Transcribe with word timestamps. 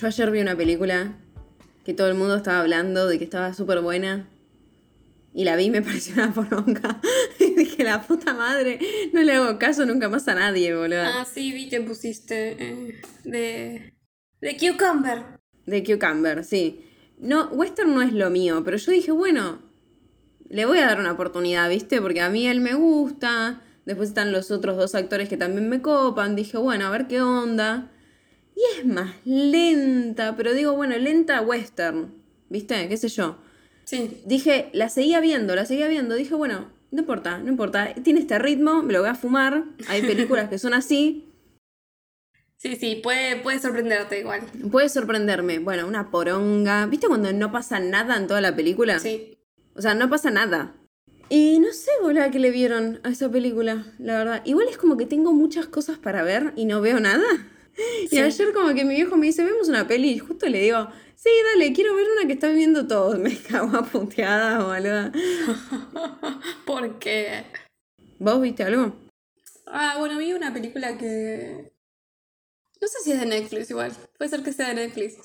Yo 0.00 0.06
ayer 0.06 0.30
vi 0.30 0.40
una 0.40 0.56
película 0.56 1.12
que 1.84 1.92
todo 1.92 2.08
el 2.08 2.14
mundo 2.14 2.36
estaba 2.36 2.60
hablando 2.60 3.06
de 3.06 3.18
que 3.18 3.24
estaba 3.24 3.52
súper 3.52 3.82
buena. 3.82 4.30
Y 5.34 5.44
la 5.44 5.56
vi 5.56 5.64
y 5.64 5.70
me 5.70 5.82
pareció 5.82 6.14
una 6.14 6.32
poronga. 6.32 7.02
y 7.38 7.54
dije, 7.54 7.84
la 7.84 8.00
puta 8.00 8.32
madre, 8.32 8.78
no 9.12 9.20
le 9.20 9.34
hago 9.34 9.58
caso 9.58 9.84
nunca 9.84 10.08
más 10.08 10.26
a 10.28 10.34
nadie, 10.34 10.74
boludo. 10.74 11.02
Ah, 11.02 11.26
sí, 11.30 11.52
vi 11.52 11.68
que 11.68 11.82
pusiste 11.82 12.56
eh, 12.58 13.00
de. 13.24 13.92
de 14.40 14.56
Cucumber. 14.56 15.22
De 15.66 15.84
Cucumber, 15.84 16.44
sí. 16.44 16.86
No, 17.18 17.48
western 17.48 17.92
no 17.92 18.00
es 18.00 18.14
lo 18.14 18.30
mío, 18.30 18.62
pero 18.64 18.78
yo 18.78 18.92
dije, 18.92 19.12
bueno, 19.12 19.60
le 20.48 20.64
voy 20.64 20.78
a 20.78 20.86
dar 20.86 20.98
una 20.98 21.12
oportunidad, 21.12 21.68
¿viste? 21.68 22.00
Porque 22.00 22.22
a 22.22 22.30
mí 22.30 22.46
él 22.46 22.62
me 22.62 22.72
gusta. 22.72 23.60
Después 23.84 24.08
están 24.08 24.32
los 24.32 24.50
otros 24.50 24.78
dos 24.78 24.94
actores 24.94 25.28
que 25.28 25.36
también 25.36 25.68
me 25.68 25.82
copan. 25.82 26.36
Dije, 26.36 26.56
bueno, 26.56 26.86
a 26.86 26.90
ver 26.90 27.06
qué 27.06 27.20
onda. 27.20 27.90
Y 28.60 28.78
es 28.78 28.84
más 28.84 29.14
lenta, 29.24 30.36
pero 30.36 30.52
digo, 30.52 30.74
bueno, 30.74 30.98
lenta 30.98 31.40
western, 31.40 32.12
¿viste? 32.50 32.88
¿Qué 32.88 32.96
sé 32.98 33.08
yo? 33.08 33.38
Sí. 33.84 34.20
Dije, 34.26 34.68
la 34.74 34.90
seguía 34.90 35.20
viendo, 35.20 35.54
la 35.54 35.64
seguía 35.64 35.88
viendo. 35.88 36.14
Dije, 36.14 36.34
bueno, 36.34 36.70
no 36.90 37.00
importa, 37.00 37.38
no 37.38 37.48
importa. 37.48 37.94
Tiene 38.02 38.20
este 38.20 38.38
ritmo, 38.38 38.82
me 38.82 38.92
lo 38.92 39.00
voy 39.00 39.08
a 39.08 39.14
fumar. 39.14 39.64
Hay 39.88 40.02
películas 40.02 40.50
que 40.50 40.58
son 40.58 40.74
así. 40.74 41.32
Sí, 42.58 42.76
sí, 42.76 43.00
puede, 43.02 43.36
puede 43.36 43.58
sorprenderte 43.60 44.20
igual. 44.20 44.42
Puede 44.70 44.90
sorprenderme. 44.90 45.58
Bueno, 45.58 45.86
una 45.86 46.10
poronga. 46.10 46.84
¿Viste 46.84 47.06
cuando 47.06 47.32
no 47.32 47.50
pasa 47.50 47.80
nada 47.80 48.18
en 48.18 48.26
toda 48.26 48.42
la 48.42 48.54
película? 48.54 48.98
Sí. 48.98 49.38
O 49.74 49.80
sea, 49.80 49.94
no 49.94 50.10
pasa 50.10 50.30
nada. 50.30 50.76
Y 51.30 51.60
no 51.60 51.72
sé, 51.72 51.90
boludo, 52.02 52.30
qué 52.30 52.38
le 52.38 52.50
vieron 52.50 53.00
a 53.04 53.08
esa 53.08 53.30
película, 53.30 53.86
la 53.98 54.18
verdad. 54.18 54.42
Igual 54.44 54.66
es 54.68 54.76
como 54.76 54.98
que 54.98 55.06
tengo 55.06 55.32
muchas 55.32 55.66
cosas 55.66 55.96
para 55.96 56.22
ver 56.22 56.52
y 56.56 56.66
no 56.66 56.82
veo 56.82 57.00
nada. 57.00 57.24
Y 57.76 58.08
Sí. 58.08 58.18
ayer 58.20 58.52
como 58.52 58.74
que 58.74 58.84
mi 58.84 58.94
viejo 58.94 59.16
me 59.16 59.26
dice, 59.26 59.44
vemos 59.44 59.68
una 59.68 59.86
peli 59.86 60.10
y 60.10 60.18
justo 60.18 60.46
le 60.48 60.60
digo, 60.60 60.88
sí, 61.16 61.30
dale, 61.52 61.72
quiero 61.72 61.94
ver 61.94 62.06
una 62.16 62.26
que 62.26 62.34
está 62.34 62.48
viendo 62.48 62.86
todos. 62.86 63.18
Me 63.20 63.36
cago 63.36 63.76
a 63.76 63.84
puteadas, 63.84 64.64
boludo. 64.64 65.12
Porque. 66.66 67.44
¿Vos 68.18 68.40
viste 68.42 68.64
algo? 68.64 68.94
Ah, 69.66 69.96
bueno, 69.98 70.18
vi 70.18 70.32
una 70.32 70.52
película 70.52 70.98
que. 70.98 71.72
No 72.80 72.88
sé 72.88 72.98
si 73.04 73.12
es 73.12 73.20
de 73.20 73.26
Netflix 73.26 73.70
igual. 73.70 73.92
Puede 74.18 74.30
ser 74.30 74.42
que 74.42 74.52
sea 74.52 74.68
de 74.68 74.74
Netflix. 74.74 75.16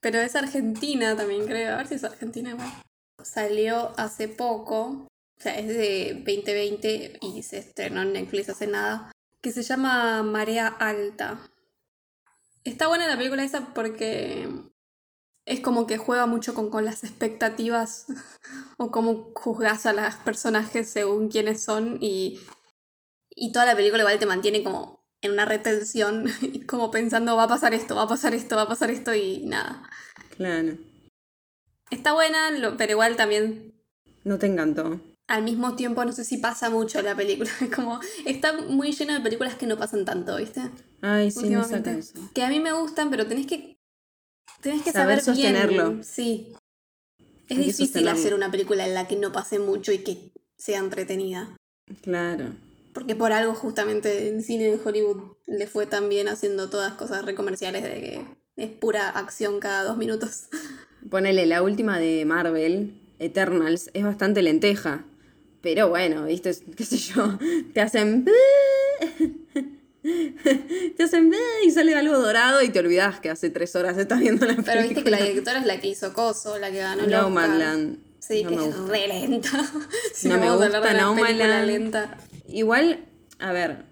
Pero 0.00 0.18
es 0.20 0.34
argentina 0.36 1.16
también, 1.16 1.46
creo. 1.46 1.74
A 1.74 1.76
ver 1.78 1.86
si 1.88 1.94
es 1.94 2.04
argentina 2.04 2.50
igual. 2.50 2.68
Salió 3.22 3.92
hace 3.96 4.28
poco. 4.28 5.06
O 5.38 5.42
sea, 5.42 5.58
es 5.58 5.68
de 5.68 6.14
2020 6.24 7.18
y 7.20 7.42
se 7.42 7.58
estrenó 7.58 8.02
en 8.02 8.12
Netflix 8.12 8.48
hace 8.50 8.66
nada. 8.66 9.10
Que 9.40 9.50
se 9.52 9.62
llama 9.62 10.22
Marea 10.22 10.68
Alta. 10.68 11.40
Está 12.64 12.86
buena 12.88 13.08
la 13.08 13.16
película 13.16 13.42
esa 13.42 13.72
porque 13.74 14.48
es 15.46 15.60
como 15.60 15.86
que 15.86 15.98
juega 15.98 16.26
mucho 16.26 16.54
con, 16.54 16.70
con 16.70 16.84
las 16.84 17.02
expectativas 17.04 18.06
o 18.78 18.90
cómo 18.90 19.32
juzgas 19.34 19.86
a 19.86 19.92
los 19.92 20.14
personajes 20.16 20.88
según 20.88 21.28
quiénes 21.28 21.62
son 21.62 21.98
y, 22.00 22.40
y 23.30 23.52
toda 23.52 23.66
la 23.66 23.76
película 23.76 24.02
igual 24.02 24.18
te 24.18 24.26
mantiene 24.26 24.62
como 24.62 25.04
en 25.20 25.32
una 25.32 25.44
retención 25.44 26.26
y 26.42 26.64
como 26.66 26.90
pensando 26.90 27.36
va 27.36 27.44
a 27.44 27.48
pasar 27.48 27.74
esto, 27.74 27.96
va 27.96 28.02
a 28.02 28.08
pasar 28.08 28.34
esto, 28.34 28.56
va 28.56 28.62
a 28.62 28.68
pasar 28.68 28.90
esto 28.90 29.14
y 29.14 29.44
nada. 29.46 29.88
Claro. 30.36 30.76
Está 31.90 32.12
buena, 32.12 32.50
lo- 32.52 32.76
pero 32.76 32.92
igual 32.92 33.16
también 33.16 33.74
No 34.24 34.38
te 34.38 34.46
encantó. 34.46 35.00
Al 35.28 35.42
mismo 35.44 35.76
tiempo 35.76 36.04
no 36.04 36.12
sé 36.12 36.24
si 36.24 36.36
pasa 36.38 36.68
mucho 36.70 37.00
la 37.02 37.14
película. 37.14 37.50
Es 37.60 37.70
como 37.74 38.00
está 38.26 38.52
muy 38.54 38.92
lleno 38.92 39.14
de 39.14 39.20
películas 39.20 39.54
que 39.54 39.66
no 39.66 39.76
pasan 39.78 40.04
tanto, 40.04 40.36
¿viste? 40.36 40.60
Ay, 41.00 41.30
sí, 41.30 41.40
me 41.48 41.58
Últimamente. 41.58 41.76
saca 41.78 41.98
eso. 41.98 42.30
Que 42.34 42.42
a 42.42 42.48
mí 42.48 42.60
me 42.60 42.72
gustan, 42.72 43.10
pero 43.10 43.26
tenés 43.26 43.46
que 43.46 43.78
tenés 44.60 44.82
que 44.82 44.92
Saber 44.92 45.20
saber, 45.20 45.36
bien. 45.36 45.54
sostenerlo. 45.56 46.02
Sí. 46.02 46.52
Es 47.48 47.58
Hay 47.58 47.64
difícil 47.64 47.86
sostenerlo. 47.86 48.18
hacer 48.20 48.34
una 48.34 48.50
película 48.50 48.86
en 48.86 48.94
la 48.94 49.08
que 49.08 49.16
no 49.16 49.32
pase 49.32 49.58
mucho 49.58 49.92
y 49.92 49.98
que 49.98 50.32
sea 50.56 50.78
entretenida. 50.78 51.56
Claro. 52.02 52.54
Porque 52.92 53.16
por 53.16 53.32
algo 53.32 53.54
justamente 53.54 54.28
el 54.28 54.42
cine 54.44 54.64
de 54.64 54.80
Hollywood 54.84 55.32
le 55.46 55.66
fue 55.66 55.86
tan 55.86 56.08
bien 56.08 56.28
haciendo 56.28 56.68
todas 56.70 56.92
cosas 56.94 57.24
recomerciales 57.24 57.82
de 57.82 57.88
que 58.00 58.26
es 58.56 58.70
pura 58.70 59.08
acción 59.08 59.60
cada 59.60 59.82
dos 59.84 59.96
minutos. 59.96 60.44
Ponele, 61.10 61.46
la 61.46 61.62
última 61.62 61.98
de 61.98 62.24
Marvel, 62.24 63.00
Eternals, 63.18 63.90
es 63.94 64.04
bastante 64.04 64.42
lenteja. 64.42 65.04
Pero 65.62 65.88
bueno, 65.88 66.24
viste, 66.24 66.52
qué 66.76 66.84
sé 66.84 66.98
yo, 66.98 67.38
te 67.72 67.80
hacen... 67.80 68.26
Te 70.96 71.04
hacen... 71.04 71.32
Y 71.64 71.70
sale 71.70 71.94
algo 71.94 72.18
dorado 72.18 72.60
y 72.60 72.70
te 72.70 72.80
olvidas 72.80 73.20
que 73.20 73.30
hace 73.30 73.50
tres 73.50 73.76
horas 73.76 73.96
estás 73.96 74.18
viendo 74.18 74.44
la 74.46 74.54
película. 74.54 74.72
Pero 74.74 74.88
viste 74.88 75.04
que 75.04 75.10
la 75.10 75.22
directora 75.22 75.60
es 75.60 75.66
la 75.66 75.78
que 75.78 75.86
hizo 75.88 76.12
Coso, 76.12 76.58
la 76.58 76.72
que 76.72 76.78
ganó 76.78 77.06
No. 77.06 77.30
Manland. 77.30 77.98
Sí, 78.18 78.42
no 78.42 78.50
que 78.50 78.68
es 78.68 78.78
re 78.88 79.06
lenta. 79.06 79.50
si 80.14 80.28
No 80.28 80.38
me 80.38 80.50
gusta 80.50 80.92
No 80.94 81.14
Manland. 81.14 81.66
lenta. 81.66 82.18
Igual, 82.48 82.98
a 83.38 83.52
ver, 83.52 83.84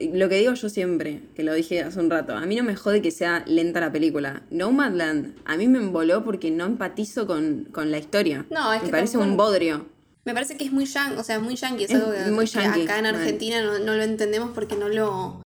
lo 0.00 0.28
que 0.28 0.36
digo 0.36 0.52
yo 0.52 0.68
siempre, 0.68 1.22
que 1.34 1.42
lo 1.44 1.54
dije 1.54 1.82
hace 1.82 1.98
un 1.98 2.10
rato, 2.10 2.34
a 2.34 2.44
mí 2.44 2.56
no 2.56 2.64
me 2.64 2.76
jode 2.76 3.00
que 3.00 3.10
sea 3.10 3.42
lenta 3.46 3.80
la 3.80 3.90
película. 3.92 4.42
Nomadland, 4.50 5.34
a 5.44 5.56
mí 5.56 5.68
me 5.68 5.78
emboló 5.78 6.24
porque 6.24 6.50
no 6.50 6.66
empatizo 6.66 7.26
con, 7.26 7.68
con 7.72 7.90
la 7.90 7.98
historia. 7.98 8.44
No, 8.50 8.72
es 8.72 8.80
me 8.82 8.86
que 8.86 8.92
parece 8.92 9.18
un 9.18 9.36
bodrio. 9.36 9.86
Me 10.24 10.34
parece 10.34 10.56
que 10.56 10.64
es 10.64 10.72
muy 10.72 10.84
yankee, 10.84 11.18
o 11.18 11.24
sea, 11.24 11.40
muy 11.40 11.56
yankee, 11.56 11.84
es, 11.84 11.90
Es 11.90 11.96
algo 11.96 12.12
que, 12.12 12.30
muy 12.30 12.44
que 12.46 12.52
yankee, 12.52 12.82
acá 12.82 12.98
en. 12.98 13.06
Argentina 13.06 13.62
no, 13.62 13.78
no 13.80 13.94
lo 13.94 14.02
entendemos 14.02 14.50
porque 14.54 14.76
no 14.76 14.88
lo... 14.88 15.42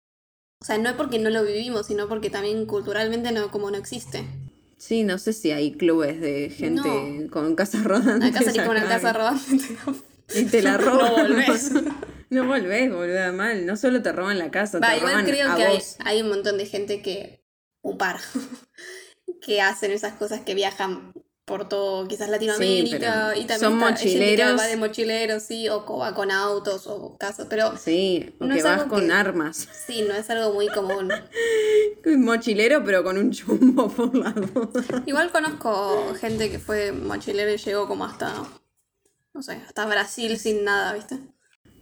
O 0.62 0.66
sea, 0.66 0.78
no 0.78 0.88
es 0.88 0.96
porque 0.96 1.18
no 1.18 1.30
lo 1.30 1.44
vivimos, 1.44 1.86
sino 1.86 2.08
porque 2.08 2.30
también 2.30 2.66
culturalmente 2.66 3.30
no, 3.32 3.50
como 3.50 3.70
no 3.70 3.76
existe. 3.76 4.26
Sí, 4.78 5.04
no 5.04 5.18
sé 5.18 5.32
si 5.32 5.50
hay 5.50 5.72
clubes 5.72 6.20
de 6.20 6.50
gente 6.50 6.88
No. 6.88 7.30
con 7.30 7.54
casas 7.54 7.84
rodantes. 7.84 8.34
Acá 8.34 8.44
salís 8.44 8.62
con 8.62 8.76
una 8.76 8.88
casa 8.88 9.12
rodante. 9.14 9.64
Y 10.34 10.44
te 10.46 10.62
la 10.62 10.78
roban. 10.78 11.12
No 11.14 11.22
volvés. 11.22 11.70
no 12.30 12.46
volvés, 12.46 12.90
boluda, 12.90 13.30
mal. 13.30 13.66
No 13.66 13.76
solo 13.76 14.02
te 14.02 14.10
roban 14.10 14.38
la 14.38 14.50
casa, 14.50 14.80
te 14.80 14.96
igual 14.96 15.12
roban 15.12 15.26
creo 15.26 15.52
a 15.52 15.56
que 15.56 15.64
hay, 15.64 15.78
hay 16.04 16.22
un 16.22 16.30
montón 16.30 16.58
de 16.58 16.66
gente 16.66 17.02
que... 17.02 17.44
Un 17.82 17.98
par. 17.98 18.18
que 19.42 19.60
hacen 19.60 19.90
esas 19.92 20.14
cosas 20.14 20.40
que 20.40 20.54
viajan 20.54 21.12
por 21.44 21.68
todo, 21.68 22.08
quizás 22.08 22.28
Latinoamérica. 22.30 23.34
y 23.36 23.44
también 23.44 23.60
son 23.60 23.74
está- 23.82 23.96
gente 23.96 24.02
que 24.02 24.18
mochileros. 24.18 24.58
va 24.60 24.66
de 24.66 24.76
mochileros, 24.78 25.42
sí, 25.42 25.68
o 25.68 25.84
va 25.98 26.14
con 26.14 26.30
autos 26.30 26.86
o 26.86 27.16
casas, 27.18 27.46
pero 27.50 27.76
Sí, 27.76 28.34
o 28.38 28.46
No 28.46 28.54
que 28.54 28.62
vas 28.62 28.84
con 28.84 29.06
que- 29.08 29.12
armas. 29.12 29.68
sí, 29.86 30.02
no 30.08 30.14
es 30.14 30.28
algo 30.30 30.54
muy 30.54 30.68
común. 30.68 31.10
Un 32.06 32.24
mochilero, 32.24 32.82
pero 32.84 33.02
con 33.04 33.18
un 33.18 33.30
chumbo 33.30 33.88
por 33.94 34.14
la. 34.14 34.34
Igual 35.06 35.30
conozco 35.32 36.14
gente 36.18 36.50
que 36.50 36.58
fue 36.58 36.92
mochilero 36.92 37.52
y 37.52 37.56
llegó 37.58 37.86
como 37.88 38.04
hasta, 38.06 38.32
no 39.34 39.42
sé, 39.42 39.52
hasta 39.66 39.84
Brasil 39.86 40.38
sin 40.38 40.64
nada, 40.64 40.92
¿viste? 40.94 41.18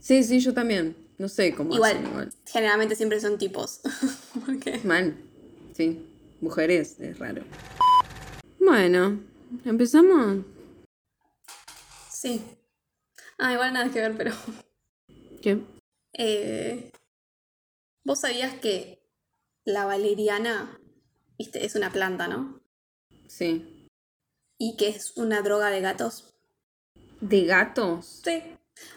Sí, 0.01 0.25
sí, 0.25 0.41
yo 0.41 0.53
también. 0.55 0.97
No 1.19 1.29
sé 1.29 1.55
cómo 1.55 1.73
Igual, 1.75 1.99
hacen 1.99 2.07
igual. 2.09 2.33
generalmente 2.47 2.97
siempre 2.97 3.21
son 3.21 3.39
tipos. 3.39 3.81
Mal. 4.85 5.15
Sí. 5.77 6.05
Mujeres, 6.41 6.97
es 6.99 7.19
raro. 7.21 7.43
Bueno, 8.59 9.21
¿empezamos? 9.65 10.45
sí. 12.11 12.43
Ah, 13.39 13.53
igual 13.53 13.73
nada 13.73 13.91
que 13.91 14.01
ver, 14.01 14.17
pero... 14.17 14.33
¿Qué? 15.41 15.59
eh, 16.13 16.93
¿Vos 18.05 18.21
sabías 18.21 18.55
que 18.55 19.03
la 19.65 19.85
valeriana, 19.85 20.79
viste, 21.39 21.65
es 21.65 21.75
una 21.75 21.91
planta, 21.91 22.29
¿no? 22.29 22.61
Sí. 23.27 23.89
Y 24.59 24.77
que 24.77 24.89
es 24.89 25.17
una 25.17 25.43
droga 25.43 25.71
de 25.71 25.81
gatos. 25.81 26.33
¿De 27.21 27.45
gatos? 27.45 28.21
Sí. 28.25 28.43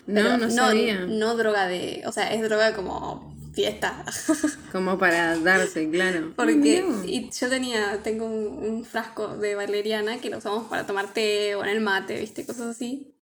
No, 0.05 0.21
Pero 0.21 0.37
no 0.37 0.51
sabía. 0.51 1.05
No 1.05 1.35
droga 1.35 1.67
de... 1.67 2.03
O 2.05 2.11
sea, 2.11 2.33
es 2.33 2.41
droga 2.43 2.75
como 2.75 3.34
fiesta. 3.55 4.03
Como 4.71 4.97
para 4.97 5.37
darse, 5.39 5.89
claro. 5.89 6.33
Porque 6.35 6.85
y 7.05 7.31
yo 7.31 7.49
tenía, 7.49 8.01
tengo 8.03 8.25
un, 8.25 8.47
un 8.63 8.85
frasco 8.85 9.37
de 9.37 9.55
valeriana 9.55 10.19
que 10.19 10.29
lo 10.29 10.37
usamos 10.37 10.67
para 10.67 10.85
tomar 10.85 11.13
té 11.13 11.55
o 11.55 11.63
en 11.63 11.69
el 11.69 11.81
mate, 11.81 12.19
viste, 12.19 12.45
cosas 12.45 12.67
así. 12.75 13.15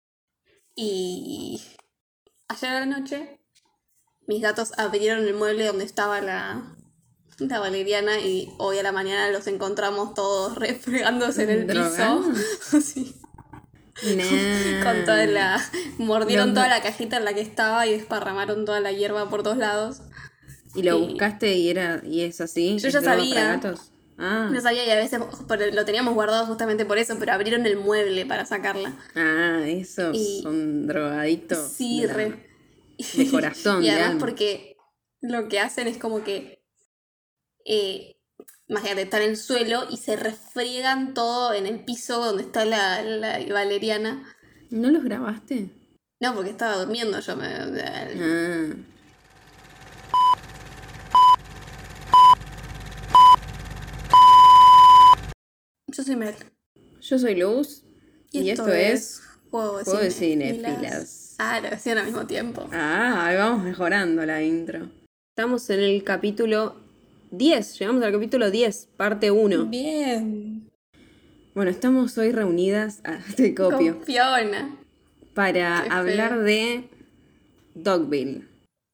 Y 0.75 1.61
ayer 2.47 2.69
a 2.71 2.79
la 2.79 2.85
noche 2.85 3.39
mis 4.27 4.41
gatos 4.41 4.71
abrieron 4.77 5.27
el 5.27 5.33
mueble 5.33 5.65
donde 5.65 5.83
estaba 5.83 6.21
la, 6.21 6.75
la 7.39 7.59
valeriana 7.59 8.19
y 8.19 8.49
hoy 8.59 8.77
a 8.77 8.83
la 8.83 8.91
mañana 8.93 9.29
los 9.31 9.47
encontramos 9.47 10.13
todos 10.13 10.55
refregándose 10.57 11.43
en 11.43 11.49
el 11.49 11.67
¿Drogados? 11.67 12.25
piso. 12.71 12.81
Sí, 14.01 14.15
Nah. 14.15 14.83
con 14.83 15.05
toda 15.05 15.25
la... 15.27 15.61
Mordieron 15.99 16.55
toda 16.55 16.67
la 16.67 16.81
cajita 16.81 17.17
en 17.17 17.25
la 17.25 17.35
que 17.35 17.41
estaba 17.41 17.85
y 17.85 17.91
desparramaron 17.91 18.65
toda 18.65 18.79
la 18.79 18.91
hierba 18.91 19.29
por 19.29 19.43
todos 19.43 19.57
lados. 19.57 20.01
¿Y 20.75 20.83
lo 20.83 20.99
buscaste 20.99 21.53
y 21.55 21.69
era 21.69 22.01
y 22.05 22.21
es 22.21 22.39
así? 22.41 22.77
Yo 22.79 22.87
¿Es 22.87 22.93
ya 22.93 23.01
sabía. 23.01 23.47
gatos? 23.55 23.91
Ah. 24.17 24.49
No 24.51 24.61
sabía 24.61 24.85
y 24.85 24.89
a 24.91 24.95
veces 24.95 25.19
lo 25.73 25.85
teníamos 25.85 26.13
guardado 26.13 26.45
justamente 26.45 26.85
por 26.85 26.97
eso, 26.97 27.15
pero 27.19 27.33
abrieron 27.33 27.65
el 27.65 27.77
mueble 27.77 28.25
para 28.25 28.45
sacarla. 28.45 28.93
Ah, 29.15 29.63
esos 29.65 30.15
Y- 30.15 30.41
son 30.43 30.87
drogaditos. 30.87 31.71
Sí, 31.71 32.01
de 32.01 32.13
re. 32.13 32.49
de 33.15 33.31
corazón, 33.31 33.83
y 33.83 33.87
de 33.87 33.91
además 33.93 34.17
porque 34.19 34.77
lo 35.21 35.47
que 35.47 35.59
hacen 35.59 35.87
es 35.87 35.97
como 35.97 36.23
que 36.23 36.63
eh, 37.65 38.17
imagínate, 38.67 39.01
está 39.03 39.21
en 39.23 39.29
el 39.31 39.37
suelo 39.37 39.85
y 39.89 39.97
se 39.97 40.15
refriegan 40.15 41.13
todo 41.13 41.53
en 41.53 41.65
el 41.67 41.83
piso 41.83 42.23
donde 42.23 42.43
está 42.43 42.63
la, 42.65 43.01
la 43.03 43.39
valeriana. 43.53 44.23
¿No 44.69 44.89
los 44.89 45.03
grabaste? 45.03 45.69
No, 46.19 46.33
porque 46.35 46.51
estaba 46.51 46.77
durmiendo 46.77 47.19
yo. 47.19 47.35
Me... 47.35 47.45
Ah. 47.47 48.73
Yo 55.91 56.03
soy 56.03 56.15
Mel. 56.15 56.35
Yo 57.01 57.19
soy 57.19 57.35
Luz. 57.35 57.83
Y, 58.31 58.49
esto, 58.49 58.67
es 58.69 59.21
Juego 59.49 59.79
de, 59.79 59.83
Juego 59.83 59.99
de 59.99 60.11
Cine. 60.11 60.53
Cinefilas. 60.53 61.35
Ah, 61.37 61.59
lo 61.59 61.69
decían 61.69 61.97
al 61.97 62.05
mismo 62.05 62.25
tiempo. 62.25 62.69
Ah, 62.71 63.25
ahí 63.25 63.35
vamos 63.37 63.63
mejorando 63.63 64.25
la 64.25 64.41
intro. 64.41 64.89
Estamos 65.35 65.69
en 65.69 65.81
el 65.81 66.03
capítulo 66.03 66.75
10. 67.31 67.79
Llegamos 67.79 68.03
al 68.03 68.13
capítulo 68.13 68.51
10, 68.51 68.89
parte 68.95 69.31
1. 69.31 69.65
Bien. 69.65 70.69
Bueno, 71.53 71.69
estamos 71.71 72.17
hoy 72.17 72.31
reunidas, 72.31 73.01
ah, 73.03 73.19
te 73.35 73.53
copio, 73.53 73.95
Con 73.97 74.05
Fiona. 74.05 74.77
para 75.33 75.81
Qué 75.83 75.89
feo. 75.89 75.97
hablar 75.97 76.39
de 76.43 76.89
Dogville, 77.75 78.45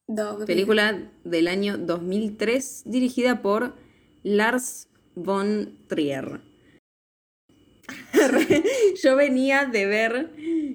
Dog. 0.08 0.44
película 0.46 0.98
del 1.22 1.46
año 1.46 1.78
2003 1.78 2.82
dirigida 2.86 3.40
por 3.42 3.74
Lars 4.24 4.88
von 5.14 5.78
Trier. 5.86 6.47
Yo 9.02 9.16
venía 9.16 9.64
de 9.66 9.86
ver, 9.86 10.30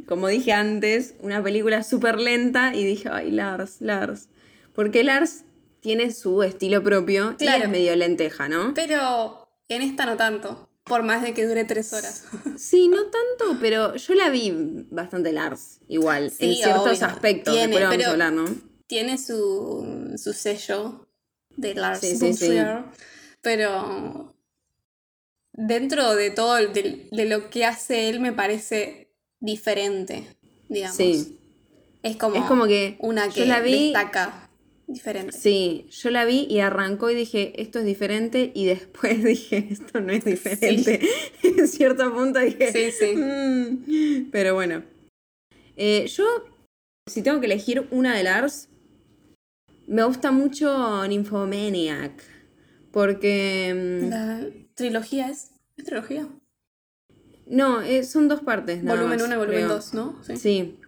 como 0.07 0.27
dije 0.27 0.53
antes, 0.53 1.15
una 1.21 1.41
película 1.43 1.83
súper 1.83 2.19
lenta 2.19 2.73
y 2.75 2.83
dije, 2.85 3.09
ay, 3.11 3.31
Lars, 3.31 3.77
Lars. 3.79 4.29
Porque 4.73 5.03
Lars 5.03 5.43
tiene 5.81 6.11
su 6.11 6.43
estilo 6.43 6.81
propio 6.83 7.33
y 7.33 7.43
Claro. 7.45 7.65
es 7.65 7.69
medio 7.69 7.95
lenteja, 7.95 8.47
¿no? 8.49 8.73
Pero 8.73 9.49
en 9.67 9.81
esta 9.81 10.05
no 10.05 10.15
tanto. 10.17 10.69
Por 10.85 11.03
más 11.03 11.21
de 11.21 11.33
que 11.33 11.45
dure 11.47 11.63
tres 11.63 11.93
horas. 11.93 12.25
Sí, 12.57 12.87
no 12.89 13.03
tanto, 13.03 13.57
pero 13.61 13.95
yo 13.95 14.13
la 14.15 14.29
vi 14.29 14.53
bastante 14.91 15.31
Lars, 15.31 15.79
igual, 15.87 16.29
Sí, 16.31 16.45
en 16.45 16.55
ciertos 16.55 16.97
obvio. 16.97 17.07
aspectos, 17.07 17.53
Tiene, 17.53 17.67
después 17.79 17.83
vamos 17.83 17.97
pero- 17.97 18.09
a 18.09 18.11
hablar, 18.11 18.33
¿no? 18.33 18.45
Tiene 18.87 19.17
su, 19.17 20.11
su 20.17 20.33
sello 20.33 21.07
de 21.55 21.73
Lars 21.73 21.99
Sí, 22.01 22.33
sí, 22.33 22.57
Pero 23.41 24.32
dentro 25.53 26.15
de 26.15 26.31
todo 26.31 26.55
de, 26.55 27.07
de 27.11 27.25
lo 27.25 27.49
que 27.49 27.65
hace 27.65 28.09
él 28.09 28.19
me 28.19 28.33
parece 28.33 29.09
diferente, 29.39 30.25
digamos. 30.69 30.97
Sí, 30.97 31.37
Es 32.01 32.17
como, 32.17 32.35
Es 32.35 32.43
como 32.43 32.65
que 32.65 32.97
una 32.99 33.27
yo 33.27 33.33
que 33.33 33.45
la 33.45 33.61
vi- 33.61 33.71
destaca 33.93 34.49
diferente. 34.87 35.37
sí, 35.37 35.85
yo 35.89 36.09
la 36.09 36.25
vi 36.25 36.45
y 36.49 36.59
arrancó 36.59 37.09
y 37.09 37.15
dije, 37.15 37.53
esto 37.61 37.79
es 37.79 37.85
diferente, 37.85 38.51
y 38.53 38.65
después 38.65 39.23
dije, 39.23 39.67
esto 39.71 40.01
no 40.01 40.11
es 40.11 40.25
diferente. 40.25 40.99
en 41.43 41.67
cierto 41.67 42.13
punto 42.13 42.39
dije, 42.39 42.71
Sí, 42.71 42.91
sí. 42.91 43.15
"Mm". 43.15 44.29
pero 44.31 44.53
bueno. 44.55 44.83
Eh, 45.75 46.07
yo, 46.07 46.23
si 47.07 47.21
tengo 47.21 47.39
que 47.39 47.45
elegir 47.47 47.87
una 47.91 48.15
de 48.15 48.23
Lars, 48.23 48.69
me 49.87 50.03
gusta 50.03 50.31
mucho 50.31 51.05
Nymphomaniac, 51.07 52.23
porque... 52.91 53.73
mm, 53.73 54.09
La 54.09 54.39
trilogía 54.75 55.29
es. 55.29 55.51
¿Es 55.77 55.85
trilogía? 55.85 56.27
No, 57.47 57.81
eh, 57.81 58.03
son 58.03 58.27
dos 58.27 58.41
partes. 58.41 58.83
nada 58.83 58.97
volumen 59.01 59.17
más, 59.19 59.27
1 59.27 59.35
y 59.35 59.37
volumen 59.37 59.63
creo. 59.63 59.73
2, 59.75 59.93
¿no? 59.93 60.23
Sí. 60.25 60.37
Sí. 60.37 60.79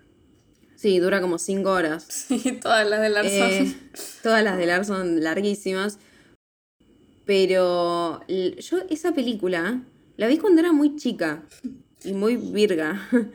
Sí, 0.75 0.99
dura 0.99 1.21
como 1.21 1.37
cinco 1.39 1.71
horas. 1.71 2.05
Sí, 2.09 2.59
todas 2.61 2.87
las 2.87 3.01
de 3.01 3.09
Lars 3.09 3.31
son- 3.31 3.51
Eh, 3.51 3.75
todas 4.23 4.43
las 4.43 4.57
de 4.57 4.65
Lars 4.65 4.87
son 4.87 5.23
larguísimas. 5.23 5.99
Pero 7.25 8.21
yo 8.27 8.77
esa 8.89 9.13
película 9.13 9.81
la 10.17 10.27
vi 10.27 10.37
cuando 10.37 10.61
era 10.61 10.71
muy 10.71 10.95
chica 10.95 11.43
y 12.03 12.13
muy 12.13 12.35
virga. 12.37 13.07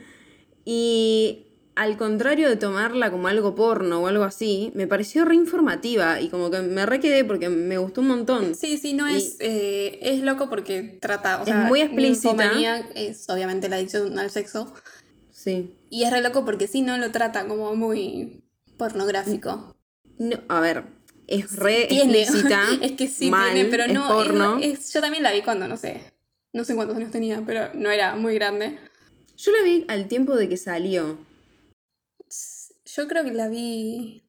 Y 0.64 1.46
al 1.82 1.96
contrario 1.96 2.48
de 2.50 2.56
tomarla 2.56 3.10
como 3.10 3.28
algo 3.28 3.54
porno 3.54 4.02
o 4.02 4.06
algo 4.06 4.24
así, 4.24 4.70
me 4.74 4.86
pareció 4.86 5.24
re 5.24 5.34
informativa 5.34 6.20
y 6.20 6.28
como 6.28 6.50
que 6.50 6.60
me 6.60 6.84
re 6.84 7.00
quedé 7.00 7.24
porque 7.24 7.48
me 7.48 7.78
gustó 7.78 8.02
un 8.02 8.08
montón. 8.08 8.54
Sí, 8.54 8.76
sí, 8.76 8.92
no 8.92 9.08
Y- 9.10 9.16
es. 9.16 9.36
eh, 9.40 9.98
es 10.02 10.20
loco 10.22 10.50
porque 10.50 10.98
trata. 11.00 11.38
O 11.38 11.40
Es 11.40 11.46
sea, 11.48 11.56
muy 11.64 11.80
explícita. 11.80 12.52
es 12.94 13.28
obviamente 13.30 13.70
la 13.70 13.76
adicción 13.76 14.18
al 14.18 14.30
sexo. 14.30 14.74
Sí. 15.30 15.74
Y 15.88 16.04
es 16.04 16.10
re 16.10 16.20
loco 16.20 16.44
porque 16.44 16.66
sí 16.66 16.82
no 16.82 16.98
lo 16.98 17.10
trata 17.12 17.48
como 17.48 17.74
muy 17.74 18.42
pornográfico. 18.76 19.74
No, 20.18 20.36
a 20.48 20.60
ver, 20.60 20.84
es 21.28 21.56
re 21.56 21.84
explícita. 21.94 22.62
es 22.82 22.92
que 22.92 23.08
sí 23.08 23.30
mal, 23.30 23.54
tiene, 23.54 23.70
pero 23.70 23.84
es 23.84 23.92
no. 23.94 24.06
porno. 24.06 24.58
es- 24.58 24.80
es- 24.80 24.92
yo 24.92 25.00
también 25.00 25.22
la 25.22 25.32
vi 25.32 25.40
cuando, 25.40 25.66
no 25.66 25.78
sé. 25.78 26.02
No 26.52 26.64
sé 26.64 26.74
cuántos 26.74 26.96
años 26.98 27.10
tenía, 27.10 27.42
pero 27.46 27.70
no 27.72 27.90
era 27.90 28.16
muy 28.16 28.34
grande. 28.34 28.78
Yo 29.38 29.50
la 29.52 29.62
vi 29.62 29.86
al 29.88 30.08
tiempo 30.08 30.36
de 30.36 30.46
que 30.48 30.58
salió. 30.58 31.16
Yo 32.96 33.06
creo 33.08 33.24
que 33.24 33.32
la 33.32 33.48
vi. 33.48 34.22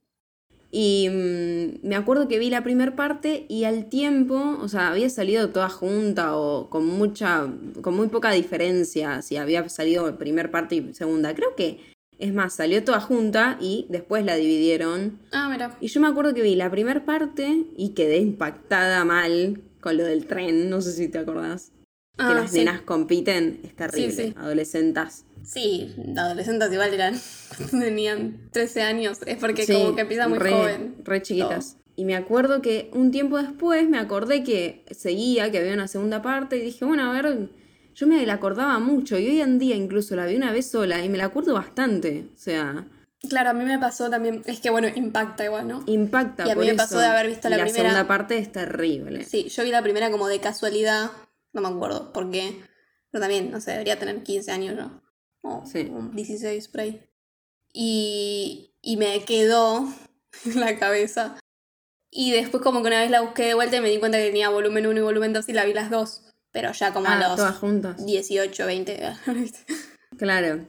Y 0.71 1.09
mm, 1.09 1.85
me 1.85 1.95
acuerdo 1.95 2.27
que 2.27 2.39
vi 2.39 2.49
la 2.49 2.63
primera 2.63 2.95
parte 2.95 3.45
y 3.49 3.65
al 3.65 3.89
tiempo, 3.89 4.57
o 4.61 4.67
sea, 4.69 4.89
había 4.89 5.09
salido 5.09 5.49
toda 5.49 5.69
junta 5.69 6.37
o 6.37 6.69
con 6.69 6.85
mucha, 6.85 7.47
con 7.81 7.95
muy 7.95 8.07
poca 8.07 8.31
diferencia 8.31 9.21
si 9.21 9.35
había 9.35 9.67
salido 9.67 10.17
primera 10.17 10.49
parte 10.49 10.75
y 10.75 10.93
segunda. 10.93 11.35
Creo 11.35 11.55
que, 11.55 11.79
es 12.19 12.33
más, 12.33 12.53
salió 12.53 12.83
toda 12.83 13.01
junta 13.01 13.57
y 13.59 13.85
después 13.89 14.23
la 14.23 14.35
dividieron. 14.35 15.19
Ah, 15.31 15.49
mira. 15.51 15.75
Y 15.81 15.87
yo 15.87 15.99
me 15.99 16.07
acuerdo 16.07 16.33
que 16.33 16.41
vi 16.41 16.55
la 16.55 16.69
primera 16.71 17.03
parte 17.03 17.65
y 17.75 17.89
quedé 17.89 18.17
impactada 18.19 19.03
mal 19.03 19.61
con 19.81 19.97
lo 19.97 20.05
del 20.05 20.25
tren, 20.25 20.69
no 20.69 20.79
sé 20.81 20.93
si 20.93 21.07
te 21.09 21.17
acordás. 21.17 21.71
que 22.17 22.23
Ah, 22.23 22.33
las 22.35 22.51
sí. 22.51 22.59
nenas 22.59 22.81
compiten, 22.81 23.59
es 23.63 23.75
terrible, 23.75 24.11
Sí, 24.11 24.23
sí. 24.27 24.33
adolescentas. 24.37 25.25
Sí, 25.43 25.93
adolescentes 26.17 26.71
igual 26.71 26.93
eran. 26.93 27.15
tenían 27.71 28.49
13 28.51 28.81
años. 28.81 29.19
Es 29.25 29.37
porque 29.37 29.65
Sí, 29.65 29.73
como 29.73 29.95
que 29.95 30.01
empieza 30.01 30.27
muy 30.27 30.39
re, 30.39 30.51
joven. 30.51 30.95
Re 31.03 31.21
chiquitas. 31.21 31.77
Y 31.95 32.05
me 32.05 32.15
acuerdo 32.15 32.61
que 32.61 32.89
un 32.93 33.11
tiempo 33.11 33.37
después 33.37 33.87
me 33.89 33.99
acordé 33.99 34.43
que 34.43 34.85
seguía, 34.91 35.51
que 35.51 35.59
había 35.59 35.73
una 35.73 35.87
segunda 35.87 36.21
parte 36.21 36.57
y 36.57 36.61
dije, 36.61 36.85
bueno, 36.85 37.09
a 37.09 37.13
ver, 37.13 37.49
yo 37.93 38.07
me 38.07 38.25
la 38.25 38.33
acordaba 38.33 38.79
mucho 38.79 39.17
y 39.19 39.27
hoy 39.27 39.41
en 39.41 39.59
día 39.59 39.75
incluso 39.75 40.15
la 40.15 40.25
vi 40.25 40.35
una 40.35 40.51
vez 40.51 40.69
sola 40.71 41.03
y 41.03 41.09
me 41.09 41.17
la 41.17 41.25
acuerdo 41.25 41.53
bastante. 41.53 42.27
O 42.33 42.37
sea, 42.37 42.87
Claro, 43.29 43.51
a 43.51 43.53
mí 43.53 43.63
me 43.65 43.77
pasó 43.77 44.09
también. 44.09 44.41
Es 44.45 44.61
que 44.61 44.71
bueno, 44.71 44.87
impacta 44.95 45.45
igual, 45.45 45.67
¿no? 45.67 45.83
impacta. 45.85 46.47
Y 46.47 46.49
a 46.49 46.55
mí 46.55 46.61
por 46.61 46.65
me 46.65 46.73
pasó 46.73 46.95
eso. 46.95 46.99
de 47.01 47.05
haber 47.05 47.27
visto 47.27 47.49
la 47.49 47.57
la 47.57 47.63
primera. 47.65 47.89
segunda 47.89 48.07
parte 48.07 48.37
es 48.39 48.51
terrible. 48.51 49.25
Sí, 49.25 49.47
yo 49.49 49.63
vi 49.63 49.69
la 49.69 49.83
primera 49.83 50.09
como 50.09 50.27
de 50.27 50.39
casualidad. 50.39 51.11
No 51.53 51.61
me 51.61 51.67
acuerdo 51.67 52.11
por 52.13 52.31
qué. 52.31 52.55
Pero 53.11 53.21
también, 53.21 53.51
no 53.51 53.61
sé, 53.61 53.71
debería 53.71 53.99
tener 53.99 54.23
15 54.23 54.51
años 54.51 54.75
yo. 54.75 55.01
O, 55.43 55.63
Sí. 55.65 55.91
o 55.93 56.01
16 56.13 56.67
por 56.67 56.81
ahí. 56.81 57.01
Y, 57.73 58.73
y 58.81 58.97
me 58.97 59.23
quedó 59.25 59.87
en 60.45 60.59
la 60.59 60.77
cabeza. 60.77 61.37
Y 62.11 62.31
después 62.31 62.61
como 62.61 62.81
que 62.81 62.87
una 62.87 62.99
vez 62.99 63.09
la 63.09 63.21
busqué 63.21 63.43
de 63.43 63.53
vuelta 63.53 63.77
y 63.77 63.81
me 63.81 63.89
di 63.89 63.99
cuenta 63.99 64.17
que 64.17 64.25
tenía 64.25 64.49
volumen 64.49 64.85
1 64.85 64.99
y 64.99 65.03
volumen 65.03 65.33
2 65.33 65.47
y 65.49 65.53
la 65.53 65.65
vi 65.65 65.73
las 65.73 65.89
dos. 65.89 66.23
Pero 66.51 66.73
ya 66.73 66.91
como 66.93 67.07
Ah, 67.07 67.17
a 67.17 67.35
todas 67.35 67.51
los 67.51 67.59
juntas. 67.59 68.05
18, 68.05 68.65
20. 68.65 68.99
¿viste? 69.35 69.59
Claro. 70.17 70.67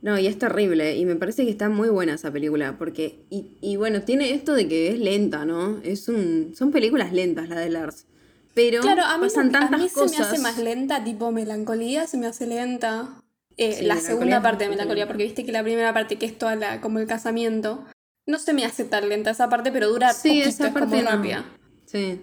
No, 0.00 0.18
y 0.18 0.26
es 0.26 0.36
terrible. 0.36 0.96
Y 0.96 1.04
me 1.04 1.14
parece 1.14 1.44
que 1.44 1.50
está 1.52 1.68
muy 1.68 1.88
buena 1.88 2.14
esa 2.14 2.32
película. 2.32 2.76
Porque. 2.76 3.24
Y, 3.30 3.56
y 3.60 3.76
bueno, 3.76 4.02
tiene 4.02 4.32
esto 4.32 4.52
de 4.54 4.66
que 4.66 4.88
es 4.88 4.98
lenta, 4.98 5.44
¿no? 5.44 5.78
Es 5.84 6.08
un. 6.08 6.54
Son 6.56 6.72
películas 6.72 7.12
lentas 7.12 7.48
las 7.48 7.60
de 7.60 7.70
Lars. 7.70 8.06
Pero 8.54 8.80
Claro, 8.82 9.04
a 9.04 9.16
mí, 9.16 9.26
pasan 9.28 9.52
no- 9.52 9.58
a 9.58 9.60
tantas 9.60 9.80
mí 9.80 9.88
se 9.88 9.94
cosas. 9.94 10.18
me 10.18 10.24
hace 10.26 10.38
más 10.40 10.58
lenta, 10.58 11.04
tipo 11.04 11.30
melancolía 11.30 12.08
se 12.08 12.16
me 12.18 12.26
hace 12.26 12.48
lenta. 12.48 13.21
Eh, 13.56 13.76
Sí, 13.78 13.84
la 13.84 13.96
segunda 13.98 14.40
parte 14.42 14.64
de 14.64 14.70
melancolía, 14.70 15.06
porque 15.06 15.24
viste 15.24 15.44
que 15.44 15.52
la 15.52 15.62
primera 15.62 15.92
parte, 15.92 16.16
que 16.16 16.26
es 16.26 16.36
toda 16.38 16.56
la, 16.56 16.80
como 16.80 16.98
el 16.98 17.06
casamiento, 17.06 17.84
no 18.26 18.38
se 18.38 18.52
me 18.52 18.64
hace 18.64 18.84
tan 18.84 19.08
lenta 19.08 19.30
esa 19.30 19.48
parte, 19.48 19.70
pero 19.72 19.88
dura 19.88 20.12
Sí, 20.12 20.28
poquito, 20.28 20.48
esa 20.48 20.66
es 20.68 20.72
como 20.72 20.86
parte 20.86 21.02
no. 21.02 21.10
rápida. 21.10 21.44
Sí. 21.86 22.20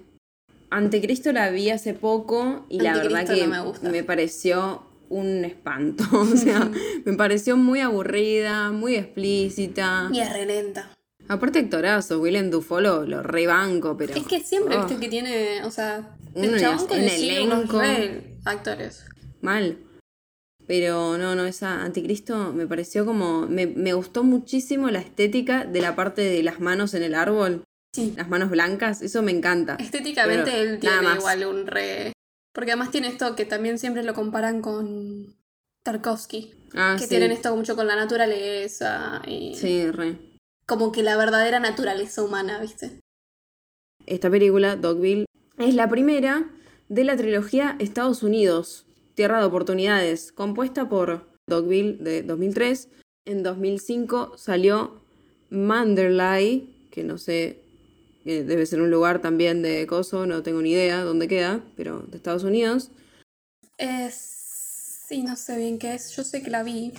Antecristo 0.72 1.32
la 1.32 1.50
vi 1.50 1.70
hace 1.72 1.94
poco 1.94 2.66
y 2.70 2.80
la 2.80 2.94
verdad 2.96 3.22
Anticristo 3.22 3.74
que 3.74 3.84
no 3.86 3.92
me 3.92 4.04
pareció 4.04 4.84
un 5.10 5.44
espanto. 5.46 6.04
O 6.14 6.26
sea, 6.38 6.70
me 7.06 7.14
pareció 7.14 7.58
muy 7.58 7.80
aburrida, 7.80 8.72
muy 8.72 8.96
explícita. 8.96 10.10
Y 10.14 10.20
es 10.20 10.32
re 10.32 10.46
lenta. 10.46 10.90
Aparte 11.28 11.60
actorazo, 11.60 12.20
Willem 12.20 12.50
Dafoe 12.50 12.82
lo, 12.82 13.06
lo 13.06 13.22
rebanco, 13.22 13.96
pero... 13.98 14.16
Es 14.16 14.26
que 14.26 14.40
siempre, 14.42 14.76
Oh, 14.78 14.86
viste, 14.86 15.00
que 15.00 15.10
tiene, 15.10 15.64
o 15.64 15.70
sea, 15.70 16.16
Un 16.34 16.46
el 16.46 16.60
chabón 16.60 16.88
en 16.92 17.04
elenco. 17.10 17.80
re 17.80 18.36
actores. 18.46 19.06
Mal. 19.42 19.78
Pero 20.70 21.18
no, 21.18 21.34
no, 21.34 21.46
esa 21.46 21.82
Anticristo 21.84 22.54
me 22.54 22.68
pareció 22.68 23.04
como... 23.04 23.48
Me, 23.48 23.66
me 23.66 23.94
gustó 23.94 24.24
muchísimo 24.24 24.92
la 24.92 25.00
estética 25.00 25.66
de 25.66 25.82
la 25.82 25.96
parte 25.96 26.22
de 26.22 26.44
las 26.44 26.60
manos 26.60 26.94
en 26.94 27.02
el 27.02 27.16
árbol. 27.16 27.64
Sí. 27.92 28.14
Las 28.16 28.30
manos 28.30 28.52
blancas, 28.52 29.02
eso 29.02 29.24
me 29.24 29.32
encanta. 29.32 29.78
Estéticamente 29.80 30.52
Pero 30.52 30.70
él 30.70 30.80
tiene 30.80 31.16
igual 31.18 31.44
un 31.48 31.66
re... 31.66 32.14
Porque 32.54 32.72
además 32.74 32.92
tiene 32.92 33.08
esto 33.08 33.36
que 33.36 33.46
también 33.46 33.80
siempre 33.80 34.04
lo 34.04 34.14
comparan 34.14 34.62
con 34.62 35.36
Tarkovsky. 35.84 36.54
Ah, 36.76 36.98
que 37.00 37.06
sí. 37.06 37.10
tienen 37.10 37.32
esto 37.32 37.56
mucho 37.56 37.76
con 37.76 37.88
la 37.88 37.96
naturaleza 37.96 39.24
y 39.26 39.56
Sí, 39.56 39.90
re. 39.90 40.20
como 40.68 40.92
que 40.92 41.02
la 41.02 41.18
verdadera 41.18 41.60
naturaleza 41.60 42.22
humana, 42.22 42.60
¿viste? 42.60 43.00
esta 44.06 44.30
película, 44.30 44.76
Dogville, 44.76 45.26
es 45.58 45.74
la 45.74 45.90
primera 45.90 46.48
de 46.90 47.04
la 47.06 47.16
trilogía 47.18 47.76
Estados 47.80 48.22
Unidos, 48.24 48.86
Tierra 49.20 49.42
de 49.42 49.48
Oportunidades, 49.48 50.32
compuesta 50.32 50.88
por 50.88 51.28
Dogville 51.46 51.98
de 51.98 52.24
2003. 52.24 52.88
En 53.26 53.44
2005 53.44 54.38
salió 54.38 55.04
Manderley, 55.50 56.88
que 56.90 57.04
no 57.04 57.18
sé, 57.18 57.60
eh, 58.24 58.44
debe 58.44 58.66
ser 58.66 58.80
un 58.80 58.90
lugar 58.90 59.20
también 59.20 59.62
de 59.62 59.86
Coso, 59.88 60.26
no 60.26 60.42
tengo 60.42 60.62
ni 60.62 60.72
idea 60.72 61.04
dónde 61.04 61.28
queda, 61.28 61.62
pero 61.76 62.00
de 62.04 62.16
Estados 62.16 62.46
Unidos. 62.46 62.92
Es... 63.78 64.16
Sí, 65.10 65.22
no 65.22 65.36
sé 65.36 65.58
bien 65.58 65.80
qué 65.80 65.96
es. 65.96 66.16
Yo 66.16 66.24
sé 66.24 66.42
que 66.42 66.50
la 66.50 66.64
vi. 66.64 66.94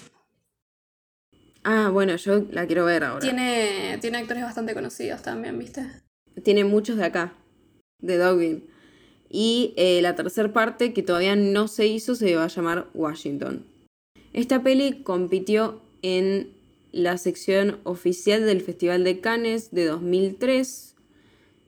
Ah, 1.65 1.89
bueno, 1.91 2.17
yo 2.17 2.45
la 2.51 2.67
quiero 2.67 2.85
ver 2.85 3.03
ahora. 3.03 3.21
Tiene, 3.21 3.97
tiene 4.03 4.19
actores 4.19 4.43
bastante 4.43 4.75
conocidos 4.75 5.23
también, 5.23 5.59
¿viste? 5.59 5.87
Tiene 6.45 6.65
muchos 6.65 6.99
de 6.99 7.05
acá, 7.07 7.33
de 7.99 8.19
Dogville. 8.19 8.70
Y 9.31 9.73
eh, 9.77 10.03
la 10.03 10.17
tercera 10.17 10.53
parte, 10.53 10.93
que 10.93 11.03
todavía 11.03 11.37
no 11.37 11.69
se 11.69 11.87
hizo, 11.87 12.15
se 12.15 12.35
va 12.35 12.45
a 12.45 12.49
llamar 12.49 12.89
Washington. 12.95 13.65
Esta 14.33 14.63
peli 14.63 15.03
compitió 15.03 15.81
en 16.03 16.51
la 16.93 17.17
sección 17.19 17.79
oficial 17.85 18.45
del 18.45 18.61
Festival 18.61 19.05
de 19.05 19.21
Cannes 19.21 19.71
de 19.71 19.87
2003 19.87 20.91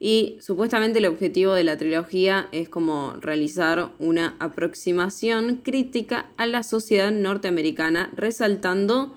y 0.05 0.37
supuestamente 0.41 0.99
el 0.99 1.07
objetivo 1.07 1.55
de 1.55 1.63
la 1.63 1.77
trilogía 1.77 2.49
es 2.51 2.69
como 2.69 3.15
realizar 3.21 3.93
una 4.01 4.35
aproximación 4.41 5.61
crítica 5.63 6.29
a 6.37 6.47
la 6.47 6.65
sociedad 6.65 7.13
norteamericana, 7.13 8.13
resaltando 8.17 9.17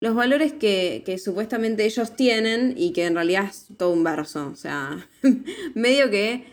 los 0.00 0.14
valores 0.14 0.52
que, 0.52 1.02
que, 1.04 1.18
supuestamente 1.18 1.84
ellos 1.84 2.14
tienen 2.14 2.74
y 2.76 2.92
que 2.92 3.06
en 3.06 3.16
realidad 3.16 3.46
es 3.46 3.66
todo 3.76 3.90
un 3.90 4.04
verso. 4.04 4.50
O 4.52 4.54
sea, 4.54 5.08
medio 5.74 6.10
que. 6.10 6.44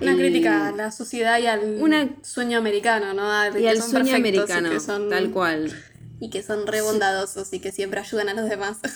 Una 0.00 0.16
crítica 0.16 0.68
a 0.68 0.72
la 0.72 0.92
sociedad 0.92 1.38
y 1.38 1.46
al 1.46 2.16
sueño 2.22 2.58
americano, 2.58 3.14
¿no? 3.14 3.58
y 3.58 3.66
al 3.66 3.82
sueño 3.82 4.14
americano, 4.14 4.70
tal 5.08 5.30
cual. 5.30 5.72
Y 6.20 6.30
que 6.30 6.42
son 6.42 6.66
re 6.66 6.82
bondadosos 6.82 7.52
y 7.52 7.60
que 7.60 7.72
siempre 7.72 8.00
ayudan 8.00 8.28
a 8.28 8.34
los 8.34 8.48
demás. 8.48 8.78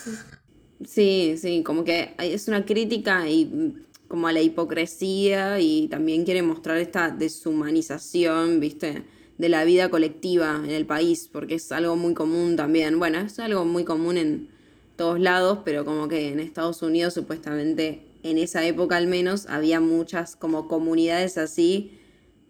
Sí, 0.84 1.36
sí, 1.40 1.62
como 1.62 1.84
que 1.84 2.12
es 2.18 2.48
una 2.48 2.64
crítica 2.64 3.28
y 3.28 3.86
como 4.08 4.26
a 4.26 4.32
la 4.32 4.40
hipocresía 4.40 5.60
y 5.60 5.86
también 5.86 6.24
quiere 6.24 6.42
mostrar 6.42 6.78
esta 6.78 7.10
deshumanización, 7.10 8.58
¿viste? 8.58 9.04
de 9.38 9.48
la 9.48 9.64
vida 9.64 9.90
colectiva 9.90 10.60
en 10.64 10.70
el 10.70 10.86
país, 10.86 11.28
porque 11.30 11.56
es 11.56 11.72
algo 11.72 11.96
muy 11.96 12.14
común 12.14 12.56
también. 12.56 12.98
Bueno, 12.98 13.18
es 13.18 13.38
algo 13.38 13.64
muy 13.64 13.84
común 13.84 14.16
en 14.16 14.48
todos 14.96 15.18
lados, 15.18 15.58
pero 15.64 15.84
como 15.84 16.06
que 16.08 16.28
en 16.28 16.40
Estados 16.40 16.82
Unidos 16.82 17.14
supuestamente 17.14 18.06
en 18.22 18.38
esa 18.38 18.64
época 18.64 18.96
al 18.96 19.06
menos 19.06 19.46
había 19.48 19.80
muchas 19.80 20.36
como 20.36 20.68
comunidades 20.68 21.38
así 21.38 21.98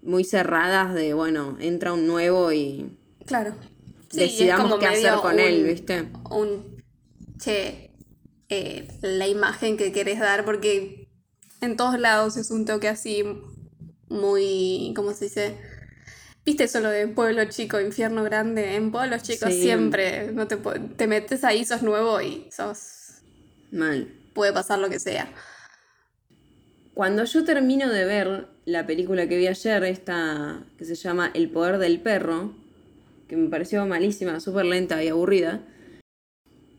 muy 0.03 0.25
cerradas 0.25 0.95
de, 0.95 1.15
bueno, 1.15 1.57
entra 1.61 1.93
un 1.93 2.07
nuevo 2.07 2.53
y 2.53 2.97
claro. 3.25 3.55
decidamos 4.13 4.79
qué 4.79 4.87
hacer 4.87 5.15
con 5.15 5.39
él, 5.39 5.65
¿viste? 5.65 6.09
Un 6.31 6.83
che, 7.39 7.91
eh, 8.49 8.89
la 9.01 9.27
imagen 9.29 9.77
que 9.77 9.93
querés 9.93 10.19
dar 10.19 10.45
porque 10.45 11.09
en 11.61 11.77
todos 11.77 11.99
lados 11.99 12.37
es 12.37 12.51
un 12.51 12.65
toque 12.65 12.89
así 12.89 13.25
muy, 14.09 14.93
¿cómo 14.95 15.13
se 15.15 15.27
dice? 15.27 15.57
Viste 16.45 16.67
solo 16.67 16.91
de 16.91 17.07
pueblo 17.07 17.45
chico, 17.45 17.81
infierno 17.81 18.25
grande. 18.25 18.75
En 18.75 18.91
pueblos 18.91 19.23
chicos 19.23 19.55
siempre 19.55 20.33
no 20.33 20.49
te, 20.49 20.57
te 20.97 21.07
metes 21.07 21.45
ahí, 21.45 21.65
sos 21.65 21.83
nuevo 21.83 22.21
y 22.21 22.49
sos. 22.51 23.23
Mal. 23.71 24.13
Puede 24.35 24.53
pasar 24.53 24.81
lo 24.81 24.91
que 24.91 24.99
sea. 24.99 25.33
Cuando 26.95 27.25
yo 27.25 27.45
termino 27.45 27.89
de 27.89 28.05
ver 28.05 28.49
la 28.65 28.87
película 28.87 29.27
que 29.27 29.39
vi 29.39 29.47
ayer, 29.47 29.85
esta 29.85 30.65
que 30.77 30.85
se 30.85 30.95
llama 30.95 31.31
El 31.33 31.49
poder 31.51 31.79
del 31.79 32.01
perro, 32.01 32.55
que 33.29 33.37
me 33.37 33.49
pareció 33.49 33.85
malísima, 33.87 34.41
súper 34.41 34.67
lenta 34.67 35.03
y 35.03 35.09
aburrida, 35.09 35.63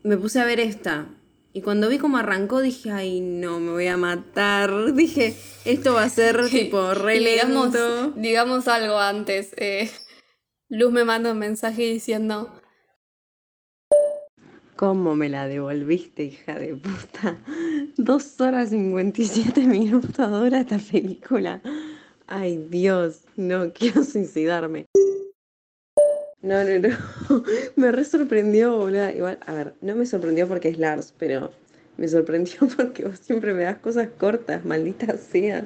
me 0.04 0.16
puse 0.16 0.40
a 0.40 0.44
ver 0.44 0.60
esta. 0.60 1.08
Y 1.52 1.62
cuando 1.62 1.88
vi 1.88 1.98
cómo 1.98 2.18
arrancó 2.18 2.60
dije, 2.60 2.90
ay 2.90 3.20
no, 3.20 3.58
me 3.58 3.72
voy 3.72 3.86
a 3.88 3.96
matar. 3.96 4.92
Dije, 4.94 5.36
esto 5.64 5.94
va 5.94 6.04
a 6.04 6.08
ser 6.08 6.48
tipo 6.50 6.94
re 6.94 7.18
digamos, 7.18 7.72
digamos, 8.16 8.68
algo 8.68 8.98
antes. 8.98 9.52
Eh, 9.56 9.90
Luz 10.68 10.92
me 10.92 11.04
manda 11.04 11.32
un 11.32 11.38
mensaje 11.38 11.82
diciendo... 11.82 12.60
¿Cómo 14.76 15.14
me 15.14 15.28
la 15.28 15.46
devolviste, 15.46 16.24
hija 16.24 16.58
de 16.58 16.74
puta? 16.74 17.38
Dos 17.96 18.40
horas 18.40 18.70
cincuenta 18.70 19.22
y 19.22 19.26
siete 19.26 19.60
minutos 19.60 20.30
dura 20.30 20.60
esta 20.60 20.78
película. 20.78 21.62
Ay, 22.26 22.66
Dios, 22.70 23.20
no 23.36 23.72
quiero 23.72 24.02
suicidarme. 24.02 24.86
No, 26.42 26.64
no, 26.64 26.88
no. 26.88 27.44
me 27.76 27.92
re 27.92 28.04
sorprendió, 28.04 28.76
boludo. 28.76 29.10
Igual, 29.10 29.38
a 29.46 29.52
ver, 29.54 29.74
no 29.80 29.94
me 29.94 30.06
sorprendió 30.06 30.48
porque 30.48 30.70
es 30.70 30.78
Lars, 30.78 31.14
pero 31.18 31.52
me 31.96 32.08
sorprendió 32.08 32.58
porque 32.76 33.04
vos 33.04 33.20
siempre 33.20 33.54
me 33.54 33.62
das 33.62 33.78
cosas 33.78 34.08
cortas, 34.18 34.64
maldita 34.64 35.16
sea. 35.16 35.64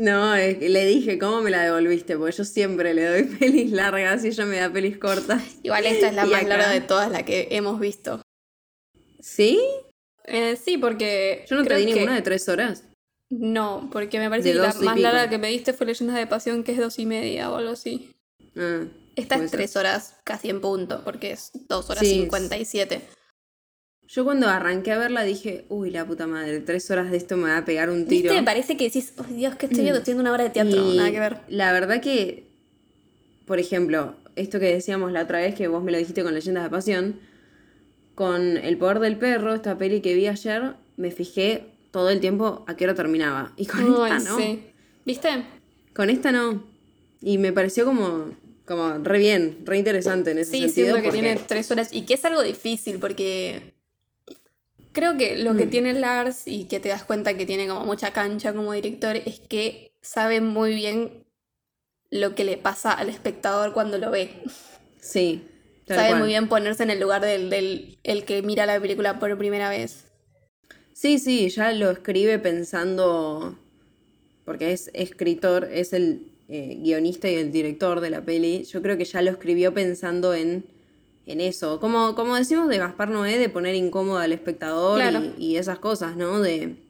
No, 0.00 0.34
le 0.34 0.86
dije, 0.86 1.18
¿cómo 1.18 1.42
me 1.42 1.50
la 1.50 1.62
devolviste? 1.62 2.16
Porque 2.16 2.34
yo 2.34 2.44
siempre 2.44 2.94
le 2.94 3.04
doy 3.04 3.22
pelis 3.38 3.70
largas 3.70 4.24
y 4.24 4.28
ella 4.28 4.46
me 4.46 4.56
da 4.56 4.72
pelis 4.72 4.96
cortas. 4.96 5.42
Igual 5.62 5.84
esta 5.84 6.08
es 6.08 6.14
la 6.14 6.24
más 6.26 6.42
larga 6.44 6.70
de 6.70 6.80
todas 6.80 7.12
las 7.12 7.22
que 7.24 7.48
hemos 7.50 7.78
visto. 7.78 8.22
¿Sí? 9.20 9.60
Eh, 10.24 10.56
sí, 10.56 10.78
porque. 10.78 11.44
Yo 11.50 11.56
no 11.56 11.66
te 11.66 11.76
di 11.76 11.84
ninguna 11.84 12.14
de 12.14 12.22
tres 12.22 12.48
horas. 12.48 12.84
No, 13.28 13.90
porque 13.92 14.18
me 14.18 14.30
parece 14.30 14.52
que 14.52 14.58
la 14.58 14.72
más 14.72 14.98
larga 14.98 15.28
que 15.28 15.36
me 15.36 15.48
diste 15.48 15.74
fue 15.74 15.86
Leyendas 15.86 16.16
de 16.16 16.26
Pasión, 16.26 16.64
que 16.64 16.72
es 16.72 16.78
dos 16.78 16.98
y 16.98 17.04
media 17.04 17.50
o 17.50 17.56
algo 17.56 17.72
así. 17.72 18.10
Ah, 18.56 18.86
Esta 19.16 19.34
es 19.36 19.50
tres 19.50 19.76
horas 19.76 20.16
casi 20.24 20.48
en 20.48 20.62
punto, 20.62 21.02
porque 21.04 21.32
es 21.32 21.50
dos 21.68 21.90
horas 21.90 22.06
cincuenta 22.06 22.56
y 22.56 22.64
siete. 22.64 23.02
Yo 24.12 24.24
cuando 24.24 24.48
arranqué 24.48 24.90
a 24.90 24.98
verla 24.98 25.22
dije, 25.22 25.66
uy, 25.68 25.90
la 25.90 26.04
puta 26.04 26.26
madre, 26.26 26.58
tres 26.58 26.90
horas 26.90 27.12
de 27.12 27.16
esto 27.16 27.36
me 27.36 27.48
va 27.50 27.58
a 27.58 27.64
pegar 27.64 27.90
un 27.90 28.06
tiro. 28.06 28.24
¿Viste? 28.24 28.40
Me 28.40 28.42
parece 28.42 28.76
que 28.76 28.84
decís, 28.84 29.12
oh, 29.18 29.22
Dios, 29.22 29.54
que 29.54 29.66
estoy 29.66 29.82
viendo? 29.82 30.00
Estoy 30.00 30.14
viendo 30.14 30.22
una 30.22 30.32
hora 30.32 30.42
de 30.42 30.50
teatro, 30.50 30.82
nada 30.94 31.12
que 31.12 31.20
ver. 31.20 31.36
La 31.46 31.72
verdad 31.72 32.00
que, 32.00 32.48
por 33.46 33.60
ejemplo, 33.60 34.16
esto 34.34 34.58
que 34.58 34.66
decíamos 34.66 35.12
la 35.12 35.22
otra 35.22 35.38
vez, 35.38 35.54
que 35.54 35.68
vos 35.68 35.84
me 35.84 35.92
lo 35.92 35.98
dijiste 35.98 36.24
con 36.24 36.34
Leyendas 36.34 36.64
de 36.64 36.70
Pasión, 36.70 37.20
con 38.16 38.56
El 38.56 38.76
Poder 38.78 38.98
del 38.98 39.16
Perro, 39.16 39.54
esta 39.54 39.78
peli 39.78 40.00
que 40.00 40.12
vi 40.14 40.26
ayer, 40.26 40.74
me 40.96 41.12
fijé 41.12 41.68
todo 41.92 42.10
el 42.10 42.18
tiempo 42.18 42.64
a 42.66 42.74
qué 42.74 42.86
hora 42.86 42.96
terminaba. 42.96 43.52
Y 43.56 43.66
con 43.66 43.80
esta 43.80 44.18
no. 44.18 44.38
¿Viste? 45.06 45.28
Con 45.94 46.10
esta 46.10 46.32
no. 46.32 46.64
Y 47.22 47.38
me 47.38 47.52
pareció 47.52 47.84
como, 47.84 48.30
como 48.64 48.92
re 48.94 49.20
bien, 49.20 49.58
re 49.64 49.78
interesante 49.78 50.32
en 50.32 50.38
ese 50.38 50.50
sí, 50.50 50.62
sentido. 50.62 50.96
Sí, 50.96 51.02
que 51.02 51.12
tiene 51.12 51.36
tres 51.46 51.70
horas 51.70 51.90
y 51.92 52.02
que 52.02 52.14
es 52.14 52.24
algo 52.24 52.42
difícil 52.42 52.98
porque 52.98 53.78
creo 54.92 55.16
que 55.16 55.36
lo 55.38 55.56
que 55.56 55.66
mm. 55.66 55.70
tiene 55.70 55.92
Lars 55.94 56.42
y 56.46 56.64
que 56.64 56.80
te 56.80 56.88
das 56.88 57.04
cuenta 57.04 57.36
que 57.36 57.46
tiene 57.46 57.68
como 57.68 57.84
mucha 57.84 58.12
cancha 58.12 58.52
como 58.52 58.72
director 58.72 59.16
es 59.16 59.40
que 59.40 59.92
sabe 60.02 60.40
muy 60.40 60.74
bien 60.74 61.24
lo 62.10 62.34
que 62.34 62.44
le 62.44 62.56
pasa 62.56 62.92
al 62.92 63.08
espectador 63.08 63.72
cuando 63.72 63.98
lo 63.98 64.10
ve. 64.10 64.30
Sí. 65.00 65.46
Sabe 65.86 66.14
muy 66.14 66.28
bien 66.28 66.48
ponerse 66.48 66.84
en 66.84 66.90
el 66.90 67.00
lugar 67.00 67.20
del, 67.20 67.50
del 67.50 67.98
el 68.04 68.24
que 68.24 68.42
mira 68.42 68.64
la 68.64 68.78
película 68.80 69.18
por 69.18 69.36
primera 69.36 69.68
vez. 69.68 70.04
Sí, 70.92 71.18
sí, 71.18 71.48
ya 71.48 71.72
lo 71.72 71.90
escribe 71.90 72.38
pensando, 72.38 73.58
porque 74.44 74.72
es 74.72 74.90
escritor, 74.92 75.68
es 75.72 75.92
el 75.92 76.30
eh, 76.48 76.78
guionista 76.80 77.30
y 77.30 77.36
el 77.36 77.52
director 77.52 78.00
de 78.00 78.10
la 78.10 78.24
peli, 78.24 78.64
yo 78.64 78.82
creo 78.82 78.98
que 78.98 79.04
ya 79.04 79.22
lo 79.22 79.30
escribió 79.30 79.72
pensando 79.72 80.34
en, 80.34 80.64
en 81.26 81.40
eso. 81.40 81.80
Como, 81.80 82.14
como 82.14 82.36
decimos 82.36 82.68
de 82.68 82.78
Gaspar 82.78 83.10
Noé, 83.10 83.38
de 83.38 83.48
poner 83.48 83.74
incómodo 83.74 84.18
al 84.18 84.32
espectador 84.32 85.00
y, 85.38 85.56
esas 85.56 85.78
cosas, 85.78 86.16
¿no? 86.16 86.40
De. 86.40 86.88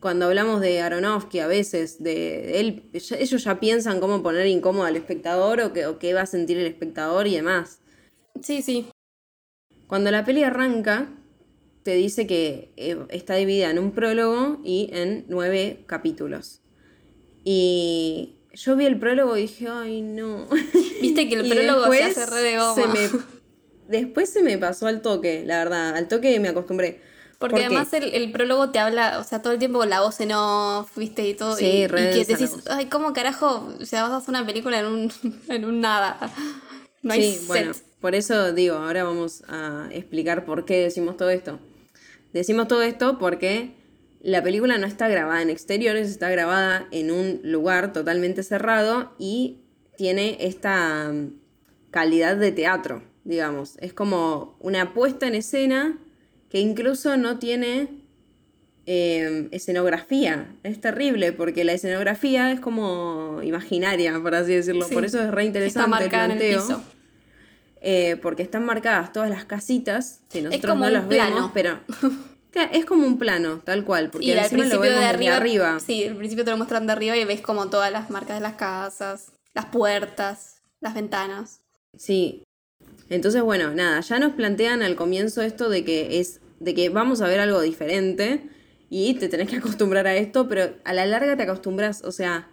Cuando 0.00 0.26
hablamos 0.26 0.60
de 0.60 0.80
Aronofsky 0.80 1.40
a 1.40 1.48
veces, 1.48 2.02
de 2.02 2.60
él, 2.60 2.90
ellos 2.92 3.42
ya 3.42 3.58
piensan 3.58 3.98
cómo 3.98 4.22
poner 4.22 4.46
incómodo 4.46 4.84
al 4.84 4.96
espectador 4.96 5.60
o, 5.60 5.72
que, 5.72 5.86
o 5.86 5.98
qué 5.98 6.14
va 6.14 6.22
a 6.22 6.26
sentir 6.26 6.56
el 6.56 6.66
espectador 6.66 7.26
y 7.26 7.34
demás. 7.34 7.80
Sí, 8.40 8.62
sí. 8.62 8.86
Cuando 9.88 10.12
la 10.12 10.24
peli 10.24 10.44
arranca, 10.44 11.08
te 11.82 11.94
dice 11.94 12.26
que 12.26 12.72
eh, 12.76 12.96
está 13.08 13.34
dividida 13.34 13.70
en 13.70 13.78
un 13.78 13.92
prólogo 13.92 14.60
y 14.62 14.90
en 14.92 15.24
nueve 15.28 15.82
capítulos. 15.86 16.60
Y 17.44 18.37
yo 18.52 18.76
vi 18.76 18.86
el 18.86 18.98
prólogo 18.98 19.36
y 19.36 19.42
dije, 19.42 19.68
ay, 19.68 20.02
no. 20.02 20.46
Viste 21.00 21.28
que 21.28 21.34
el 21.34 21.48
prólogo 21.50 21.92
se 21.92 22.02
hace 22.02 22.26
re 22.26 22.42
de 22.42 22.58
goma. 22.58 22.94
después 23.88 24.30
se 24.30 24.42
me 24.42 24.58
pasó 24.58 24.86
al 24.86 25.02
toque, 25.02 25.44
la 25.46 25.58
verdad. 25.58 25.96
Al 25.96 26.08
toque 26.08 26.38
me 26.40 26.48
acostumbré. 26.48 27.00
Porque 27.38 27.64
además 27.64 27.92
el, 27.92 28.32
prólogo 28.32 28.70
te 28.70 28.80
habla, 28.80 29.20
o 29.20 29.24
sea, 29.24 29.40
todo 29.40 29.52
el 29.52 29.60
tiempo 29.60 29.78
con 29.78 29.88
la 29.88 30.00
voz 30.00 30.20
en 30.20 30.32
off, 30.32 30.96
viste, 30.96 31.28
y 31.28 31.34
todo. 31.34 31.54
Sí, 31.54 31.66
y, 31.66 31.84
y 31.84 31.86
que 31.86 32.24
decís, 32.24 32.50
ay, 32.68 32.86
¿cómo 32.86 33.12
carajo? 33.12 33.72
O 33.80 33.84
sea, 33.84 34.02
vas 34.02 34.10
a 34.10 34.16
hacer 34.16 34.30
una 34.30 34.44
película 34.44 34.80
en 34.80 34.86
un, 34.86 35.12
en 35.48 35.64
un 35.64 35.80
nada. 35.80 36.18
No 37.02 37.12
hay 37.12 37.34
sí, 37.34 37.44
bueno, 37.46 37.72
por 38.00 38.16
eso 38.16 38.52
digo, 38.52 38.76
ahora 38.76 39.04
vamos 39.04 39.44
a 39.46 39.88
explicar 39.92 40.44
por 40.44 40.64
qué 40.64 40.82
decimos 40.82 41.16
todo 41.16 41.30
esto. 41.30 41.60
Decimos 42.32 42.66
todo 42.66 42.82
esto 42.82 43.18
porque 43.18 43.77
la 44.20 44.42
película 44.42 44.78
no 44.78 44.86
está 44.86 45.08
grabada 45.08 45.42
en 45.42 45.50
exteriores, 45.50 46.08
está 46.08 46.28
grabada 46.30 46.88
en 46.90 47.10
un 47.10 47.40
lugar 47.44 47.92
totalmente 47.92 48.42
cerrado 48.42 49.12
y 49.18 49.58
tiene 49.96 50.36
esta 50.40 51.10
mm, 51.12 51.32
calidad 51.90 52.36
de 52.36 52.52
teatro, 52.52 53.02
digamos. 53.24 53.76
Es 53.80 53.92
como 53.92 54.56
una 54.60 54.92
puesta 54.94 55.26
en 55.26 55.34
escena 55.34 55.98
que 56.50 56.60
incluso 56.60 57.16
no 57.16 57.38
tiene 57.38 57.88
eh, 58.86 59.48
escenografía. 59.50 60.56
Es 60.62 60.80
terrible 60.80 61.32
porque 61.32 61.64
la 61.64 61.72
escenografía 61.72 62.50
es 62.50 62.60
como 62.60 63.40
imaginaria, 63.42 64.18
por 64.20 64.34
así 64.34 64.54
decirlo. 64.54 64.86
Sí. 64.86 64.94
Por 64.94 65.04
eso 65.04 65.20
es 65.22 65.30
re 65.30 65.44
interesante 65.44 66.04
Está 66.04 66.24
el 66.24 66.30
en 66.30 66.30
el 66.32 66.38
planteo. 66.38 66.62
piso. 66.66 66.82
Eh, 67.80 68.16
porque 68.22 68.42
están 68.42 68.64
marcadas 68.64 69.12
todas 69.12 69.30
las 69.30 69.44
casitas, 69.44 70.22
que 70.30 70.42
nosotros 70.42 70.76
no 70.76 70.90
las 70.90 71.06
vemos, 71.06 71.52
pero 71.54 71.78
es 72.54 72.84
como 72.84 73.06
un 73.06 73.18
plano, 73.18 73.60
tal 73.64 73.84
cual, 73.84 74.10
porque 74.10 74.26
Y 74.26 74.30
al 74.32 74.44
lo 74.44 74.48
principio 74.48 74.80
vemos 74.80 75.00
de 75.00 75.06
arriba, 75.06 75.36
arriba. 75.36 75.80
Sí, 75.80 76.04
al 76.04 76.16
principio 76.16 76.44
te 76.44 76.50
lo 76.50 76.56
muestran 76.56 76.86
de 76.86 76.92
arriba 76.92 77.16
y 77.16 77.24
ves 77.24 77.40
como 77.40 77.68
todas 77.68 77.92
las 77.92 78.10
marcas 78.10 78.36
de 78.36 78.40
las 78.42 78.54
casas, 78.54 79.32
las 79.54 79.66
puertas, 79.66 80.62
las 80.80 80.94
ventanas. 80.94 81.60
Sí. 81.96 82.42
Entonces, 83.10 83.42
bueno, 83.42 83.72
nada, 83.74 84.00
ya 84.00 84.18
nos 84.18 84.32
plantean 84.34 84.82
al 84.82 84.96
comienzo 84.96 85.42
esto 85.42 85.68
de 85.68 85.84
que 85.84 86.20
es 86.20 86.40
de 86.60 86.74
que 86.74 86.88
vamos 86.88 87.20
a 87.20 87.28
ver 87.28 87.40
algo 87.40 87.60
diferente 87.60 88.48
y 88.90 89.14
te 89.14 89.28
tenés 89.28 89.48
que 89.48 89.56
acostumbrar 89.56 90.06
a 90.06 90.16
esto, 90.16 90.48
pero 90.48 90.74
a 90.84 90.92
la 90.92 91.06
larga 91.06 91.36
te 91.36 91.44
acostumbras, 91.44 92.02
o 92.04 92.10
sea, 92.12 92.50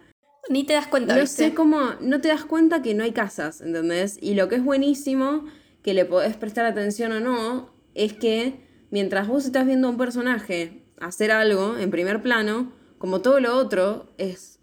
Ni 0.48 0.64
te 0.64 0.74
das 0.74 0.86
cuenta, 0.86 1.14
no 1.14 1.20
¿viste? 1.20 1.48
sé 1.48 1.54
cómo, 1.54 1.94
no 2.00 2.20
te 2.20 2.28
das 2.28 2.44
cuenta 2.44 2.82
que 2.82 2.94
no 2.94 3.02
hay 3.02 3.12
casas, 3.12 3.60
¿entendés? 3.60 4.16
Y 4.20 4.34
lo 4.34 4.48
que 4.48 4.56
es 4.56 4.64
buenísimo, 4.64 5.44
que 5.82 5.92
le 5.94 6.04
podés 6.04 6.36
prestar 6.36 6.66
atención 6.66 7.12
o 7.12 7.20
no, 7.20 7.70
es 7.94 8.12
que 8.12 8.65
mientras 8.90 9.28
vos 9.28 9.44
estás 9.44 9.66
viendo 9.66 9.88
a 9.88 9.90
un 9.90 9.96
personaje 9.98 10.82
hacer 11.00 11.30
algo 11.30 11.76
en 11.76 11.90
primer 11.90 12.22
plano, 12.22 12.72
como 12.98 13.20
todo 13.20 13.40
lo 13.40 13.56
otro 13.56 14.12
es 14.18 14.58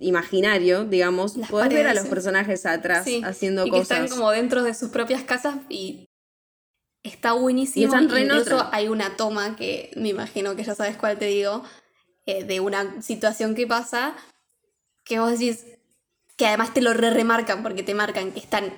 imaginario, 0.00 0.84
digamos, 0.84 1.36
Las 1.36 1.50
podés 1.50 1.70
ver 1.70 1.86
a 1.88 1.94
los 1.94 2.06
personajes 2.06 2.64
atrás 2.66 3.04
Sí, 3.04 3.22
haciendo 3.24 3.66
y 3.66 3.70
que 3.70 3.78
cosas. 3.78 3.98
están 4.04 4.08
como 4.18 4.30
dentro 4.30 4.62
de 4.62 4.74
sus 4.74 4.90
propias 4.90 5.22
casas 5.24 5.56
y 5.68 6.06
está 7.02 7.32
buenísimo. 7.32 7.82
Y 7.82 7.84
están 7.86 8.08
re 8.08 8.20
en 8.20 8.26
Incluso 8.26 8.56
otra. 8.56 8.70
hay 8.72 8.88
una 8.88 9.16
toma 9.16 9.56
que 9.56 9.90
me 9.96 10.08
imagino 10.10 10.54
que 10.54 10.62
ya 10.64 10.74
sabes 10.74 10.96
cuál 10.96 11.18
te 11.18 11.24
digo, 11.26 11.64
eh, 12.26 12.44
de 12.44 12.60
una 12.60 13.00
situación 13.02 13.54
que 13.54 13.66
pasa, 13.66 14.14
que 15.04 15.18
vos 15.18 15.30
decís, 15.32 15.64
que 16.36 16.46
además 16.46 16.72
te 16.74 16.80
lo 16.82 16.92
re 16.94 17.10
remarcan 17.10 17.62
porque 17.62 17.82
te 17.82 17.94
marcan 17.94 18.30
que 18.32 18.38
están 18.40 18.72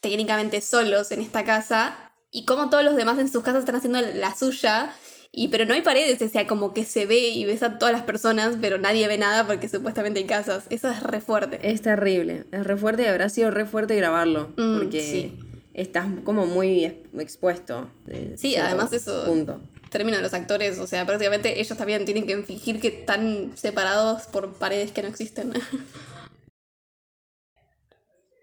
técnicamente 0.00 0.60
solos 0.60 1.12
en 1.12 1.20
esta 1.20 1.44
casa 1.44 2.05
y 2.30 2.44
como 2.44 2.70
todos 2.70 2.84
los 2.84 2.96
demás 2.96 3.18
en 3.18 3.28
sus 3.30 3.42
casas 3.42 3.60
están 3.60 3.76
haciendo 3.76 4.00
la 4.00 4.34
suya. 4.34 4.92
Y, 5.32 5.48
pero 5.48 5.66
no 5.66 5.74
hay 5.74 5.82
paredes, 5.82 6.22
o 6.22 6.28
sea, 6.28 6.46
como 6.46 6.72
que 6.72 6.84
se 6.86 7.04
ve 7.04 7.18
y 7.18 7.44
ves 7.44 7.62
a 7.62 7.78
todas 7.78 7.92
las 7.92 8.02
personas, 8.04 8.56
pero 8.60 8.78
nadie 8.78 9.06
ve 9.06 9.18
nada 9.18 9.46
porque 9.46 9.68
supuestamente 9.68 10.20
hay 10.20 10.24
casas. 10.26 10.64
Eso 10.70 10.88
es 10.88 11.02
re 11.02 11.20
fuerte. 11.20 11.58
Es 11.62 11.82
terrible, 11.82 12.44
es 12.52 12.64
re 12.64 12.76
fuerte 12.78 13.02
y 13.02 13.06
habrá 13.06 13.28
sido 13.28 13.50
re 13.50 13.66
fuerte 13.66 13.96
grabarlo, 13.96 14.52
Mm, 14.56 14.78
porque 14.78 15.02
sí. 15.02 15.38
estás 15.74 16.06
como 16.24 16.46
muy 16.46 16.86
ex- 16.86 16.96
expuesto. 17.20 17.90
de 18.06 18.38
Sí, 18.38 18.56
además 18.56 18.90
eso- 18.94 19.24
Punto. 19.26 19.60
término 19.90 20.16
de 20.16 20.22
los 20.22 20.32
actores, 20.32 20.78
o 20.78 20.86
sea, 20.86 21.04
prácticamente 21.04 21.60
ellos 21.60 21.76
también 21.76 22.04
tienen 22.06 22.26
que 22.26 22.42
fingir 22.42 22.80
que 22.80 22.88
están 22.88 23.52
separados 23.56 24.22
por 24.28 24.54
paredes 24.54 24.90
que 24.92 25.02
no 25.02 25.08
existen. 25.08 25.52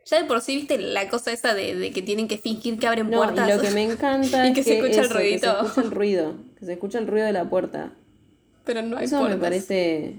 ya 0.05 0.21
de 0.21 0.25
por 0.27 0.41
sí, 0.41 0.55
viste 0.55 0.77
la 0.77 1.07
cosa 1.09 1.31
esa 1.31 1.53
de, 1.53 1.75
de 1.75 1.91
que 1.91 2.01
tienen 2.01 2.27
que 2.27 2.37
fingir 2.37 2.77
que 2.79 2.87
abren 2.87 3.09
No, 3.09 3.17
puertas. 3.17 3.47
y 3.49 3.53
lo 3.53 3.61
que 3.61 3.71
me 3.71 3.83
encanta 3.83 4.45
Y 4.47 4.49
es 4.49 4.55
que 4.55 4.63
se 4.63 4.77
escucha 4.79 4.99
el 5.01 5.05
eso, 5.05 5.13
que 5.13 5.19
ruidito. 5.19 5.51
se 5.51 5.65
escucha 5.65 5.81
el 5.81 5.91
ruido, 5.91 6.35
que 6.59 6.65
se 6.65 6.73
escucha 6.73 6.99
el 6.99 7.07
ruido 7.07 7.25
de 7.25 7.33
la 7.33 7.49
puerta. 7.49 7.93
Pero 8.65 8.81
no 8.81 8.97
hay 8.97 9.05
Eso 9.05 9.15
me 9.17 9.21
puertas. 9.21 9.41
parece 9.41 10.15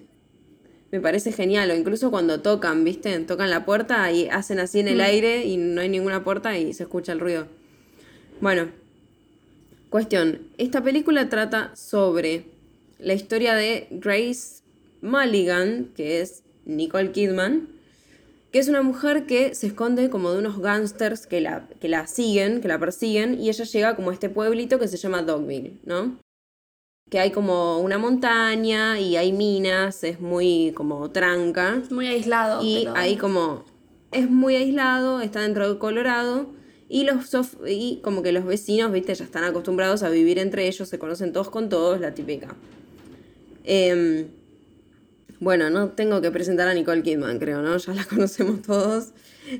me 0.91 1.01
parece 1.01 1.33
genial, 1.33 1.71
o 1.73 1.75
incluso 1.75 2.11
cuando 2.13 2.41
tocan, 2.41 2.85
¿viste? 2.85 3.19
Tocan 3.21 3.51
la 3.51 3.65
puerta 3.65 4.13
y 4.13 4.29
hacen 4.29 4.61
así 4.61 4.79
en 4.79 4.87
el 4.87 4.99
Mm. 4.99 5.01
aire 5.01 5.45
y 5.45 5.57
no 5.57 5.81
hay 5.81 5.89
ninguna 5.89 6.23
puerta 6.23 6.57
y 6.57 6.73
se 6.73 6.85
escucha 6.85 7.11
el 7.13 7.19
ruido. 7.19 7.49
Bueno, 8.41 8.69
cuestión, 9.91 10.43
esta 10.59 10.83
película 10.83 11.29
trata 11.29 11.75
sobre 11.75 12.45
la 12.99 13.15
historia 13.15 13.55
de 13.55 13.89
Grace 13.91 14.63
Mulligan, 15.03 15.91
que 15.97 16.21
es 16.21 16.43
Nicole 16.65 17.11
Kidman, 17.13 17.69
que 18.55 18.61
es 18.61 18.69
una 18.69 18.83
mujer 18.83 19.27
que 19.27 19.53
se 19.57 19.67
esconde 19.67 20.11
como 20.11 20.31
de 20.31 20.39
unos 20.39 20.61
gángsters 20.61 21.27
que 21.27 21.41
la, 21.41 21.67
que 21.81 21.89
la 21.89 22.07
siguen, 22.07 22.61
que 22.61 22.69
la 22.69 22.79
persiguen, 22.79 23.41
y 23.43 23.49
ella 23.49 23.65
llega 23.65 23.97
como 23.97 24.11
a 24.11 24.13
este 24.13 24.29
pueblito 24.29 24.79
que 24.79 24.87
se 24.87 24.97
llama 24.97 25.23
Dogville, 25.23 25.81
¿no? 25.85 26.21
Que 27.11 27.19
hay 27.19 27.33
como 27.33 27.81
una 27.81 27.99
montaña 27.99 29.01
y 29.01 29.17
hay 29.17 29.33
minas, 29.33 30.05
es 30.05 30.21
muy 30.21 30.71
como 30.77 31.11
tranca. 31.11 31.81
Es 31.83 31.91
muy 31.91 32.07
aislado. 32.07 32.61
Y 32.63 32.85
pero- 32.85 32.97
ahí 32.97 33.17
como 33.17 33.65
es 34.13 34.31
muy 34.31 34.55
aislado, 34.55 35.21
está 35.21 35.41
dentro 35.41 35.69
de 35.73 35.77
Colorado 35.81 36.47
y 36.89 37.03
los 37.03 37.35
sof- 37.35 37.59
y 37.69 38.01
como 38.05 38.23
que 38.23 38.31
los 38.31 38.45
vecinos, 38.45 38.93
viste, 38.93 39.17
ya 39.17 39.25
están 39.25 39.43
acostumbrados 39.43 40.05
a 40.05 40.11
vivir 40.11 40.39
entre 40.39 40.69
ellos, 40.69 40.89
se 40.89 41.01
conocen 41.01 41.33
todos 41.33 41.51
con 41.51 41.69
todos, 41.69 42.01
la 42.01 42.15
típica. 42.15 42.55
Em, 43.65 44.29
bueno, 45.45 45.69
no 45.69 45.91
tengo 45.91 46.21
que 46.23 46.31
presentar 46.31 46.67
a 46.67 46.75
Nicole 46.75 47.03
Kidman, 47.03 47.39
creo, 47.39 47.61
¿no? 47.61 47.77
Ya 47.77 47.93
la 47.93 48.05
conocemos 48.11 48.63
todos, 48.63 49.09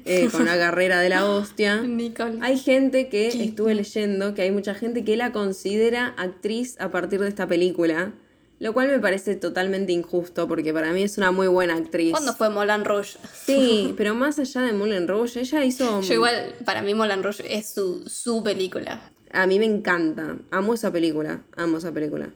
eh, 0.07 0.29
con 0.33 0.47
la 0.47 0.57
carrera 0.57 1.01
de 1.01 1.11
la 1.11 1.27
hostia. 1.31 1.83
Nicole. 1.83 2.39
Hay 2.41 2.59
gente 2.59 3.09
que 3.11 3.29
Kidman. 3.29 3.49
estuve 3.49 3.75
leyendo 3.75 4.35
que 4.35 4.43
hay 4.43 4.51
mucha 4.51 4.75
gente 4.75 5.05
que 5.05 5.17
la 5.17 5.31
considera 5.33 6.15
actriz 6.17 6.77
a 6.81 6.91
partir 6.91 7.21
de 7.21 7.29
esta 7.29 7.47
película, 7.47 8.15
lo 8.61 8.73
cual 8.73 8.89
me 8.89 8.99
parece 8.99 9.37
totalmente 9.37 9.93
injusto 9.93 10.49
porque 10.49 10.73
para 10.73 10.93
mí 10.93 11.03
es 11.03 11.19
una 11.19 11.33
muy 11.33 11.49
buena 11.49 11.75
actriz. 11.75 12.13
¿Cuándo 12.13 12.33
fue 12.33 12.49
Moulin 12.49 12.85
Rouge? 12.85 13.19
Sí, 13.35 13.93
pero 13.99 14.15
más 14.15 14.39
allá 14.39 14.63
de 14.63 14.73
Moulin 14.73 15.07
Rouge, 15.07 15.41
ella 15.41 15.65
hizo. 15.65 16.01
Yo 16.01 16.15
igual, 16.15 16.55
para 16.65 16.81
mí 16.81 16.95
Moulin 16.95 17.23
Rouge 17.23 17.45
es 17.55 17.69
su, 17.69 18.09
su 18.09 18.43
película. 18.43 19.11
A 19.33 19.47
mí 19.47 19.59
me 19.59 19.67
encanta. 19.67 20.39
Amo 20.51 20.73
esa 20.73 20.91
película. 20.91 21.43
Amo 21.57 21.77
esa 21.77 21.93
película. 21.93 22.31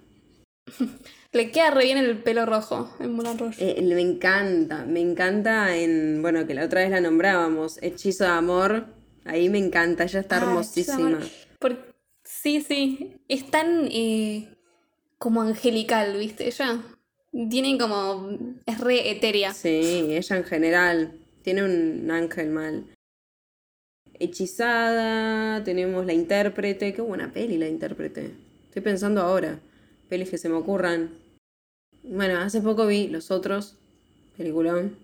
Le 1.33 1.51
queda 1.51 1.71
re 1.71 1.85
bien 1.85 1.99
el 1.99 2.23
pelo 2.23 2.47
rojo 2.47 2.91
en 3.01 3.12
Moulin 3.12 3.38
Rouge. 3.38 3.59
Eh, 3.79 3.83
me 3.83 4.01
encanta. 4.01 4.85
Me 4.87 5.01
encanta 5.01 5.77
en. 5.77 6.23
Bueno, 6.23 6.47
que 6.47 6.55
la 6.55 6.64
otra 6.64 6.81
vez 6.81 6.91
la 6.91 7.01
nombrábamos. 7.01 7.79
Hechizo 7.83 8.25
de 8.25 8.31
amor. 8.31 8.87
Ahí 9.25 9.49
me 9.51 9.59
encanta. 9.59 10.05
Ella 10.05 10.21
está 10.21 10.37
Ah, 10.38 10.43
hermosísima. 10.45 11.19
Por- 11.59 11.87
Sí, 12.25 12.61
sí. 12.61 13.17
Es 13.29 13.51
tan 13.51 13.88
eh, 13.91 14.55
como 15.19 15.43
angelical, 15.43 16.17
¿viste? 16.19 16.47
Ella 16.47 16.81
tiene 17.51 17.77
como. 17.79 18.31
Es 18.64 18.81
re 18.81 19.11
etérea. 19.11 19.53
Sí, 19.53 20.07
ella 20.11 20.37
en 20.37 20.45
general. 20.45 21.19
Tiene 21.43 21.62
un 21.62 22.11
ángel 22.11 22.49
mal. 22.51 22.87
Hechizada. 24.14 25.62
Tenemos 25.62 26.07
la 26.07 26.12
intérprete. 26.14 26.95
Qué 26.95 27.03
buena 27.03 27.31
peli 27.33 27.59
la 27.59 27.69
intérprete. 27.69 28.31
Estoy 28.64 28.83
pensando 28.83 29.21
ahora. 29.21 29.61
Pelis 30.09 30.31
que 30.31 30.38
se 30.38 30.49
me 30.49 30.57
ocurran. 30.57 31.11
Bueno, 32.03 32.38
hace 32.40 32.61
poco 32.61 32.87
vi 32.87 33.09
Los 33.09 33.31
Otros. 33.31 33.77
Peliculón. 34.37 34.97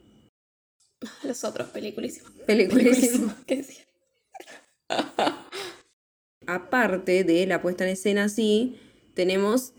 Los 1.24 1.44
otros. 1.44 1.68
Peliculísimo. 1.68 3.34
¿Qué 3.46 3.56
decía? 3.56 3.84
Aparte 6.46 7.24
de 7.24 7.46
la 7.46 7.62
puesta 7.62 7.84
en 7.84 7.90
escena, 7.90 8.28
sí, 8.28 8.78
tenemos 9.14 9.72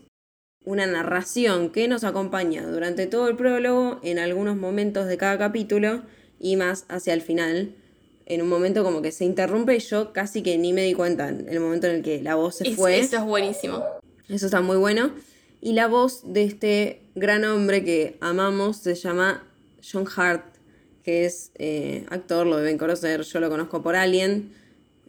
una 0.64 0.86
narración 0.86 1.70
que 1.70 1.86
nos 1.88 2.02
acompaña 2.04 2.66
durante 2.66 3.06
todo 3.06 3.28
el 3.28 3.36
prólogo, 3.36 4.00
en 4.02 4.18
algunos 4.18 4.56
momentos 4.56 5.06
de 5.06 5.16
cada 5.16 5.38
capítulo 5.38 6.02
y 6.40 6.56
más 6.56 6.84
hacia 6.88 7.14
el 7.14 7.22
final. 7.22 7.74
En 8.26 8.42
un 8.42 8.48
momento 8.48 8.82
como 8.82 9.00
que 9.02 9.12
se 9.12 9.24
interrumpe 9.24 9.76
y 9.76 9.78
yo 9.78 10.12
casi 10.12 10.42
que 10.42 10.58
ni 10.58 10.72
me 10.72 10.82
di 10.82 10.92
cuenta 10.94 11.28
en 11.28 11.48
el 11.48 11.60
momento 11.60 11.86
en 11.86 11.96
el 11.96 12.02
que 12.02 12.20
la 12.20 12.34
voz 12.34 12.56
se 12.56 12.68
Es- 12.68 12.76
fue. 12.76 12.98
Eso 12.98 13.16
es 13.18 13.22
buenísimo. 13.24 13.84
Eso 14.28 14.46
está 14.46 14.60
muy 14.60 14.76
bueno. 14.76 15.10
Y 15.60 15.72
la 15.72 15.86
voz 15.88 16.22
de 16.32 16.44
este 16.44 17.02
gran 17.14 17.44
hombre 17.44 17.84
que 17.84 18.16
amamos 18.20 18.78
se 18.78 18.94
llama 18.94 19.44
John 19.82 20.06
Hart, 20.16 20.44
que 21.02 21.24
es 21.24 21.50
eh, 21.56 22.04
actor, 22.10 22.46
lo 22.46 22.56
deben 22.58 22.78
conocer, 22.78 23.22
yo 23.22 23.40
lo 23.40 23.48
conozco 23.48 23.82
por 23.82 23.96
Alien 23.96 24.52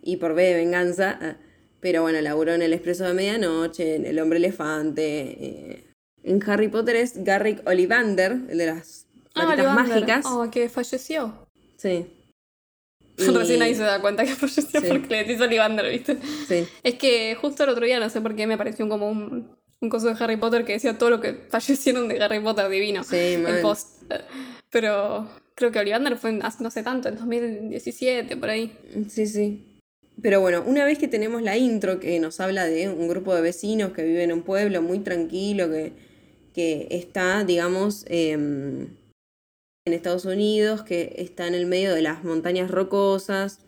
y 0.04 0.18
por 0.18 0.34
B 0.36 0.44
de 0.44 0.54
Venganza, 0.56 1.18
ah, 1.22 1.36
pero 1.80 2.02
bueno, 2.02 2.22
laburó 2.22 2.54
en 2.54 2.62
El 2.62 2.74
Expreso 2.74 3.04
de 3.06 3.14
Medianoche, 3.14 3.96
en 3.96 4.06
El 4.06 4.20
Hombre 4.20 4.38
Elefante. 4.38 5.04
eh. 5.46 5.84
En 6.24 6.42
Harry 6.50 6.68
Potter 6.68 6.96
es 6.98 7.24
Garrick 7.24 7.66
Ollivander, 7.68 8.34
el 8.50 8.58
de 8.58 8.66
las 8.66 9.06
Ah, 9.36 9.56
mágicas. 9.76 10.26
Oh, 10.26 10.50
que 10.52 10.68
falleció. 10.68 11.48
Sí. 11.78 12.08
Recién 13.34 13.62
ahí 13.62 13.74
se 13.76 13.82
da 13.84 14.00
cuenta 14.02 14.24
que 14.24 14.36
falleció 14.36 14.80
Sí. 14.82 14.88
porque 14.88 15.08
le 15.10 15.24
decís 15.24 15.42
Ollivander, 15.42 15.90
¿viste? 15.92 16.18
Sí. 16.48 16.66
Es 16.84 16.96
que 16.96 17.36
justo 17.36 17.64
el 17.64 17.70
otro 17.70 17.86
día, 17.86 18.00
no 18.00 18.10
sé 18.10 18.22
por 18.22 18.36
qué, 18.36 18.48
me 18.48 18.54
apareció 18.54 18.88
como 18.88 19.10
un, 19.10 19.56
un 19.80 19.90
coso 19.90 20.08
de 20.14 20.24
Harry 20.24 20.38
Potter 20.38 20.66
que 20.66 20.74
decía 20.74 20.98
todo 20.98 21.10
lo 21.10 21.20
que 21.22 21.34
fallecieron 21.50 22.08
de 22.08 22.22
Harry 22.24 22.40
Potter 22.40 22.70
divino. 22.70 23.04
Sí, 23.04 23.16
en 23.18 23.44
mal. 23.44 23.62
post. 23.62 24.04
Pero 24.70 25.28
creo 25.56 25.72
que 25.72 25.80
Ollivander 25.80 26.18
fue 26.18 26.38
hace 26.42 26.64
no 26.64 26.70
sé 26.72 26.84
tanto, 26.84 27.10
en 27.10 27.16
2017, 27.18 28.38
por 28.38 28.50
ahí. 28.50 28.72
Sí, 29.10 29.26
sí. 29.26 29.64
Pero 30.22 30.42
bueno, 30.42 30.64
una 30.66 30.84
vez 30.86 30.98
que 30.98 31.08
tenemos 31.08 31.42
la 31.44 31.58
intro 31.58 32.00
que 32.00 32.20
nos 32.20 32.40
habla 32.40 32.66
de 32.66 32.90
un 32.90 33.08
grupo 33.08 33.36
de 33.36 33.42
vecinos 33.42 33.92
que 33.94 34.04
viven 34.04 34.32
en 34.32 34.38
un 34.38 34.42
pueblo 34.44 34.82
muy 34.82 35.00
tranquilo, 35.00 35.70
que 35.70 35.94
que 36.58 36.88
está, 36.90 37.44
digamos, 37.44 38.04
em, 38.10 38.88
en 39.88 39.94
Estados 39.94 40.26
Unidos, 40.26 40.84
que 40.84 41.16
está 41.18 41.48
en 41.48 41.56
el 41.56 41.66
medio 41.66 41.94
de 41.94 42.02
las 42.02 42.24
montañas 42.24 42.70
rocosas, 42.70 43.60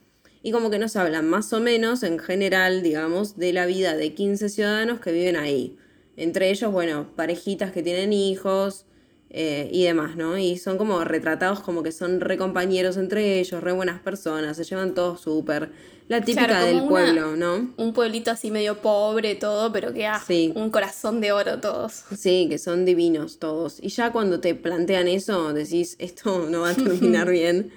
y 0.43 0.51
como 0.51 0.69
que 0.69 0.79
nos 0.79 0.95
hablan 0.95 1.27
más 1.27 1.51
o 1.53 1.60
menos 1.60 2.03
en 2.03 2.19
general, 2.19 2.82
digamos, 2.82 3.38
de 3.38 3.53
la 3.53 3.65
vida 3.65 3.95
de 3.95 4.13
15 4.13 4.49
ciudadanos 4.49 4.99
que 4.99 5.12
viven 5.12 5.36
ahí. 5.36 5.77
Entre 6.15 6.49
ellos, 6.49 6.71
bueno, 6.71 7.08
parejitas 7.15 7.71
que 7.71 7.84
tienen 7.84 8.13
hijos 8.13 8.86
eh, 9.29 9.69
y 9.71 9.84
demás, 9.84 10.15
¿no? 10.15 10.38
Y 10.38 10.58
son 10.58 10.77
como 10.77 11.03
retratados 11.03 11.60
como 11.60 11.84
que 11.84 11.91
son 11.91 12.19
re 12.19 12.38
compañeros 12.38 12.97
entre 12.97 13.39
ellos, 13.39 13.62
re 13.62 13.71
buenas 13.71 13.99
personas, 14.01 14.58
se 14.58 14.63
llevan 14.63 14.93
todos 14.93 15.21
súper. 15.21 15.71
La 16.10 16.22
típica 16.22 16.65
del 16.65 16.86
pueblo, 16.86 17.36
¿no? 17.36 17.72
Un 17.78 17.93
pueblito 17.93 18.32
así 18.32 18.50
medio 18.50 18.82
pobre, 18.82 19.36
todo, 19.36 19.72
pero 19.72 19.93
que 19.93 20.08
ha 20.08 20.19
un 20.56 20.72
corazón 20.72 21.22
de 21.22 21.32
oro 21.32 21.60
todos. 21.60 22.04
Sí, 22.17 22.48
que 22.50 22.58
son 22.58 22.84
divinos 22.84 23.38
todos. 23.38 23.78
Y 23.80 23.89
ya 23.89 24.12
cuando 24.12 24.39
te 24.39 24.56
plantean 24.56 25.08
eso, 25.08 25.54
decís, 25.54 25.95
esto 26.00 26.50
no 26.50 26.62
va 26.62 26.72
a 26.72 26.74
terminar 26.76 27.30
bien. 27.30 27.72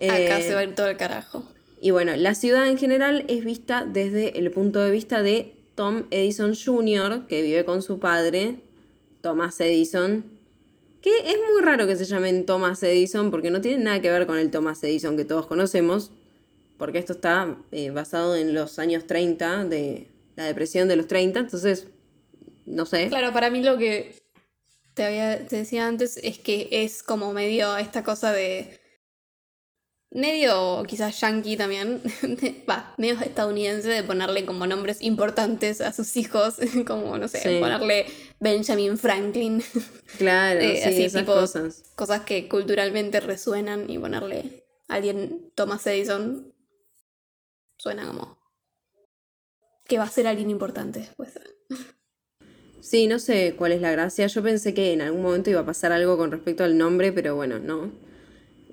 Acá 0.00 0.40
se 0.42 0.54
va 0.54 0.60
a 0.60 0.62
ir 0.64 0.76
todo 0.76 0.86
el 0.86 0.96
carajo. 0.96 1.42
Y 1.80 1.90
bueno, 1.90 2.14
la 2.14 2.36
ciudad 2.36 2.68
en 2.68 2.78
general 2.78 3.24
es 3.26 3.44
vista 3.44 3.84
desde 3.84 4.38
el 4.38 4.52
punto 4.52 4.78
de 4.78 4.92
vista 4.92 5.20
de 5.24 5.56
Tom 5.74 6.04
Edison 6.12 6.54
Jr., 6.54 7.26
que 7.26 7.42
vive 7.42 7.64
con 7.64 7.82
su 7.82 7.98
padre, 7.98 8.60
Thomas 9.22 9.60
Edison. 9.60 10.24
Que 11.02 11.10
es 11.18 11.36
muy 11.52 11.62
raro 11.62 11.88
que 11.88 11.96
se 11.96 12.04
llamen 12.04 12.46
Thomas 12.46 12.80
Edison 12.84 13.32
porque 13.32 13.50
no 13.50 13.60
tiene 13.60 13.82
nada 13.82 14.00
que 14.00 14.10
ver 14.10 14.28
con 14.28 14.38
el 14.38 14.52
Thomas 14.52 14.84
Edison 14.84 15.16
que 15.16 15.24
todos 15.24 15.46
conocemos, 15.46 16.12
porque 16.78 16.98
esto 16.98 17.14
está 17.14 17.56
eh, 17.72 17.90
basado 17.90 18.36
en 18.36 18.54
los 18.54 18.78
años 18.78 19.06
30, 19.06 19.64
de 19.64 20.08
la 20.36 20.44
depresión 20.44 20.88
de 20.88 20.96
los 20.96 21.06
30, 21.06 21.40
entonces, 21.40 21.88
no 22.66 22.86
sé. 22.86 23.08
Claro, 23.08 23.32
para 23.32 23.50
mí 23.50 23.62
lo 23.62 23.78
que 23.78 24.16
te, 24.94 25.04
había, 25.04 25.46
te 25.46 25.56
decía 25.56 25.86
antes 25.86 26.18
es 26.22 26.38
que 26.38 26.68
es 26.70 27.02
como 27.02 27.32
medio 27.32 27.76
esta 27.76 28.02
cosa 28.02 28.32
de 28.32 28.80
medio 30.14 30.84
quizás 30.86 31.20
yankee 31.20 31.56
también, 31.56 32.00
va, 32.70 32.94
medio 32.96 33.20
estadounidense 33.20 33.88
de 33.88 34.02
ponerle 34.04 34.46
como 34.46 34.66
nombres 34.66 35.02
importantes 35.02 35.80
a 35.80 35.92
sus 35.92 36.16
hijos, 36.16 36.54
como, 36.86 37.18
no 37.18 37.28
sé, 37.28 37.58
ponerle 37.60 38.06
Benjamin 38.40 38.96
Franklin. 38.96 39.62
Claro, 40.16 40.60
eh, 40.62 40.92
sí, 40.94 41.04
esas 41.04 41.24
cosas. 41.24 41.82
Cosas 41.96 42.22
que 42.22 42.48
culturalmente 42.48 43.20
resuenan 43.20 43.90
y 43.90 43.98
ponerle 43.98 44.64
a 44.88 44.94
alguien 44.94 45.50
Thomas 45.54 45.86
Edison 45.86 46.53
suena 47.78 48.06
como 48.06 48.44
que 49.86 49.98
va 49.98 50.04
a 50.04 50.08
ser 50.08 50.26
alguien 50.26 50.50
importante 50.50 51.00
después. 51.00 51.38
Sí, 52.80 53.06
no 53.06 53.18
sé 53.18 53.54
cuál 53.56 53.72
es 53.72 53.80
la 53.80 53.92
gracia. 53.92 54.26
Yo 54.26 54.42
pensé 54.42 54.74
que 54.74 54.92
en 54.92 55.00
algún 55.00 55.22
momento 55.22 55.50
iba 55.50 55.60
a 55.60 55.66
pasar 55.66 55.92
algo 55.92 56.16
con 56.16 56.30
respecto 56.30 56.64
al 56.64 56.76
nombre, 56.76 57.12
pero 57.12 57.34
bueno, 57.34 57.58
no. 57.58 57.92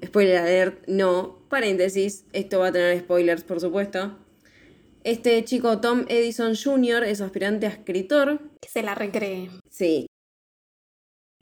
Spoiler 0.05 0.37
alert, 0.37 0.87
no. 0.87 1.39
Paréntesis, 1.49 2.25
esto 2.33 2.59
va 2.59 2.67
a 2.67 2.71
tener 2.71 2.99
spoilers, 2.99 3.43
por 3.43 3.59
supuesto. 3.59 4.17
Este 5.03 5.43
chico 5.45 5.79
Tom 5.79 6.05
Edison 6.09 6.55
Jr. 6.55 7.03
es 7.03 7.21
aspirante 7.21 7.67
a 7.67 7.69
escritor. 7.69 8.39
Que 8.61 8.69
se 8.69 8.83
la 8.83 8.95
recree. 8.95 9.49
Sí. 9.69 10.07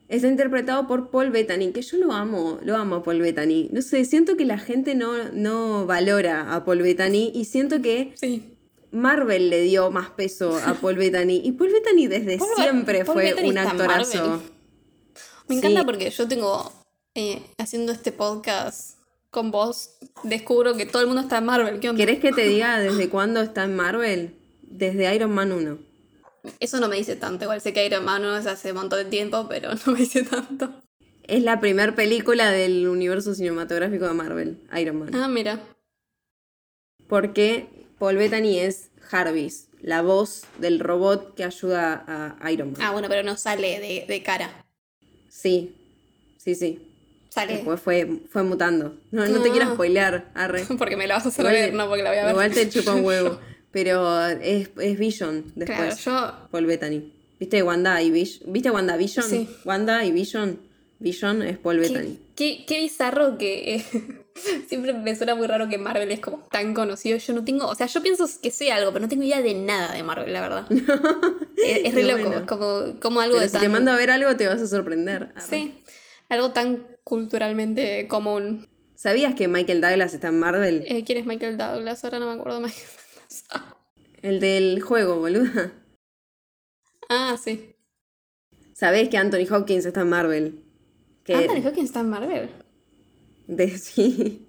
Está 0.10 0.28
interpretado 0.28 0.88
por 0.88 1.12
Paul 1.12 1.30
Bettany, 1.30 1.72
que 1.72 1.84
yo 1.84 1.98
lo 1.98 2.12
amo, 2.12 2.60
lo 2.64 2.76
amo 2.76 2.96
a 2.96 3.04
Paul 3.04 3.22
Bettany. 3.22 3.70
No 3.72 3.84
sé, 3.84 4.04
siento 4.06 4.36
que 4.36 4.44
la 4.44 4.58
gente 4.58 4.96
no, 4.96 5.30
no 5.32 5.86
valora 5.86 6.56
a 6.56 6.66
Paul 6.66 6.82
Bettany 6.82 7.32
y 7.34 7.46
siento 7.46 7.80
que 7.82 8.14
sí. 8.16 8.58
Marvel 8.92 9.52
le 9.52 9.62
dio 9.62 9.92
más 9.92 10.10
peso 10.10 10.60
a 10.66 10.74
Paul 10.74 10.96
Bettany. 10.96 11.42
Y 11.44 11.52
Paul 11.52 11.72
Bettany 11.72 12.08
desde 12.08 12.40
siempre 12.56 13.06
fue 13.06 13.36
un 13.36 13.58
actorazo. 13.60 14.42
Me 15.48 15.56
encanta 15.56 15.86
porque 15.86 16.10
yo 16.10 16.28
tengo 16.28 16.72
eh, 17.14 17.42
haciendo 17.58 17.92
este 17.92 18.12
podcast 18.12 18.98
con 19.30 19.52
vos, 19.52 19.92
descubro 20.24 20.76
que 20.76 20.88
todo 20.88 21.04
el 21.04 21.08
mundo 21.08 21.22
está 21.22 21.38
en 21.38 21.46
Marvel. 21.46 21.80
¿Qué 21.80 21.94
¿Querés 21.94 22.20
que 22.20 22.32
te 22.32 22.48
diga 22.48 22.80
desde 22.80 23.10
cuándo 23.10 23.42
está 23.42 23.64
en 23.64 23.76
Marvel? 23.76 24.36
Desde 24.64 25.14
Iron 25.14 25.32
Man 25.32 25.52
1. 25.52 25.89
Eso 26.60 26.80
no 26.80 26.88
me 26.88 26.96
dice 26.96 27.16
tanto. 27.16 27.46
Igual 27.46 27.62
sé 27.62 27.74
que 27.74 27.86
Iron 27.86 28.06
Man 28.06 28.24
1 28.24 28.38
es 28.38 28.46
hace 28.48 28.72
un 28.72 28.78
montón 28.78 29.00
de 29.00 29.06
tiempo, 29.06 29.48
pero 29.50 29.72
no 29.86 29.94
me 29.94 30.00
dice 30.00 30.24
tanto. 30.24 30.74
Es 31.24 31.44
la 31.44 31.60
primera 31.60 31.94
película 31.94 32.50
del 32.52 32.88
universo 32.88 33.36
cinematográfico 33.36 34.08
de 34.08 34.14
Marvel, 34.14 34.58
Iron 34.80 35.00
Man. 35.00 35.16
Ah, 35.16 35.28
mira. 35.28 35.60
Porque 37.08 37.68
Paul 38.00 38.18
Bettany 38.18 38.60
es 38.60 38.90
Jarvis, 39.02 39.68
la 39.82 40.02
voz 40.02 40.44
del 40.58 40.80
robot 40.80 41.36
que 41.36 41.44
ayuda 41.44 42.38
a 42.42 42.52
Iron 42.52 42.72
Man. 42.72 42.82
Ah, 42.82 42.92
bueno, 42.92 43.08
pero 43.10 43.24
no 43.24 43.38
sale 43.38 43.80
de, 43.80 44.06
de 44.08 44.24
cara. 44.24 44.66
Sí, 45.30 45.76
sí, 46.38 46.56
sí. 46.56 46.90
Sale. 47.30 47.54
Después 47.54 47.80
fue, 47.80 48.22
fue 48.30 48.44
mutando. 48.44 48.98
No, 49.12 49.26
no, 49.28 49.42
te 49.42 49.52
quiero 49.52 49.68
ah. 49.68 49.74
spoilear, 49.74 50.32
arre. 50.34 50.66
porque 50.78 50.98
me 50.98 51.08
la 51.08 51.16
vas 51.16 51.26
a 51.26 51.30
hacer 51.30 51.46
ver, 51.46 51.74
no 51.74 51.88
porque 51.88 52.04
la 52.04 52.10
voy 52.10 52.20
a 52.20 52.24
ver. 52.24 52.32
Igual 52.32 52.52
te 52.52 52.70
chupa 52.70 52.94
un 52.94 53.06
huevo. 53.06 53.40
Pero 53.72 54.26
es, 54.28 54.70
es 54.80 54.98
Vision 54.98 55.52
después. 55.56 56.02
Claro, 56.02 56.34
yo... 56.34 56.50
Paul 56.50 56.66
Bettany. 56.66 57.14
¿Viste 57.40 57.64
Wanda 57.64 58.02
y 58.02 58.12
Vision? 58.12 58.52
¿Viste 58.52 58.72
Wanda 58.72 58.98
Vision? 58.98 59.26
Sí. 59.26 59.50
Wanda 59.64 60.04
y 60.06 60.12
Vision. 60.12 60.60
Vision 61.00 61.42
es 61.44 61.58
Paul 61.58 61.80
Bettany. 61.80 62.20
Qué, 62.36 62.66
qué, 62.68 62.82
bizarro 62.82 63.38
que... 63.38 63.76
Eh, 63.76 63.86
siempre 64.68 64.94
me 64.94 65.16
suena 65.16 65.36
muy 65.36 65.48
raro 65.48 65.70
que 65.70 65.78
Marvel 65.78 66.12
es 66.12 66.20
como 66.20 66.40
tan 66.52 66.74
conocido. 66.74 67.18
Yo 67.18 67.34
no 67.34 67.46
tengo... 67.46 67.68
O 67.68 67.76
sea, 67.76 67.88
yo 67.88 68.02
pienso 68.02 68.28
que 68.42 68.52
sé 68.52 68.72
algo, 68.72 68.92
pero 68.92 69.04
no 69.04 69.10
tengo 69.10 69.24
idea 69.24 69.42
de 69.42 69.54
nada 69.54 69.94
de 69.94 70.04
Marvel, 70.04 70.34
la 70.34 70.42
verdad. 70.42 70.66
es, 71.58 71.86
es, 71.86 71.94
re 71.94 72.04
loco. 72.04 72.34
Es 72.34 72.42
como, 72.42 73.00
como 73.00 73.22
algo 73.22 73.40
de 73.40 73.48
si 73.48 73.58
te 73.58 73.70
mando 73.70 73.92
a 73.92 73.96
ver 73.96 74.12
algo 74.12 74.36
te 74.36 74.48
vas 74.48 74.62
a 74.62 74.68
sorprender. 74.68 75.34
Sí. 75.50 75.82
Algo 76.28 76.52
tan 76.52 76.86
culturalmente 77.04 78.08
común. 78.08 78.68
¿Sabías 78.96 79.34
que 79.34 79.48
Michael 79.48 79.80
Douglas 79.80 80.14
está 80.14 80.28
en 80.28 80.40
Marvel? 80.40 80.84
Eh, 80.86 81.06
¿Quién 81.06 81.20
es 81.20 81.26
Michael 81.26 81.58
Douglas? 81.58 82.04
Ahora 82.04 82.20
no 82.20 82.26
me 82.26 82.34
acuerdo 82.34 82.60
Michael 82.60 82.99
El 84.22 84.40
del 84.40 84.82
juego, 84.82 85.18
boluda. 85.20 85.72
Ah, 87.10 87.38
sí. 87.44 87.76
¿Sabés 88.74 89.10
que 89.10 89.18
Anthony 89.18 89.48
Hopkins 89.52 89.86
está 89.86 90.02
en 90.02 90.10
Marvel? 90.10 90.64
¿Anthony 91.28 91.68
Hopkins 91.68 91.86
está 91.86 92.02
en 92.02 92.10
Marvel? 92.10 92.50
De 93.48 93.78
sí. 93.78 94.48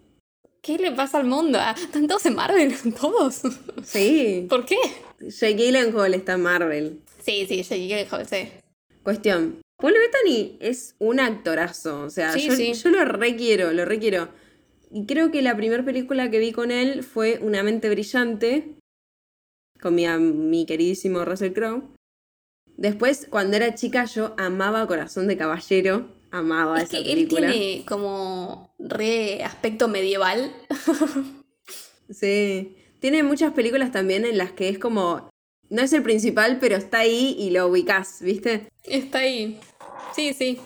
¿Qué 0.62 0.76
le 0.78 0.92
pasa 0.92 1.18
al 1.18 1.26
mundo? 1.26 1.58
Ah, 1.60 1.74
¿Están 1.76 2.06
todos 2.06 2.26
en 2.26 2.34
Marvel? 2.34 2.74
¿Todos? 3.00 3.42
Sí. 3.82 4.46
¿Por 4.48 4.66
qué? 4.66 4.76
Jake 5.20 5.54
Gyllenhaal 5.54 6.14
está 6.14 6.34
en 6.34 6.42
Marvel. 6.42 7.00
Sí, 7.24 7.46
sí, 7.46 7.62
Jake 7.62 7.86
Gyllenhaal, 7.86 8.26
sí. 8.28 8.48
Cuestión. 9.02 9.60
Paul 9.78 9.94
Bettany 9.94 10.58
es 10.60 10.94
un 10.98 11.20
actorazo, 11.20 12.02
o 12.02 12.10
sea, 12.10 12.36
yo, 12.36 12.52
yo, 12.54 12.90
lo 12.90 13.04
requiero, 13.06 13.72
lo 13.72 13.86
requiero. 13.86 14.28
Y 14.90 15.06
creo 15.06 15.30
que 15.30 15.42
la 15.42 15.56
primera 15.56 15.84
película 15.84 16.30
que 16.30 16.40
vi 16.40 16.52
con 16.52 16.70
él 16.70 17.04
fue 17.04 17.38
Una 17.42 17.62
mente 17.62 17.88
brillante, 17.88 18.76
con 19.80 19.94
mi, 19.94 20.06
mi 20.08 20.66
queridísimo 20.66 21.24
Russell 21.24 21.52
Crowe. 21.52 21.94
Después, 22.76 23.26
cuando 23.30 23.56
era 23.56 23.74
chica, 23.74 24.04
yo 24.06 24.34
amaba 24.38 24.86
Corazón 24.86 25.28
de 25.28 25.36
Caballero, 25.36 26.08
amaba 26.30 26.78
es 26.78 26.88
esa 26.88 26.98
que 26.98 27.10
película. 27.10 27.46
Él 27.46 27.52
tiene 27.52 27.84
como 27.86 28.74
re 28.78 29.44
aspecto 29.44 29.86
medieval. 29.86 30.52
sí, 32.10 32.76
tiene 33.00 33.22
muchas 33.22 33.52
películas 33.52 33.92
también 33.92 34.24
en 34.24 34.38
las 34.38 34.52
que 34.52 34.68
es 34.68 34.78
como 34.78 35.30
no 35.70 35.82
es 35.82 35.92
el 35.92 36.02
principal, 36.02 36.58
pero 36.60 36.76
está 36.76 36.98
ahí 36.98 37.36
y 37.38 37.50
lo 37.50 37.68
ubicás, 37.68 38.20
¿viste? 38.20 38.68
Está 38.82 39.18
ahí. 39.18 39.60
Sí, 40.14 40.34
sí. 40.34 40.58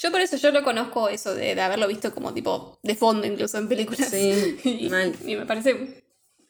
Yo 0.00 0.10
por 0.10 0.20
eso 0.22 0.36
yo 0.38 0.50
lo 0.50 0.62
conozco 0.62 1.10
eso 1.10 1.34
de, 1.34 1.60
haberlo 1.60 1.86
visto 1.86 2.14
como 2.14 2.32
tipo 2.32 2.78
de 2.82 2.94
fondo 2.94 3.26
incluso 3.26 3.58
en 3.58 3.68
películas. 3.68 4.08
Sí, 4.08 4.56
y, 4.64 4.88
mal. 4.88 5.12
Y 5.26 5.36
me 5.36 5.44
parece 5.44 6.02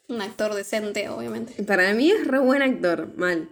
un 0.08 0.22
actor 0.22 0.54
decente, 0.54 1.08
obviamente. 1.08 1.60
Para 1.64 1.92
mí 1.92 2.12
es 2.12 2.26
re 2.28 2.38
buen 2.38 2.62
actor, 2.62 3.12
mal. 3.16 3.48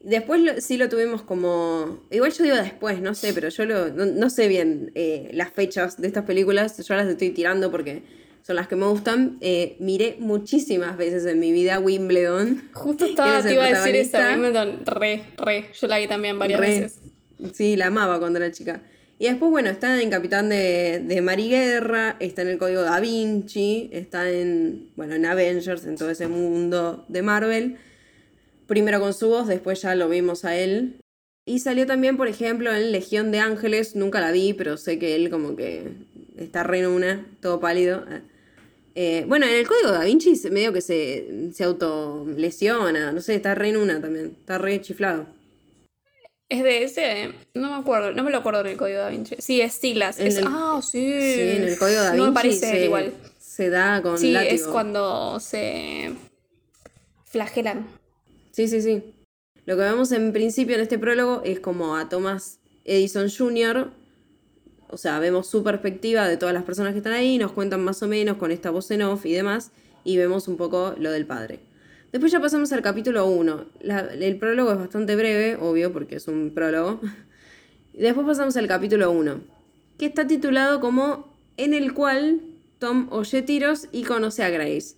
Después 0.00 0.64
sí 0.64 0.76
lo 0.76 0.88
tuvimos 0.88 1.22
como... 1.22 2.06
Igual 2.10 2.32
yo 2.32 2.44
digo 2.44 2.56
después, 2.56 3.00
no 3.00 3.14
sé, 3.14 3.32
pero 3.32 3.48
yo 3.48 3.64
lo, 3.64 3.88
no, 3.88 4.30
sé 4.30 4.48
bien 4.48 4.92
eh, 4.94 5.30
las 5.32 5.50
fechas 5.50 6.00
de 6.00 6.08
estas 6.08 6.24
películas. 6.24 6.76
Yo 6.86 6.94
las 6.94 7.08
estoy 7.08 7.30
tirando 7.30 7.70
porque 7.70 8.02
son 8.42 8.56
las 8.56 8.68
que 8.68 8.76
me 8.76 8.86
gustan. 8.86 9.38
Eh, 9.40 9.76
miré 9.80 10.16
muchísimas 10.20 10.96
veces 10.98 11.24
en 11.24 11.40
mi 11.40 11.52
vida 11.52 11.78
Wimbledon. 11.78 12.68
Justo 12.74 13.06
estaba, 13.06 13.42
te 13.42 13.54
iba 13.54 13.64
a 13.64 13.68
decir 13.70 13.96
esa, 13.96 14.30
Wimbledon, 14.30 14.84
re, 14.84 15.24
re. 15.38 15.70
Yo 15.80 15.86
la 15.86 15.98
vi 15.98 16.06
también 16.06 16.38
varias 16.38 16.60
veces. 16.60 17.00
Sí, 17.54 17.76
la 17.76 17.86
amaba 17.86 18.18
cuando 18.18 18.38
era 18.38 18.52
chica. 18.52 18.82
Y 19.20 19.26
después, 19.26 19.50
bueno, 19.50 19.68
está 19.70 20.00
en 20.00 20.10
Capitán 20.10 20.48
de, 20.48 21.02
de 21.04 21.20
Mariguerra, 21.20 22.16
está 22.20 22.42
en 22.42 22.48
el 22.48 22.58
Código 22.58 22.82
Da 22.82 23.00
Vinci, 23.00 23.90
está 23.92 24.30
en, 24.30 24.90
bueno, 24.94 25.14
en 25.14 25.26
Avengers, 25.26 25.84
en 25.86 25.96
todo 25.96 26.10
ese 26.10 26.28
mundo 26.28 27.04
de 27.08 27.22
Marvel. 27.22 27.78
Primero 28.68 29.00
con 29.00 29.12
su 29.12 29.28
voz, 29.28 29.48
después 29.48 29.82
ya 29.82 29.96
lo 29.96 30.08
vimos 30.08 30.44
a 30.44 30.56
él. 30.56 31.00
Y 31.46 31.58
salió 31.58 31.86
también, 31.86 32.16
por 32.16 32.28
ejemplo, 32.28 32.72
en 32.72 32.92
Legión 32.92 33.32
de 33.32 33.40
Ángeles, 33.40 33.96
nunca 33.96 34.20
la 34.20 34.30
vi, 34.30 34.52
pero 34.52 34.76
sé 34.76 35.00
que 35.00 35.16
él 35.16 35.30
como 35.30 35.56
que 35.56 35.94
está 36.36 36.62
re 36.62 36.80
en 36.80 36.86
una, 36.86 37.26
todo 37.40 37.58
pálido. 37.58 38.04
Eh, 38.94 39.24
bueno, 39.26 39.46
en 39.46 39.54
el 39.54 39.66
Código 39.66 39.90
Da 39.90 40.04
Vinci 40.04 40.34
medio 40.50 40.72
que 40.72 40.80
se, 40.80 41.50
se 41.54 41.64
autolesiona, 41.64 43.10
no 43.10 43.20
sé, 43.20 43.34
está 43.34 43.54
re 43.54 43.70
en 43.70 43.78
una 43.78 44.00
también, 44.00 44.36
está 44.38 44.58
re 44.58 44.80
chiflado. 44.80 45.37
Es 46.48 46.62
de 46.62 46.82
ese, 46.84 47.32
no 47.54 47.68
me 47.70 47.76
acuerdo, 47.76 48.12
no 48.12 48.24
me 48.24 48.30
lo 48.30 48.38
acuerdo 48.38 48.62
del 48.62 48.76
código 48.78 48.98
da 49.00 49.10
Vinci. 49.10 49.36
Sí, 49.38 49.60
es 49.60 49.74
Silas. 49.74 50.18
En 50.18 50.28
Es- 50.28 50.36
el- 50.38 50.44
ah, 50.48 50.80
sí. 50.82 50.98
Sí, 50.98 51.40
en 51.56 51.64
el 51.64 51.78
código 51.78 52.00
da 52.00 52.14
No 52.14 52.24
me 52.24 52.30
Vinci 52.30 52.34
parece 52.34 52.70
se, 52.70 52.84
igual. 52.86 53.12
se 53.38 53.68
da 53.70 54.00
con 54.02 54.18
Sí, 54.18 54.32
látigo. 54.32 54.54
es 54.54 54.62
cuando 54.66 55.40
se 55.40 56.14
flagelan. 57.24 57.86
Sí, 58.52 58.66
sí, 58.68 58.80
sí. 58.80 59.02
Lo 59.66 59.76
que 59.76 59.82
vemos 59.82 60.10
en 60.12 60.32
principio 60.32 60.74
en 60.76 60.80
este 60.80 60.98
prólogo 60.98 61.42
es 61.44 61.60
como 61.60 61.96
a 61.96 62.08
Thomas 62.08 62.58
Edison 62.84 63.28
Jr., 63.30 63.90
o 64.90 64.96
sea, 64.96 65.18
vemos 65.18 65.46
su 65.48 65.62
perspectiva 65.62 66.26
de 66.26 66.38
todas 66.38 66.54
las 66.54 66.62
personas 66.64 66.92
que 66.92 66.98
están 66.98 67.12
ahí, 67.12 67.36
nos 67.36 67.52
cuentan 67.52 67.84
más 67.84 68.02
o 68.02 68.08
menos 68.08 68.38
con 68.38 68.50
esta 68.50 68.70
voz 68.70 68.90
en 68.90 69.02
off 69.02 69.26
y 69.26 69.34
demás, 69.34 69.70
y 70.02 70.16
vemos 70.16 70.48
un 70.48 70.56
poco 70.56 70.94
lo 70.98 71.10
del 71.12 71.26
padre. 71.26 71.60
Después 72.12 72.32
ya 72.32 72.40
pasamos 72.40 72.72
al 72.72 72.80
capítulo 72.82 73.26
1. 73.26 73.66
el 74.20 74.38
prólogo 74.38 74.72
es 74.72 74.78
bastante 74.78 75.14
breve, 75.14 75.56
obvio, 75.56 75.92
porque 75.92 76.16
es 76.16 76.28
un 76.28 76.52
prólogo. 76.54 77.00
Después 77.92 78.26
pasamos 78.26 78.56
al 78.56 78.66
capítulo 78.66 79.10
1, 79.10 79.40
que 79.98 80.06
está 80.06 80.26
titulado 80.26 80.80
como 80.80 81.34
En 81.56 81.74
el 81.74 81.92
cual 81.92 82.40
Tom 82.78 83.08
oye 83.10 83.42
tiros 83.42 83.88
y 83.92 84.04
conoce 84.04 84.42
a 84.42 84.50
Grace. 84.50 84.96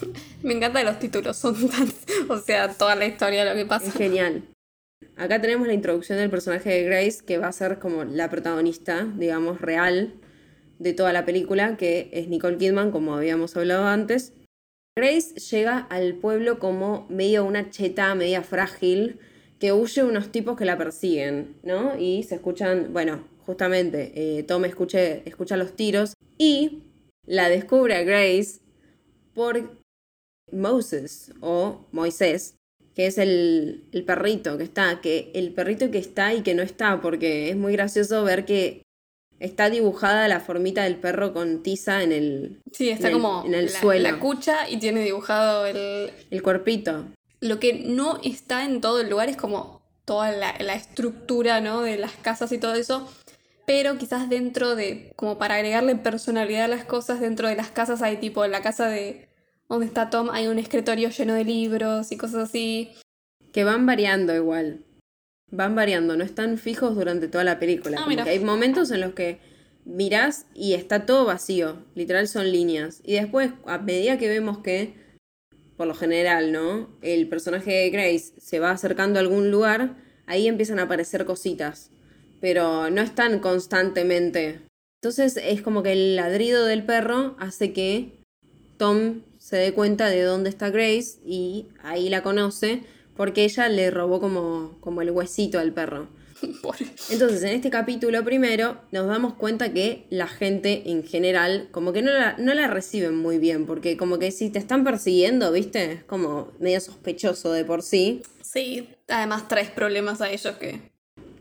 Me 0.42 0.52
encantan 0.52 0.84
los 0.84 0.98
títulos, 0.98 1.36
son 1.36 1.54
tan. 1.68 1.88
O 2.28 2.38
sea, 2.38 2.68
toda 2.74 2.94
la 2.96 3.06
historia 3.06 3.44
de 3.44 3.50
lo 3.50 3.54
que 3.56 3.62
Es 3.62 3.68
pasa. 3.68 3.90
genial. 3.92 4.42
Acá 5.16 5.40
tenemos 5.40 5.66
la 5.66 5.74
introducción 5.74 6.18
del 6.18 6.30
personaje 6.30 6.70
de 6.70 6.84
Grace, 6.84 7.24
que 7.24 7.38
va 7.38 7.48
a 7.48 7.52
ser 7.52 7.78
como 7.78 8.04
la 8.04 8.28
protagonista, 8.28 9.06
digamos, 9.16 9.60
real 9.60 10.14
de 10.78 10.92
toda 10.92 11.12
la 11.12 11.24
película, 11.24 11.76
que 11.76 12.10
es 12.12 12.28
Nicole 12.28 12.58
Kidman, 12.58 12.90
como 12.90 13.14
habíamos 13.14 13.56
hablado 13.56 13.86
antes. 13.86 14.32
Grace 15.00 15.34
llega 15.50 15.78
al 15.88 16.12
pueblo 16.12 16.58
como 16.58 17.06
medio 17.08 17.46
una 17.46 17.70
cheta, 17.70 18.14
media 18.14 18.42
frágil, 18.42 19.18
que 19.58 19.72
huye 19.72 20.04
unos 20.04 20.30
tipos 20.30 20.58
que 20.58 20.66
la 20.66 20.76
persiguen, 20.76 21.56
¿no? 21.62 21.98
Y 21.98 22.22
se 22.24 22.34
escuchan, 22.34 22.92
bueno, 22.92 23.24
justamente, 23.46 24.12
eh, 24.14 24.42
Tom 24.42 24.66
escucha 24.66 25.56
los 25.56 25.74
tiros 25.74 26.12
y 26.36 26.82
la 27.24 27.48
descubre 27.48 27.94
a 27.94 28.02
Grace 28.02 28.60
por 29.32 29.82
Moses 30.52 31.32
o 31.40 31.86
Moisés, 31.92 32.56
que 32.94 33.06
es 33.06 33.16
el, 33.16 33.84
el 33.92 34.04
perrito 34.04 34.58
que 34.58 34.64
está, 34.64 35.00
que 35.00 35.30
el 35.32 35.54
perrito 35.54 35.90
que 35.90 35.98
está 35.98 36.34
y 36.34 36.42
que 36.42 36.54
no 36.54 36.62
está, 36.62 37.00
porque 37.00 37.48
es 37.48 37.56
muy 37.56 37.72
gracioso 37.72 38.22
ver 38.22 38.44
que 38.44 38.82
está 39.40 39.68
dibujada 39.70 40.28
la 40.28 40.38
formita 40.40 40.84
del 40.84 40.96
perro 40.96 41.32
con 41.32 41.62
tiza 41.64 42.02
en 42.04 42.12
el, 42.12 42.60
Sí, 42.72 42.90
está 42.90 43.08
en 43.08 43.16
el- 43.16 43.20
como 43.22 43.44
en 43.44 43.54
el 43.54 43.64
la, 43.72 43.80
suelo. 43.80 44.10
la 44.10 44.18
cucha 44.20 44.68
y 44.68 44.76
tiene 44.78 45.00
dibujado 45.02 45.66
el. 45.66 46.12
el 46.30 46.42
cuerpito. 46.42 47.06
Lo 47.40 47.58
que 47.58 47.72
no 47.86 48.20
está 48.22 48.64
en 48.64 48.80
todo 48.80 49.00
el 49.00 49.10
lugar 49.10 49.28
es 49.28 49.36
como 49.36 49.80
toda 50.04 50.30
la, 50.30 50.54
la 50.60 50.74
estructura, 50.74 51.60
¿no? 51.60 51.82
De 51.82 51.96
las 51.96 52.12
casas 52.12 52.52
y 52.52 52.58
todo 52.58 52.74
eso. 52.74 53.10
Pero 53.66 53.98
quizás 53.98 54.28
dentro 54.28 54.74
de, 54.76 55.12
como 55.16 55.38
para 55.38 55.54
agregarle 55.54 55.94
personalidad 55.96 56.64
a 56.64 56.68
las 56.68 56.84
cosas, 56.84 57.20
dentro 57.20 57.48
de 57.48 57.54
las 57.56 57.70
casas 57.70 58.02
hay 58.02 58.16
tipo, 58.16 58.44
en 58.44 58.50
la 58.50 58.62
casa 58.62 58.88
de 58.88 59.28
donde 59.68 59.86
está 59.86 60.10
Tom 60.10 60.28
hay 60.32 60.48
un 60.48 60.58
escritorio 60.58 61.08
lleno 61.10 61.34
de 61.34 61.44
libros 61.44 62.10
y 62.12 62.16
cosas 62.16 62.48
así. 62.48 62.90
Que 63.52 63.64
van 63.64 63.86
variando 63.86 64.34
igual. 64.34 64.84
Van 65.50 65.74
variando, 65.74 66.16
no 66.16 66.24
están 66.24 66.58
fijos 66.58 66.94
durante 66.94 67.28
toda 67.28 67.44
la 67.44 67.58
película. 67.58 67.96
Ah, 67.98 68.02
Como 68.02 68.10
mira. 68.10 68.24
que 68.24 68.30
hay 68.30 68.38
momentos 68.38 68.90
en 68.90 69.00
los 69.00 69.14
que 69.14 69.40
mirás 69.84 70.46
y 70.54 70.74
está 70.74 71.06
todo 71.06 71.24
vacío. 71.24 71.84
Literal 71.94 72.28
son 72.28 72.50
líneas. 72.50 73.00
Y 73.04 73.14
después, 73.14 73.50
a 73.66 73.78
medida 73.78 74.18
que 74.18 74.28
vemos 74.28 74.58
que, 74.58 74.94
por 75.76 75.86
lo 75.86 75.94
general, 75.94 76.52
¿no? 76.52 76.90
El 77.02 77.28
personaje 77.28 77.72
de 77.72 77.90
Grace 77.90 78.32
se 78.38 78.60
va 78.60 78.70
acercando 78.70 79.18
a 79.18 79.22
algún 79.22 79.50
lugar, 79.50 79.96
ahí 80.26 80.46
empiezan 80.46 80.78
a 80.78 80.82
aparecer 80.82 81.24
cositas. 81.24 81.90
Pero 82.40 82.90
no 82.90 83.02
están 83.02 83.40
constantemente. 83.40 84.60
Entonces 85.02 85.38
es 85.42 85.62
como 85.62 85.82
que 85.82 85.92
el 85.92 86.16
ladrido 86.16 86.64
del 86.66 86.84
perro 86.84 87.34
hace 87.38 87.72
que 87.72 88.20
Tom 88.76 89.22
se 89.38 89.56
dé 89.56 89.72
cuenta 89.72 90.08
de 90.08 90.22
dónde 90.22 90.50
está 90.50 90.70
Grace 90.70 91.18
y 91.24 91.68
ahí 91.82 92.08
la 92.08 92.22
conoce 92.22 92.82
porque 93.20 93.44
ella 93.44 93.68
le 93.68 93.90
robó 93.90 94.18
como, 94.18 94.78
como 94.80 95.02
el 95.02 95.10
huesito 95.10 95.58
al 95.58 95.74
perro. 95.74 96.08
Entonces, 97.10 97.42
en 97.42 97.50
este 97.50 97.68
capítulo 97.68 98.24
primero 98.24 98.80
nos 98.92 99.08
damos 99.08 99.34
cuenta 99.34 99.74
que 99.74 100.06
la 100.08 100.26
gente 100.26 100.90
en 100.90 101.04
general 101.04 101.68
como 101.70 101.92
que 101.92 102.00
no 102.00 102.12
la, 102.12 102.38
no 102.38 102.54
la 102.54 102.66
reciben 102.68 103.14
muy 103.14 103.36
bien, 103.36 103.66
porque 103.66 103.98
como 103.98 104.18
que 104.18 104.30
si 104.30 104.48
te 104.48 104.58
están 104.58 104.84
persiguiendo, 104.84 105.52
¿viste? 105.52 105.92
Es 105.92 106.04
como 106.04 106.50
medio 106.60 106.80
sospechoso 106.80 107.52
de 107.52 107.66
por 107.66 107.82
sí. 107.82 108.22
Sí, 108.40 108.88
además 109.06 109.48
traes 109.48 109.68
problemas 109.68 110.22
a 110.22 110.30
ellos 110.30 110.56
que. 110.56 110.80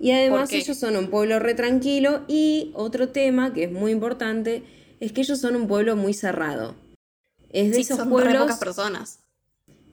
Y 0.02 0.12
además 0.12 0.52
ellos 0.52 0.78
son 0.78 0.98
un 0.98 1.10
pueblo 1.10 1.40
re 1.40 1.54
tranquilo 1.54 2.26
y 2.28 2.74
otro 2.76 3.08
tema 3.08 3.54
que 3.54 3.64
es 3.64 3.72
muy 3.72 3.94
importante 3.94 4.64
es 5.00 5.14
que 5.14 5.22
ellos 5.22 5.40
son 5.40 5.56
un 5.56 5.70
pueblo 5.70 5.96
muy 5.96 6.14
cerrado. 6.14 6.76
Es 7.52 7.70
de 7.70 7.76
Sí, 7.76 7.82
esos 7.84 8.00
son 8.00 8.22
re 8.22 8.38
pocas 8.38 8.60
personas. 8.60 9.20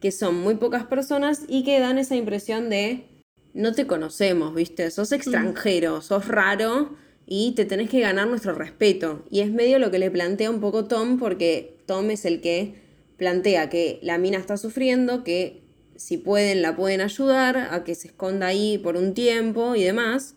Que 0.07 0.13
son 0.13 0.37
muy 0.37 0.55
pocas 0.55 0.85
personas 0.85 1.41
y 1.49 1.65
que 1.65 1.81
dan 1.81 1.99
esa 1.99 2.15
impresión 2.15 2.71
de 2.71 3.07
no 3.55 3.73
te 3.73 3.89
conocemos, 3.89 4.55
¿viste? 4.55 4.89
Sos 4.93 5.11
extranjero, 5.11 6.01
sos 6.01 6.29
raro 6.29 6.95
y 7.27 7.53
te 7.57 7.65
tenés 7.65 7.91
que 7.91 7.99
ganar 7.99 8.29
nuestro 8.29 8.55
respeto. 8.55 9.25
Y 9.33 9.41
es 9.41 9.51
medio 9.51 9.81
lo 9.81 9.91
que 9.91 9.99
le 9.99 10.13
plantea 10.13 10.49
un 10.49 10.61
poco 10.61 10.85
Tom, 10.85 11.19
porque 11.19 11.79
Tom 11.87 12.13
es 12.13 12.25
el 12.25 12.41
que 12.41 12.75
plantea 13.17 13.69
que 13.69 13.99
la 14.01 14.17
mina 14.17 14.39
está 14.39 14.57
sufriendo, 14.57 15.25
que 15.25 15.65
si 15.97 16.19
pueden 16.19 16.63
la 16.63 16.77
pueden 16.77 17.01
ayudar 17.01 17.57
a 17.73 17.83
que 17.83 17.97
se 17.97 18.07
esconda 18.07 18.47
ahí 18.47 18.79
por 18.79 18.97
un 18.97 19.13
tiempo 19.13 19.75
y 19.75 19.83
demás. 19.83 20.37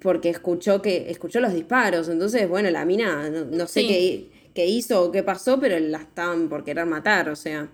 Porque 0.00 0.30
escuchó 0.30 0.82
que 0.82 1.12
escuchó 1.12 1.38
los 1.38 1.54
disparos, 1.54 2.08
entonces 2.08 2.48
bueno, 2.48 2.70
la 2.70 2.84
mina 2.84 3.30
no, 3.30 3.44
no 3.44 3.68
sé 3.68 3.82
Sí. 3.82 3.86
qué, 3.86 4.30
qué 4.52 4.66
hizo 4.66 5.00
o 5.04 5.12
qué 5.12 5.22
pasó, 5.22 5.60
pero 5.60 5.78
la 5.78 5.98
estaban 5.98 6.48
por 6.48 6.64
querer 6.64 6.86
matar, 6.86 7.28
o 7.28 7.36
sea. 7.36 7.70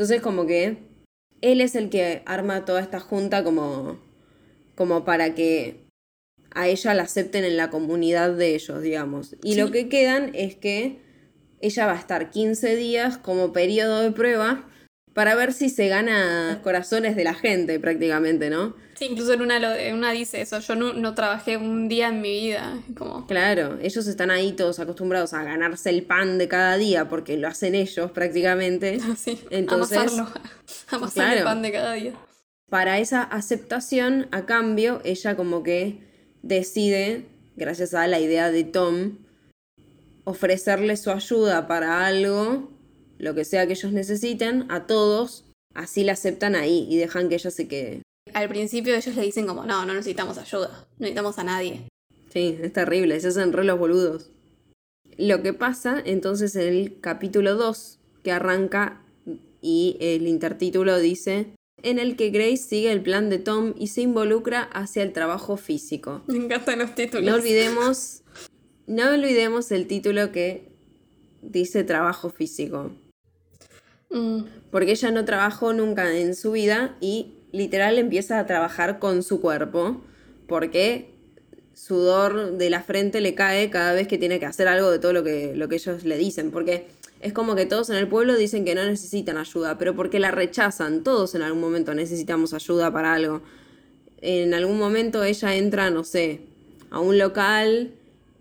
Entonces 0.00 0.22
como 0.22 0.46
que 0.46 0.78
él 1.42 1.60
es 1.60 1.74
el 1.74 1.90
que 1.90 2.22
arma 2.24 2.64
toda 2.64 2.80
esta 2.80 3.00
junta 3.00 3.44
como, 3.44 4.00
como 4.74 5.04
para 5.04 5.34
que 5.34 5.84
a 6.52 6.68
ella 6.68 6.94
la 6.94 7.02
acepten 7.02 7.44
en 7.44 7.58
la 7.58 7.68
comunidad 7.68 8.32
de 8.32 8.54
ellos, 8.54 8.80
digamos. 8.80 9.36
Y 9.42 9.56
lo 9.56 9.70
que 9.70 9.90
quedan 9.90 10.30
es 10.34 10.54
que 10.54 11.02
ella 11.60 11.84
va 11.84 11.92
a 11.92 11.98
estar 11.98 12.30
15 12.30 12.76
días 12.76 13.18
como 13.18 13.52
periodo 13.52 14.00
de 14.00 14.10
prueba 14.10 14.66
para 15.12 15.34
ver 15.34 15.52
si 15.52 15.68
se 15.68 15.88
gana 15.88 16.52
los 16.52 16.62
corazones 16.62 17.14
de 17.14 17.24
la 17.24 17.34
gente 17.34 17.78
prácticamente, 17.78 18.48
¿no? 18.48 18.76
Sí, 19.00 19.06
incluso 19.06 19.32
en 19.32 19.40
una, 19.40 19.56
en 19.82 19.94
una 19.96 20.12
dice 20.12 20.42
eso. 20.42 20.58
Yo 20.60 20.74
no, 20.76 20.92
no 20.92 21.14
trabajé 21.14 21.56
un 21.56 21.88
día 21.88 22.08
en 22.08 22.20
mi 22.20 22.38
vida. 22.38 22.78
Como. 22.94 23.26
Claro, 23.26 23.78
ellos 23.80 24.06
están 24.06 24.30
ahí 24.30 24.52
todos 24.52 24.78
acostumbrados 24.78 25.32
a 25.32 25.42
ganarse 25.42 25.88
el 25.88 26.02
pan 26.02 26.36
de 26.36 26.48
cada 26.48 26.76
día 26.76 27.08
porque 27.08 27.38
lo 27.38 27.48
hacen 27.48 27.74
ellos 27.74 28.10
prácticamente. 28.10 28.98
Sí, 29.16 29.40
Entonces- 29.48 29.96
amasarlo. 29.96 30.30
Amasar 30.90 31.28
el 31.28 31.32
Claro. 31.32 31.44
pan 31.46 31.62
de 31.62 31.72
cada 31.72 31.92
día. 31.94 32.12
para 32.68 32.98
esa 32.98 33.22
aceptación, 33.22 34.28
a 34.32 34.44
cambio, 34.44 35.00
ella 35.04 35.34
como 35.34 35.62
que 35.62 36.00
decide, 36.42 37.24
gracias 37.56 37.94
a 37.94 38.06
la 38.06 38.20
idea 38.20 38.50
de 38.50 38.64
Tom, 38.64 39.16
ofrecerle 40.24 40.98
su 40.98 41.10
ayuda 41.10 41.66
para 41.66 42.04
algo, 42.06 42.70
lo 43.18 43.34
que 43.34 43.46
sea 43.46 43.66
que 43.66 43.72
ellos 43.72 43.92
necesiten, 43.92 44.66
a 44.70 44.86
todos, 44.86 45.46
así 45.74 46.04
la 46.04 46.12
aceptan 46.12 46.54
ahí 46.54 46.86
y 46.90 46.98
dejan 46.98 47.30
que 47.30 47.36
ella 47.36 47.50
se 47.50 47.66
quede. 47.66 48.02
Al 48.34 48.48
principio 48.48 48.94
ellos 48.94 49.14
le 49.16 49.22
dicen 49.22 49.46
como, 49.46 49.64
no, 49.64 49.84
no 49.84 49.94
necesitamos 49.94 50.38
ayuda, 50.38 50.68
no 50.68 51.00
necesitamos 51.00 51.38
a 51.38 51.44
nadie. 51.44 51.88
Sí, 52.32 52.58
es 52.60 52.72
terrible, 52.72 53.18
se 53.20 53.28
hacen 53.28 53.52
re 53.52 53.64
los 53.64 53.78
boludos. 53.78 54.30
Lo 55.16 55.42
que 55.42 55.52
pasa 55.52 56.00
entonces 56.04 56.54
en 56.56 56.68
el 56.68 57.00
capítulo 57.00 57.56
2, 57.56 57.98
que 58.22 58.32
arranca 58.32 59.02
y 59.60 59.96
el 60.00 60.26
intertítulo 60.26 60.98
dice, 60.98 61.54
en 61.82 61.98
el 61.98 62.16
que 62.16 62.30
Grace 62.30 62.58
sigue 62.58 62.92
el 62.92 63.02
plan 63.02 63.28
de 63.30 63.38
Tom 63.38 63.74
y 63.76 63.88
se 63.88 64.02
involucra 64.02 64.62
hacia 64.62 65.02
el 65.02 65.12
trabajo 65.12 65.56
físico. 65.56 66.22
Me 66.26 66.36
encantan 66.36 66.78
los 66.78 66.94
títulos. 66.94 67.26
No 67.26 67.34
olvidemos, 67.34 68.22
no 68.86 69.10
olvidemos 69.10 69.70
el 69.72 69.86
título 69.86 70.32
que 70.32 70.68
dice 71.42 71.84
trabajo 71.84 72.30
físico. 72.30 72.92
Mm, 74.10 74.42
Porque 74.70 74.92
ella 74.92 75.10
no 75.10 75.24
trabajó 75.24 75.72
nunca 75.72 76.16
en 76.16 76.34
su 76.34 76.52
vida 76.52 76.96
y 77.00 77.34
literal 77.52 77.98
empieza 77.98 78.38
a 78.38 78.46
trabajar 78.46 78.98
con 78.98 79.22
su 79.22 79.40
cuerpo. 79.40 80.00
Porque 80.46 81.10
sudor 81.74 82.58
de 82.58 82.70
la 82.70 82.82
frente 82.82 83.20
le 83.20 83.34
cae 83.34 83.70
cada 83.70 83.92
vez 83.92 84.08
que 84.08 84.18
tiene 84.18 84.40
que 84.40 84.46
hacer 84.46 84.68
algo 84.68 84.90
de 84.90 84.98
todo 84.98 85.12
lo 85.12 85.24
que, 85.24 85.54
lo 85.54 85.68
que 85.68 85.76
ellos 85.76 86.04
le 86.04 86.18
dicen. 86.18 86.50
Porque 86.50 86.86
es 87.20 87.32
como 87.32 87.54
que 87.54 87.66
todos 87.66 87.90
en 87.90 87.96
el 87.96 88.08
pueblo 88.08 88.36
dicen 88.36 88.64
que 88.64 88.74
no 88.74 88.84
necesitan 88.84 89.36
ayuda, 89.36 89.78
pero 89.78 89.94
porque 89.94 90.18
la 90.18 90.30
rechazan. 90.30 91.02
Todos 91.02 91.34
en 91.34 91.42
algún 91.42 91.60
momento 91.60 91.94
necesitamos 91.94 92.54
ayuda 92.54 92.92
para 92.92 93.14
algo. 93.14 93.42
En 94.22 94.54
algún 94.54 94.78
momento 94.78 95.22
ella 95.24 95.54
entra, 95.54 95.90
no 95.90 96.04
sé, 96.04 96.40
a 96.90 97.00
un 97.00 97.18
local 97.18 97.92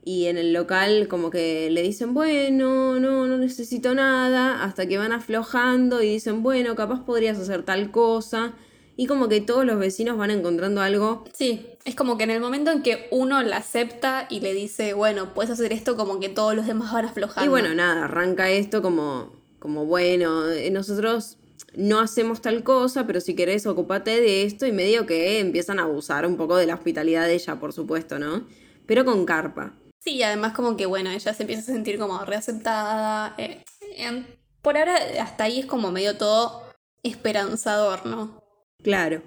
y 0.06 0.26
en 0.26 0.38
el 0.38 0.54
local 0.54 1.08
como 1.08 1.30
que 1.30 1.70
le 1.70 1.82
dicen, 1.82 2.14
bueno, 2.14 3.00
no, 3.00 3.28
no 3.28 3.38
necesito 3.38 3.94
nada, 3.94 4.64
hasta 4.64 4.88
que 4.88 4.98
van 4.98 5.12
aflojando 5.12 6.02
y 6.02 6.14
dicen, 6.14 6.42
bueno, 6.42 6.76
capaz 6.76 7.06
podrías 7.06 7.38
hacer 7.38 7.64
tal 7.64 7.92
cosa. 7.92 8.54
Y 9.00 9.08
como 9.08 9.30
que 9.30 9.40
todos 9.40 9.64
los 9.64 9.80
vecinos 9.80 10.18
van 10.18 10.30
encontrando 10.30 10.82
algo. 10.82 11.24
Sí, 11.34 11.66
es 11.86 11.96
como 11.96 12.18
que 12.18 12.26
en 12.26 12.32
el 12.32 12.42
momento 12.42 12.70
en 12.70 12.84
que 12.84 13.08
uno 13.12 13.42
la 13.44 13.56
acepta 13.56 14.28
y 14.30 14.42
le 14.42 14.54
dice, 14.54 14.92
bueno, 14.92 15.34
puedes 15.34 15.50
hacer 15.50 15.72
esto, 15.72 15.96
como 15.96 16.20
que 16.20 16.28
todos 16.28 16.54
los 16.54 16.68
demás 16.68 16.92
van 16.92 17.06
aflojando. 17.06 17.46
Y 17.46 17.48
bueno, 17.48 17.74
nada, 17.74 18.04
arranca 18.04 18.50
esto 18.50 18.82
como, 18.82 19.32
como 19.58 19.86
bueno, 19.86 20.50
eh, 20.50 20.70
nosotros 20.70 21.38
no 21.78 22.02
hacemos 22.02 22.42
tal 22.42 22.62
cosa, 22.64 23.08
pero 23.08 23.22
si 23.22 23.38
querés 23.38 23.66
ocupate 23.68 24.20
de 24.20 24.44
esto 24.44 24.66
y 24.66 24.74
medio 24.74 25.06
que 25.06 25.40
empiezan 25.40 25.80
a 25.80 25.84
abusar 25.84 26.26
un 26.26 26.36
poco 26.36 26.58
de 26.58 26.66
la 26.66 26.76
hospitalidad 26.76 27.26
de 27.26 27.36
ella, 27.36 27.56
por 27.56 27.72
supuesto, 27.72 28.20
¿no? 28.20 28.48
Pero 28.86 29.06
con 29.06 29.24
carpa. 29.24 29.76
Sí, 30.04 30.16
y 30.16 30.24
además 30.24 30.52
como 30.52 30.76
que 30.76 30.88
bueno, 30.88 31.10
ella 31.10 31.34
se 31.34 31.44
empieza 31.44 31.62
a 31.62 31.74
sentir 31.74 32.00
como 32.00 32.26
reaceptada. 32.26 33.34
eh, 33.38 33.64
em, 33.96 34.26
por 34.62 34.78
ahora 34.78 34.98
hasta 35.22 35.46
ahí 35.46 35.62
es 35.62 35.66
como 35.68 35.90
medio 35.90 36.18
todo 36.18 36.64
esperanzador, 37.02 38.06
¿no? 38.06 38.49
Claro. 38.84 39.22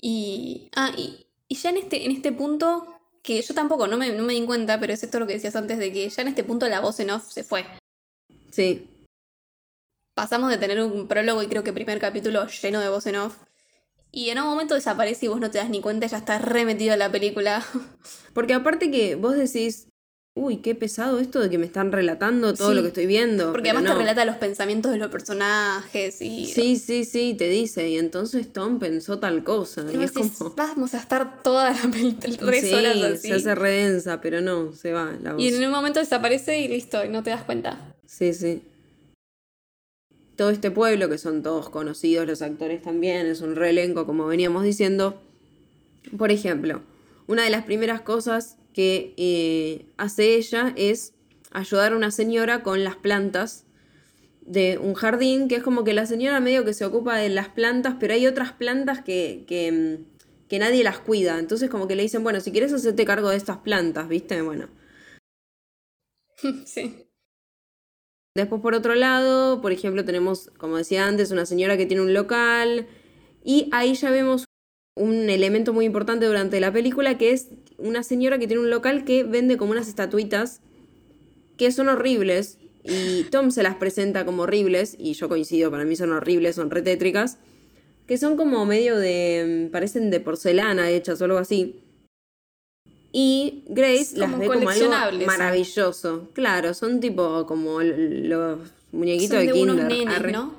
Y, 0.00 0.70
ah, 0.76 0.92
y, 0.96 1.26
y 1.48 1.54
ya 1.56 1.70
en 1.70 1.78
este, 1.78 2.04
en 2.04 2.12
este 2.12 2.32
punto, 2.32 2.86
que 3.22 3.42
yo 3.42 3.54
tampoco 3.54 3.86
no 3.86 3.96
me, 3.96 4.12
no 4.12 4.22
me 4.22 4.34
di 4.34 4.44
cuenta, 4.46 4.78
pero 4.78 4.92
es 4.92 5.02
esto 5.02 5.18
lo 5.18 5.26
que 5.26 5.34
decías 5.34 5.56
antes 5.56 5.78
de 5.78 5.92
que 5.92 6.08
ya 6.08 6.22
en 6.22 6.28
este 6.28 6.44
punto 6.44 6.68
la 6.68 6.80
voz 6.80 7.00
en 7.00 7.10
off 7.10 7.30
se 7.30 7.44
fue. 7.44 7.66
Sí. 8.50 8.88
Pasamos 10.14 10.50
de 10.50 10.58
tener 10.58 10.80
un 10.80 11.08
prólogo 11.08 11.42
y 11.42 11.48
creo 11.48 11.62
que 11.62 11.72
primer 11.72 12.00
capítulo 12.00 12.46
lleno 12.46 12.80
de 12.80 12.88
voz 12.88 13.06
en 13.06 13.16
off. 13.16 13.36
Y 14.10 14.30
en 14.30 14.38
un 14.38 14.46
momento 14.46 14.74
desaparece 14.74 15.26
y 15.26 15.28
vos 15.28 15.40
no 15.40 15.50
te 15.50 15.58
das 15.58 15.68
ni 15.68 15.80
cuenta, 15.80 16.06
ya 16.06 16.18
estás 16.18 16.42
remetido 16.42 16.94
en 16.94 16.98
la 17.00 17.12
película. 17.12 17.64
Porque 18.34 18.54
aparte 18.54 18.90
que 18.90 19.16
vos 19.16 19.36
decís, 19.36 19.87
uy, 20.38 20.58
qué 20.58 20.74
pesado 20.74 21.18
esto 21.18 21.40
de 21.40 21.50
que 21.50 21.58
me 21.58 21.66
están 21.66 21.92
relatando 21.92 22.54
todo 22.54 22.70
Sí. 22.70 22.74
lo 22.76 22.82
que 22.82 22.88
estoy 22.88 23.06
viendo. 23.06 23.52
Porque 23.52 23.70
además 23.70 23.84
no. 23.84 23.92
te 23.92 23.98
relata 23.98 24.24
los 24.24 24.36
pensamientos 24.36 24.92
de 24.92 24.98
los 24.98 25.10
personajes 25.10 26.22
y. 26.22 26.46
Sí, 26.46 26.76
sí, 26.76 27.04
sí, 27.04 27.34
te 27.36 27.48
dice. 27.48 27.88
Y 27.88 27.98
entonces 27.98 28.52
Tom 28.52 28.78
pensó 28.78 29.18
tal 29.18 29.44
cosa. 29.44 29.82
Y 29.92 30.02
es 30.02 30.14
decís, 30.14 30.32
como. 30.38 30.54
vamos 30.54 30.94
a 30.94 30.98
estar 30.98 31.42
toda 31.42 31.70
la 31.70 31.90
película, 31.90 32.52
sí, 32.52 32.72
horas 32.72 32.96
así. 33.02 33.28
se 33.28 33.34
hace 33.34 33.54
redensa, 33.54 34.20
pero 34.20 34.40
no, 34.40 34.72
se 34.72 34.92
va 34.92 35.12
la 35.22 35.32
voz. 35.34 35.42
Y 35.42 35.48
en 35.48 35.62
un 35.64 35.70
momento 35.70 35.98
desaparece 36.00 36.60
y 36.60 36.68
listo, 36.68 37.04
y 37.04 37.08
no 37.08 37.22
te 37.22 37.30
das 37.30 37.42
cuenta. 37.42 37.94
Sí, 38.06 38.32
sí. 38.32 38.62
Todo 40.36 40.50
este 40.50 40.70
pueblo, 40.70 41.08
que 41.08 41.18
son 41.18 41.42
todos 41.42 41.68
conocidos, 41.68 42.26
los 42.26 42.42
actores 42.42 42.80
también, 42.80 43.26
es 43.26 43.40
un 43.40 43.56
reelenco, 43.56 44.06
como 44.06 44.26
veníamos 44.26 44.62
diciendo. 44.62 45.20
Por 46.16 46.30
ejemplo, 46.30 46.80
una 47.26 47.42
de 47.42 47.50
las 47.50 47.64
primeras 47.64 48.00
cosas 48.02 48.56
que 48.72 49.14
eh, 49.16 49.86
hace 49.96 50.36
ella 50.36 50.72
es 50.76 51.14
ayudar 51.50 51.92
a 51.92 51.96
una 51.96 52.10
señora 52.10 52.62
con 52.62 52.84
las 52.84 52.96
plantas 52.96 53.64
de 54.40 54.78
un 54.78 54.94
jardín, 54.94 55.48
que 55.48 55.56
es 55.56 55.62
como 55.62 55.84
que 55.84 55.92
la 55.92 56.06
señora 56.06 56.40
medio 56.40 56.64
que 56.64 56.74
se 56.74 56.84
ocupa 56.84 57.16
de 57.16 57.28
las 57.28 57.48
plantas, 57.48 57.96
pero 58.00 58.14
hay 58.14 58.26
otras 58.26 58.52
plantas 58.52 59.02
que, 59.02 59.44
que, 59.46 60.00
que 60.48 60.58
nadie 60.58 60.82
las 60.84 60.98
cuida. 60.98 61.38
Entonces 61.38 61.68
como 61.70 61.86
que 61.86 61.96
le 61.96 62.02
dicen, 62.02 62.22
bueno, 62.22 62.40
si 62.40 62.50
quieres 62.52 62.72
hacerte 62.72 63.04
cargo 63.04 63.28
de 63.30 63.36
estas 63.36 63.58
plantas, 63.58 64.08
¿viste? 64.08 64.40
Bueno. 64.42 64.68
sí. 66.64 67.04
Después, 68.34 68.62
por 68.62 68.74
otro 68.74 68.94
lado, 68.94 69.60
por 69.60 69.72
ejemplo, 69.72 70.04
tenemos, 70.04 70.50
como 70.58 70.76
decía 70.76 71.06
antes, 71.06 71.30
una 71.32 71.44
señora 71.44 71.76
que 71.76 71.86
tiene 71.86 72.02
un 72.02 72.14
local. 72.14 72.86
Y 73.42 73.68
ahí 73.72 73.94
ya 73.94 74.10
vemos 74.10 74.44
un 74.98 75.30
elemento 75.30 75.72
muy 75.72 75.84
importante 75.86 76.26
durante 76.26 76.60
la 76.60 76.72
película, 76.72 77.16
que 77.16 77.32
es 77.32 77.48
una 77.78 78.02
señora 78.02 78.38
que 78.38 78.46
tiene 78.46 78.62
un 78.62 78.70
local 78.70 79.04
que 79.04 79.24
vende 79.24 79.56
como 79.56 79.72
unas 79.72 79.88
estatuitas 79.88 80.60
que 81.56 81.70
son 81.72 81.88
horribles. 81.88 82.58
Y 82.84 83.24
Tom 83.24 83.50
se 83.50 83.62
las 83.62 83.74
presenta 83.76 84.24
como 84.24 84.42
horribles, 84.44 84.96
y 84.98 85.12
yo 85.14 85.28
coincido, 85.28 85.70
para 85.70 85.84
mí 85.84 85.94
son 85.96 86.12
horribles, 86.12 86.56
son 86.56 86.70
retétricas. 86.70 87.38
Que 88.06 88.16
son 88.16 88.36
como 88.36 88.64
medio 88.64 88.96
de. 88.96 89.66
mm, 89.68 89.70
parecen 89.72 90.10
de 90.10 90.20
porcelana 90.20 90.90
hechas 90.90 91.20
o 91.20 91.24
algo 91.26 91.38
así. 91.38 91.80
Y 93.12 93.64
Grace 93.68 94.16
las 94.16 94.30
ve 94.38 94.46
como 94.46 94.52
algo 94.52 94.64
coleccionables, 94.64 95.26
maravilloso. 95.26 96.28
Claro, 96.32 96.72
son 96.74 97.00
tipo 97.00 97.46
como 97.46 97.82
los 97.82 98.60
muñequitos 98.92 99.36
Son 99.36 99.46
de, 99.46 99.52
de 99.52 99.62
unos 99.62 99.76
Kinder. 99.88 100.22
nenes. 100.22 100.32
¿no? 100.32 100.54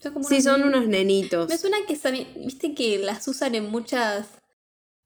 Son 0.00 0.12
como 0.14 0.28
Sí, 0.28 0.40
son 0.40 0.62
unos 0.64 0.86
nenitos. 0.86 1.48
Me 1.48 1.58
suena 1.58 1.76
que 1.86 1.98
viste 2.36 2.74
que 2.74 2.98
las 2.98 3.26
usan 3.28 3.54
en 3.54 3.70
muchas. 3.70 4.26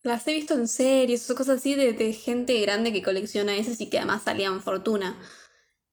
Las 0.03 0.27
he 0.29 0.33
visto 0.35 0.55
en 0.55 0.69
series 0.69 1.29
o 1.31 1.35
cosas 1.35 1.59
así 1.59 1.75
de, 1.75 1.93
de 1.95 2.13
gente 2.13 2.61
grande 2.61 2.93
que 2.93 3.03
colecciona 3.03 3.57
esas 3.57 3.81
y 3.81 3.89
que 3.89 3.99
además 3.99 4.23
salían 4.23 4.63
fortuna. 4.63 5.19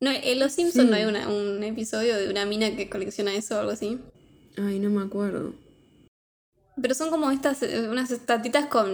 No, 0.01 0.11
en 0.11 0.39
Los 0.39 0.53
Simpsons 0.53 0.85
Sí. 0.85 0.89
no 0.89 0.95
hay 0.97 1.05
una- 1.05 1.29
un 1.29 1.63
episodio 1.63 2.17
de 2.17 2.29
una 2.29 2.45
mina 2.45 2.75
que 2.75 2.89
colecciona 2.89 3.33
eso 3.33 3.55
o 3.55 3.59
algo 3.59 3.71
así. 3.71 3.99
Ay, 4.57 4.79
no 4.79 4.89
me 4.89 5.01
acuerdo. 5.03 5.53
Pero 6.81 6.93
son 6.95 7.09
como 7.09 7.31
estas, 7.31 7.61
eh, 7.63 7.87
unas 7.89 8.11
estatitas 8.11 8.65
con 8.67 8.89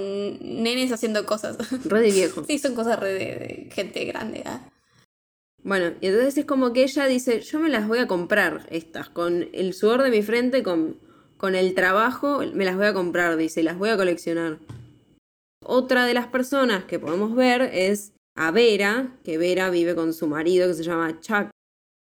nenes 0.64 0.92
haciendo 0.92 1.26
cosas. 1.26 1.58
Re 1.86 2.02
de 2.02 2.12
viejo. 2.12 2.44
sí, 2.48 2.60
son 2.60 2.76
cosas 2.76 3.00
re 3.00 3.14
de, 3.14 3.20
de 3.20 3.70
gente 3.74 4.04
grande. 4.06 4.44
¿ah? 4.46 4.70
Bueno, 5.68 5.92
y 6.00 6.08
entonces 6.08 6.38
es 6.38 6.46
como 6.46 6.72
que 6.72 6.84
ella 6.84 7.08
dice, 7.08 7.42
yo 7.42 7.60
me 7.60 7.68
las 7.68 7.90
voy 7.90 8.00
a 8.00 8.08
comprar 8.08 8.66
estas, 8.72 9.10
con 9.10 9.50
el 9.52 9.74
sudor 9.74 10.02
de 10.02 10.10
mi 10.10 10.22
frente, 10.22 10.64
con, 10.64 10.98
con 11.36 11.56
el 11.56 11.74
trabajo, 11.74 12.42
me 12.54 12.64
las 12.64 12.78
voy 12.78 12.86
a 12.86 12.94
comprar, 12.94 13.36
dice, 13.36 13.64
las 13.64 13.78
voy 13.78 13.90
a 13.90 13.98
coleccionar. 13.98 14.60
Otra 15.62 16.06
de 16.06 16.14
las 16.14 16.28
personas 16.28 16.86
que 16.86 17.00
podemos 17.00 17.36
ver 17.36 17.64
es 17.74 18.14
a 18.38 18.52
Vera, 18.52 19.18
que 19.26 19.38
Vera 19.38 19.70
vive 19.70 19.94
con 19.94 20.14
su 20.14 20.28
marido 20.28 20.70
que 20.70 20.74
se 20.74 20.84
llama 20.84 21.20
Chuck. 21.20 21.50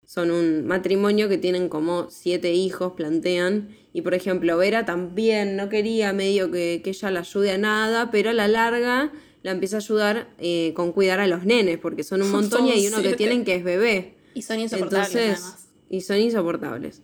Son 0.04 0.30
un 0.30 0.66
matrimonio 0.66 1.30
que 1.30 1.38
tienen 1.38 1.70
como 1.70 2.10
siete 2.10 2.52
hijos, 2.52 2.92
plantean. 2.92 3.74
Y 3.94 4.02
por 4.02 4.12
ejemplo, 4.12 4.58
Vera 4.58 4.84
también 4.84 5.56
no 5.56 5.70
quería 5.70 6.12
medio 6.12 6.50
que, 6.50 6.82
que 6.84 6.90
ella 6.90 7.10
la 7.10 7.20
ayude 7.20 7.52
a 7.52 7.58
nada, 7.58 8.10
pero 8.10 8.28
a 8.28 8.34
la 8.34 8.46
larga 8.46 9.10
la 9.42 9.52
empieza 9.52 9.76
a 9.76 9.80
ayudar 9.80 10.28
eh, 10.38 10.72
con 10.74 10.92
cuidar 10.92 11.20
a 11.20 11.26
los 11.26 11.44
nenes, 11.44 11.78
porque 11.78 12.02
son 12.02 12.22
un 12.22 12.30
montón 12.32 12.66
y 12.66 12.70
hay 12.72 12.86
uno 12.86 13.02
que 13.02 13.14
tienen 13.14 13.44
que 13.44 13.54
es 13.54 13.64
bebé. 13.64 14.14
Y 14.34 14.42
son 14.42 14.60
insoportables 14.60 15.14
Entonces, 15.14 15.44
además. 15.44 15.68
y 15.88 16.00
son 16.00 16.18
insoportables. 16.18 17.02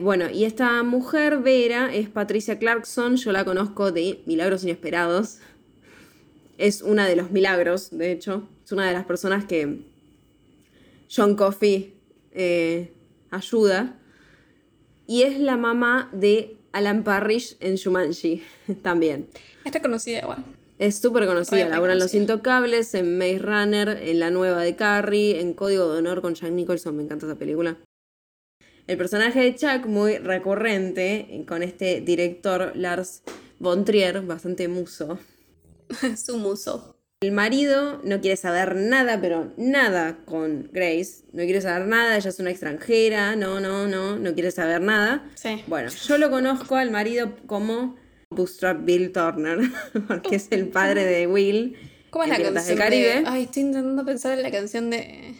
Bueno, 0.00 0.30
y 0.30 0.44
esta 0.44 0.82
mujer, 0.84 1.38
Vera, 1.38 1.92
es 1.92 2.08
Patricia 2.08 2.58
Clarkson, 2.58 3.16
yo 3.16 3.32
la 3.32 3.44
conozco 3.44 3.90
de 3.90 4.22
Milagros 4.26 4.62
Inesperados. 4.62 5.38
Es 6.56 6.82
una 6.82 7.06
de 7.08 7.16
los 7.16 7.32
milagros, 7.32 7.90
de 7.90 8.12
hecho. 8.12 8.48
Es 8.64 8.70
una 8.70 8.86
de 8.86 8.92
las 8.92 9.06
personas 9.06 9.44
que 9.44 9.80
John 11.14 11.34
Coffey 11.34 11.94
eh, 12.32 12.92
ayuda. 13.30 13.98
Y 15.08 15.22
es 15.22 15.40
la 15.40 15.56
mamá 15.56 16.10
de 16.12 16.56
Alan 16.70 17.02
Parrish 17.02 17.56
en 17.60 17.74
Shumanji 17.74 18.42
también. 18.82 19.28
Está 19.64 19.80
conocida 19.80 20.20
igual. 20.20 20.44
Es 20.78 20.98
súper 20.98 21.26
conocida, 21.26 21.64
Re 21.64 21.70
labura 21.70 21.92
en 21.92 21.98
Los. 21.98 22.14
Intocables, 22.14 22.94
en 22.94 23.18
Maze 23.18 23.38
Runner, 23.38 23.88
en 23.88 24.20
la 24.20 24.30
nueva 24.30 24.62
de 24.62 24.76
Carrie, 24.76 25.40
en 25.40 25.52
Código 25.52 25.92
de 25.92 25.98
Honor 25.98 26.22
con 26.22 26.34
Jack 26.34 26.52
Nicholson, 26.52 26.96
me 26.96 27.02
encanta 27.02 27.26
esa 27.26 27.36
película. 27.36 27.78
El 28.86 28.96
personaje 28.96 29.40
de 29.40 29.54
Chuck, 29.54 29.86
muy 29.86 30.18
recurrente, 30.18 31.26
eh, 31.30 31.44
con 31.46 31.62
este 31.62 32.00
director 32.00 32.72
Lars 32.76 33.22
von 33.58 33.84
Trier, 33.84 34.22
bastante 34.22 34.68
muso. 34.68 35.18
Su 36.16 36.38
muso. 36.38 36.94
El 37.20 37.32
marido 37.32 38.00
no 38.04 38.20
quiere 38.20 38.36
saber 38.36 38.76
nada, 38.76 39.20
pero 39.20 39.52
nada 39.56 40.18
con 40.24 40.70
Grace. 40.72 41.24
No 41.32 41.42
quiere 41.42 41.60
saber 41.60 41.88
nada, 41.88 42.16
ella 42.16 42.30
es 42.30 42.38
una 42.38 42.50
extranjera, 42.50 43.34
no, 43.34 43.58
no, 43.58 43.88
no, 43.88 44.16
no 44.16 44.34
quiere 44.34 44.52
saber 44.52 44.80
nada. 44.80 45.28
Sí. 45.34 45.64
Bueno, 45.66 45.90
yo 45.90 46.16
lo 46.16 46.30
conozco 46.30 46.76
al 46.76 46.92
marido 46.92 47.34
como 47.48 47.96
Bootstrap 48.30 48.84
Bill 48.84 49.12
Turner, 49.12 49.58
porque 50.08 50.36
es 50.36 50.48
el 50.50 50.68
padre 50.68 51.04
de 51.04 51.26
Will. 51.26 51.76
¿Cómo 52.10 52.24
es 52.24 52.30
la 52.30 52.36
Piratas 52.36 52.66
canción? 52.66 52.78
del 52.78 52.84
Caribe. 52.84 53.20
De... 53.20 53.24
Ay, 53.26 53.42
estoy 53.44 53.62
intentando 53.62 54.04
pensar 54.04 54.32
en 54.32 54.42
la 54.42 54.50
canción 54.50 54.90
de. 54.90 55.34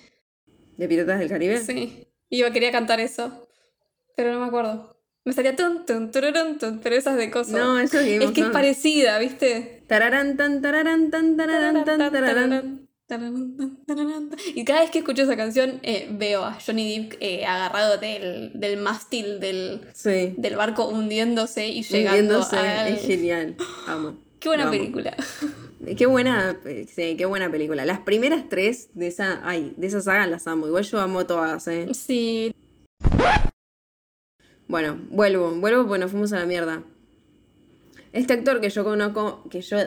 ¿De 0.77 0.89
Piratas 0.89 1.19
del 1.19 1.29
Caribe? 1.29 1.59
Sí. 1.61 2.07
Iba, 2.31 2.51
quería 2.51 2.73
cantar 2.73 3.01
eso. 3.01 3.47
Pero 4.17 4.33
no 4.33 4.41
me 4.41 4.47
acuerdo. 4.47 4.97
Me 5.25 5.33
salía 5.33 5.55
tun, 5.55 5.85
tun, 5.85 6.11
tururun, 6.11 6.59
tun, 6.59 6.81
pero 6.83 6.97
esas 6.97 7.17
de 7.17 7.31
cosas. 7.31 7.53
No, 7.53 7.79
eso 7.79 7.99
es 8.01 8.23
Es 8.23 8.31
que 8.31 8.41
es 8.41 8.49
parecida, 8.49 9.19
¿viste? 9.19 9.85
Tararán, 9.87 10.37
tan, 10.37 10.63
tararán, 10.63 11.11
tan, 11.11 11.37
tararán, 11.37 11.85
tan, 11.85 11.99
tararán. 11.99 12.88
Y 14.55 14.65
cada 14.65 14.81
vez 14.81 14.91
que 14.91 14.99
escucho 14.99 15.23
esa 15.23 15.37
canción 15.37 15.81
eh, 15.83 16.09
veo 16.11 16.45
a 16.45 16.59
Johnny 16.65 16.99
Depp 16.99 17.17
eh, 17.21 17.47
agarrado 17.47 17.97
del, 17.99 18.53
del 18.55 18.79
mástil 18.79 19.41
del, 19.41 19.81
Sí. 19.95 20.35
del 20.37 20.57
barco 20.57 20.89
hundiéndose 20.89 21.69
y 21.69 21.83
llegando 21.83 22.39
Hundiéndose, 22.41 22.57
al... 22.59 22.93
es 22.93 23.03
genial. 23.07 23.57
Amo. 23.87 24.17
Qué 24.41 24.49
buena 24.49 24.71
película. 24.71 25.17
Qué 25.97 26.07
buena, 26.07 26.57
eh, 26.65 26.87
sí, 26.93 27.17
qué 27.17 27.25
buena 27.25 27.51
película. 27.51 27.85
Las 27.85 28.01
primeras 28.01 28.49
tres 28.49 28.89
de 28.95 29.09
esa, 29.09 29.41
ay, 29.43 29.75
de 29.77 29.87
esa 29.89 30.01
saga 30.01 30.27
las 30.29 30.47
amo. 30.47 30.67
Igual 30.69 30.85
yo 30.85 31.01
amo 31.01 31.27
todas, 31.27 31.67
eh. 31.67 31.89
Sí. 31.93 32.55
Bueno, 34.69 35.01
vuelvo, 35.11 35.51
vuelvo 35.53 35.87
porque 35.87 35.99
nos 36.01 36.11
fuimos 36.13 36.33
a 36.33 36.39
la 36.41 36.47
mierda. 36.47 36.83
Este 38.13 38.35
actor 38.35 38.61
que 38.61 38.71
yo 38.71 38.85
conozco, 38.85 39.43
que 39.51 39.61
yo... 39.61 39.79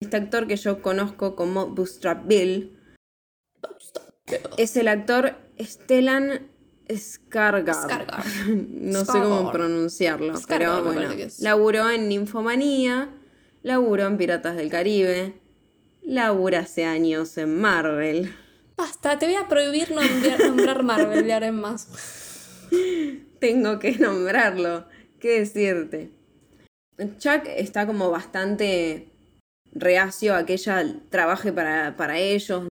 Este 0.00 0.18
actor 0.18 0.46
que 0.46 0.56
yo 0.56 0.82
conozco 0.82 1.34
como 1.34 1.68
Bootstrap 1.68 2.26
Bill 2.26 2.78
es 4.58 4.76
el 4.76 4.88
actor 4.88 5.36
Stellan 5.58 6.50
Skargar. 6.94 7.74
Skargar. 7.74 8.24
no 8.46 9.04
sé 9.04 9.12
cómo 9.12 9.50
pronunciarlo. 9.50 10.36
Skargar, 10.36 10.82
pero 10.82 10.84
bueno, 10.84 11.14
laburó 11.40 11.90
en 11.90 12.08
Ninfomanía, 12.08 13.08
laburó 13.62 14.06
en 14.06 14.18
Piratas 14.18 14.56
del 14.56 14.68
Caribe, 14.68 15.40
labura 16.02 16.60
hace 16.60 16.84
años 16.84 17.38
en 17.38 17.58
Marvel. 17.58 18.34
Basta, 18.76 19.18
te 19.18 19.24
voy 19.24 19.36
a 19.36 19.48
prohibir 19.48 19.92
nombrar, 19.92 20.40
nombrar 20.40 20.82
Marvel 20.82 21.24
de 21.24 21.32
ahora 21.32 21.46
en 21.46 21.58
más. 21.58 21.88
Tengo 23.40 23.78
que 23.78 23.92
nombrarlo. 23.92 24.84
¿Qué 25.18 25.40
decirte? 25.40 26.10
Chuck 27.18 27.46
está 27.46 27.86
como 27.86 28.10
bastante 28.10 29.15
reacio 29.78 30.34
a 30.34 30.46
que 30.46 30.54
ella 30.54 30.84
trabaje 31.10 31.52
para, 31.52 31.96
para 31.96 32.18
ellos. 32.18 32.68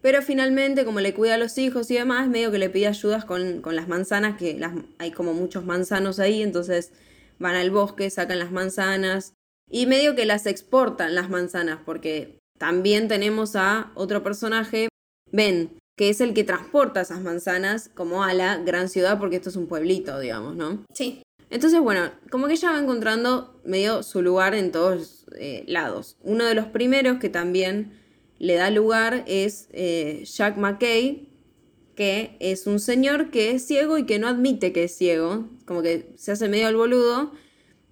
Pero 0.00 0.22
finalmente, 0.22 0.84
como 0.84 1.00
le 1.00 1.14
cuida 1.14 1.34
a 1.34 1.38
los 1.38 1.58
hijos 1.58 1.90
y 1.90 1.94
demás, 1.94 2.28
medio 2.28 2.50
que 2.50 2.58
le 2.58 2.70
pide 2.70 2.86
ayudas 2.86 3.24
con, 3.24 3.60
con 3.60 3.74
las 3.74 3.88
manzanas, 3.88 4.36
que 4.36 4.58
las, 4.58 4.72
hay 4.98 5.10
como 5.10 5.34
muchos 5.34 5.64
manzanos 5.64 6.20
ahí, 6.20 6.42
entonces 6.42 6.92
van 7.38 7.56
al 7.56 7.70
bosque, 7.70 8.08
sacan 8.10 8.38
las 8.38 8.52
manzanas 8.52 9.34
y 9.70 9.86
medio 9.86 10.14
que 10.14 10.26
las 10.26 10.46
exportan 10.46 11.14
las 11.14 11.28
manzanas, 11.28 11.80
porque 11.84 12.38
también 12.58 13.08
tenemos 13.08 13.56
a 13.56 13.90
otro 13.94 14.22
personaje, 14.22 14.88
Ben, 15.32 15.76
que 15.98 16.08
es 16.08 16.20
el 16.20 16.34
que 16.34 16.44
transporta 16.44 17.00
esas 17.00 17.20
manzanas 17.20 17.90
como 17.94 18.22
a 18.22 18.32
la 18.32 18.58
gran 18.58 18.88
ciudad, 18.88 19.18
porque 19.18 19.36
esto 19.36 19.48
es 19.48 19.56
un 19.56 19.66
pueblito, 19.66 20.20
digamos, 20.20 20.54
¿no? 20.56 20.84
Sí. 20.94 21.22
Entonces, 21.50 21.80
bueno, 21.80 22.10
como 22.30 22.48
que 22.48 22.54
ella 22.54 22.72
va 22.72 22.80
encontrando 22.80 23.60
medio 23.64 24.02
su 24.02 24.22
lugar 24.22 24.54
en 24.54 24.72
todos 24.72 25.26
eh, 25.38 25.64
lados. 25.66 26.16
Uno 26.22 26.44
de 26.44 26.54
los 26.54 26.66
primeros 26.66 27.18
que 27.18 27.28
también 27.28 27.92
le 28.38 28.54
da 28.54 28.70
lugar 28.70 29.24
es 29.26 29.68
eh, 29.72 30.24
Jack 30.24 30.56
McKay, 30.56 31.28
que 31.94 32.36
es 32.40 32.66
un 32.66 32.80
señor 32.80 33.30
que 33.30 33.52
es 33.52 33.66
ciego 33.66 33.96
y 33.96 34.04
que 34.04 34.18
no 34.18 34.28
admite 34.28 34.72
que 34.72 34.84
es 34.84 34.94
ciego, 34.94 35.48
como 35.64 35.82
que 35.82 36.12
se 36.16 36.32
hace 36.32 36.48
medio 36.48 36.66
al 36.66 36.76
boludo. 36.76 37.32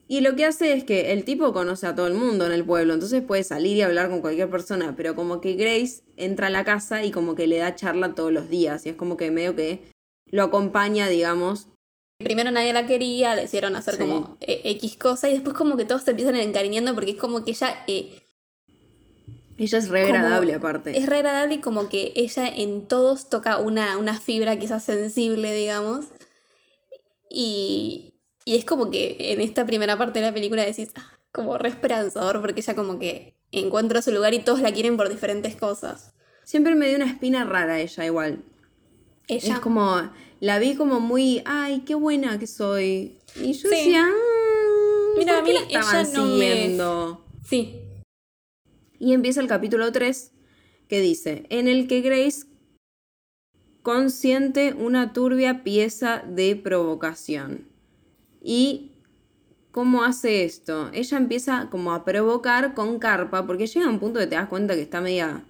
Y 0.07 0.21
lo 0.21 0.37
que 0.37 0.45
hace 0.45 0.75
es 0.75 0.85
que 0.85 1.13
el 1.13 1.25
tipo 1.25 1.55
conoce 1.55 1.87
a 1.87 1.95
todo 1.95 2.07
el 2.07 2.15
mundo 2.15 2.45
en 2.45 2.53
el 2.53 2.65
pueblo, 2.65 2.93
entonces 2.93 3.23
puede 3.23 3.43
salir 3.43 3.79
y 3.79 3.83
hablar 3.83 4.11
con 4.11 4.21
cualquier 4.21 4.51
persona, 4.51 4.95
pero 4.97 5.15
como 5.15 5.41
que 5.41 5.55
Grace 5.55 6.03
entra 6.17 6.49
a 6.49 6.51
la 6.51 6.65
casa 6.65 7.05
y 7.05 7.11
como 7.11 7.35
que 7.35 7.47
le 7.47 7.57
da 7.57 7.75
charla 7.75 8.15
todos 8.15 8.31
los 8.31 8.51
días, 8.51 8.85
y 8.85 8.91
es 8.91 8.97
como 8.97 9.17
que 9.17 9.31
medio 9.31 9.57
que 9.57 9.81
lo 10.27 10.43
acompaña, 10.43 11.09
digamos, 11.09 11.69
Primero 12.19 12.51
nadie 12.51 12.73
la 12.73 12.87
quería, 12.87 13.35
le 13.35 13.45
hicieron 13.45 13.75
hacer 13.77 13.95
Sí. 13.95 14.01
como 14.01 14.37
eh, 14.41 14.61
X 14.65 14.97
cosa 14.97 15.29
y 15.29 15.33
después 15.33 15.55
como 15.57 15.77
que 15.77 15.85
todos 15.85 16.03
se 16.03 16.11
empiezan 16.11 16.37
encariñando 16.37 16.95
porque 16.95 17.13
es 17.13 17.17
como 17.17 17.45
que 17.45 17.51
ella 17.53 17.85
eh, 17.87 18.23
Ella 19.59 19.79
es 19.79 19.89
re 19.89 20.05
agradable 20.05 20.55
aparte. 20.55 20.97
es 20.97 21.07
re 21.07 21.17
agradable 21.17 21.55
y 21.57 21.61
como 21.61 21.89
que 21.89 22.13
ella 22.17 22.47
en 22.49 22.87
todos 22.87 23.29
toca 23.31 23.59
una, 23.59 23.99
una 23.99 24.19
fibra 24.19 24.57
quizás 24.59 24.85
sensible, 24.85 25.53
digamos. 25.55 26.07
Y, 27.31 28.15
y 28.45 28.57
es 28.57 28.65
como 28.65 28.91
que 28.91 29.17
en 29.33 29.41
esta 29.41 29.67
primera 29.67 29.97
parte 29.99 30.21
de 30.21 30.27
la 30.27 30.35
película 30.35 30.65
decís, 30.65 30.91
ah, 30.97 31.19
como 31.33 31.59
re 31.59 31.69
esperanzador 31.71 32.41
porque 32.41 32.61
ella 32.61 32.75
como 32.77 32.99
que 32.99 33.35
encuentra 33.51 34.03
su 34.03 34.13
lugar 34.13 34.35
y 34.35 34.39
todos 34.41 34.61
la 34.61 34.73
quieren 34.73 34.97
por 34.97 35.09
diferentes 35.09 35.57
cosas. 35.57 36.13
Siempre 36.45 36.75
me 36.75 36.87
dio 36.89 36.97
una 36.97 37.07
espina 37.07 37.45
rara 37.45 37.81
ella 37.81 38.05
igual. 38.05 38.45
Ella 39.29 39.55
Es 39.55 39.61
como, 39.61 40.11
la 40.45 40.59
vi 40.59 40.75
como 40.75 41.01
muy, 41.01 41.41
ay, 41.47 41.81
qué 41.87 41.95
buena 41.95 42.39
que 42.39 42.47
soy. 42.47 43.17
Y 43.41 43.55
yo 43.55 43.69
Sí. 43.71 43.75
decía, 43.75 44.05
"Mm, 44.05 45.19
Mira, 45.19 45.33
¿por 45.35 45.43
a 45.43 45.47
mí 45.47 45.53
la 45.55 45.61
estaban 45.61 46.07
ella 46.07 46.13
no 46.19 46.25
me- 46.27 46.33
siguiendo? 46.53 47.25
Sí, 47.45 47.81
Y 49.01 49.13
empieza 49.13 49.41
el 49.41 49.49
capítulo 49.49 49.91
3 49.93 50.33
que 50.89 51.01
dice, 51.01 51.45
en 51.51 51.67
el 51.69 51.89
que 51.89 52.01
Grace 52.01 52.47
consiente 53.83 54.73
una 54.73 55.13
turbia 55.13 55.63
pieza 55.65 56.23
de 56.27 56.57
provocación. 56.57 57.67
¿Y 58.43 58.93
cómo 59.73 60.05
hace 60.05 60.45
esto? 60.45 60.91
Ella 60.95 61.19
empieza 61.19 61.69
como 61.71 61.93
a 61.93 62.05
provocar 62.05 62.75
con 62.75 62.99
carpa, 62.99 63.47
porque 63.47 63.67
llega 63.67 63.89
un 63.89 63.99
punto 63.99 64.21
que 64.21 64.27
te 64.27 64.37
das 64.37 64.49
cuenta 64.49 64.75
que 64.75 64.83
está 64.83 65.01
media 65.01 65.45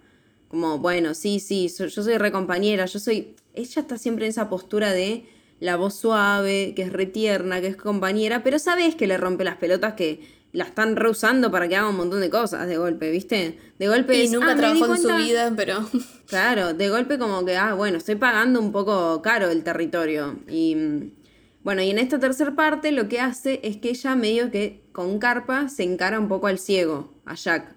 como, 0.54 0.78
bueno, 0.78 1.14
sí, 1.14 1.40
sí, 1.40 1.68
so- 1.68 1.86
yo 1.86 2.02
soy 2.02 2.16
re 2.16 2.30
compañera, 2.32 2.86
yo 2.86 2.98
soy... 2.98 3.34
Ella 3.54 3.82
está 3.82 3.98
siempre 3.98 4.24
en 4.26 4.30
esa 4.30 4.48
postura 4.48 4.92
de 4.92 5.26
la 5.60 5.76
voz 5.76 5.94
suave, 5.94 6.72
que 6.76 6.82
es 6.82 6.92
re 6.92 7.06
tierna, 7.06 7.60
que 7.60 7.66
es 7.68 7.76
compañera, 7.76 8.42
pero 8.42 8.58
sabes 8.58 8.94
que 8.94 9.06
le 9.06 9.16
rompe 9.18 9.44
las 9.44 9.56
pelotas 9.56 9.94
que 9.94 10.20
la 10.52 10.64
están 10.64 10.94
reusando 10.94 11.50
para 11.50 11.68
que 11.68 11.74
haga 11.76 11.88
un 11.88 11.96
montón 11.96 12.20
de 12.20 12.30
cosas 12.30 12.68
de 12.68 12.76
golpe, 12.76 13.10
¿viste? 13.10 13.58
De 13.78 13.88
golpe 13.88 14.16
y 14.16 14.22
es, 14.22 14.30
nunca 14.32 14.52
"Ah, 14.52 14.56
trabajó 14.56 14.86
en 14.94 14.96
su 15.02 15.08
cuenta". 15.08 15.16
vida, 15.24 15.52
pero 15.56 15.88
Claro, 16.26 16.74
de 16.74 16.88
golpe 16.88 17.18
como 17.18 17.44
que, 17.44 17.56
ah, 17.56 17.74
bueno, 17.74 17.98
estoy 17.98 18.14
pagando 18.14 18.60
un 18.60 18.70
poco 18.70 19.20
caro 19.22 19.50
el 19.50 19.64
territorio. 19.64 20.38
Y 20.48 20.74
mm, 20.76 21.10
bueno, 21.64 21.82
y 21.82 21.90
en 21.90 21.98
esta 21.98 22.18
tercera 22.20 22.54
parte 22.54 22.92
lo 22.92 23.08
que 23.08 23.20
hace 23.20 23.60
es 23.64 23.76
que 23.78 23.90
ella 23.90 24.14
medio 24.16 24.50
que 24.50 24.82
con 24.92 25.18
carpa 25.18 25.68
se 25.68 25.82
encara 25.82 26.20
un 26.20 26.28
poco 26.28 26.46
al 26.46 26.58
ciego, 26.58 27.12
a 27.24 27.34
Jack. 27.34 27.74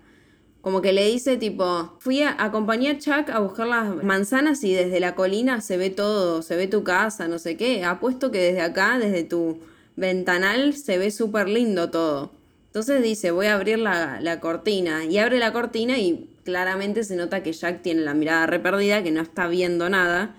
Como 0.68 0.82
que 0.82 0.92
le 0.92 1.06
dice 1.06 1.38
tipo, 1.38 1.94
fui 2.00 2.24
a 2.24 2.44
acompañar 2.44 2.98
a 2.98 3.00
Chuck 3.00 3.30
a 3.30 3.40
buscar 3.40 3.68
las 3.68 4.04
manzanas 4.04 4.66
y 4.66 4.74
desde 4.74 5.00
la 5.00 5.16
colina 5.16 5.62
se 5.62 5.78
ve 5.78 5.90
todo, 5.90 6.42
se 6.42 6.58
ve 6.58 6.68
tu 6.68 6.84
casa, 6.84 7.30
no 7.30 7.40
sé 7.40 7.56
qué. 7.56 7.86
Apuesto 7.86 8.32
que 8.32 8.40
desde 8.40 8.60
acá, 8.60 9.00
desde 9.00 9.24
tu 9.24 9.60
ventanal, 9.96 10.74
se 10.74 10.98
ve 10.98 11.10
súper 11.10 11.48
lindo 11.48 11.90
todo. 11.90 12.32
Entonces 12.66 13.02
dice, 13.02 13.32
voy 13.32 13.46
a 13.46 13.56
abrir 13.56 13.80
la, 13.80 14.20
la 14.20 14.42
cortina. 14.42 15.06
Y 15.06 15.20
abre 15.20 15.40
la 15.40 15.54
cortina 15.54 16.00
y 16.00 16.30
claramente 16.44 17.06
se 17.06 17.16
nota 17.16 17.44
que 17.44 17.54
Jack 17.54 17.82
tiene 17.82 18.02
la 18.02 18.14
mirada 18.14 18.46
re 18.46 18.60
perdida, 18.60 19.02
que 19.02 19.12
no 19.12 19.22
está 19.22 19.48
viendo 19.48 19.90
nada. 19.90 20.36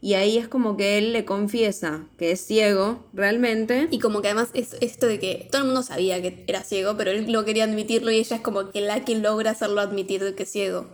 Y 0.00 0.14
ahí 0.14 0.38
es 0.38 0.46
como 0.46 0.76
que 0.76 0.96
él 0.98 1.12
le 1.12 1.24
confiesa 1.24 2.06
que 2.18 2.30
es 2.30 2.40
ciego, 2.40 3.04
realmente. 3.12 3.88
Y 3.90 3.98
como 3.98 4.22
que 4.22 4.28
además 4.28 4.50
es 4.54 4.76
esto 4.80 5.06
de 5.06 5.18
que 5.18 5.48
todo 5.50 5.62
el 5.62 5.66
mundo 5.66 5.82
sabía 5.82 6.22
que 6.22 6.44
era 6.46 6.62
ciego, 6.62 6.96
pero 6.96 7.10
él 7.10 7.30
no 7.32 7.44
quería 7.44 7.64
admitirlo 7.64 8.12
y 8.12 8.18
ella 8.18 8.36
es 8.36 8.42
como 8.42 8.70
que 8.70 8.80
la 8.80 9.04
que 9.04 9.16
logra 9.18 9.50
hacerlo 9.50 9.80
admitir 9.80 10.22
de 10.22 10.34
que 10.34 10.44
es 10.44 10.50
ciego. 10.50 10.86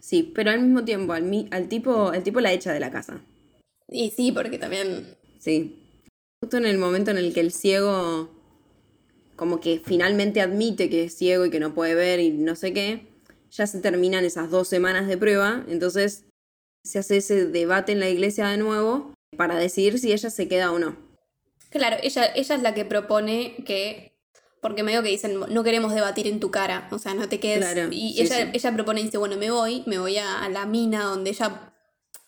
Sí, 0.00 0.32
pero 0.34 0.50
al 0.50 0.60
mismo 0.60 0.84
tiempo, 0.84 1.12
al, 1.12 1.22
mi- 1.22 1.46
al 1.52 1.68
tipo, 1.68 2.12
el 2.12 2.24
tipo 2.24 2.40
la 2.40 2.52
echa 2.52 2.72
de 2.72 2.80
la 2.80 2.90
casa. 2.90 3.20
Y 3.88 4.10
sí, 4.10 4.32
porque 4.32 4.58
también... 4.58 5.16
Sí. 5.38 5.78
Justo 6.42 6.56
en 6.56 6.66
el 6.66 6.78
momento 6.78 7.12
en 7.12 7.18
el 7.18 7.32
que 7.32 7.40
el 7.40 7.52
ciego 7.52 8.28
como 9.36 9.60
que 9.60 9.80
finalmente 9.84 10.40
admite 10.40 10.90
que 10.90 11.04
es 11.04 11.14
ciego 11.16 11.46
y 11.46 11.50
que 11.50 11.60
no 11.60 11.74
puede 11.74 11.94
ver 11.94 12.20
y 12.20 12.30
no 12.30 12.54
sé 12.56 12.72
qué, 12.72 13.06
ya 13.50 13.66
se 13.66 13.80
terminan 13.80 14.24
esas 14.24 14.50
dos 14.50 14.68
semanas 14.68 15.08
de 15.08 15.16
prueba, 15.16 15.64
entonces 15.68 16.24
se 16.84 16.98
hace 16.98 17.18
ese 17.18 17.46
debate 17.46 17.92
en 17.92 18.00
la 18.00 18.08
iglesia 18.08 18.48
de 18.48 18.56
nuevo 18.56 19.14
para 19.36 19.56
decidir 19.56 19.98
si 19.98 20.12
ella 20.12 20.30
se 20.30 20.48
queda 20.48 20.72
o 20.72 20.78
no. 20.78 20.96
Claro, 21.70 21.96
ella, 22.02 22.26
ella 22.34 22.54
es 22.54 22.62
la 22.62 22.74
que 22.74 22.84
propone 22.84 23.56
que... 23.64 24.12
Porque 24.60 24.84
medio 24.84 25.02
que 25.02 25.08
dicen, 25.08 25.40
no 25.48 25.64
queremos 25.64 25.92
debatir 25.92 26.28
en 26.28 26.38
tu 26.38 26.52
cara, 26.52 26.86
o 26.92 26.98
sea, 26.98 27.14
no 27.14 27.28
te 27.28 27.40
quedes... 27.40 27.58
Claro, 27.58 27.88
y 27.90 28.14
sí, 28.14 28.22
ella, 28.22 28.36
sí. 28.36 28.50
ella 28.52 28.74
propone 28.74 29.00
y 29.00 29.04
dice, 29.04 29.18
bueno, 29.18 29.36
me 29.36 29.50
voy, 29.50 29.82
me 29.86 29.98
voy 29.98 30.18
a, 30.18 30.44
a 30.44 30.48
la 30.48 30.66
mina 30.66 31.04
donde 31.04 31.30
ella... 31.30 31.72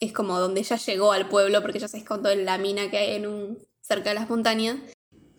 Es 0.01 0.13
como 0.13 0.41
donde 0.41 0.61
ella 0.61 0.77
llegó 0.77 1.13
al 1.13 1.29
pueblo, 1.29 1.63
porque 1.63 1.79
ella 1.79 1.89
se 1.89 1.99
escondió 1.99 2.33
en 2.33 2.45
la 2.45 2.59
mina 2.59 2.91
que 2.91 2.99
hay 2.99 3.15
en 3.15 3.27
un, 3.27 3.59
cerca 3.81 4.11
de 4.11 4.15
las 4.17 4.29
montañas. 4.29 4.79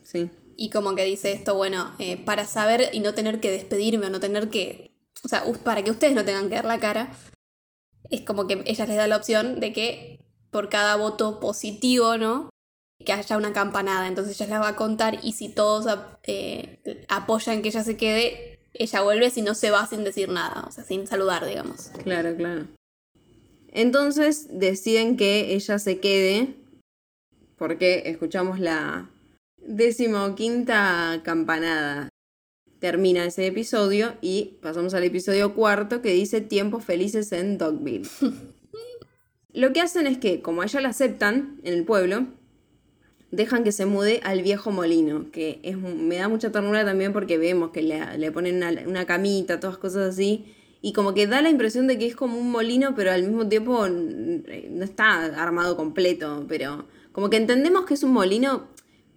Sí. 0.04 0.30
Y 0.56 0.70
como 0.70 0.96
que 0.96 1.04
dice 1.04 1.34
esto, 1.34 1.56
bueno, 1.56 1.94
eh, 2.00 2.18
para 2.18 2.46
saber 2.46 2.90
y 2.94 3.02
no 3.02 3.14
tener 3.14 3.40
que 3.40 3.52
despedirme 3.52 4.08
o 4.08 4.10
no 4.10 4.20
tener 4.20 4.50
que. 4.50 4.96
O 5.24 5.28
sea, 5.28 5.44
para 5.64 5.84
que 5.84 5.92
ustedes 5.92 6.14
no 6.14 6.24
tengan 6.24 6.48
que 6.48 6.56
dar 6.56 6.66
la 6.66 6.80
cara, 6.80 7.12
es 8.10 8.22
como 8.22 8.48
que 8.48 8.64
ella 8.66 8.86
les 8.86 8.98
da 8.98 9.08
la 9.08 9.18
opción 9.18 9.60
de 9.60 9.74
que 9.74 10.20
por 10.52 10.70
cada 10.70 10.96
voto 10.96 11.40
positivo, 11.40 12.18
¿no? 12.18 12.50
Que 13.04 13.14
haya 13.14 13.38
una 13.38 13.54
campanada. 13.54 14.08
Entonces 14.08 14.40
ella 14.40 14.52
la 14.52 14.60
va 14.60 14.68
a 14.70 14.76
contar 14.76 15.20
y 15.22 15.34
si 15.34 15.50
todos 15.50 15.86
eh, 16.24 17.04
apoyan 17.10 17.62
que 17.62 17.70
ella 17.70 17.84
se 17.84 17.98
quede, 17.98 18.60
ella 18.74 19.02
vuelve, 19.02 19.30
si 19.30 19.42
no 19.42 19.56
se 19.56 19.72
va 19.72 19.86
sin 19.88 20.04
decir 20.04 20.30
nada, 20.30 20.66
o 20.68 20.72
sea, 20.72 20.84
sin 20.84 21.08
saludar, 21.08 21.46
digamos. 21.46 21.92
Claro, 22.04 22.36
claro. 22.36 22.68
Entonces 23.72 24.48
deciden 24.50 25.18
que 25.18 25.54
ella 25.54 25.80
se 25.80 26.00
quede 26.00 26.56
porque 27.58 28.04
escuchamos 28.06 28.60
la 28.60 29.10
decimoquinta 29.58 31.22
campanada. 31.24 32.10
Termina 32.80 33.26
ese 33.26 33.48
episodio 33.48 34.14
y 34.22 34.58
pasamos 34.62 34.94
al 34.94 35.04
episodio 35.04 35.54
cuarto 35.54 36.02
que 36.02 36.12
dice 36.14 36.42
tiempos 36.42 36.84
felices 36.84 37.32
en 37.32 37.58
Dogville. 37.58 38.08
Lo 39.54 39.72
que 39.72 39.82
hacen 39.82 40.06
es 40.08 40.18
que, 40.18 40.42
como 40.42 40.62
a 40.62 40.66
ella 40.66 40.82
la 40.82 40.90
aceptan 40.90 41.60
en 41.64 41.74
el 41.74 41.86
pueblo, 41.86 42.28
dejan 43.32 43.64
que 43.64 43.72
se 43.72 43.86
mude 43.86 44.20
al 44.24 44.42
viejo 44.42 44.72
molino, 44.72 45.32
que 45.32 45.60
es, 45.64 45.78
me 45.78 46.18
da 46.18 46.28
mucha 46.28 46.52
ternura 46.52 46.84
también 46.84 47.14
porque 47.14 47.38
vemos 47.38 47.72
que 47.72 47.82
le, 47.82 48.18
le 48.18 48.32
ponen 48.32 48.58
una, 48.58 48.72
una 48.86 49.06
camita, 49.06 49.60
todas 49.60 49.78
cosas 49.78 50.14
así, 50.14 50.54
y 50.82 50.92
como 50.94 51.14
que 51.14 51.26
da 51.28 51.42
la 51.42 51.50
impresión 51.50 51.88
de 51.88 51.98
que 51.98 52.06
es 52.06 52.16
como 52.16 52.38
un 52.38 52.52
molino, 52.52 52.94
pero 52.96 53.12
al 53.12 53.24
mismo 53.24 53.48
tiempo 53.48 53.86
n- 53.86 54.44
no 54.70 54.84
está 54.84 55.26
armado 55.42 55.78
completo, 55.78 56.46
pero 56.50 56.86
como 57.14 57.30
que 57.30 57.38
entendemos 57.38 57.86
que 57.86 57.94
es 57.94 58.04
un 58.04 58.12
molino, 58.12 58.68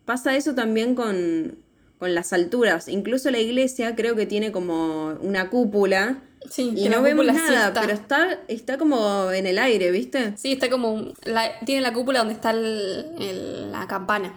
pasa 0.04 0.36
eso 0.36 0.54
también 0.54 0.94
con, 0.94 1.58
con 1.98 2.14
las 2.14 2.32
alturas, 2.32 2.88
incluso 2.88 3.30
la 3.30 3.38
iglesia 3.38 3.96
creo 3.96 4.14
que 4.16 4.26
tiene 4.26 4.52
como 4.52 5.14
una 5.20 5.50
cúpula 5.50 6.18
Sí, 6.48 6.72
y 6.76 6.84
que 6.84 6.88
no 6.90 7.02
vemos 7.02 7.26
sí 7.26 7.32
nada, 7.32 7.68
está. 7.68 7.80
pero 7.80 7.92
está, 7.92 8.38
está 8.48 8.78
como 8.78 9.32
en 9.32 9.46
el 9.46 9.58
aire, 9.58 9.90
¿viste? 9.90 10.34
Sí, 10.36 10.52
está 10.52 10.70
como. 10.70 11.12
la- 11.24 11.58
tiene 11.66 11.80
la 11.82 11.92
cúpula 11.92 12.20
donde 12.20 12.34
está 12.34 12.50
el- 12.52 13.06
el- 13.18 13.72
la 13.72 13.86
campana. 13.88 14.32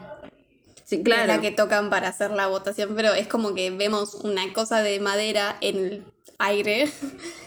Sí, 0.84 1.04
claro. 1.04 1.28
la 1.28 1.40
que 1.40 1.52
tocan 1.52 1.90
para 1.90 2.10
hacer 2.10 2.32
la 2.32 2.48
votación, 2.48 2.94
pero 2.98 3.14
es 3.14 3.28
como 3.28 3.54
que 3.54 3.70
vemos 3.72 4.16
una 4.26 4.52
cosa 4.52 4.82
de 4.82 5.00
madera 5.00 5.56
en 5.62 5.78
el 5.78 6.04
aire 6.40 6.90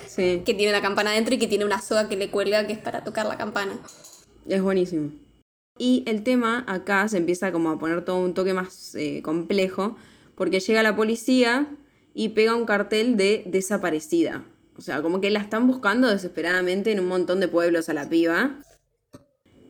Sí, 0.08 0.42
que 0.46 0.54
tiene 0.54 0.72
la 0.72 0.80
campana 0.80 1.10
adentro 1.10 1.34
y 1.34 1.38
que 1.38 1.46
tiene 1.48 1.64
una 1.66 1.82
soga 1.82 2.08
que 2.08 2.16
le 2.16 2.30
cuelga 2.30 2.66
que 2.66 2.72
es 2.72 2.78
para 2.78 3.04
tocar 3.04 3.26
la 3.26 3.36
campana. 3.36 3.76
es 4.48 4.62
buenísimo. 4.62 5.10
Y 5.78 6.04
el 6.06 6.22
tema 6.22 6.64
acá 6.68 7.08
se 7.08 7.16
empieza 7.18 7.50
como 7.50 7.70
a 7.70 7.78
poner 7.78 8.04
todo 8.04 8.18
un 8.18 8.34
toque 8.34 8.54
más 8.54 8.94
eh, 8.94 9.22
complejo, 9.22 9.96
porque 10.36 10.60
llega 10.60 10.82
la 10.82 10.94
policía 10.94 11.66
y 12.14 12.30
pega 12.30 12.54
un 12.54 12.64
cartel 12.64 13.16
de 13.16 13.42
desaparecida. 13.46 14.44
O 14.76 14.80
sea, 14.80 15.02
como 15.02 15.20
que 15.20 15.30
la 15.30 15.40
están 15.40 15.66
buscando 15.66 16.08
desesperadamente 16.08 16.92
en 16.92 17.00
un 17.00 17.06
montón 17.08 17.40
de 17.40 17.48
pueblos 17.48 17.88
a 17.88 17.94
la 17.94 18.08
piba. 18.08 18.60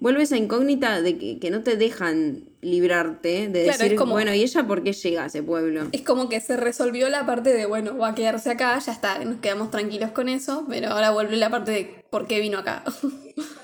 Vuelve 0.00 0.22
esa 0.24 0.36
incógnita 0.36 1.00
de 1.00 1.16
que, 1.16 1.38
que 1.38 1.50
no 1.50 1.62
te 1.62 1.76
dejan 1.76 2.44
librarte, 2.61 3.48
de 3.48 3.62
Claro, 3.64 3.78
decir, 3.82 3.96
como- 3.96 4.12
bueno, 4.12 4.34
¿y 4.34 4.42
ella 4.42 4.66
por 4.66 4.82
qué 4.82 4.92
llega 4.92 5.24
a 5.24 5.26
ese 5.26 5.42
pueblo? 5.42 5.88
Es 5.92 6.02
como 6.02 6.28
que 6.28 6.40
se 6.40 6.59
resolvió 6.59 7.09
la 7.09 7.24
parte 7.24 7.55
de, 7.55 7.64
bueno, 7.64 7.96
va 7.96 8.09
a 8.09 8.14
quedarse 8.14 8.50
acá, 8.50 8.78
ya 8.78 8.92
está, 8.92 9.24
nos 9.24 9.40
quedamos 9.40 9.70
tranquilos 9.70 10.11
con 10.11 10.28
eso, 10.28 10.66
pero 10.68 10.88
ahora 10.88 11.11
vuelve 11.11 11.36
la 11.36 11.48
parte 11.48 11.70
de 11.70 12.05
por 12.11 12.26
qué 12.26 12.40
vino 12.40 12.59
acá. 12.59 12.84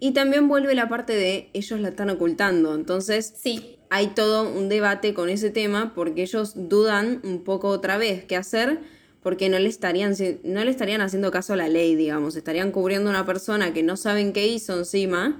Y 0.00 0.12
también 0.12 0.48
vuelve 0.48 0.74
la 0.74 0.88
parte 0.88 1.14
de 1.14 1.50
ellos 1.52 1.80
la 1.80 1.88
están 1.88 2.10
ocultando. 2.10 2.74
Entonces, 2.74 3.34
sí, 3.36 3.78
hay 3.90 4.08
todo 4.08 4.48
un 4.48 4.68
debate 4.68 5.14
con 5.14 5.28
ese 5.28 5.50
tema 5.50 5.92
porque 5.94 6.22
ellos 6.22 6.52
dudan 6.54 7.20
un 7.24 7.42
poco 7.44 7.68
otra 7.68 7.98
vez 7.98 8.24
qué 8.24 8.36
hacer 8.36 8.80
porque 9.22 9.48
no 9.48 9.58
le 9.58 9.68
estarían 9.68 10.14
no 10.44 10.64
le 10.64 10.70
estarían 10.70 11.00
haciendo 11.00 11.30
caso 11.30 11.52
a 11.52 11.56
la 11.56 11.68
ley, 11.68 11.96
digamos, 11.96 12.36
estarían 12.36 12.70
cubriendo 12.70 13.10
a 13.10 13.12
una 13.12 13.26
persona 13.26 13.72
que 13.72 13.82
no 13.82 13.96
saben 13.96 14.32
qué 14.32 14.46
hizo 14.46 14.78
encima 14.78 15.38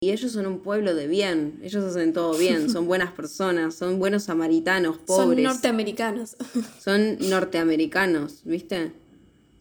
y 0.00 0.10
ellos 0.10 0.32
son 0.32 0.46
un 0.46 0.60
pueblo 0.60 0.94
de 0.94 1.06
bien, 1.06 1.60
ellos 1.62 1.84
hacen 1.84 2.12
todo 2.12 2.36
bien, 2.36 2.68
son 2.70 2.86
buenas 2.86 3.12
personas, 3.12 3.74
son 3.74 3.98
buenos 3.98 4.24
samaritanos, 4.24 4.96
son 5.06 5.28
pobres, 5.28 5.44
norteamericanos. 5.44 6.36
son 6.80 7.18
norteamericanos, 7.20 8.42
¿viste? 8.44 8.92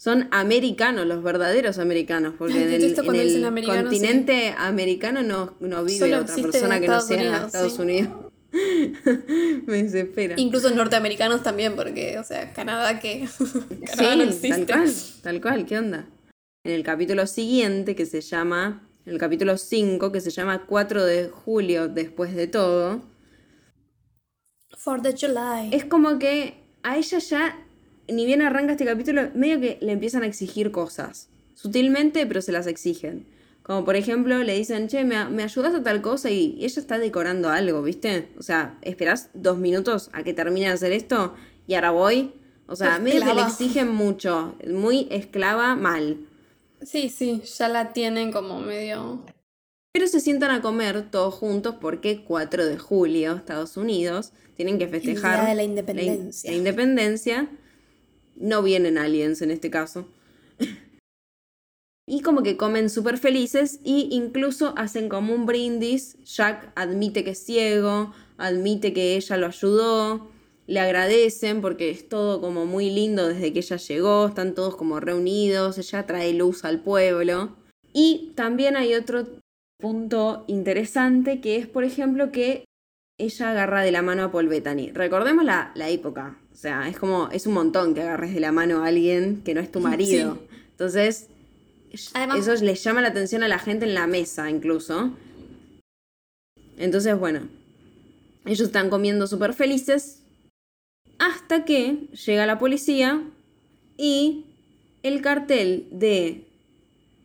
Son 0.04 0.28
americanos, 0.32 1.06
los 1.06 1.24
verdaderos 1.24 1.78
americanos, 1.78 2.34
porque 2.38 2.62
en 2.62 2.74
el, 2.74 2.84
en 2.84 2.94
sí. 2.94 3.66
continente 3.66 4.54
americano 4.58 5.24
no, 5.24 5.56
no 5.62 5.86
vive 5.86 6.00
Solo 6.00 6.18
otra 6.24 6.36
persona 6.36 6.82
que 6.82 6.88
no 6.90 7.00
sea 7.00 7.16
Unidos, 7.16 7.46
Estados 7.46 7.76
sí. 7.76 7.82
Unidos. 7.82 8.10
Me 9.66 9.84
desespera. 9.84 10.36
Incluso 10.38 10.72
norteamericanos 10.72 11.42
también, 11.42 11.78
porque, 11.78 12.20
o 12.20 12.24
sea, 12.26 12.52
Canadá 12.52 13.00
que... 13.00 13.30
Canadá 13.96 13.96
Sí, 13.96 14.18
no 14.18 14.18
tal 14.18 14.22
existe. 14.28 14.66
cual, 14.66 14.94
tal 15.22 15.42
cual, 15.42 15.66
¿qué 15.66 15.78
onda? 15.78 16.06
En 16.66 16.74
el 16.74 16.84
capítulo 16.84 17.26
siguiente, 17.26 17.96
que 17.96 18.06
se 18.06 18.20
llama, 18.20 18.86
el 19.06 19.18
capítulo 19.18 19.58
5, 19.58 20.12
que 20.12 20.20
se 20.20 20.32
llama 20.32 20.66
4 20.66 21.06
de 21.06 21.30
julio 21.30 21.88
después 21.88 22.36
de 22.36 22.48
todo, 22.48 23.04
For 24.78 25.02
the 25.02 25.16
July. 25.16 25.70
es 25.72 25.86
como 25.86 26.20
que 26.20 26.56
a 26.84 26.98
ella 26.98 27.20
ya, 27.20 27.63
ni 28.08 28.26
bien 28.26 28.42
arranca 28.42 28.74
este 28.74 28.86
capítulo, 28.86 29.30
medio 29.36 29.60
que 29.60 29.78
le 29.82 29.92
empiezan 29.92 30.24
a 30.24 30.28
exigir 30.28 30.72
cosas. 30.72 31.30
Sutilmente, 31.56 32.26
pero 32.26 32.42
se 32.42 32.52
las 32.52 32.68
exigen. 32.68 33.26
Como 33.62 33.86
por 33.86 33.96
ejemplo, 33.96 34.38
le 34.44 34.58
dicen, 34.58 34.88
che, 34.90 35.06
¿me, 35.06 35.24
me 35.30 35.44
ayudas 35.44 35.74
a 35.74 35.82
tal 35.84 36.02
cosa? 36.02 36.30
Y 36.30 36.58
ella 36.60 36.82
está 36.82 37.00
decorando 37.00 37.50
algo, 37.50 37.82
¿viste? 37.82 38.28
O 38.38 38.44
sea, 38.44 38.78
esperás 38.82 39.30
dos 39.34 39.58
minutos 39.58 40.10
a 40.12 40.24
que 40.24 40.34
termine 40.34 40.68
de 40.68 40.74
hacer 40.74 40.92
esto 40.92 41.34
y 41.68 41.76
ahora 41.76 41.92
voy. 41.92 42.34
O 42.68 42.76
sea, 42.76 43.00
medio 43.00 43.22
que 43.24 43.34
le 43.34 43.42
exigen 43.42 43.90
mucho. 43.90 44.56
Muy 44.70 45.08
esclava, 45.12 45.76
mal. 45.76 46.18
Sí, 46.82 47.08
sí, 47.10 47.42
ya 47.58 47.70
la 47.70 47.94
tienen 47.94 48.32
como 48.34 48.60
medio... 48.60 49.24
Pero 49.94 50.08
se 50.08 50.20
sientan 50.20 50.50
a 50.52 50.62
comer 50.62 51.10
todos 51.12 51.36
juntos 51.36 51.76
porque 51.80 52.24
4 52.26 52.66
de 52.66 52.78
julio, 52.80 53.36
Estados 53.36 53.78
Unidos, 53.78 54.34
tienen 54.56 54.80
que 54.80 54.88
festejar 54.88 55.42
Día 55.42 55.50
de 55.50 55.56
la 55.56 55.64
in- 55.64 55.70
Independencia. 55.70 56.50
la 56.52 56.58
independencia. 56.58 57.50
No 58.36 58.64
vienen 58.64 58.98
aliens 58.98 59.42
en 59.42 59.52
este 59.52 59.70
caso. 59.70 60.08
Y 62.06 62.22
como 62.22 62.44
que 62.44 62.58
comen 62.58 62.90
súper 62.90 63.18
felices 63.18 63.80
y 63.84 64.10
incluso 64.12 64.74
hacen 64.78 65.08
como 65.08 65.34
un 65.34 65.46
brindis. 65.46 66.18
Jack 66.26 66.72
admite 66.76 67.24
que 67.24 67.32
es 67.32 67.46
ciego, 67.46 68.14
admite 68.38 68.92
que 68.92 69.16
ella 69.16 69.38
lo 69.38 69.48
ayudó, 69.48 70.30
le 70.68 70.80
agradecen 70.80 71.62
porque 71.62 71.90
es 71.90 72.10
todo 72.10 72.42
como 72.42 72.66
muy 72.66 72.90
lindo 72.90 73.28
desde 73.28 73.54
que 73.54 73.60
ella 73.60 73.78
llegó, 73.78 74.28
están 74.28 74.54
todos 74.54 74.76
como 74.76 75.00
reunidos, 75.00 75.78
ella 75.78 76.06
trae 76.06 76.34
luz 76.34 76.66
al 76.66 76.82
pueblo. 76.82 77.56
Y 77.94 78.34
también 78.36 78.76
hay 78.76 78.96
otro 78.96 79.26
punto 79.80 80.44
interesante 80.48 81.40
que 81.40 81.58
es, 81.58 81.68
por 81.68 81.84
ejemplo, 81.84 82.32
que 82.32 82.66
ella 83.18 83.52
agarra 83.52 83.82
de 83.82 83.92
la 83.92 84.02
mano 84.02 84.24
a 84.24 84.32
Paul 84.32 84.48
Bettany. 84.48 84.92
Recordemos 84.92 85.46
la, 85.46 85.72
la 85.76 85.90
época. 85.90 86.38
O 86.54 86.56
sea, 86.56 86.88
es 86.88 86.98
como, 86.98 87.30
es 87.32 87.48
un 87.48 87.54
montón 87.54 87.94
que 87.94 88.02
agarres 88.02 88.34
de 88.34 88.40
la 88.40 88.52
mano 88.52 88.84
a 88.84 88.88
alguien 88.88 89.42
que 89.44 89.54
no 89.54 89.60
es 89.60 89.72
tu 89.72 89.80
marido. 89.80 90.36
Sí. 90.36 90.56
Entonces, 90.72 91.28
Además- 92.14 92.48
eso 92.48 92.64
les 92.64 92.84
llama 92.84 93.02
la 93.02 93.10
atención 93.10 93.44
a 93.44 93.48
la 93.48 93.60
gente 93.60 93.86
en 93.86 93.94
la 93.94 94.08
mesa, 94.08 94.50
incluso. 94.50 95.12
Entonces, 96.78 97.18
bueno, 97.18 97.48
ellos 98.46 98.68
están 98.68 98.90
comiendo 98.90 99.28
súper 99.28 99.54
felices. 99.54 100.22
Hasta 101.20 101.66
que 101.66 102.08
llega 102.26 102.46
la 102.46 102.60
policía 102.60 103.24
y 103.98 104.46
el 105.04 105.22
cartel 105.22 105.88
de 105.92 106.48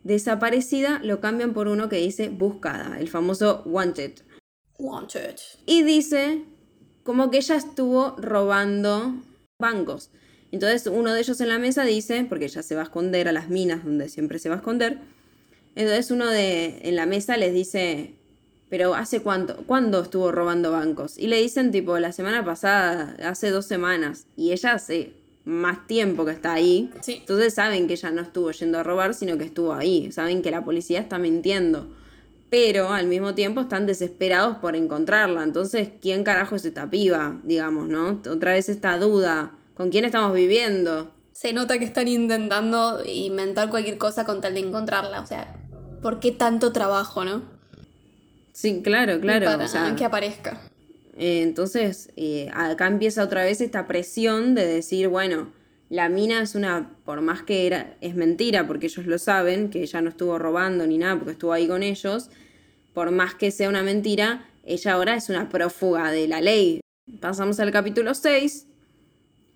desaparecida 0.04 1.00
lo 1.02 1.20
cambian 1.20 1.54
por 1.54 1.68
uno 1.68 1.88
que 1.88 1.96
dice 1.96 2.28
buscada, 2.28 2.98
el 2.98 3.08
famoso 3.08 3.62
wanted. 3.66 4.12
Wanted. 4.78 5.36
Y 5.66 5.82
dice 5.82 6.44
como 7.08 7.30
que 7.30 7.38
ella 7.38 7.56
estuvo 7.56 8.16
robando 8.18 9.14
bancos. 9.58 10.10
Entonces 10.52 10.86
uno 10.88 11.14
de 11.14 11.20
ellos 11.20 11.40
en 11.40 11.48
la 11.48 11.58
mesa 11.58 11.84
dice, 11.84 12.26
porque 12.28 12.44
ella 12.44 12.62
se 12.62 12.74
va 12.74 12.82
a 12.82 12.84
esconder 12.84 13.28
a 13.28 13.32
las 13.32 13.48
minas 13.48 13.82
donde 13.82 14.10
siempre 14.10 14.38
se 14.38 14.50
va 14.50 14.56
a 14.56 14.58
esconder. 14.58 14.98
Entonces 15.74 16.10
uno 16.10 16.26
de 16.26 16.80
en 16.82 16.96
la 16.96 17.06
mesa 17.06 17.38
les 17.38 17.54
dice, 17.54 18.12
pero 18.68 18.94
¿hace 18.94 19.22
cuánto? 19.22 19.56
¿Cuándo 19.66 20.02
estuvo 20.02 20.30
robando 20.32 20.70
bancos? 20.72 21.16
Y 21.16 21.28
le 21.28 21.40
dicen 21.40 21.70
tipo 21.72 21.98
la 21.98 22.12
semana 22.12 22.44
pasada, 22.44 23.16
hace 23.24 23.48
dos 23.48 23.64
semanas. 23.64 24.26
Y 24.36 24.52
ella 24.52 24.74
hace 24.74 25.14
más 25.46 25.86
tiempo 25.86 26.26
que 26.26 26.32
está 26.32 26.52
ahí. 26.52 26.90
Sí. 27.00 27.16
Entonces 27.20 27.54
saben 27.54 27.86
que 27.86 27.94
ella 27.94 28.10
no 28.10 28.20
estuvo 28.20 28.50
yendo 28.50 28.80
a 28.80 28.82
robar, 28.82 29.14
sino 29.14 29.38
que 29.38 29.44
estuvo 29.44 29.72
ahí. 29.72 30.12
Saben 30.12 30.42
que 30.42 30.50
la 30.50 30.62
policía 30.62 31.00
está 31.00 31.16
mintiendo. 31.16 31.88
Pero 32.50 32.92
al 32.92 33.06
mismo 33.06 33.34
tiempo 33.34 33.60
están 33.60 33.86
desesperados 33.86 34.56
por 34.58 34.74
encontrarla. 34.74 35.42
Entonces, 35.42 35.90
¿quién 36.00 36.24
carajo 36.24 36.56
es 36.56 36.64
esta 36.64 36.88
piba? 36.88 37.38
Digamos, 37.44 37.88
¿no? 37.88 38.20
Otra 38.30 38.52
vez 38.52 38.68
esta 38.68 38.98
duda. 38.98 39.52
¿Con 39.74 39.90
quién 39.90 40.04
estamos 40.04 40.32
viviendo? 40.32 41.12
Se 41.32 41.52
nota 41.52 41.78
que 41.78 41.84
están 41.84 42.08
intentando 42.08 43.02
inventar 43.04 43.68
cualquier 43.70 43.98
cosa 43.98 44.24
con 44.24 44.40
tal 44.40 44.54
de 44.54 44.60
encontrarla. 44.60 45.20
O 45.20 45.26
sea, 45.26 45.54
¿por 46.02 46.20
qué 46.20 46.32
tanto 46.32 46.72
trabajo, 46.72 47.24
no? 47.24 47.42
Sí, 48.52 48.80
claro, 48.82 49.20
claro. 49.20 49.46
Para 49.46 49.64
o 49.66 49.68
sea, 49.68 49.94
que 49.94 50.04
aparezca. 50.04 50.60
Eh, 51.16 51.42
entonces, 51.42 52.10
eh, 52.16 52.48
acá 52.54 52.86
empieza 52.86 53.22
otra 53.22 53.44
vez 53.44 53.60
esta 53.60 53.86
presión 53.86 54.54
de 54.54 54.66
decir, 54.66 55.08
bueno, 55.08 55.52
la 55.90 56.08
mina 56.08 56.42
es 56.42 56.54
una, 56.54 56.90
por 57.04 57.22
más 57.22 57.42
que 57.42 57.66
era, 57.66 57.96
es 58.00 58.14
mentira, 58.14 58.66
porque 58.66 58.86
ellos 58.86 59.06
lo 59.06 59.18
saben, 59.18 59.70
que 59.70 59.82
ella 59.82 60.02
no 60.02 60.10
estuvo 60.10 60.38
robando 60.38 60.86
ni 60.86 60.98
nada, 60.98 61.16
porque 61.16 61.32
estuvo 61.32 61.52
ahí 61.52 61.66
con 61.66 61.82
ellos, 61.82 62.30
por 62.92 63.10
más 63.10 63.34
que 63.34 63.50
sea 63.50 63.68
una 63.68 63.82
mentira, 63.82 64.46
ella 64.64 64.92
ahora 64.92 65.14
es 65.14 65.30
una 65.30 65.48
prófuga 65.48 66.10
de 66.10 66.28
la 66.28 66.40
ley. 66.42 66.80
Pasamos 67.20 67.58
al 67.58 67.70
capítulo 67.70 68.14
6, 68.14 68.66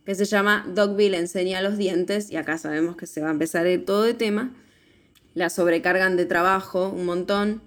que 0.07 0.15
se 0.15 0.25
llama 0.25 0.67
Dogville 0.75 1.19
enseña 1.19 1.61
los 1.61 1.77
dientes, 1.77 2.31
y 2.31 2.37
acá 2.37 2.57
sabemos 2.57 2.97
que 2.97 3.07
se 3.07 3.21
va 3.21 3.29
a 3.29 3.33
empezar 3.33 3.67
todo 3.85 4.03
de 4.03 4.15
tema. 4.15 4.55
La 5.35 5.51
sobrecargan 5.51 6.17
de 6.17 6.25
trabajo 6.25 6.89
un 6.89 7.05
montón, 7.05 7.61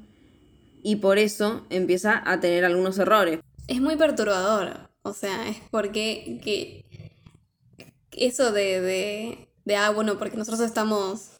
y 0.81 0.97
por 0.97 1.19
eso 1.19 1.65
empieza 1.69 2.21
a 2.25 2.39
tener 2.39 2.65
algunos 2.65 2.97
errores. 2.97 3.39
Es 3.67 3.79
muy 3.79 3.95
perturbador. 3.95 4.89
O 5.03 5.13
sea, 5.13 5.47
es 5.49 5.57
porque 5.69 6.39
que 6.43 6.85
eso 8.17 8.51
de, 8.51 8.81
de, 8.81 9.49
de, 9.65 9.75
ah, 9.75 9.89
bueno, 9.91 10.17
porque 10.17 10.37
nosotros 10.37 10.61
estamos 10.61 11.31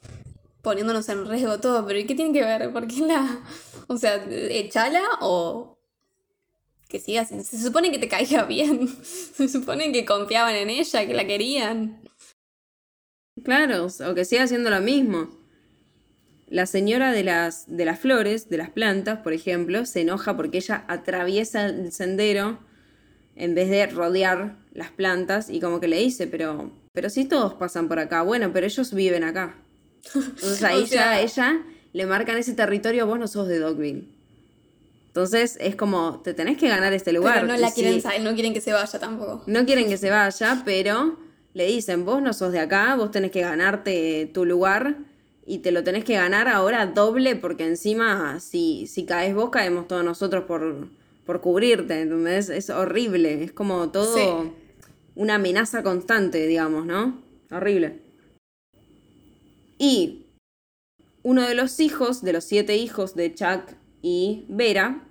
poniéndonos 0.62 1.08
en 1.10 1.28
riesgo 1.28 1.60
todo, 1.60 1.86
pero 1.86 2.00
¿y 2.00 2.06
qué 2.06 2.16
tiene 2.16 2.34
que 2.34 2.44
ver? 2.44 2.72
¿Por 2.74 2.88
qué 2.88 3.02
la... 3.02 3.42
O 3.88 3.98
sea, 3.98 4.16
echala 4.30 5.04
o 5.22 5.78
que 6.90 7.00
sigas... 7.00 7.30
Se 7.30 7.62
supone 7.62 7.92
que 7.92 8.00
te 8.00 8.08
caiga 8.08 8.44
bien. 8.48 8.90
Se 9.04 9.48
supone 9.48 9.92
que 9.92 10.06
confiaban 10.06 10.56
en 10.56 10.72
ella, 10.72 11.06
que 11.06 11.14
la 11.14 11.28
querían. 11.28 12.02
Claro, 13.44 13.86
o 13.86 14.16
que 14.16 14.26
siga 14.26 14.44
haciendo 14.44 14.72
lo 14.72 14.82
mismo. 14.82 15.30
La 16.48 16.66
señora 16.66 17.12
de 17.12 17.24
las, 17.24 17.66
de 17.68 17.86
las 17.86 18.00
flores, 18.00 18.50
de 18.50 18.58
las 18.58 18.70
plantas, 18.72 19.20
por 19.20 19.34
ejemplo, 19.34 19.86
se 19.86 20.02
enoja 20.02 20.36
porque 20.36 20.58
ella 20.58 20.86
atraviesa 20.88 21.66
el 21.66 21.92
sendero 21.92 22.60
en 23.36 23.54
vez 23.54 23.70
de 23.70 23.86
rodear 23.88 24.65
las 24.76 24.92
plantas 24.92 25.50
y 25.50 25.60
como 25.60 25.80
que 25.80 25.88
le 25.88 25.98
dice, 25.98 26.28
pero 26.28 26.70
pero 26.94 27.10
si 27.10 27.26
todos 27.26 27.54
pasan 27.56 27.88
por 27.88 27.98
acá, 28.00 28.22
bueno, 28.22 28.52
pero 28.54 28.66
ellos 28.68 28.94
viven 28.94 29.24
acá. 29.24 29.56
Entonces 30.14 30.64
ahí 30.64 30.84
O 30.84 30.88
sea- 30.88 31.16
ya 31.16 31.22
ella 31.22 31.62
le 31.94 32.06
marcan 32.06 32.38
ese 32.38 32.54
territorio, 32.54 33.08
vos 33.08 33.18
no 33.18 33.28
sos 33.28 33.48
de 33.48 33.58
Dogville. 33.60 34.08
Entonces 35.08 35.58
es 35.62 35.76
como, 35.76 36.20
te 36.24 36.34
tenés 36.34 36.58
que 36.58 36.68
ganar 36.68 36.92
este 36.94 37.14
lugar. 37.14 37.36
Pero 37.36 37.48
no 37.48 37.58
la 37.58 37.72
quieren, 37.72 38.02
no 38.24 38.34
quieren 38.34 38.54
que 38.54 38.62
se 38.62 38.74
vaya 38.74 39.00
tampoco. 39.00 39.44
no 39.48 39.66
quieren 39.66 39.88
que 39.88 39.98
se 39.98 40.10
vaya, 40.10 40.62
pero 40.66 41.18
le 41.54 41.66
dicen, 41.68 42.04
vos 42.06 42.22
no 42.22 42.34
sos 42.34 42.52
de 42.52 42.60
acá, 42.60 42.96
vos 42.98 43.12
tenés 43.12 43.32
que 43.32 43.42
ganarte 43.42 44.30
tu 44.34 44.44
lugar 44.46 44.98
y 45.46 45.60
te 45.60 45.72
lo 45.72 45.84
tenés 45.86 46.04
que 46.04 46.16
ganar 46.16 46.50
ahora 46.50 46.86
doble 46.88 47.38
porque 47.38 47.66
encima 47.66 48.40
si, 48.42 48.88
si 48.88 49.06
caes 49.06 49.34
vos, 49.34 49.52
caemos 49.52 49.88
todos 49.88 50.04
nosotros 50.04 50.44
por, 50.46 50.90
por 51.26 51.40
cubrirte, 51.40 52.02
¿entendés? 52.02 52.50
Es 52.50 52.70
horrible, 52.70 53.42
es 53.44 53.54
como 53.54 53.90
todo 53.92 54.14
Sí. 54.18 54.52
Una 55.16 55.36
amenaza 55.36 55.84
constante, 55.84 56.46
digamos, 56.48 56.86
¿no? 56.86 57.22
Horrible. 57.52 58.00
Y 59.78 60.26
uno 61.24 61.42
de 61.42 61.56
los 61.56 61.80
hijos, 61.80 62.22
de 62.22 62.34
los 62.34 62.44
siete 62.44 62.78
hijos 62.78 63.16
de 63.16 63.34
Chuck 63.34 63.74
y 64.02 64.46
Vera, 64.48 65.02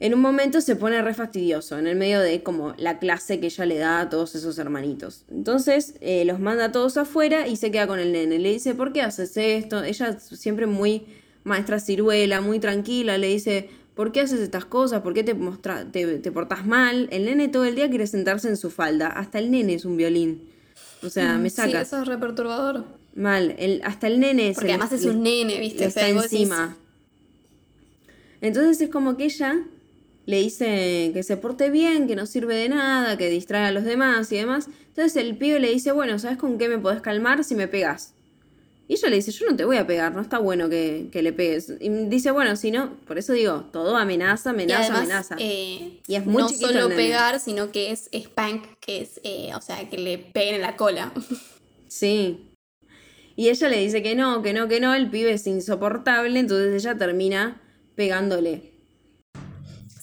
en 0.00 0.12
un 0.12 0.20
momento 0.20 0.60
se 0.60 0.76
pone 0.76 1.00
re 1.00 1.14
fastidioso, 1.14 1.78
en 1.78 1.86
el 1.86 1.96
medio 1.96 2.20
de 2.20 2.42
como 2.42 2.74
la 2.76 2.98
clase 2.98 3.40
que 3.40 3.46
ella 3.46 3.64
le 3.64 3.78
da 3.78 4.00
a 4.00 4.10
todos 4.10 4.34
esos 4.34 4.58
hermanitos. 4.58 5.24
Entonces 5.30 5.94
eh, 6.00 6.24
los 6.26 6.40
manda 6.40 6.66
a 6.66 6.72
todos 6.72 6.96
afuera 6.98 7.46
y 7.48 7.56
se 7.56 7.70
queda 7.70 7.86
con 7.86 7.98
el 7.98 8.12
nene. 8.12 8.38
Le 8.38 8.52
dice, 8.52 8.74
¿por 8.74 8.92
qué 8.92 9.00
haces 9.02 9.36
esto? 9.36 9.82
Ella 9.82 10.18
siempre 10.18 10.66
muy 10.66 11.06
maestra 11.44 11.78
ciruela, 11.80 12.40
muy 12.40 12.58
tranquila, 12.58 13.16
le 13.16 13.28
dice, 13.28 13.70
¿por 13.94 14.12
qué 14.12 14.20
haces 14.20 14.40
estas 14.40 14.64
cosas? 14.64 15.02
¿Por 15.02 15.14
qué 15.14 15.22
te, 15.24 15.34
mostra- 15.34 15.84
te, 15.90 16.18
te 16.18 16.32
portás 16.32 16.66
mal? 16.66 17.08
El 17.12 17.24
nene 17.26 17.48
todo 17.48 17.64
el 17.64 17.74
día 17.74 17.88
quiere 17.88 18.06
sentarse 18.06 18.48
en 18.48 18.56
su 18.56 18.70
falda. 18.70 19.08
Hasta 19.08 19.38
el 19.38 19.50
nene 19.50 19.74
es 19.74 19.84
un 19.84 19.96
violín. 19.96 20.48
O 21.02 21.10
sea, 21.10 21.36
me 21.38 21.50
Sí, 21.50 21.56
saca. 21.56 21.80
eso 21.82 22.00
es 22.02 22.08
re 22.08 22.18
perturbador. 22.18 22.84
Mal. 23.14 23.54
El, 23.58 23.80
hasta 23.84 24.06
el 24.08 24.18
nene 24.20 24.48
se 24.48 24.54
Porque 24.54 24.66
le- 24.68 24.72
además 24.74 24.92
es 24.92 25.04
un 25.04 25.22
nene, 25.22 25.60
¿viste? 25.60 25.80
le 25.80 25.86
O 25.86 25.90
sea, 25.90 26.08
está 26.08 26.22
decís, 26.22 26.32
encima. 26.40 26.76
Entonces 28.40 28.80
es 28.80 28.90
como 28.90 29.16
que 29.16 29.24
ella 29.24 29.56
le 30.26 30.40
dice 30.40 31.10
que 31.12 31.22
se 31.22 31.36
porte 31.36 31.70
bien, 31.70 32.06
que 32.06 32.16
no 32.16 32.26
sirve 32.26 32.54
de 32.56 32.68
nada, 32.70 33.16
que 33.18 33.28
distrae 33.28 33.66
a 33.66 33.72
los 33.72 33.84
demás 33.84 34.30
y 34.32 34.36
demás. 34.36 34.68
Entonces 34.88 35.16
el 35.16 35.36
pibe 35.36 35.60
le 35.60 35.70
dice, 35.70 35.92
bueno, 35.92 36.18
¿sabes 36.18 36.38
con 36.38 36.56
qué 36.58 36.68
me 36.68 36.78
podés 36.78 37.00
calmar 37.02 37.44
si 37.44 37.54
me 37.54 37.68
pegas? 37.68 38.13
Y 38.86 38.94
ella 38.94 39.08
le 39.08 39.16
dice, 39.16 39.32
yo 39.32 39.46
no 39.48 39.56
te 39.56 39.64
voy 39.64 39.78
a 39.78 39.86
pegar, 39.86 40.14
no 40.14 40.20
está 40.20 40.38
bueno 40.38 40.68
que, 40.68 41.08
que 41.10 41.22
le 41.22 41.32
pegues. 41.32 41.72
Y 41.80 41.88
dice, 41.88 42.30
bueno, 42.32 42.54
si 42.54 42.70
no, 42.70 42.96
por 43.06 43.16
eso 43.16 43.32
digo, 43.32 43.62
todo 43.72 43.96
amenaza, 43.96 44.50
Y 44.50 44.52
amenaza, 44.52 44.82
además, 44.82 45.00
amenaza. 45.30 45.36
eh, 45.38 46.00
Y 46.06 46.14
es 46.14 46.26
muy 46.26 46.42
no 46.42 46.48
solo 46.50 46.88
pegar, 46.90 47.40
sino 47.40 47.72
que 47.72 47.90
es 47.92 48.10
spank, 48.12 48.66
que 48.80 49.00
es, 49.00 49.20
eh, 49.24 49.52
o 49.54 49.60
sea, 49.62 49.88
que 49.88 49.96
le 49.96 50.18
peguen 50.18 50.56
en 50.56 50.62
la 50.62 50.76
cola. 50.76 51.12
Sí. 51.86 52.50
Y 53.36 53.50
ella 53.50 53.68
le 53.68 53.78
dice 53.78 54.02
que 54.02 54.16
no, 54.16 54.42
que 54.42 54.52
no, 54.52 54.66
que 54.66 54.80
no, 54.80 54.94
el 54.94 55.10
pibe 55.10 55.32
es 55.32 55.46
insoportable, 55.46 56.40
entonces 56.40 56.82
ella 56.84 56.98
termina 56.98 57.62
pegándole. 57.94 58.72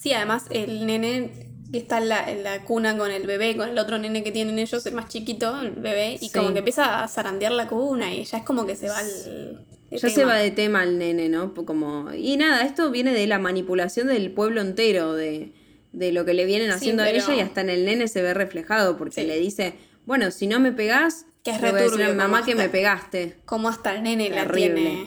Sí, 0.00 0.12
además 0.14 0.46
el 0.50 0.86
nene 0.86 1.51
que 1.72 1.78
está 1.78 1.98
en 1.98 2.08
la, 2.10 2.30
en 2.30 2.42
la 2.44 2.62
cuna 2.64 2.96
con 2.98 3.10
el 3.10 3.26
bebé, 3.26 3.56
con 3.56 3.68
el 3.70 3.78
otro 3.78 3.98
nene 3.98 4.22
que 4.22 4.30
tienen 4.30 4.58
ellos, 4.58 4.84
el 4.86 4.94
más 4.94 5.08
chiquito, 5.08 5.58
el 5.60 5.70
bebé, 5.70 6.14
y 6.20 6.28
Sí. 6.28 6.30
como 6.30 6.52
que 6.52 6.58
empieza 6.58 7.02
a 7.02 7.08
zarandear 7.08 7.52
la 7.52 7.66
cuna 7.66 8.12
y 8.14 8.24
ya 8.24 8.38
es 8.38 8.44
como 8.44 8.66
que 8.66 8.76
se 8.76 8.88
va 8.88 9.00
el 9.00 9.58
Ya 9.90 9.98
se 10.10 10.24
va 10.24 10.36
de 10.36 10.50
tema 10.50 10.84
el 10.84 10.98
nene, 10.98 11.28
¿no? 11.28 11.54
Como... 11.54 12.12
Y 12.12 12.36
nada, 12.36 12.62
esto 12.64 12.90
viene 12.90 13.12
de 13.12 13.26
la 13.26 13.38
manipulación 13.38 14.06
del 14.08 14.30
pueblo 14.32 14.60
entero, 14.60 15.14
de, 15.14 15.52
de 15.92 16.12
lo 16.12 16.24
que 16.24 16.34
le 16.34 16.44
vienen 16.44 16.68
Sí, 16.68 16.74
haciendo 16.74 17.02
pero- 17.04 17.18
a 17.18 17.22
ella 17.24 17.34
y 17.36 17.40
hasta 17.40 17.60
en 17.62 17.70
el 17.70 17.84
nene 17.84 18.06
se 18.08 18.22
ve 18.22 18.34
reflejado, 18.34 18.96
porque 18.98 19.22
Sí. 19.22 19.26
le 19.26 19.38
dice, 19.38 19.74
bueno, 20.06 20.30
si 20.30 20.46
no 20.46 20.60
me 20.60 20.72
pegás, 20.72 21.26
Que 21.42 21.50
es 21.52 21.62
a 21.62 21.68
a 21.68 21.72
returbio, 21.72 22.14
mamá 22.14 22.44
que 22.44 22.54
me 22.54 22.68
pegaste. 22.68 23.38
Como 23.46 23.68
hasta 23.68 23.94
el 23.94 24.02
nene 24.02 24.28
la 24.30 24.46
tiene... 24.50 25.06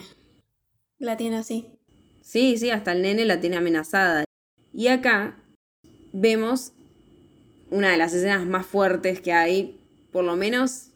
La 0.98 1.16
tiene 1.16 1.36
así. 1.38 1.66
Sí, 2.22 2.56
sí, 2.58 2.70
hasta 2.70 2.92
el 2.92 3.02
nene 3.02 3.24
la 3.24 3.40
tiene 3.40 3.56
amenazada. 3.56 4.24
Y 4.72 4.88
acá 4.88 5.36
vemos 6.20 6.72
una 7.70 7.90
de 7.90 7.96
las 7.96 8.14
escenas 8.14 8.46
más 8.46 8.66
fuertes 8.66 9.20
que 9.20 9.32
hay, 9.32 9.80
por 10.12 10.24
lo 10.24 10.36
menos 10.36 10.88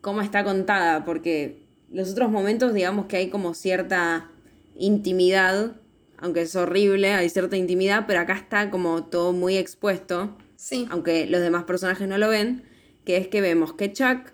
cómo 0.00 0.20
está 0.20 0.44
contada, 0.44 1.04
porque 1.04 1.62
los 1.90 2.10
otros 2.10 2.30
momentos, 2.30 2.74
digamos 2.74 3.06
que 3.06 3.16
hay 3.16 3.30
como 3.30 3.54
cierta 3.54 4.30
intimidad, 4.76 5.76
aunque 6.18 6.42
es 6.42 6.54
horrible, 6.56 7.12
hay 7.12 7.28
cierta 7.28 7.56
intimidad, 7.56 8.04
pero 8.06 8.20
acá 8.20 8.34
está 8.34 8.70
como 8.70 9.04
todo 9.04 9.32
muy 9.32 9.56
expuesto, 9.56 10.36
Sí. 10.56 10.86
aunque 10.90 11.26
los 11.26 11.40
demás 11.40 11.64
personajes 11.64 12.08
no 12.08 12.18
lo 12.18 12.28
ven, 12.28 12.64
que 13.04 13.16
es 13.18 13.28
que 13.28 13.40
vemos 13.40 13.74
que 13.74 13.92
Chuck 13.92 14.32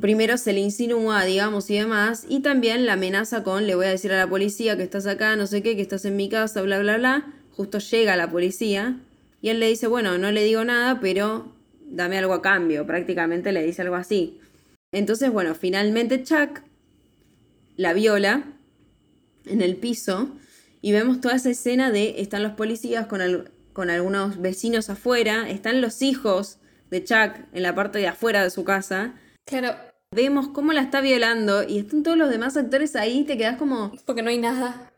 primero 0.00 0.36
se 0.36 0.52
le 0.52 0.60
insinúa, 0.60 1.24
digamos, 1.24 1.70
y 1.70 1.76
demás, 1.78 2.26
y 2.28 2.40
también 2.40 2.86
la 2.86 2.94
amenaza 2.94 3.42
con, 3.42 3.66
le 3.66 3.74
voy 3.74 3.86
a 3.86 3.90
decir 3.90 4.12
a 4.12 4.16
la 4.16 4.28
policía 4.28 4.76
que 4.76 4.82
estás 4.82 5.06
acá, 5.06 5.36
no 5.36 5.46
sé 5.46 5.62
qué, 5.62 5.76
que 5.76 5.82
estás 5.82 6.04
en 6.04 6.16
mi 6.16 6.28
casa, 6.28 6.60
bla, 6.62 6.80
bla, 6.80 6.96
bla. 6.98 7.32
Justo 7.52 7.78
llega 7.78 8.16
la 8.16 8.30
policía 8.30 9.00
y 9.46 9.48
él 9.48 9.60
le 9.60 9.68
dice, 9.68 9.86
bueno, 9.86 10.18
no 10.18 10.32
le 10.32 10.42
digo 10.42 10.64
nada, 10.64 10.98
pero 10.98 11.46
dame 11.80 12.18
algo 12.18 12.34
a 12.34 12.42
cambio, 12.42 12.84
prácticamente 12.84 13.52
le 13.52 13.62
dice 13.62 13.82
algo 13.82 13.94
así. 13.94 14.40
Entonces, 14.90 15.30
bueno, 15.30 15.54
finalmente 15.54 16.24
Chuck 16.24 16.62
la 17.76 17.92
viola 17.92 18.42
en 19.44 19.62
el 19.62 19.76
piso 19.76 20.30
y 20.82 20.90
vemos 20.90 21.20
toda 21.20 21.36
esa 21.36 21.50
escena 21.50 21.92
de 21.92 22.20
están 22.20 22.42
los 22.42 22.54
policías 22.54 23.06
con, 23.06 23.48
con 23.72 23.88
algunos 23.88 24.42
vecinos 24.42 24.90
afuera, 24.90 25.48
están 25.48 25.80
los 25.80 26.02
hijos 26.02 26.58
de 26.90 27.04
Chuck 27.04 27.36
en 27.52 27.62
la 27.62 27.72
parte 27.72 28.00
de 28.00 28.08
afuera 28.08 28.42
de 28.42 28.50
su 28.50 28.64
casa. 28.64 29.14
Claro, 29.44 29.76
Vemos 30.10 30.48
cómo 30.48 30.72
la 30.72 30.80
está 30.80 31.00
violando 31.00 31.62
y 31.62 31.78
están 31.78 32.02
todos 32.02 32.16
los 32.16 32.30
demás 32.30 32.56
actores 32.56 32.96
ahí, 32.96 33.22
te 33.22 33.36
quedas 33.36 33.58
como, 33.58 33.92
porque 34.06 34.22
no 34.22 34.30
hay 34.30 34.38
nada. 34.38 34.90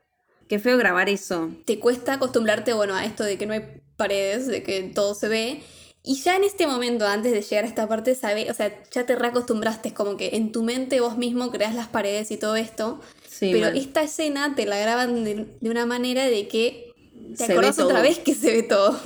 qué 0.48 0.58
feo 0.58 0.78
grabar 0.78 1.10
eso. 1.10 1.50
Te 1.66 1.78
cuesta 1.78 2.14
acostumbrarte, 2.14 2.72
bueno, 2.72 2.94
a 2.94 3.04
esto 3.04 3.24
de 3.24 3.36
que 3.36 3.44
no 3.44 3.52
hay 3.52 3.82
paredes, 3.98 4.46
de 4.46 4.62
que 4.62 4.82
todo 4.94 5.14
se 5.14 5.28
ve. 5.28 5.60
Y 6.02 6.14
ya 6.22 6.36
en 6.36 6.44
este 6.44 6.66
momento, 6.66 7.06
antes 7.06 7.32
de 7.32 7.42
llegar 7.42 7.64
a 7.64 7.68
esta 7.68 7.86
parte, 7.86 8.14
sabe, 8.14 8.50
o 8.50 8.54
sea, 8.54 8.72
ya 8.90 9.04
te 9.04 9.14
reacostumbraste, 9.14 9.88
es 9.88 9.94
como 9.94 10.16
que 10.16 10.36
en 10.36 10.52
tu 10.52 10.62
mente 10.62 11.00
vos 11.00 11.18
mismo 11.18 11.50
creas 11.50 11.74
las 11.74 11.88
paredes 11.88 12.30
y 12.30 12.38
todo 12.38 12.56
esto. 12.56 13.00
Sí, 13.28 13.50
pero 13.52 13.66
esta 13.66 14.02
escena 14.02 14.54
te 14.54 14.64
la 14.64 14.78
graban 14.78 15.24
de, 15.24 15.46
de 15.60 15.70
una 15.70 15.84
manera 15.84 16.26
de 16.26 16.48
que 16.48 16.94
te 17.36 17.46
Se 17.46 17.52
acordás 17.52 17.78
otra 17.78 18.00
vez 18.00 18.18
que 18.20 18.34
se 18.34 18.52
ve 18.52 18.62
todo. 18.62 18.98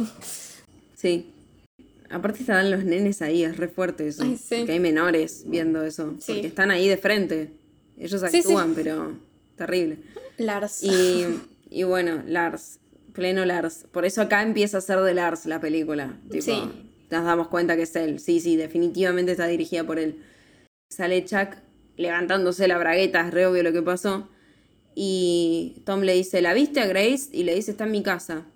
Sí. 0.95 1.33
Aparte 2.11 2.41
estarán 2.41 2.71
los 2.71 2.85
nenes 2.85 3.23
ahí, 3.23 3.43
es 3.43 3.57
re 3.57 3.69
fuerte 3.69 4.07
eso. 4.07 4.23
Ay, 4.23 4.37
sí. 4.37 4.57
Porque 4.59 4.73
hay 4.73 4.81
menores 4.81 5.45
viendo 5.47 5.83
eso. 5.83 6.15
Sí. 6.21 6.35
Porque 6.35 6.47
están 6.49 6.71
ahí 6.71 6.87
de 6.87 6.99
frente. 6.99 7.51
Ellos 7.99 8.23
actúan, 8.23 8.75
pero 8.75 9.17
terrible. 9.57 9.99
Lars. 10.37 10.83
Y, 10.83 11.27
y 11.71 11.83
bueno, 11.85 12.23
Lars, 12.27 12.79
pleno 13.13 13.45
Lars. 13.45 13.87
Por 13.93 14.05
eso 14.05 14.23
acá 14.23 14.43
empieza 14.43 14.79
a 14.79 14.81
ser 14.81 15.01
de 15.01 15.15
Lars 15.15 15.47
la 15.47 15.61
película. 15.61 16.19
Tipo, 16.31 16.45
Sí. 16.45 16.63
Nos 17.11 17.25
damos 17.25 17.49
cuenta 17.49 17.77
que 17.77 17.83
es 17.83 17.95
él. 17.95 18.21
Sí, 18.21 18.41
sí, 18.41 18.57
definitivamente 18.57 19.33
está 19.33 19.47
dirigida 19.47 19.85
por 19.85 19.99
él. 19.99 20.23
Sale 20.89 21.23
Chuck 21.27 21.57
levantándose 21.97 22.67
la 22.69 22.79
bragueta, 22.79 23.27
es 23.27 23.35
re 23.35 23.47
obvio 23.47 23.63
lo 23.63 23.73
que 23.73 23.83
pasó. 23.83 24.29
Y 24.95 25.83
Tom 25.85 26.01
le 26.01 26.15
dice, 26.15 26.41
¿la 26.41 26.55
viste 26.55 26.81
a 26.81 26.87
Grace? 26.87 27.29
Y 27.33 27.45
le 27.45 27.55
dice, 27.55 27.73
está 27.73 27.85
en 27.85 27.91
mi 27.91 28.03
casa. 28.03 28.47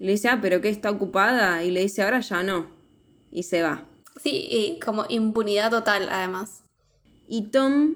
Y 0.00 0.06
le 0.06 0.12
dice, 0.12 0.28
ah, 0.28 0.40
pero 0.42 0.60
que 0.60 0.68
está 0.68 0.90
ocupada. 0.90 1.62
Y 1.62 1.70
le 1.70 1.80
dice, 1.80 2.02
ahora 2.02 2.20
ya 2.20 2.42
no. 2.42 2.66
Y 3.30 3.44
se 3.44 3.62
va. 3.62 3.86
Sí, 4.22 4.46
y 4.50 4.80
como 4.80 5.06
impunidad 5.08 5.70
total, 5.70 6.08
además. 6.10 6.64
Y 7.28 7.42
Tom 7.50 7.94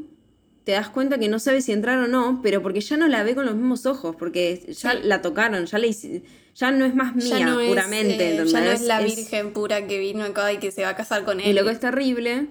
te 0.69 0.73
das 0.73 0.91
cuenta 0.91 1.17
que 1.17 1.29
no 1.31 1.39
sabe 1.39 1.63
si 1.63 1.73
entrar 1.73 1.99
o 1.99 2.09
no, 2.09 2.41
pero 2.43 2.63
porque 2.63 2.83
ya 2.83 2.99
no 2.99 3.09
la 3.09 3.23
ve 3.23 3.35
con 3.35 3.47
los 3.47 3.55
mismos 3.55 3.87
ojos, 3.87 4.15
porque 4.17 4.67
ya 4.69 4.93
Sí. 4.93 4.99
la 5.03 5.23
tocaron, 5.23 5.65
ya, 5.65 5.79
le 5.79 5.91
ya 6.55 6.71
no 6.73 6.85
es 6.85 6.95
más 6.95 7.17
mía, 7.17 7.39
no 7.47 7.59
es, 7.59 7.69
puramente. 7.71 8.37
eh, 8.37 8.45
ya 8.45 8.61
no 8.61 8.71
es 8.71 8.83
la 8.83 9.01
Es- 9.01 9.17
virgen 9.17 9.55
pura 9.55 9.87
que 9.87 9.99
vino 9.99 10.25
acá 10.25 10.53
y 10.53 10.59
que 10.59 10.71
se 10.71 10.83
va 10.83 10.91
a 10.91 10.95
casar 10.95 11.25
con 11.25 11.41
él. 11.41 11.49
Y 11.49 11.53
lo 11.55 11.65
que 11.65 11.71
es 11.71 11.81
terrible, 11.81 12.49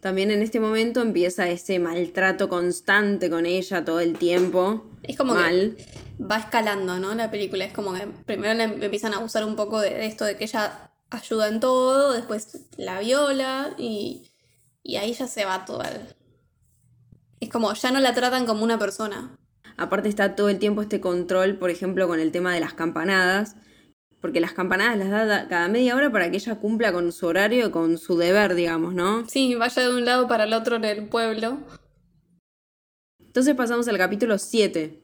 también 0.00 0.32
en 0.32 0.42
este 0.42 0.58
momento 0.58 1.00
empieza 1.00 1.48
ese 1.48 1.78
maltrato 1.78 2.48
constante 2.48 3.30
con 3.30 3.46
ella 3.46 3.84
todo 3.84 4.00
el 4.00 4.18
tiempo. 4.18 4.84
Es 5.04 5.16
como 5.16 5.34
mal. 5.36 5.76
que 5.76 5.84
va 6.20 6.38
escalando, 6.38 6.98
¿no? 6.98 7.14
La 7.14 7.30
película 7.30 7.64
es 7.66 7.72
como 7.72 7.94
que 7.94 8.08
primero 8.26 8.52
le 8.54 8.64
empiezan 8.64 9.14
a 9.14 9.18
abusar 9.18 9.44
un 9.44 9.54
poco 9.54 9.78
de, 9.80 10.06
esto 10.06 10.24
de 10.24 10.36
que 10.36 10.42
ella 10.42 10.90
ayuda 11.10 11.46
en 11.46 11.60
todo, 11.60 12.14
después 12.14 12.48
la 12.76 12.98
viola 12.98 13.74
y, 13.78 14.28
y 14.82 14.96
ahí 14.96 15.12
ya 15.12 15.28
se 15.28 15.44
va 15.44 15.64
todo 15.64 15.82
al... 15.82 16.16
Es 17.40 17.48
como, 17.48 17.72
ya 17.72 17.90
no 17.90 18.00
la 18.00 18.14
tratan 18.14 18.46
como 18.46 18.64
una 18.64 18.78
persona. 18.78 19.36
Aparte 19.76 20.08
está 20.08 20.34
todo 20.36 20.48
el 20.50 20.58
tiempo 20.58 20.82
este 20.82 21.00
control, 21.00 21.56
por 21.56 21.70
ejemplo, 21.70 22.06
con 22.06 22.20
el 22.20 22.32
tema 22.32 22.52
de 22.52 22.60
las 22.60 22.74
campanadas, 22.74 23.56
porque 24.20 24.40
las 24.40 24.52
campanadas 24.52 24.98
las 24.98 25.10
da 25.10 25.24
da- 25.24 25.48
cada 25.48 25.68
media 25.68 25.96
hora 25.96 26.12
para 26.12 26.30
que 26.30 26.36
ella 26.36 26.56
cumpla 26.56 26.92
con 26.92 27.10
su 27.12 27.26
horario, 27.26 27.70
con 27.70 27.96
su 27.96 28.18
deber, 28.18 28.54
digamos, 28.54 28.94
¿no? 28.94 29.26
Sí, 29.26 29.54
vaya 29.54 29.82
de 29.88 29.94
un 29.94 30.04
lado 30.04 30.28
para 30.28 30.44
el 30.44 30.52
otro 30.52 30.76
en 30.76 30.84
el 30.84 31.08
pueblo. 31.08 31.58
Entonces 33.24 33.54
pasamos 33.54 33.88
al 33.88 33.96
capítulo 33.96 34.36
7, 34.38 35.00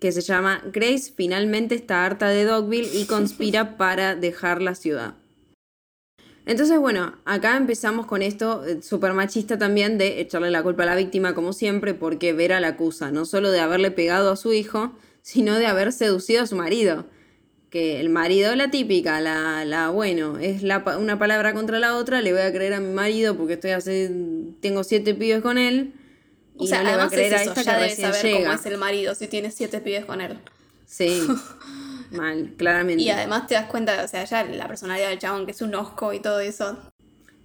que 0.00 0.12
se 0.12 0.20
llama 0.20 0.60
Grace 0.72 1.14
finalmente 1.16 1.74
está 1.76 2.04
harta 2.04 2.28
de 2.28 2.44
Dogville 2.44 2.90
y 3.00 3.06
conspira 3.06 3.76
para 3.78 4.14
dejar 4.16 4.60
la 4.60 4.74
ciudad. 4.74 5.14
Entonces, 6.46 6.78
bueno, 6.78 7.16
acá 7.24 7.56
empezamos 7.56 8.06
con 8.06 8.22
esto 8.22 8.64
eh, 8.64 8.80
súper 8.80 9.12
machista 9.12 9.58
también 9.58 9.98
de 9.98 10.20
echarle 10.20 10.52
la 10.52 10.62
culpa 10.62 10.84
a 10.84 10.86
la 10.86 10.94
víctima, 10.94 11.34
como 11.34 11.52
siempre, 11.52 11.92
porque 11.92 12.32
Vera 12.32 12.60
la 12.60 12.68
acusa, 12.68 13.10
no 13.10 13.24
solo 13.24 13.50
de 13.50 13.58
haberle 13.58 13.90
pegado 13.90 14.30
a 14.30 14.36
su 14.36 14.52
hijo, 14.52 14.92
sino 15.22 15.58
de 15.58 15.66
haber 15.66 15.92
seducido 15.92 16.42
a 16.42 16.46
su 16.46 16.54
marido. 16.54 17.06
Que 17.68 17.98
el 18.00 18.10
marido, 18.10 18.54
la 18.54 18.70
típica, 18.70 19.20
la, 19.20 19.64
la 19.64 19.90
bueno, 19.90 20.38
es 20.38 20.62
la, 20.62 20.84
una 20.98 21.18
palabra 21.18 21.52
contra 21.52 21.80
la 21.80 21.96
otra, 21.96 22.22
le 22.22 22.32
voy 22.32 22.42
a 22.42 22.52
creer 22.52 22.74
a 22.74 22.80
mi 22.80 22.94
marido 22.94 23.36
porque 23.36 23.54
estoy 23.54 23.72
hace, 23.72 24.08
tengo 24.60 24.84
siete 24.84 25.14
pibes 25.14 25.42
con 25.42 25.58
él. 25.58 25.94
Y 26.60 26.64
o 26.64 26.66
sea, 26.68 26.84
no 26.84 26.90
le 26.90 26.96
voy 26.96 27.06
a 27.06 27.08
creer 27.08 27.34
a 27.34 27.42
esta 27.42 27.62
ya 27.62 27.86
que 27.88 27.96
saber 27.96 28.22
llega. 28.22 28.38
cómo 28.38 28.52
es 28.52 28.66
el 28.66 28.78
marido 28.78 29.14
si 29.16 29.26
tiene 29.26 29.50
siete 29.50 29.80
pibes 29.80 30.04
con 30.04 30.20
él. 30.20 30.38
Sí. 30.86 31.26
Mal, 32.16 32.54
claramente. 32.56 33.02
Y 33.02 33.10
además 33.10 33.46
te 33.46 33.54
das 33.54 33.66
cuenta, 33.66 34.04
o 34.04 34.08
sea, 34.08 34.24
ya 34.24 34.44
la 34.44 34.66
personalidad 34.66 35.10
del 35.10 35.18
chabón, 35.18 35.46
que 35.46 35.52
es 35.52 35.62
un 35.62 35.74
osco 35.74 36.12
y 36.12 36.20
todo 36.20 36.40
eso. 36.40 36.78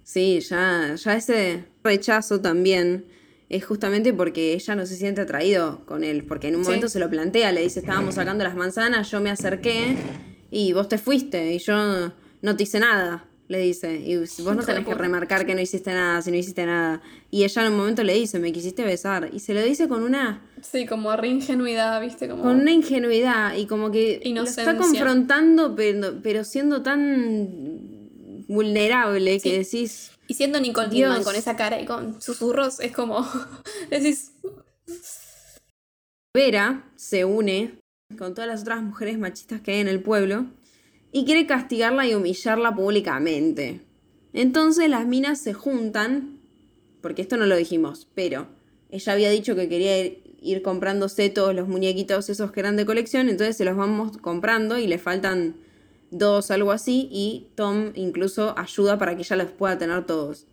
Sí, 0.04 0.40
ya, 0.40 0.94
ya 0.94 1.14
ese 1.14 1.64
rechazo 1.84 2.40
también 2.40 3.06
es 3.48 3.64
justamente 3.64 4.12
porque 4.12 4.54
ella 4.54 4.74
no 4.74 4.86
se 4.86 4.96
siente 4.96 5.20
atraído 5.20 5.84
con 5.84 6.04
él, 6.04 6.24
porque 6.24 6.48
en 6.48 6.56
un 6.56 6.62
momento 6.62 6.88
se 6.88 6.98
lo 6.98 7.10
plantea, 7.10 7.52
le 7.52 7.60
dice, 7.60 7.80
estábamos 7.80 8.14
sacando 8.14 8.44
las 8.44 8.56
manzanas, 8.56 9.10
yo 9.10 9.20
me 9.20 9.30
acerqué 9.30 9.94
y 10.50 10.72
vos 10.72 10.88
te 10.88 10.98
fuiste 10.98 11.52
y 11.52 11.58
yo 11.58 12.12
no 12.40 12.56
te 12.56 12.62
hice 12.62 12.80
nada, 12.80 13.26
le 13.52 13.60
dice, 13.60 13.94
y 13.94 14.16
vos 14.16 14.56
no 14.56 14.64
tenés 14.64 14.84
que 14.84 14.94
remarcar 14.94 15.46
que 15.46 15.54
no 15.54 15.60
hiciste 15.60 15.92
nada, 15.92 16.20
si 16.22 16.30
no 16.30 16.36
hiciste 16.36 16.66
nada. 16.66 17.00
Y 17.30 17.44
ella 17.44 17.64
en 17.64 17.72
un 17.72 17.78
momento 17.78 18.02
le 18.02 18.14
dice, 18.14 18.40
me 18.40 18.52
quisiste 18.52 18.82
besar, 18.82 19.30
y 19.32 19.38
se 19.38 19.54
lo 19.54 19.62
dice 19.62 19.88
con 19.88 20.02
una... 20.02 20.42
Sí, 20.60 20.86
como 20.86 21.14
re 21.14 21.28
ingenuidad, 21.28 22.00
viste, 22.00 22.28
como... 22.28 22.42
Con 22.42 22.60
una 22.60 22.72
ingenuidad 22.72 23.54
y 23.54 23.66
como 23.66 23.92
que 23.92 24.20
lo 24.34 24.42
está 24.42 24.76
confrontando, 24.76 25.76
pero, 25.76 26.20
pero 26.22 26.42
siendo 26.42 26.82
tan 26.82 27.88
vulnerable 28.48 29.38
que 29.38 29.58
decís 29.58 30.12
y 30.32 30.34
siendo 30.34 30.60
Nicole 30.60 30.88
Kidman 30.88 31.24
con 31.24 31.34
esa 31.34 31.56
cara 31.56 31.78
y 31.80 31.84
con 31.84 32.20
susurros, 32.22 32.80
es 32.80 32.92
como. 32.92 33.28
decís. 33.90 34.32
Vera 36.34 36.90
se 36.96 37.26
une 37.26 37.78
con 38.16 38.34
todas 38.34 38.48
las 38.48 38.62
otras 38.62 38.82
mujeres 38.82 39.18
machistas 39.18 39.60
que 39.60 39.72
hay 39.72 39.80
en 39.80 39.88
el 39.88 40.02
pueblo 40.02 40.46
y 41.12 41.24
quiere 41.24 41.46
castigarla 41.46 42.06
y 42.06 42.14
humillarla 42.14 42.74
públicamente. 42.74 43.82
Entonces 44.32 44.88
las 44.88 45.06
minas 45.06 45.40
se 45.40 45.52
juntan, 45.52 46.38
porque 47.02 47.22
esto 47.22 47.36
no 47.36 47.46
lo 47.46 47.56
dijimos, 47.56 48.08
pero 48.14 48.48
ella 48.90 49.12
había 49.12 49.30
dicho 49.30 49.54
que 49.54 49.68
quería 49.68 50.00
ir, 50.00 50.22
ir 50.40 50.62
comprándose 50.62 51.28
todos 51.28 51.54
los 51.54 51.68
muñequitos 51.68 52.30
esos 52.30 52.50
que 52.50 52.60
eran 52.60 52.76
de 52.76 52.86
colección, 52.86 53.28
entonces 53.28 53.56
se 53.56 53.64
los 53.64 53.76
vamos 53.76 54.16
comprando 54.18 54.78
y 54.78 54.86
le 54.86 54.98
faltan 54.98 55.56
dos, 56.10 56.50
algo 56.50 56.72
así, 56.72 57.08
y 57.10 57.48
Tom 57.54 57.92
incluso 57.94 58.54
ayuda 58.58 58.98
para 58.98 59.14
que 59.14 59.22
ella 59.22 59.36
los 59.36 59.50
pueda 59.50 59.78
tener 59.78 60.04
todos. 60.06 60.46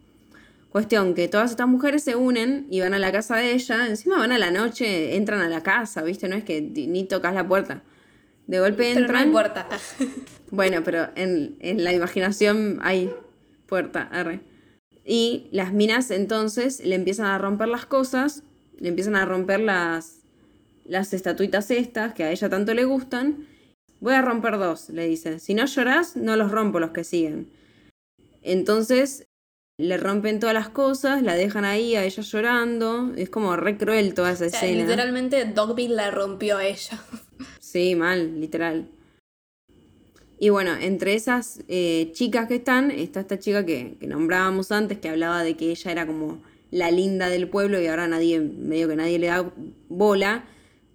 Cuestión 0.69 1.15
que 1.15 1.27
todas 1.27 1.51
estas 1.51 1.67
mujeres 1.67 2.03
se 2.03 2.15
unen 2.15 2.67
y 2.69 2.81
van 2.81 2.93
a 2.93 2.99
la 2.99 3.11
casa 3.11 3.37
de 3.37 3.53
ella, 3.53 3.87
encima 3.87 4.17
van 4.17 4.31
a 4.31 4.37
la 4.37 4.51
noche, 4.51 5.15
entran 5.15 5.41
a 5.41 5.49
la 5.49 5.63
casa, 5.63 6.03
¿viste? 6.03 6.27
No 6.27 6.35
es 6.35 6.43
que 6.43 6.61
ni 6.61 7.05
tocas 7.05 7.33
la 7.33 7.47
puerta. 7.47 7.81
De 8.49 8.59
golpe 8.59 8.89
entran. 8.89 9.07
Pero 9.07 9.13
no 9.13 9.19
hay 9.19 9.31
puerta. 9.31 9.67
bueno, 10.51 10.81
pero 10.83 11.09
en, 11.15 11.55
en, 11.59 11.83
la 11.83 11.93
imaginación 11.93 12.79
hay 12.81 13.13
puerta. 13.67 14.09
Y 15.05 15.49
las 15.51 15.71
minas 15.71 16.09
entonces 16.09 16.83
le 16.83 16.95
empiezan 16.95 17.27
a 17.27 17.37
romper 17.37 17.67
las 17.67 17.85
cosas, 17.85 18.43
le 18.77 18.89
empiezan 18.89 19.15
a 19.15 19.25
romper 19.25 19.59
las, 19.59 20.21
las 20.83 21.13
estatuitas 21.13 21.69
estas 21.69 22.15
que 22.15 22.23
a 22.23 22.31
ella 22.31 22.49
tanto 22.49 22.73
le 22.73 22.85
gustan, 22.85 23.45
Voy 24.01 24.13
a 24.13 24.21
romper 24.21 24.57
dos, 24.57 24.89
le 24.89 25.05
dice. 25.07 25.39
Si 25.39 25.53
no 25.53 25.65
lloras, 25.65 26.15
no 26.15 26.35
los 26.37 26.51
rompo 26.51 26.79
los 26.79 26.91
que 26.91 27.03
siguen. 27.03 27.51
Entonces 28.41 29.27
le 29.77 29.97
rompen 29.97 30.39
todas 30.39 30.53
las 30.53 30.69
cosas, 30.69 31.21
la 31.21 31.35
dejan 31.35 31.65
ahí 31.65 31.95
a 31.95 32.03
ella 32.05 32.23
llorando. 32.23 33.13
Es 33.17 33.29
como 33.29 33.55
re 33.57 33.77
cruel 33.77 34.13
toda 34.13 34.31
esa 34.31 34.45
escena. 34.45 34.83
Literalmente 34.83 35.45
Dogville 35.45 35.95
la 35.95 36.11
rompió 36.11 36.57
a 36.57 36.65
ella. 36.65 36.97
Sí, 37.59 37.95
mal, 37.95 38.39
literal. 38.39 38.87
Y 40.39 40.49
bueno, 40.49 40.75
entre 40.79 41.15
esas 41.15 41.61
eh, 41.67 42.11
chicas 42.13 42.47
que 42.47 42.55
están, 42.55 42.91
está 42.91 43.19
esta 43.19 43.39
chica 43.39 43.65
que, 43.65 43.97
que, 43.99 44.07
nombrábamos 44.07 44.71
antes, 44.71 44.97
que 44.97 45.09
hablaba 45.09 45.43
de 45.43 45.57
que 45.57 45.71
ella 45.71 45.91
era 45.91 46.07
como 46.07 46.41
la 46.71 46.91
linda 46.91 47.29
del 47.29 47.49
pueblo 47.49 47.81
y 47.81 47.87
ahora 47.87 48.07
nadie, 48.07 48.39
medio 48.39 48.87
que 48.87 48.95
nadie 48.95 49.19
le 49.19 49.27
da 49.27 49.51
bola, 49.89 50.45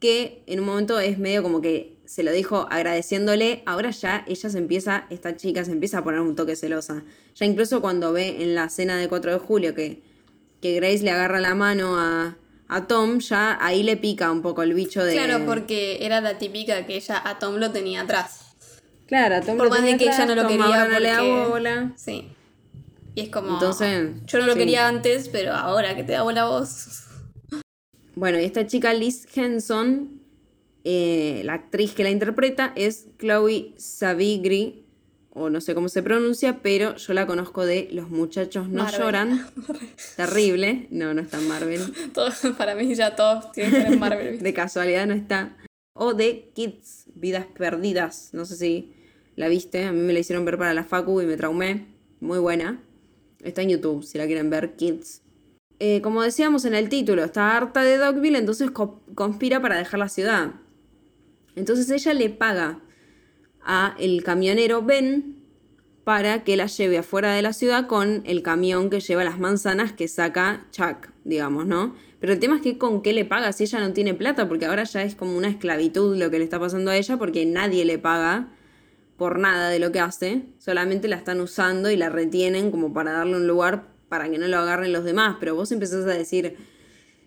que 0.00 0.42
en 0.46 0.60
un 0.60 0.66
momento 0.66 0.98
es 0.98 1.18
medio 1.18 1.42
como 1.42 1.60
que 1.60 1.94
se 2.06 2.22
lo 2.22 2.32
dijo 2.32 2.66
agradeciéndole, 2.70 3.62
ahora 3.66 3.90
ya 3.90 4.24
ella 4.26 4.50
se 4.50 4.58
empieza, 4.58 5.06
esta 5.10 5.36
chica 5.36 5.64
se 5.64 5.72
empieza 5.72 5.98
a 5.98 6.04
poner 6.04 6.20
un 6.20 6.36
toque 6.36 6.56
celosa. 6.56 7.02
Ya 7.34 7.46
incluso 7.46 7.80
cuando 7.80 8.12
ve 8.12 8.42
en 8.42 8.54
la 8.54 8.68
cena 8.68 8.96
de 8.96 9.08
4 9.08 9.32
de 9.32 9.38
julio 9.38 9.74
que, 9.74 10.02
que 10.60 10.74
Grace 10.74 11.02
le 11.02 11.10
agarra 11.10 11.40
la 11.40 11.54
mano 11.54 11.98
a, 11.98 12.36
a 12.68 12.86
Tom, 12.86 13.18
ya 13.18 13.58
ahí 13.60 13.82
le 13.82 13.96
pica 13.96 14.30
un 14.30 14.42
poco 14.42 14.62
el 14.62 14.74
bicho 14.74 15.04
de... 15.04 15.12
Claro, 15.12 15.44
porque 15.46 15.98
era 16.00 16.20
la 16.20 16.38
típica 16.38 16.86
que 16.86 16.96
ella 16.96 17.22
a 17.24 17.38
Tom 17.38 17.56
lo 17.56 17.70
tenía 17.70 18.02
atrás. 18.02 18.56
Claro, 19.06 19.36
a 19.36 19.40
Tom 19.40 19.56
Por 19.56 19.66
lo 19.66 19.70
más 19.70 19.80
tenía 19.80 19.92
de 19.92 19.98
que 19.98 20.10
ella 20.10 20.26
no 20.26 20.34
lo 20.34 20.46
quería 20.46 20.88
no 20.88 20.98
le 20.98 21.08
da 21.08 21.22
bola. 21.48 21.92
Sí. 21.96 22.28
Y 23.14 23.20
es 23.20 23.28
como... 23.28 23.54
Entonces, 23.54 24.10
yo 24.26 24.38
no 24.38 24.46
lo 24.46 24.54
quería 24.54 24.88
antes, 24.88 25.28
pero 25.28 25.52
ahora 25.52 25.94
que 25.94 26.04
te 26.04 26.12
da 26.12 26.22
bola 26.22 26.46
vos... 26.46 27.02
Bueno, 28.16 28.38
y 28.38 28.44
esta 28.44 28.66
chica 28.66 28.94
Liz 28.94 29.26
Henson 29.34 30.24
eh, 30.84 31.40
la 31.44 31.54
actriz 31.54 31.94
que 31.94 32.02
la 32.02 32.10
interpreta 32.10 32.72
es 32.76 33.06
Chloe 33.18 33.72
Savigri, 33.78 34.83
o 35.34 35.50
no 35.50 35.60
sé 35.60 35.74
cómo 35.74 35.88
se 35.88 36.02
pronuncia, 36.02 36.60
pero 36.62 36.96
yo 36.96 37.12
la 37.12 37.26
conozco 37.26 37.66
de 37.66 37.88
Los 37.90 38.08
muchachos 38.08 38.68
no 38.68 38.88
lloran. 38.90 39.46
Terrible. 40.16 40.86
No, 40.90 41.12
no 41.12 41.20
está 41.20 41.38
en 41.38 41.48
Marvel. 41.48 41.80
para 42.58 42.76
mí 42.76 42.94
ya 42.94 43.16
todos 43.16 43.50
tienen 43.52 43.72
que 43.72 43.82
ser 43.82 43.98
Marvel. 43.98 44.38
de 44.42 44.54
casualidad 44.54 45.06
no 45.06 45.14
está. 45.14 45.56
O 45.92 46.14
de 46.14 46.52
Kids, 46.54 47.06
Vidas 47.14 47.46
Perdidas. 47.46 48.30
No 48.32 48.44
sé 48.44 48.56
si 48.56 48.94
la 49.34 49.48
viste. 49.48 49.84
A 49.84 49.92
mí 49.92 50.00
me 50.00 50.12
la 50.12 50.20
hicieron 50.20 50.44
ver 50.44 50.56
para 50.56 50.72
la 50.72 50.84
Facu 50.84 51.20
y 51.20 51.26
me 51.26 51.36
traumé. 51.36 51.88
Muy 52.20 52.38
buena. 52.38 52.80
Está 53.42 53.62
en 53.62 53.70
YouTube, 53.70 54.04
si 54.04 54.18
la 54.18 54.26
quieren 54.26 54.50
ver, 54.50 54.76
Kids. 54.76 55.22
Eh, 55.80 56.00
como 56.00 56.22
decíamos 56.22 56.64
en 56.64 56.74
el 56.74 56.88
título, 56.88 57.24
está 57.24 57.56
harta 57.56 57.82
de 57.82 57.98
Dogville, 57.98 58.38
entonces 58.38 58.70
conspira 58.70 59.60
para 59.60 59.76
dejar 59.76 59.98
la 59.98 60.08
ciudad. 60.08 60.52
Entonces 61.56 61.90
ella 61.90 62.14
le 62.14 62.30
paga 62.30 62.80
a 63.64 63.94
el 63.98 64.22
camionero 64.22 64.82
Ben 64.82 65.42
para 66.04 66.44
que 66.44 66.56
la 66.56 66.66
lleve 66.66 66.98
afuera 66.98 67.34
de 67.34 67.42
la 67.42 67.52
ciudad 67.52 67.86
con 67.86 68.22
el 68.26 68.42
camión 68.42 68.90
que 68.90 69.00
lleva 69.00 69.24
las 69.24 69.38
manzanas 69.38 69.92
que 69.92 70.06
saca 70.06 70.66
Chuck, 70.70 71.08
digamos, 71.24 71.66
¿no? 71.66 71.94
Pero 72.20 72.32
el 72.32 72.38
tema 72.38 72.56
es 72.56 72.62
que 72.62 72.78
con 72.78 73.02
qué 73.02 73.12
le 73.12 73.24
paga 73.24 73.52
si 73.52 73.64
ella 73.64 73.80
no 73.80 73.92
tiene 73.92 74.14
plata, 74.14 74.48
porque 74.48 74.66
ahora 74.66 74.84
ya 74.84 75.02
es 75.02 75.14
como 75.14 75.36
una 75.36 75.48
esclavitud 75.48 76.16
lo 76.16 76.30
que 76.30 76.38
le 76.38 76.44
está 76.44 76.58
pasando 76.58 76.90
a 76.90 76.96
ella, 76.96 77.16
porque 77.16 77.44
nadie 77.46 77.84
le 77.84 77.98
paga 77.98 78.48
por 79.16 79.38
nada 79.38 79.68
de 79.68 79.78
lo 79.78 79.92
que 79.92 80.00
hace, 80.00 80.42
solamente 80.58 81.08
la 81.08 81.16
están 81.16 81.40
usando 81.40 81.90
y 81.90 81.96
la 81.96 82.08
retienen 82.08 82.70
como 82.70 82.92
para 82.92 83.12
darle 83.12 83.36
un 83.36 83.46
lugar 83.46 83.88
para 84.08 84.28
que 84.30 84.38
no 84.38 84.48
lo 84.48 84.58
agarren 84.58 84.92
los 84.92 85.04
demás, 85.04 85.36
pero 85.40 85.54
vos 85.54 85.72
empezás 85.72 86.04
a 86.04 86.08
decir, 86.08 86.56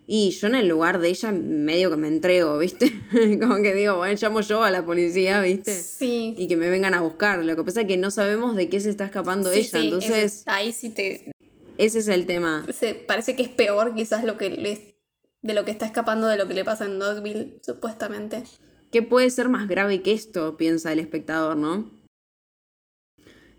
y 0.09 0.31
yo 0.31 0.47
en 0.47 0.55
el 0.55 0.69
lugar 0.69 0.99
de 0.99 1.09
ella 1.09 1.33
medio 1.33 1.89
que 1.89 1.97
me 1.97 2.07
entrego, 2.07 2.57
¿viste? 2.57 2.93
Como 3.41 3.57
que 3.57 3.73
digo, 3.73 3.97
bueno, 3.97 4.17
llamo 4.19 4.39
yo 4.39 4.63
a 4.63 4.71
la 4.71 4.85
policía, 4.85 5.41
¿viste? 5.41 5.73
Sí. 5.73 6.33
Y 6.37 6.47
que 6.47 6.55
me 6.55 6.69
vengan 6.69 6.93
a 6.93 7.01
buscar. 7.01 7.43
Lo 7.43 7.57
que 7.57 7.63
pasa 7.65 7.81
es 7.81 7.87
que 7.87 7.97
no 7.97 8.09
sabemos 8.09 8.55
de 8.55 8.69
qué 8.69 8.79
se 8.79 8.89
está 8.89 9.03
escapando 9.03 9.51
ella, 9.51 9.79
entonces... 9.79 10.43
ahí 10.45 10.71
sí 10.71 10.91
te... 10.91 11.33
Ese 11.77 11.99
es 11.99 12.07
el 12.07 12.25
tema. 12.25 12.65
Se, 12.73 12.95
parece 12.95 13.35
que 13.35 13.43
es 13.43 13.49
peor 13.49 13.93
quizás 13.95 14.23
lo 14.23 14.37
que 14.37 14.49
le, 14.49 14.95
de 15.41 15.53
lo 15.53 15.65
que 15.65 15.71
está 15.71 15.85
escapando 15.85 16.27
de 16.27 16.37
lo 16.37 16.47
que 16.47 16.53
le 16.53 16.63
pasa 16.63 16.85
en 16.85 16.99
Dogville, 16.99 17.59
supuestamente. 17.61 18.43
¿Qué 18.91 19.03
puede 19.03 19.29
ser 19.29 19.49
más 19.49 19.67
grave 19.67 20.01
que 20.01 20.13
esto? 20.13 20.55
Piensa 20.55 20.93
el 20.93 20.99
espectador, 20.99 21.57
¿no? 21.57 21.91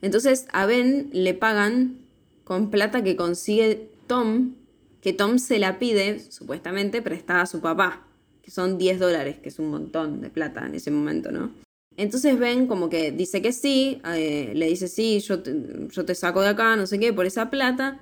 Entonces 0.00 0.46
a 0.50 0.64
Ben 0.64 1.10
le 1.12 1.34
pagan 1.34 1.98
con 2.44 2.70
plata 2.70 3.04
que 3.04 3.16
consigue 3.16 3.90
Tom 4.06 4.54
que 5.00 5.12
Tom 5.12 5.38
se 5.38 5.58
la 5.58 5.78
pide, 5.78 6.20
supuestamente, 6.30 7.02
prestada 7.02 7.42
a 7.42 7.46
su 7.46 7.60
papá, 7.60 8.06
que 8.42 8.50
son 8.50 8.78
10 8.78 8.98
dólares, 8.98 9.38
que 9.38 9.48
es 9.48 9.58
un 9.58 9.70
montón 9.70 10.20
de 10.20 10.30
plata 10.30 10.66
en 10.66 10.74
ese 10.74 10.90
momento, 10.90 11.30
¿no? 11.30 11.52
Entonces 11.96 12.38
ven 12.38 12.68
como 12.68 12.88
que 12.88 13.10
dice 13.10 13.42
que 13.42 13.52
sí, 13.52 14.00
eh, 14.04 14.52
le 14.54 14.66
dice 14.66 14.86
sí, 14.86 15.18
yo 15.20 15.42
te, 15.42 15.54
yo 15.90 16.04
te 16.04 16.14
saco 16.14 16.42
de 16.42 16.48
acá, 16.48 16.76
no 16.76 16.86
sé 16.86 16.98
qué, 16.98 17.12
por 17.12 17.26
esa 17.26 17.50
plata, 17.50 18.00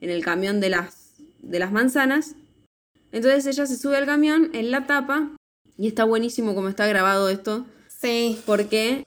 en 0.00 0.10
el 0.10 0.24
camión 0.24 0.60
de 0.60 0.70
las, 0.70 1.16
de 1.40 1.58
las 1.58 1.70
manzanas. 1.70 2.34
Entonces 3.12 3.46
ella 3.46 3.66
se 3.66 3.76
sube 3.76 3.96
al 3.96 4.06
camión, 4.06 4.50
en 4.54 4.70
la 4.70 4.86
tapa, 4.86 5.36
y 5.76 5.86
está 5.86 6.04
buenísimo 6.04 6.54
como 6.54 6.68
está 6.68 6.86
grabado 6.86 7.28
esto. 7.28 7.66
Sí. 7.88 8.38
Porque 8.46 9.06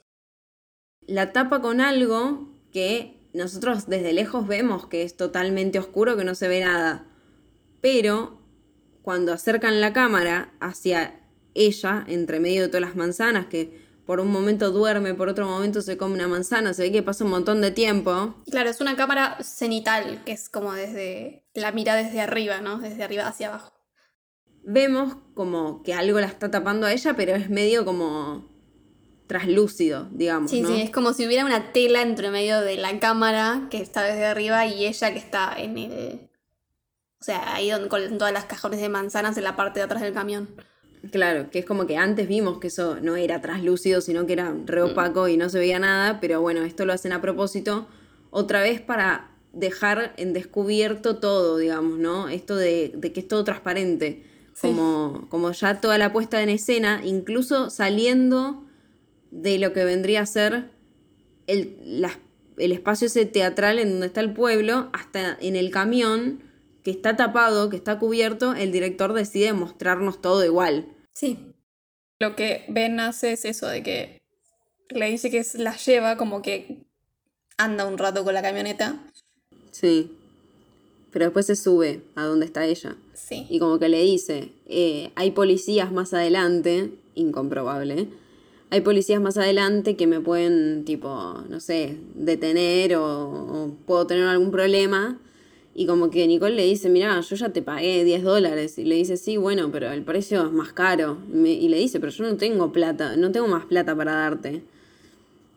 la 1.06 1.32
tapa 1.32 1.60
con 1.60 1.80
algo 1.80 2.48
que 2.72 3.21
nosotros 3.34 3.86
desde 3.86 4.12
lejos 4.12 4.46
vemos 4.46 4.86
que 4.86 5.02
es 5.02 5.16
totalmente 5.16 5.78
oscuro, 5.78 6.16
que 6.16 6.24
no 6.24 6.34
se 6.34 6.48
ve 6.48 6.60
nada. 6.60 7.06
Pero 7.80 8.40
cuando 9.02 9.32
acercan 9.32 9.80
la 9.80 9.92
cámara 9.92 10.52
hacia 10.60 11.20
ella, 11.54 12.04
entre 12.06 12.40
medio 12.40 12.62
de 12.62 12.68
todas 12.68 12.82
las 12.82 12.96
manzanas, 12.96 13.46
que 13.46 13.82
por 14.06 14.20
un 14.20 14.28
momento 14.28 14.70
duerme, 14.70 15.14
por 15.14 15.28
otro 15.28 15.46
momento 15.46 15.80
se 15.80 15.96
come 15.96 16.14
una 16.14 16.28
manzana, 16.28 16.74
se 16.74 16.82
ve 16.82 16.92
que 16.92 17.02
pasa 17.02 17.24
un 17.24 17.30
montón 17.30 17.60
de 17.60 17.70
tiempo. 17.70 18.34
Claro, 18.50 18.70
es 18.70 18.80
una 18.80 18.96
cámara 18.96 19.38
cenital, 19.42 20.22
que 20.24 20.32
es 20.32 20.48
como 20.48 20.72
desde 20.72 21.46
la 21.54 21.72
mira 21.72 21.94
desde 21.94 22.20
arriba, 22.20 22.60
¿no? 22.60 22.78
Desde 22.78 23.02
arriba 23.02 23.26
hacia 23.26 23.48
abajo. 23.48 23.72
Vemos 24.64 25.16
como 25.34 25.82
que 25.82 25.94
algo 25.94 26.20
la 26.20 26.26
está 26.26 26.50
tapando 26.50 26.86
a 26.86 26.92
ella, 26.92 27.14
pero 27.14 27.34
es 27.34 27.50
medio 27.50 27.84
como 27.84 28.51
traslúcido, 29.26 30.08
digamos. 30.12 30.50
Sí, 30.50 30.60
¿no? 30.60 30.68
sí, 30.68 30.82
es 30.82 30.90
como 30.90 31.12
si 31.12 31.26
hubiera 31.26 31.44
una 31.44 31.72
tela 31.72 32.02
entre 32.02 32.30
medio 32.30 32.60
de 32.60 32.76
la 32.76 32.98
cámara 32.98 33.68
que 33.70 33.78
está 33.78 34.02
desde 34.02 34.26
arriba 34.26 34.66
y 34.66 34.86
ella 34.86 35.12
que 35.12 35.18
está 35.18 35.54
en 35.56 35.78
el... 35.78 36.20
O 37.20 37.24
sea, 37.24 37.54
ahí 37.54 37.70
donde, 37.70 37.88
con 37.88 38.18
todas 38.18 38.32
las 38.32 38.44
cajones 38.46 38.80
de 38.80 38.88
manzanas 38.88 39.36
en 39.36 39.44
la 39.44 39.54
parte 39.56 39.80
de 39.80 39.84
atrás 39.84 40.02
del 40.02 40.12
camión. 40.12 40.48
Claro, 41.10 41.50
que 41.50 41.60
es 41.60 41.64
como 41.64 41.86
que 41.86 41.96
antes 41.96 42.28
vimos 42.28 42.58
que 42.58 42.66
eso 42.68 42.98
no 43.00 43.16
era 43.16 43.40
traslúcido, 43.40 44.00
sino 44.00 44.26
que 44.26 44.34
era 44.34 44.54
re 44.66 44.82
opaco 44.82 45.28
y 45.28 45.36
no 45.36 45.48
se 45.48 45.58
veía 45.58 45.78
nada, 45.78 46.20
pero 46.20 46.40
bueno, 46.40 46.62
esto 46.62 46.84
lo 46.84 46.92
hacen 46.92 47.12
a 47.12 47.20
propósito, 47.20 47.88
otra 48.30 48.60
vez 48.60 48.80
para 48.80 49.30
dejar 49.52 50.14
en 50.16 50.32
descubierto 50.32 51.16
todo, 51.18 51.58
digamos, 51.58 51.98
¿no? 51.98 52.28
Esto 52.28 52.56
de, 52.56 52.92
de 52.94 53.12
que 53.12 53.20
es 53.20 53.28
todo 53.28 53.44
transparente, 53.44 54.26
Sí. 54.54 54.68
como, 54.68 55.26
como 55.30 55.50
ya 55.52 55.80
toda 55.80 55.96
la 55.96 56.12
puesta 56.12 56.42
en 56.42 56.50
escena, 56.50 57.00
incluso 57.04 57.70
saliendo 57.70 58.64
de 59.32 59.58
lo 59.58 59.72
que 59.72 59.84
vendría 59.84 60.20
a 60.20 60.26
ser 60.26 60.70
el, 61.48 61.76
la- 62.00 62.20
el 62.58 62.70
espacio 62.70 63.06
ese 63.08 63.26
teatral 63.26 63.78
en 63.80 63.90
donde 63.90 64.06
está 64.06 64.20
el 64.20 64.32
pueblo, 64.32 64.90
hasta 64.92 65.36
en 65.40 65.56
el 65.56 65.70
camión 65.70 66.42
que 66.84 66.90
está 66.92 67.16
tapado, 67.16 67.70
que 67.70 67.76
está 67.76 67.98
cubierto, 67.98 68.54
el 68.54 68.70
director 68.72 69.14
decide 69.14 69.52
mostrarnos 69.54 70.20
todo 70.20 70.44
igual. 70.44 70.86
Sí. 71.12 71.38
Lo 72.20 72.36
que 72.36 72.64
Ben 72.68 73.00
hace 73.00 73.32
es 73.32 73.44
eso, 73.44 73.66
de 73.66 73.82
que 73.82 74.22
le 74.90 75.06
dice 75.10 75.30
que 75.30 75.44
la 75.54 75.76
lleva 75.76 76.16
como 76.16 76.42
que 76.42 76.84
anda 77.56 77.86
un 77.86 77.98
rato 77.98 78.22
con 78.22 78.34
la 78.34 78.42
camioneta. 78.42 79.02
Sí. 79.70 80.16
Pero 81.10 81.26
después 81.26 81.46
se 81.46 81.56
sube 81.56 82.02
a 82.14 82.24
donde 82.24 82.46
está 82.46 82.64
ella. 82.66 82.96
Sí. 83.14 83.46
Y 83.48 83.58
como 83.58 83.78
que 83.78 83.88
le 83.88 84.02
dice, 84.02 84.52
eh, 84.66 85.10
hay 85.14 85.30
policías 85.30 85.90
más 85.90 86.12
adelante, 86.14 86.90
incomprobable, 87.14 88.08
hay 88.72 88.80
policías 88.80 89.20
más 89.20 89.36
adelante 89.36 89.96
que 89.96 90.06
me 90.06 90.20
pueden, 90.20 90.84
tipo, 90.86 91.08
no 91.50 91.60
sé, 91.60 91.96
detener 92.14 92.96
o, 92.96 93.04
o 93.06 93.76
puedo 93.86 94.06
tener 94.06 94.24
algún 94.24 94.50
problema. 94.50 95.18
Y 95.74 95.84
como 95.86 96.08
que 96.10 96.26
Nicole 96.26 96.54
le 96.56 96.64
dice, 96.64 96.88
mira, 96.88 97.20
yo 97.20 97.36
ya 97.36 97.50
te 97.50 97.60
pagué 97.60 98.02
10 98.02 98.22
dólares. 98.22 98.78
Y 98.78 98.84
le 98.84 98.94
dice, 98.94 99.18
sí, 99.18 99.36
bueno, 99.36 99.70
pero 99.70 99.90
el 99.92 100.02
precio 100.02 100.46
es 100.46 100.52
más 100.52 100.72
caro. 100.72 101.18
Y, 101.32 101.36
me- 101.36 101.52
y 101.52 101.68
le 101.68 101.76
dice, 101.78 102.00
pero 102.00 102.12
yo 102.12 102.24
no 102.24 102.36
tengo 102.36 102.72
plata, 102.72 103.14
no 103.16 103.30
tengo 103.30 103.46
más 103.46 103.66
plata 103.66 103.94
para 103.94 104.12
darte. 104.12 104.62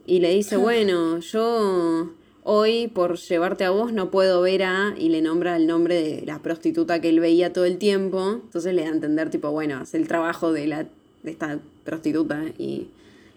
Y 0.05 0.19
le 0.19 0.31
dice, 0.33 0.57
bueno, 0.57 1.19
yo 1.19 2.11
hoy 2.43 2.87
por 2.87 3.17
llevarte 3.17 3.63
a 3.63 3.69
vos 3.71 3.91
no 3.93 4.11
puedo 4.11 4.41
ver 4.41 4.63
a... 4.63 4.93
Y 4.97 5.07
le 5.09 5.21
nombra 5.21 5.55
el 5.55 5.67
nombre 5.67 5.95
de 6.01 6.25
la 6.25 6.39
prostituta 6.39 6.99
que 6.99 7.09
él 7.09 7.19
veía 7.21 7.53
todo 7.53 7.63
el 7.65 7.77
tiempo. 7.77 8.41
Entonces 8.43 8.73
le 8.73 8.83
da 8.83 8.89
a 8.89 8.93
entender, 8.93 9.29
tipo, 9.29 9.51
bueno, 9.51 9.77
hace 9.77 9.97
el 9.97 10.07
trabajo 10.07 10.51
de, 10.51 10.67
la, 10.67 10.83
de 11.23 11.31
esta 11.31 11.59
prostituta. 11.85 12.43
Y 12.59 12.87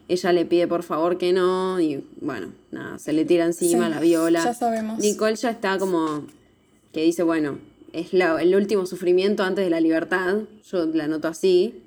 ella 0.09 0.33
le 0.33 0.45
pide 0.47 0.67
por 0.67 0.83
favor 0.83 1.19
que 1.19 1.33
no. 1.33 1.81
Y 1.81 2.05
bueno, 2.21 2.53
nada, 2.71 2.99
se 2.99 3.13
le 3.13 3.25
tira 3.25 3.45
encima, 3.45 3.87
Sí, 3.87 3.95
la 3.95 4.01
viola. 4.01 4.43
ya 4.45 4.55
sabemos. 4.55 4.99
Nicole 4.99 5.37
ya 5.37 5.51
está 5.51 5.79
como... 5.79 6.27
Que 6.93 7.03
dice, 7.03 7.23
bueno, 7.23 7.59
es 7.93 8.13
la- 8.15 8.41
el 8.41 8.55
último 8.55 8.87
sufrimiento 8.87 9.43
antes 9.43 9.65
de 9.65 9.71
la 9.71 9.81
libertad. 9.81 10.39
Yo 10.71 10.87
la 10.87 11.07
noto 11.07 11.29
así. 11.29 11.83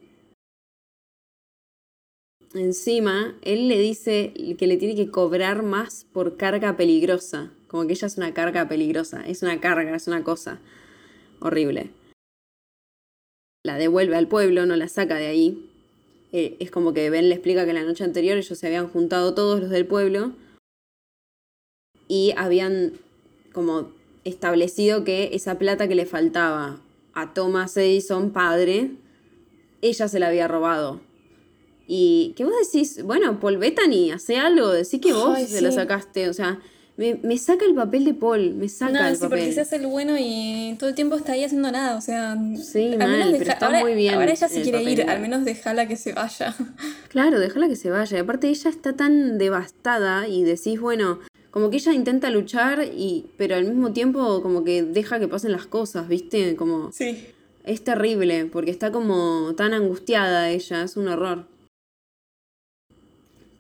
Encima, 2.54 3.34
él 3.44 3.68
le 3.70 3.80
dice 3.80 4.34
que 4.58 4.68
le 4.68 4.78
tiene 4.78 4.96
que 4.96 5.10
cobrar 5.10 5.64
más 5.64 6.06
por 6.12 6.36
carga 6.38 6.76
peligrosa. 6.76 7.52
Como 7.68 7.88
que 7.88 7.94
ella 7.94 8.08
es 8.08 8.18
una 8.18 8.34
carga 8.34 8.68
peligrosa. 8.68 9.26
Es 9.26 9.42
una 9.42 9.60
carga, 9.62 9.96
es 9.96 10.08
una 10.08 10.24
cosa 10.24 10.60
horrible. 11.40 11.92
La 13.64 13.78
devuelve 13.78 14.18
al 14.18 14.28
pueblo, 14.28 14.66
no 14.66 14.76
la 14.76 14.90
saca 14.90 15.16
de 15.16 15.28
ahí. 15.28 15.71
Eh, 16.32 16.56
es 16.60 16.72
como 16.72 16.94
que 16.94 17.10
Ben 17.10 17.28
le 17.30 17.36
explica 17.36 17.66
que 17.66 17.74
la 17.74 17.84
noche 17.84 18.04
anterior 18.04 18.38
ellos 18.38 18.58
se 18.58 18.68
habían 18.68 18.88
juntado 18.88 19.34
todos 19.34 19.60
los 19.60 19.70
del 19.70 19.86
pueblo 19.86 20.32
y 22.08 22.34
habían 22.38 22.94
como 23.54 23.92
establecido 24.24 25.04
que 25.04 25.32
esa 25.34 25.58
plata 25.58 25.88
que 25.88 25.96
le 25.96 26.06
faltaba 26.06 26.80
a 27.14 27.34
Thomas 27.34 27.76
Edison, 27.76 28.32
padre, 28.32 28.92
ella 29.82 30.08
se 30.08 30.20
la 30.20 30.28
había 30.28 30.48
robado. 30.48 31.02
Y 31.88 32.34
que 32.38 32.46
vos 32.46 32.54
decís, 32.66 33.04
bueno, 33.04 33.40
Paul 33.40 33.58
Bettany, 33.58 34.12
hace 34.12 34.38
algo, 34.38 34.70
decís 34.70 35.02
que 35.02 35.12
vos 35.12 35.36
Ay, 35.36 35.48
se 35.48 35.62
la 35.62 35.72
sacaste. 35.72 36.30
O 36.30 36.34
sea, 36.34 36.62
me, 36.98 37.20
me 37.24 37.38
saca 37.38 37.66
el 37.66 37.74
papel 37.74 38.06
de 38.06 38.14
Paul, 38.14 38.54
me 38.56 38.68
saca 38.70 38.92
No, 38.92 39.08
el 39.08 39.16
sí, 39.16 39.22
papel. 39.22 39.40
porque 39.40 39.54
se 39.54 39.62
hace 39.62 39.76
el 39.78 39.88
bueno 39.88 40.16
y 40.20 40.76
todo 40.78 40.90
el 40.90 40.96
tiempo 40.96 41.16
está 41.16 41.32
ahí 41.34 41.44
haciendo 41.44 41.72
nada, 41.72 41.96
o 41.98 42.02
sea... 42.02 42.38
Sí, 42.62 42.92
al 42.94 42.98
mal, 43.00 43.10
menos 43.12 43.26
pero 43.28 43.40
deja- 43.40 43.54
está 43.54 43.66
ahora, 43.68 43.80
muy 43.82 43.94
bien 43.96 44.14
Ahora 44.16 44.32
ella 44.32 44.48
el 44.48 44.54
quiere 44.64 44.72
papel 44.80 44.90
ir, 44.94 45.00
igual. 45.00 45.16
al 45.16 45.22
menos 45.22 45.46
déjala 45.46 45.88
que 45.88 45.96
se 45.96 46.14
vaya. 46.14 46.56
Claro, 47.10 47.40
déjala 47.40 47.68
que 47.68 47.76
se 47.76 47.90
vaya. 47.90 48.18
Y 48.18 48.20
aparte 48.22 48.48
ella 48.50 48.70
está 48.70 48.94
tan 48.96 49.38
devastada 49.38 50.28
y 50.28 50.44
decís, 50.44 50.80
bueno, 50.80 51.20
como 51.50 51.70
que 51.70 51.78
ella 51.78 51.94
intenta 51.94 52.30
luchar 52.30 52.84
y 52.96 53.26
pero 53.38 53.56
al 53.56 53.66
mismo 53.66 53.92
tiempo 53.92 54.42
como 54.42 54.64
que 54.64 54.84
deja 54.84 55.20
que 55.20 55.28
pasen 55.28 55.52
las 55.52 55.66
cosas, 55.68 56.08
¿viste? 56.08 56.56
Como 56.56 56.92
Sí. 56.94 57.26
es 57.66 57.84
terrible 57.84 58.46
porque 58.46 58.72
está 58.72 58.92
como 58.92 59.54
tan 59.58 59.74
angustiada 59.74 60.50
ella, 60.50 60.84
es 60.84 60.96
un 60.96 61.08
horror. 61.10 61.48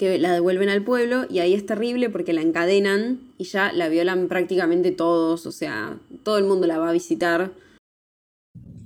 Que 0.01 0.17
la 0.17 0.33
devuelven 0.33 0.69
al 0.69 0.83
pueblo 0.83 1.27
y 1.29 1.41
ahí 1.41 1.53
es 1.53 1.63
terrible 1.67 2.09
porque 2.09 2.33
la 2.33 2.41
encadenan 2.41 3.19
y 3.37 3.43
ya 3.43 3.71
la 3.71 3.87
violan 3.87 4.29
prácticamente 4.29 4.91
todos, 4.91 5.45
o 5.45 5.51
sea, 5.51 5.99
todo 6.23 6.39
el 6.39 6.43
mundo 6.43 6.65
la 6.65 6.79
va 6.79 6.89
a 6.89 6.91
visitar. 6.91 7.51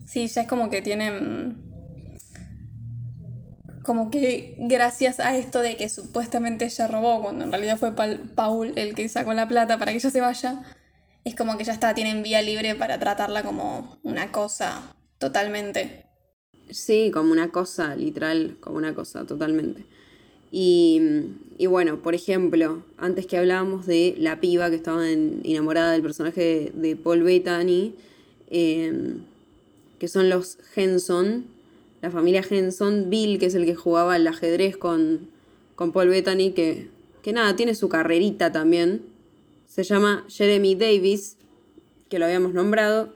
Sí, 0.05 0.27
ya 0.27 0.41
es 0.41 0.47
como 0.49 0.69
que 0.69 0.81
tienen. 0.81 1.55
Como 3.81 4.11
que 4.11 4.57
gracias 4.59 5.21
a 5.21 5.37
esto 5.37 5.61
de 5.61 5.77
que 5.77 5.87
supuestamente 5.87 6.65
ella 6.65 6.85
robó, 6.87 7.21
cuando 7.21 7.45
en 7.45 7.51
realidad 7.53 7.77
fue 7.77 7.93
Paul 7.93 8.73
el 8.75 8.93
que 8.93 9.07
sacó 9.07 9.33
la 9.33 9.47
plata 9.47 9.77
para 9.77 9.93
que 9.93 9.99
ella 9.99 10.09
se 10.09 10.19
vaya, 10.19 10.63
es 11.23 11.33
como 11.33 11.57
que 11.57 11.63
ya 11.63 11.71
está, 11.71 11.95
tienen 11.95 12.23
vía 12.23 12.41
libre 12.41 12.75
para 12.75 12.99
tratarla 12.99 13.41
como 13.41 13.99
una 14.03 14.33
cosa 14.33 14.97
totalmente. 15.17 16.07
Sí, 16.71 17.09
como 17.13 17.31
una 17.31 17.53
cosa, 17.53 17.95
literal, 17.95 18.57
como 18.59 18.75
una 18.75 18.93
cosa, 18.93 19.25
totalmente. 19.25 19.85
Y, 20.51 21.01
y 21.57 21.65
bueno, 21.67 21.97
por 22.01 22.15
ejemplo, 22.15 22.83
antes 22.97 23.25
que 23.25 23.37
hablábamos 23.37 23.85
de 23.85 24.15
la 24.17 24.39
piba 24.39 24.69
que 24.69 24.75
estaba 24.75 25.09
en- 25.09 25.41
enamorada 25.43 25.91
del 25.91 26.01
personaje 26.01 26.71
de, 26.73 26.95
Paul 26.95 27.23
Bettany, 27.23 27.93
eh, 28.49 29.15
que 29.99 30.07
son 30.07 30.29
los 30.29 30.57
Henson, 30.75 31.45
la 32.01 32.11
familia 32.11 32.43
Henson, 32.47 33.09
Bill, 33.09 33.39
que 33.39 33.47
es 33.47 33.55
el 33.55 33.65
que 33.65 33.75
jugaba 33.75 34.13
al 34.15 34.27
ajedrez 34.27 34.77
con, 34.77 35.27
con 35.75 35.91
Paul 35.91 36.09
Bettany, 36.09 36.51
que, 36.51 36.87
que 37.21 37.33
nada, 37.33 37.55
tiene 37.55 37.75
su 37.75 37.89
carrerita 37.89 38.51
también. 38.51 39.01
Se 39.67 39.83
llama 39.83 40.25
Jeremy 40.29 40.75
Davis, 40.75 41.37
que 42.09 42.19
lo 42.19 42.25
habíamos 42.25 42.53
nombrado, 42.53 43.09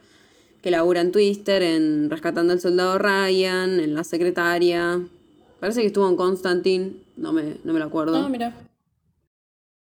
que 0.61 0.71
labura 0.71 1.01
en 1.01 1.11
Twister, 1.11 1.61
en 1.61 2.09
Rescatando 2.09 2.51
al 2.51 2.59
Soldado 2.59 2.97
Ryan, 2.97 3.79
en 3.79 3.93
La 3.93 4.03
Secretaria. 4.03 4.99
Parece 5.59 5.81
que 5.81 5.87
estuvo 5.87 6.09
en 6.09 6.15
Constantine, 6.15 6.93
no 7.19 7.33
me, 7.33 7.57
no 7.63 7.73
me 7.73 7.79
lo 7.79 7.85
acuerdo. 7.85 8.17
Ah, 8.17 8.29
mira. 8.29 8.53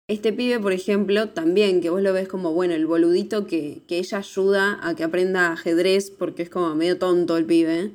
Este 0.07 0.33
pibe, 0.33 0.59
por 0.59 0.73
ejemplo, 0.73 1.29
también, 1.29 1.79
que 1.79 1.89
vos 1.89 2.01
lo 2.01 2.11
ves 2.11 2.27
como, 2.27 2.53
bueno, 2.53 2.73
el 2.73 2.85
boludito 2.85 3.47
que, 3.47 3.83
que 3.87 3.99
ella 3.99 4.17
ayuda 4.17 4.79
a 4.83 4.95
que 4.95 5.03
aprenda 5.03 5.53
ajedrez, 5.53 6.11
porque 6.11 6.43
es 6.43 6.49
como 6.49 6.75
medio 6.75 6.97
tonto 6.97 7.37
el 7.37 7.45
pibe. 7.45 7.91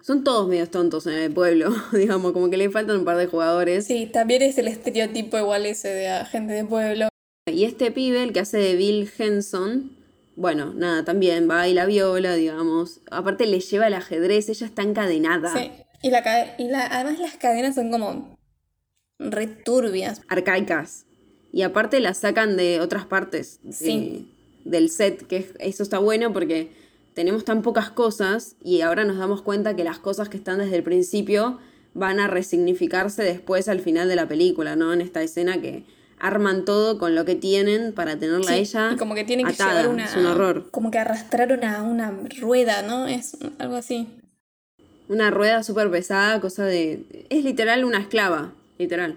Son 0.00 0.24
todos 0.24 0.48
medio 0.48 0.68
tontos 0.68 1.06
en 1.06 1.14
el 1.14 1.32
pueblo, 1.32 1.74
digamos, 1.92 2.32
como 2.32 2.48
que 2.48 2.56
le 2.56 2.70
faltan 2.70 2.96
un 2.96 3.04
par 3.04 3.18
de 3.18 3.26
jugadores. 3.26 3.86
Sí, 3.86 4.06
también 4.06 4.42
es 4.42 4.56
el 4.56 4.68
estereotipo 4.68 5.36
igual 5.36 5.66
ese 5.66 5.88
de 5.88 6.08
agente 6.08 6.54
de 6.54 6.64
pueblo. 6.64 7.08
Y 7.52 7.64
este 7.64 7.90
pibe, 7.90 8.22
el 8.22 8.32
que 8.32 8.40
hace 8.40 8.56
de 8.56 8.74
Bill 8.74 9.10
Henson, 9.18 9.96
bueno, 10.36 10.72
nada, 10.74 11.04
también 11.04 11.48
va 11.50 11.68
y 11.68 11.74
la 11.74 11.86
viola, 11.86 12.34
digamos. 12.34 13.00
Aparte 13.10 13.46
le 13.46 13.60
lleva 13.60 13.88
el 13.88 13.94
ajedrez, 13.94 14.48
ella 14.48 14.66
está 14.66 14.82
encadenada. 14.82 15.52
Sí. 15.52 15.70
Y, 16.02 16.10
la, 16.10 16.54
y 16.58 16.68
la, 16.68 16.86
además 16.86 17.18
las 17.18 17.36
cadenas 17.36 17.74
son 17.74 17.90
como 17.90 18.36
re 19.18 19.46
turbias. 19.46 20.22
arcaicas. 20.28 21.06
Y 21.52 21.62
aparte 21.62 22.00
las 22.00 22.18
sacan 22.18 22.56
de 22.56 22.80
otras 22.80 23.06
partes 23.06 23.60
de- 23.62 23.72
Sí. 23.72 24.32
del 24.64 24.90
set, 24.90 25.26
que 25.26 25.36
es- 25.38 25.54
eso 25.58 25.82
está 25.82 25.98
bueno 25.98 26.32
porque 26.32 26.70
tenemos 27.14 27.44
tan 27.44 27.62
pocas 27.62 27.88
cosas 27.90 28.56
y 28.62 28.82
ahora 28.82 29.04
nos 29.04 29.16
damos 29.16 29.40
cuenta 29.42 29.74
que 29.74 29.84
las 29.84 29.98
cosas 29.98 30.28
que 30.28 30.36
están 30.36 30.58
desde 30.58 30.76
el 30.76 30.82
principio 30.82 31.58
van 31.94 32.20
a 32.20 32.26
resignificarse 32.26 33.22
después 33.22 33.68
al 33.68 33.80
final 33.80 34.08
de 34.08 34.16
la 34.16 34.28
película, 34.28 34.76
¿no? 34.76 34.92
En 34.92 35.00
esta 35.00 35.22
escena 35.22 35.60
que 35.62 35.84
arman 36.18 36.64
todo 36.66 36.98
con 36.98 37.14
lo 37.14 37.24
que 37.24 37.34
tienen 37.36 37.92
para 37.94 38.18
tenerla 38.18 38.50
a 38.50 38.54
Sí, 38.54 38.60
ella 38.60 38.90
y 38.92 38.96
como 38.96 39.14
que 39.14 39.24
tienen 39.24 39.46
que 39.46 39.52
llevar 39.54 39.88
una. 39.88 40.04
Es 40.04 40.16
un 40.16 40.26
horror. 40.26 40.70
Como 40.70 40.90
que 40.90 40.98
arrastraron 40.98 41.64
a 41.64 41.82
una 41.82 42.10
rueda, 42.40 42.82
¿no? 42.82 43.06
Es 43.06 43.36
algo 43.58 43.76
así. 43.76 44.08
Una 45.08 45.30
rueda 45.30 45.62
súper 45.62 45.90
pesada, 45.90 46.40
cosa 46.40 46.64
de... 46.64 47.04
Es 47.30 47.44
literal 47.44 47.84
una 47.84 47.98
esclava. 47.98 48.52
Literal. 48.78 49.16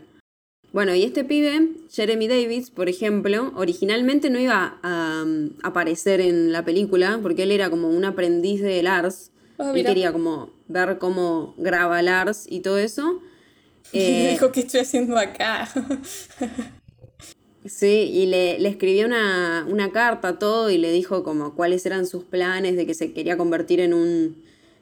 Bueno, 0.72 0.94
y 0.94 1.04
este 1.04 1.24
pibe, 1.24 1.72
Jeremy 1.92 2.28
Davis, 2.28 2.70
por 2.70 2.90
ejemplo, 2.90 3.52
originalmente 3.56 4.30
no 4.30 4.40
iba 4.40 4.78
a 4.84 5.24
um, 5.26 5.50
aparecer 5.64 6.22
en 6.22 6.52
la 6.52 6.64
película 6.64 7.20
porque 7.24 7.44
él 7.44 7.52
era 7.52 7.70
como 7.72 7.90
un 7.90 8.06
aprendiz 8.06 8.62
de 8.62 8.84
Lars. 8.84 9.32
Ah, 9.58 9.74
y 9.76 9.84
quería 9.84 10.14
como 10.14 10.52
ver 10.68 11.00
cómo 11.00 11.56
graba 11.58 12.02
Lars 12.02 12.46
y 12.50 12.60
todo 12.62 12.78
eso. 12.78 13.22
Y 13.92 14.00
Eh, 14.00 14.30
dijo, 14.34 14.52
¿qué 14.52 14.60
estoy 14.60 14.82
haciendo 14.82 15.18
acá? 15.18 15.68
Sí, 17.66 18.10
y 18.14 18.26
le, 18.26 18.58
le 18.58 18.70
escribió 18.70 19.06
una, 19.06 19.66
una 19.70 19.92
carta, 19.92 20.40
todo, 20.40 20.70
y 20.70 20.78
le 20.78 20.92
dijo 20.92 21.24
como 21.24 21.56
cuáles 21.56 21.86
eran 21.86 22.06
sus 22.08 22.24
planes 22.24 22.78
de 22.78 22.86
que 22.86 22.94
se 22.94 23.12
quería 23.14 23.36
convertir 23.38 23.82
en 23.82 23.94
un 23.94 24.42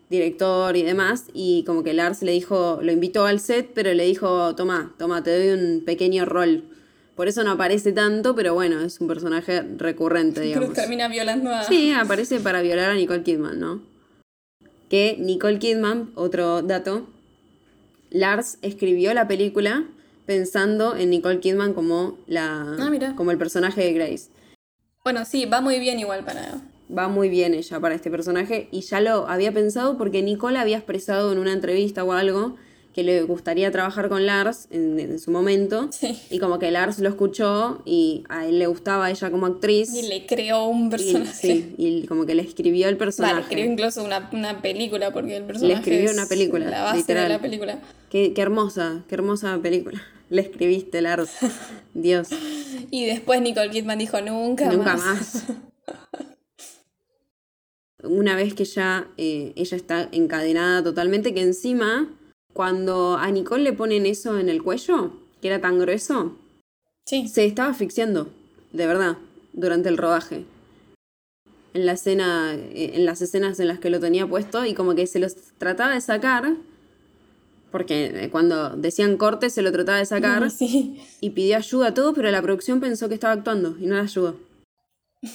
director 0.09 0.75
y 0.77 0.83
demás. 0.83 1.25
Y 1.33 1.63
como 1.65 1.83
que 1.83 1.93
Lars 1.93 2.21
le 2.21 2.31
dijo, 2.31 2.79
lo 2.81 2.91
invitó 2.91 3.25
al 3.25 3.39
set, 3.39 3.71
pero 3.73 3.93
le 3.93 4.05
dijo, 4.05 4.55
toma, 4.55 4.93
toma, 4.97 5.23
te 5.23 5.37
doy 5.37 5.59
un 5.59 5.83
pequeño 5.85 6.25
rol. 6.25 6.63
Por 7.15 7.27
eso 7.27 7.43
no 7.43 7.51
aparece 7.51 7.91
tanto, 7.93 8.35
pero 8.35 8.53
bueno, 8.53 8.79
es 8.81 9.01
un 9.01 9.07
personaje 9.07 9.63
recurrente, 9.77 10.35
Pero 10.41 10.47
digamos. 10.47 10.73
termina 10.73 11.07
violando 11.07 11.49
a... 11.53 11.63
Sí, 11.63 11.91
aparece 11.91 12.39
para 12.39 12.61
violar 12.61 12.91
a 12.91 12.95
Nicole 12.95 13.23
Kidman, 13.23 13.59
¿no? 13.59 13.81
Que 14.89 15.17
Nicole 15.19 15.57
Kidman, 15.59 16.11
otro 16.15 16.61
dato, 16.61 17.07
Lars 18.11 18.57
escribió 18.61 19.13
la 19.13 19.27
película 19.27 19.83
pensando 20.25 20.95
en 20.95 21.09
Nicole 21.09 21.39
Kidman 21.39 21.73
como 21.73 22.17
la 22.27 22.75
Ah, 22.79 22.89
mira. 22.89 23.15
como 23.15 23.31
el 23.31 23.37
personaje 23.37 23.81
de 23.81 23.93
Grace. 23.93 24.29
Bueno, 25.03 25.25
sí, 25.25 25.45
va 25.45 25.59
muy 25.61 25.79
bien 25.79 25.99
igual 25.99 26.23
para... 26.23 26.61
Va 26.95 27.07
muy 27.07 27.27
bien 27.29 27.53
ella 27.53 27.79
para 27.79 27.95
este 27.95 28.09
personaje 28.09 28.69
y 28.71 28.81
ya 28.81 29.01
lo 29.01 29.27
había 29.27 29.51
pensado 29.51 29.97
porque 29.97 30.21
Nicole 30.21 30.57
había 30.59 30.77
expresado 30.77 31.31
en 31.31 31.37
una 31.37 31.51
entrevista 31.53 32.03
o 32.03 32.11
algo 32.13 32.55
que 32.93 33.03
le 33.03 33.21
gustaría 33.23 33.69
trabajar 33.71 34.09
con 34.09 34.25
Lars 34.25 34.67
en, 34.71 34.99
en 34.99 35.19
su 35.19 35.29
momento 35.29 35.89
Sí. 35.91 36.17
y 36.31 36.39
como 36.39 36.57
que 36.57 36.71
Lars 36.71 36.97
lo 36.97 37.09
escuchó 37.09 37.83
y 37.85 38.23
a 38.29 38.47
él 38.47 38.57
le 38.57 38.65
gustaba 38.65 39.11
ella 39.11 39.29
como 39.29 39.45
actriz 39.45 39.93
Y 39.93 40.07
le 40.07 40.25
creó 40.25 40.65
un 40.65 40.87
y, 40.87 40.89
personaje. 40.89 41.33
sí, 41.33 41.75
y 41.77 42.07
como 42.07 42.25
que 42.25 42.33
le 42.33 42.41
escribió 42.41 42.87
el 42.89 42.97
personaje. 42.97 43.35
Vale, 43.35 43.45
creó 43.47 43.65
incluso 43.71 44.03
una, 44.03 44.29
una 44.33 44.61
película 44.63 45.11
porque 45.11 45.37
el 45.37 45.43
personaje 45.43 45.75
escribió 45.79 46.05
es 46.09 46.13
una 46.13 46.25
película, 46.25 46.69
La 46.69 46.83
base 46.85 46.97
literal. 46.97 47.23
de 47.23 47.29
la 47.29 47.39
película. 47.41 47.79
Qué, 48.09 48.33
qué 48.33 48.41
hermosa, 48.41 49.03
qué 49.07 49.13
hermosa 49.15 49.59
película. 49.61 50.01
Le 50.29 50.41
escribiste, 50.41 51.01
Lars. 51.01 51.29
Dios, 51.93 52.29
Y 52.89 53.05
después 53.05 53.41
Nicole 53.41 53.69
Kidman 53.69 53.99
dijo, 53.99 54.19
nunca, 54.21 54.71
nunca 54.71 54.95
más. 54.95 55.05
más. 55.05 55.43
Una 58.07 58.35
vez 58.35 58.53
que 58.53 58.65
ya 58.65 59.07
eh, 59.17 59.53
ella 59.55 59.77
está 59.77 60.09
encadenada 60.11 60.83
totalmente, 60.83 61.33
que 61.33 61.41
encima, 61.41 62.09
cuando 62.53 63.17
a 63.17 63.29
Nicole 63.31 63.63
le 63.63 63.73
ponen 63.73 64.05
eso 64.05 64.39
en 64.39 64.49
el 64.49 64.63
cuello, 64.63 65.11
que 65.41 65.47
era 65.49 65.61
tan 65.61 65.79
grueso, 65.79 66.35
Sí. 67.05 67.27
se 67.27 67.45
estaba 67.45 67.69
asfixiando, 67.69 68.29
de 68.73 68.87
verdad, 68.87 69.17
durante 69.53 69.89
el 69.89 69.97
rodaje. 69.97 70.43
En 71.73 71.85
la 71.85 71.93
escena, 71.93 72.53
eh, 72.55 72.91
en 72.95 73.05
las 73.05 73.21
escenas 73.21 73.59
en 73.59 73.67
las 73.67 73.79
que 73.79 73.89
lo 73.89 73.99
tenía 73.99 74.25
puesto 74.27 74.65
y 74.65 74.73
como 74.73 74.95
que 74.95 75.05
se 75.07 75.19
los 75.19 75.35
trataba 75.57 75.93
de 75.93 76.01
sacar, 76.01 76.55
porque 77.71 78.23
eh, 78.25 78.29
cuando 78.29 78.69
decían 78.71 79.17
corte 79.17 79.49
se 79.49 79.61
lo 79.61 79.71
trataba 79.71 79.99
de 79.99 80.05
sacar 80.05 80.49
Sí. 80.51 81.01
y 81.21 81.29
pidió 81.31 81.57
ayuda 81.57 81.87
a 81.87 81.93
todos, 81.93 82.13
pero 82.15 82.31
la 82.31 82.41
producción 82.41 82.79
pensó 82.79 83.07
que 83.09 83.13
estaba 83.15 83.33
actuando 83.33 83.75
y 83.79 83.85
no 83.85 83.95
la 83.95 84.01
ayudó. 84.01 84.35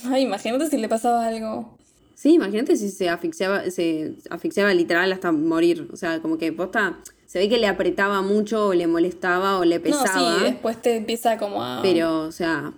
Ay, 0.06 0.22
imagínate 0.22 0.68
si 0.68 0.78
le 0.78 0.88
pasaba 0.88 1.26
algo. 1.26 1.76
Sí, 2.22 2.34
imagínate 2.34 2.76
si 2.76 2.88
se 2.88 3.08
asfixiaba, 3.08 3.68
se 3.72 4.14
asfixiaba 4.30 4.72
literal 4.72 5.10
hasta 5.12 5.32
morir. 5.32 5.88
O 5.92 5.96
sea, 5.96 6.22
como 6.22 6.38
que 6.38 6.52
posta, 6.52 7.00
se 7.26 7.40
ve 7.40 7.48
que 7.48 7.58
le 7.58 7.66
apretaba 7.66 8.22
mucho 8.22 8.68
o 8.68 8.74
le 8.74 8.86
molestaba 8.86 9.58
o 9.58 9.64
le 9.64 9.80
pesaba. 9.80 10.30
No, 10.30 10.38
sí, 10.38 10.44
después 10.44 10.80
te 10.80 10.94
empieza 10.98 11.36
como 11.36 11.64
a, 11.64 11.82
pero, 11.82 12.20
o 12.20 12.30
sea, 12.30 12.72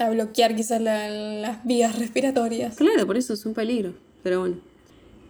a 0.00 0.10
bloquear 0.10 0.56
quizás 0.56 0.80
la- 0.80 1.08
las 1.08 1.64
vías 1.64 1.96
respiratorias. 2.00 2.74
Claro, 2.74 3.06
por 3.06 3.16
eso 3.16 3.32
es 3.34 3.46
un 3.46 3.54
peligro. 3.54 3.94
Pero 4.24 4.40
bueno. 4.40 4.56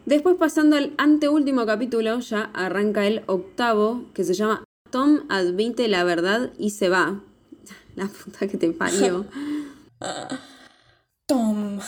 Después 0.07 0.37
pasando 0.37 0.77
al 0.77 0.95
anteúltimo 0.97 1.67
capítulo, 1.67 2.21
ya 2.21 2.45
arranca 2.55 3.07
el 3.07 3.25
octavo, 3.27 4.07
que 4.15 4.25
se 4.25 4.33
llama 4.33 4.65
Tom 4.91 5.21
admite 5.29 5.87
la 5.89 6.03
verdad 6.03 6.51
y 6.59 6.71
se 6.71 6.89
va. 6.89 7.21
La 7.95 8.07
puta 8.07 8.49
que 8.49 8.57
te 8.57 8.71
parió. 8.71 9.27
Tom. 11.27 11.79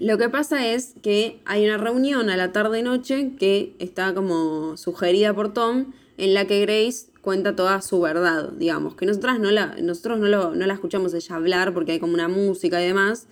Lo 0.00 0.18
que 0.18 0.28
pasa 0.28 0.66
es 0.66 0.94
que 1.02 1.38
hay 1.44 1.64
una 1.64 1.76
reunión 1.76 2.30
a 2.30 2.36
la 2.36 2.50
tarde-noche 2.52 3.32
que 3.38 3.74
está 3.78 4.12
como 4.14 4.76
sugerida 4.76 5.32
por 5.34 5.52
Tom, 5.52 5.92
en 6.18 6.34
la 6.34 6.46
que 6.46 6.60
Grace 6.62 7.06
cuenta 7.20 7.54
toda 7.54 7.80
su 7.82 8.00
verdad, 8.00 8.48
digamos. 8.52 8.94
Que 8.96 9.04
nosotras 9.06 9.38
no 9.38 9.50
la, 9.50 9.76
nosotros 9.80 10.18
no, 10.18 10.26
lo- 10.26 10.54
no 10.54 10.66
la 10.66 10.72
escuchamos 10.74 11.12
ella 11.14 11.36
hablar 11.36 11.72
porque 11.74 11.92
hay 11.92 11.98
como 12.00 12.14
una 12.14 12.28
música 12.28 12.82
y 12.82 12.86
demás. 12.86 13.26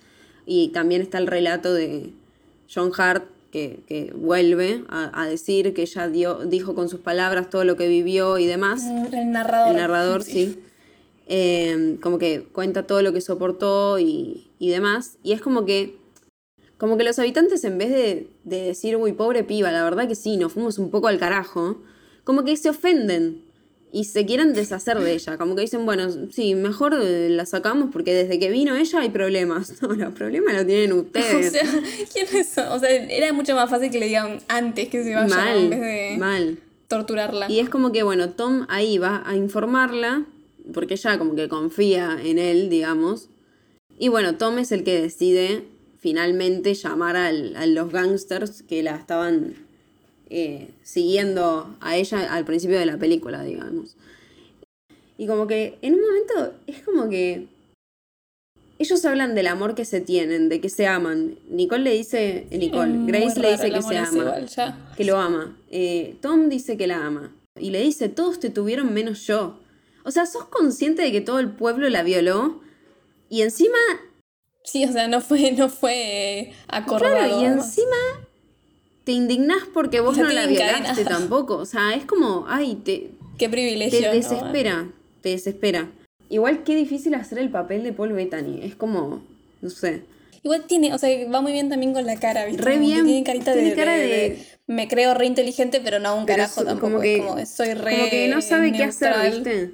Y 0.45 0.69
también 0.69 1.01
está 1.01 1.17
el 1.17 1.25
relato 1.27 1.73
de 1.73 2.11
John 2.73 2.91
Hart 2.95 3.25
que, 3.51 3.79
que 3.87 4.13
vuelve 4.15 4.83
a, 4.89 5.23
a 5.23 5.27
decir 5.27 5.73
que 5.73 5.81
ella 5.81 6.07
dio, 6.07 6.35
dijo 6.45 6.75
con 6.75 6.87
sus 6.87 6.99
palabras 6.99 7.49
todo 7.49 7.63
lo 7.63 7.77
que 7.77 7.87
vivió 7.87 8.37
y 8.37 8.45
demás. 8.45 8.83
El 9.11 9.31
narrador. 9.31 9.71
El 9.71 9.77
narrador, 9.77 10.21
sí. 10.23 10.59
Eh, 11.27 11.97
como 12.01 12.17
que 12.19 12.43
cuenta 12.51 12.83
todo 12.87 13.01
lo 13.01 13.11
que 13.13 13.21
soportó 13.21 13.97
y, 13.99 14.47
y 14.59 14.69
demás. 14.69 15.17
Y 15.23 15.31
es 15.33 15.41
como 15.41 15.65
que. 15.65 15.97
Como 16.79 16.97
que 16.97 17.03
los 17.03 17.19
habitantes, 17.19 17.63
en 17.65 17.77
vez 17.77 17.89
de, 17.91 18.27
de 18.45 18.61
decir, 18.63 18.95
uy, 18.95 19.11
pobre 19.13 19.43
piba, 19.43 19.71
la 19.71 19.83
verdad 19.83 20.07
que 20.07 20.15
sí, 20.15 20.37
nos 20.37 20.53
fuimos 20.53 20.79
un 20.79 20.89
poco 20.89 21.07
al 21.07 21.19
carajo, 21.19 21.81
como 22.23 22.43
que 22.43 22.55
se 22.57 22.69
ofenden 22.69 23.43
y 23.91 24.05
se 24.05 24.25
quieren 24.25 24.53
deshacer 24.53 24.99
de 24.99 25.13
ella. 25.13 25.37
Como 25.37 25.55
que 25.55 25.61
dicen, 25.61 25.85
bueno, 25.85 26.07
sí, 26.31 26.55
mejor 26.55 26.93
eh, 27.01 27.27
la 27.29 27.45
sacamos 27.45 27.89
porque 27.91 28.13
desde 28.13 28.39
que 28.39 28.49
vino 28.49 28.75
ella 28.75 28.99
hay 29.01 29.09
problemas. 29.09 29.73
No, 29.81 29.89
los 29.93 30.13
problemas 30.13 30.53
los 30.55 30.65
tienen 30.65 30.91
O 30.97 31.01
ustedes. 31.01 31.51
sea, 31.51 31.63
¿quiénes 32.13 32.47
son? 32.49 32.67
O 32.69 32.79
sea, 32.79 32.89
era 32.91 33.33
mucho 33.33 33.55
más 33.55 33.69
fácil 33.69 33.91
que 33.91 33.99
le 33.99 34.05
digan 34.07 34.39
antes 34.47 34.87
que 34.89 35.03
se 35.03 35.13
vaya 35.15 35.55
en 35.57 35.69
vez 35.69 35.79
mal, 35.79 35.81
de 35.81 36.15
mal. 36.17 36.57
torturarla. 36.87 37.51
Y 37.51 37.59
es 37.59 37.69
como 37.69 37.91
que, 37.91 38.03
bueno, 38.03 38.29
Tom 38.29 38.65
ahí 38.69 38.97
va 38.99 39.21
a 39.25 39.35
informarla, 39.35 40.25
porque 40.73 40.93
ella 40.93 41.17
como 41.17 41.35
que 41.35 41.49
confía 41.49 42.17
en 42.23 42.39
él, 42.39 42.69
digamos. 42.69 43.27
Y 43.97 44.07
bueno, 44.07 44.35
Tom 44.35 44.59
es 44.59 44.71
el 44.71 44.83
que 44.85 45.01
decide 45.01 45.65
finalmente 45.99 46.73
llamar 46.73 47.15
al- 47.15 47.55
a 47.55 47.65
los 47.65 47.91
gangsters 47.91 48.63
que 48.63 48.81
la 48.83 48.95
estaban 48.95 49.53
eh, 50.29 50.69
siguiendo 50.83 51.75
a 51.81 51.97
ella 51.97 52.33
al 52.33 52.45
principio 52.45 52.77
de 52.79 52.85
la 52.85 52.97
película, 52.97 53.43
digamos. 53.43 53.95
Y 55.17 55.27
como 55.27 55.47
que 55.47 55.77
en 55.81 55.95
un 55.95 56.01
momento 56.01 56.53
es 56.67 56.81
como 56.83 57.09
que 57.09 57.47
ellos 58.77 59.03
hablan 59.03 59.35
del 59.35 59.47
amor 59.47 59.75
que 59.75 59.83
se 59.83 59.99
tienen, 59.99 60.47
de 60.47 60.61
que 60.61 60.69
se 60.69 60.87
aman. 60.87 61.37
Nicole 61.49 61.83
le 61.83 61.91
dice, 61.93 62.47
eh, 62.49 62.57
Nicole, 62.57 62.93
Grace 63.07 63.39
le 63.41 63.51
dice 63.51 63.71
que 63.71 63.81
se 63.81 63.97
ama 63.97 64.07
igual, 64.21 64.49
que 64.95 65.03
lo 65.03 65.17
ama. 65.17 65.57
Eh, 65.69 66.15
Tom 66.21 66.47
dice 66.47 66.77
que 66.77 66.87
la 66.87 67.05
ama. 67.05 67.33
Y 67.59 67.71
le 67.71 67.81
dice, 67.81 68.07
todos 68.07 68.39
te 68.39 68.49
tuvieron 68.49 68.93
menos 68.93 69.27
yo. 69.27 69.59
O 70.05 70.11
sea, 70.11 70.25
¿sos 70.25 70.45
consciente 70.45 71.01
de 71.01 71.11
que 71.11 71.19
todo 71.19 71.39
el 71.39 71.49
pueblo 71.49 71.89
la 71.89 72.03
violó? 72.03 72.61
Y 73.29 73.41
encima, 73.41 73.77
Sí, 74.63 74.85
o 74.85 74.91
sea, 74.91 75.07
no 75.07 75.21
fue, 75.21 75.51
no 75.51 75.69
fue 75.69 76.51
acordado. 76.67 77.15
claro, 77.15 77.41
y 77.41 77.45
encima 77.45 77.95
te 79.03 79.13
indignás 79.13 79.63
porque 79.73 79.99
vos 80.01 80.17
no 80.17 80.29
la 80.29 80.45
violaste 80.45 81.03
tampoco. 81.05 81.57
O 81.57 81.65
sea, 81.65 81.93
es 81.95 82.05
como, 82.05 82.45
ay, 82.47 82.75
te, 82.75 83.11
Qué 83.37 83.49
privilegio. 83.49 83.99
te 83.99 84.07
¿no? 84.07 84.13
desespera, 84.13 84.87
te 85.21 85.29
desespera. 85.29 85.89
Igual 86.29 86.63
qué 86.63 86.75
difícil 86.75 87.15
hacer 87.15 87.39
el 87.39 87.49
papel 87.49 87.83
de 87.83 87.93
Paul 87.93 88.13
Bettany. 88.13 88.59
Es 88.63 88.75
como, 88.75 89.23
no 89.61 89.69
sé. 89.69 90.03
Igual 90.43 90.65
tiene, 90.67 90.93
o 90.93 90.97
sea, 90.97 91.09
va 91.29 91.41
muy 91.41 91.51
bien 91.51 91.69
también 91.69 91.91
con 91.93 92.05
la 92.05 92.17
cara, 92.17 92.45
¿viste? 92.45 92.61
Re 92.61 92.77
bien, 92.77 93.05
Tiene 93.05 93.23
carita 93.23 93.53
tiene 93.53 93.71
de, 93.71 93.75
cara 93.75 93.93
de- 93.95 94.07
de- 94.07 94.07
de- 94.29 94.45
Me 94.67 94.87
creo 94.87 95.13
re 95.15 95.25
inteligente, 95.25 95.81
pero 95.83 95.99
no 95.99 96.15
un 96.15 96.25
Pero 96.25 96.37
carajo 96.37 96.63
tampoco. 96.63 96.81
como 96.91 96.97
es 97.03 97.03
que- 97.03 97.25
como, 97.25 97.45
soy 97.45 97.73
re. 97.73 97.91
Como 97.97 98.09
que 98.11 98.27
no 98.27 98.41
sabe 98.41 98.71
qué 98.71 98.83
hacer. 98.83 99.15
¿viste? 99.31 99.71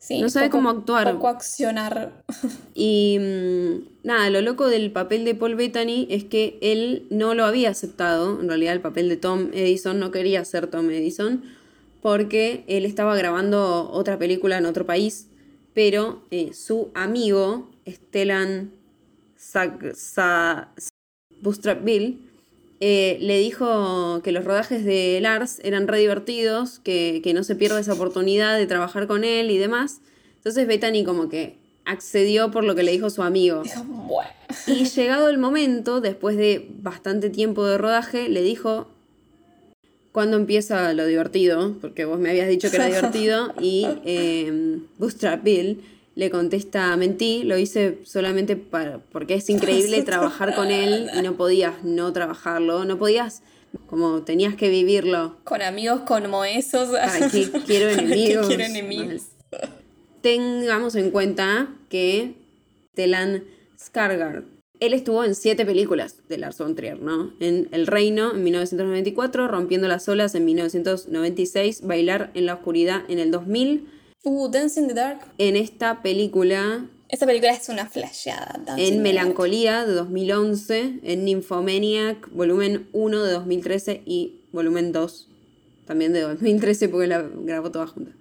Sí, 0.00 0.18
No 0.20 0.30
sabe 0.30 0.46
poco- 0.46 0.58
cómo 0.58 0.70
actuar. 0.70 1.12
Poco 1.12 1.28
accionar. 1.28 2.24
Y 2.74 3.18
mm, 3.20 4.06
nada, 4.06 4.30
lo 4.30 4.40
loco 4.40 4.66
del 4.68 4.90
papel 4.90 5.26
de 5.26 5.34
Paul 5.34 5.54
Bettany 5.56 6.06
es 6.08 6.24
que 6.24 6.58
él 6.62 7.06
no 7.10 7.34
lo 7.34 7.44
había 7.44 7.68
aceptado. 7.68 8.40
En 8.40 8.48
realidad, 8.48 8.72
el 8.72 8.80
papel 8.80 9.10
de 9.10 9.18
Tom 9.18 9.50
Edison 9.52 10.00
no 10.00 10.10
quería 10.10 10.42
ser 10.46 10.68
Tom 10.68 10.88
Edison 10.90 11.42
porque 12.00 12.64
él 12.66 12.86
estaba 12.86 13.14
grabando 13.14 13.90
otra 13.92 14.18
película 14.18 14.56
en 14.56 14.64
otro 14.64 14.86
país. 14.86 15.28
Pero 15.74 16.22
eh, 16.30 16.54
su 16.54 16.88
amigo, 16.94 17.68
Stellan 17.86 18.72
Bill, 21.84 22.29
eh, 22.80 23.18
le 23.20 23.38
dijo 23.38 24.22
que 24.24 24.32
los 24.32 24.44
rodajes 24.44 24.84
de 24.84 25.18
Lars 25.20 25.60
eran 25.62 25.86
re 25.86 25.98
divertidos, 25.98 26.78
que, 26.78 27.20
que 27.22 27.34
no 27.34 27.44
se 27.44 27.54
pierda 27.54 27.78
esa 27.78 27.92
oportunidad 27.92 28.56
de 28.56 28.66
trabajar 28.66 29.06
con 29.06 29.22
él 29.22 29.50
y 29.50 29.58
demás. 29.58 30.00
Entonces 30.36 30.66
Bethany 30.66 31.04
como 31.04 31.28
que 31.28 31.58
accedió 31.84 32.50
por 32.50 32.64
lo 32.64 32.74
que 32.74 32.82
le 32.82 32.92
dijo 32.92 33.10
su 33.10 33.22
amigo. 33.22 33.62
Y 34.66 34.84
llegado 34.84 35.28
el 35.28 35.38
momento, 35.38 36.00
después 36.00 36.36
de 36.36 36.66
bastante 36.80 37.30
tiempo 37.30 37.64
de 37.66 37.78
rodaje, 37.78 38.28
le 38.28 38.42
dijo, 38.42 38.88
cuando 40.10 40.36
empieza 40.36 40.92
lo 40.92 41.06
divertido, 41.06 41.76
porque 41.80 42.04
vos 42.04 42.18
me 42.18 42.30
habías 42.30 42.48
dicho 42.48 42.68
que 42.68 42.76
era 42.76 42.86
divertido, 42.88 43.54
y 43.60 43.86
eh, 44.04 44.80
Bootstrap 44.98 45.44
Bill 45.44 45.84
le 46.14 46.30
contesta, 46.30 46.96
mentí, 46.96 47.42
lo 47.44 47.56
hice 47.56 47.98
solamente 48.04 48.56
para, 48.56 48.98
porque 48.98 49.34
es 49.34 49.48
increíble 49.48 50.02
trabajar 50.04 50.54
con 50.54 50.70
él 50.70 51.10
y 51.16 51.22
no 51.22 51.36
podías 51.36 51.82
no 51.84 52.12
trabajarlo, 52.12 52.84
no 52.84 52.98
podías, 52.98 53.42
como 53.86 54.22
tenías 54.22 54.54
que 54.56 54.68
vivirlo. 54.68 55.36
Con 55.44 55.62
amigos 55.62 56.00
como 56.06 56.44
esos. 56.44 56.94
Ay, 56.94 57.30
que 57.30 57.50
quiero 57.62 57.88
enemigos. 57.90 58.48
quiero 58.48 58.64
enemigos. 58.64 59.22
Tengamos 60.20 60.96
en 60.96 61.10
cuenta 61.10 61.68
que 61.88 62.34
Telan 62.94 63.44
Skargard, 63.78 64.44
él 64.80 64.94
estuvo 64.94 65.24
en 65.24 65.34
siete 65.34 65.66
películas 65.66 66.16
de 66.28 66.38
Lars 66.38 66.58
von 66.58 66.74
Trier, 66.74 67.00
¿no? 67.00 67.32
En 67.38 67.68
El 67.70 67.86
Reino 67.86 68.32
en 68.34 68.42
1994, 68.42 69.46
Rompiendo 69.46 69.88
las 69.88 70.08
olas 70.08 70.34
en 70.34 70.46
1996, 70.46 71.82
Bailar 71.82 72.30
en 72.34 72.46
la 72.46 72.54
oscuridad 72.54 73.02
en 73.08 73.18
el 73.18 73.30
2000. 73.30 73.86
Uh, 74.22 74.48
Dance 74.50 74.78
in 74.78 74.88
the 74.88 74.94
Dark. 74.94 75.20
En 75.38 75.56
esta 75.56 76.02
película 76.02 76.86
Esta 77.08 77.26
película 77.26 77.52
es 77.52 77.68
una 77.68 77.86
flasheada. 77.86 78.60
Dance 78.66 78.86
en 78.86 79.02
Melancolía 79.02 79.86
de 79.86 79.94
2011, 79.94 81.00
en 81.02 81.24
Nymphomaniac, 81.24 82.30
volumen 82.30 82.88
1 82.92 83.22
de 83.22 83.32
2013 83.32 84.02
y 84.04 84.42
volumen 84.52 84.92
2 84.92 85.28
también 85.86 86.12
de 86.12 86.20
2013 86.20 86.88
porque 86.88 87.06
la 87.08 87.22
grabó 87.22 87.72
toda 87.72 87.86
junta. 87.86 88.12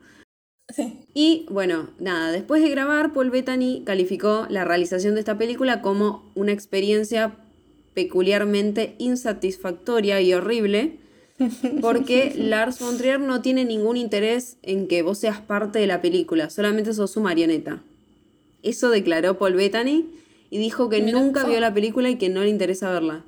Sí. 0.73 0.99
Y 1.13 1.45
bueno, 1.51 1.89
nada, 1.99 2.31
después 2.31 2.63
de 2.63 2.69
grabar, 2.69 3.13
Paul 3.13 3.29
Bettany 3.29 3.83
calificó 3.85 4.47
la 4.49 4.65
realización 4.65 5.15
de 5.15 5.19
esta 5.19 5.37
película 5.37 5.81
como 5.81 6.31
una 6.33 6.51
experiencia 6.51 7.35
peculiarmente 7.93 8.95
insatisfactoria 8.97 10.21
y 10.21 10.33
horrible, 10.33 10.97
porque 11.81 12.33
Lars 12.35 12.79
von 12.79 12.97
Trier 12.97 13.19
no 13.19 13.41
tiene 13.41 13.65
ningún 13.65 13.97
interés 13.97 14.57
en 14.61 14.87
que 14.87 15.01
vos 15.01 15.17
seas 15.19 15.39
parte 15.41 15.79
de 15.79 15.87
la 15.87 16.01
película, 16.01 16.49
solamente 16.49 16.93
sos 16.93 17.11
su 17.11 17.21
marioneta. 17.21 17.81
Eso 18.63 18.89
declaró 18.89 19.37
Paul 19.37 19.53
Bettany 19.55 20.05
y 20.49 20.57
dijo 20.57 20.89
que 20.89 21.01
nunca 21.01 21.45
vio 21.45 21.59
la 21.59 21.73
película 21.73 22.09
y 22.09 22.17
que 22.17 22.29
no 22.29 22.41
le 22.41 22.49
interesa 22.49 22.91
verla. 22.91 23.23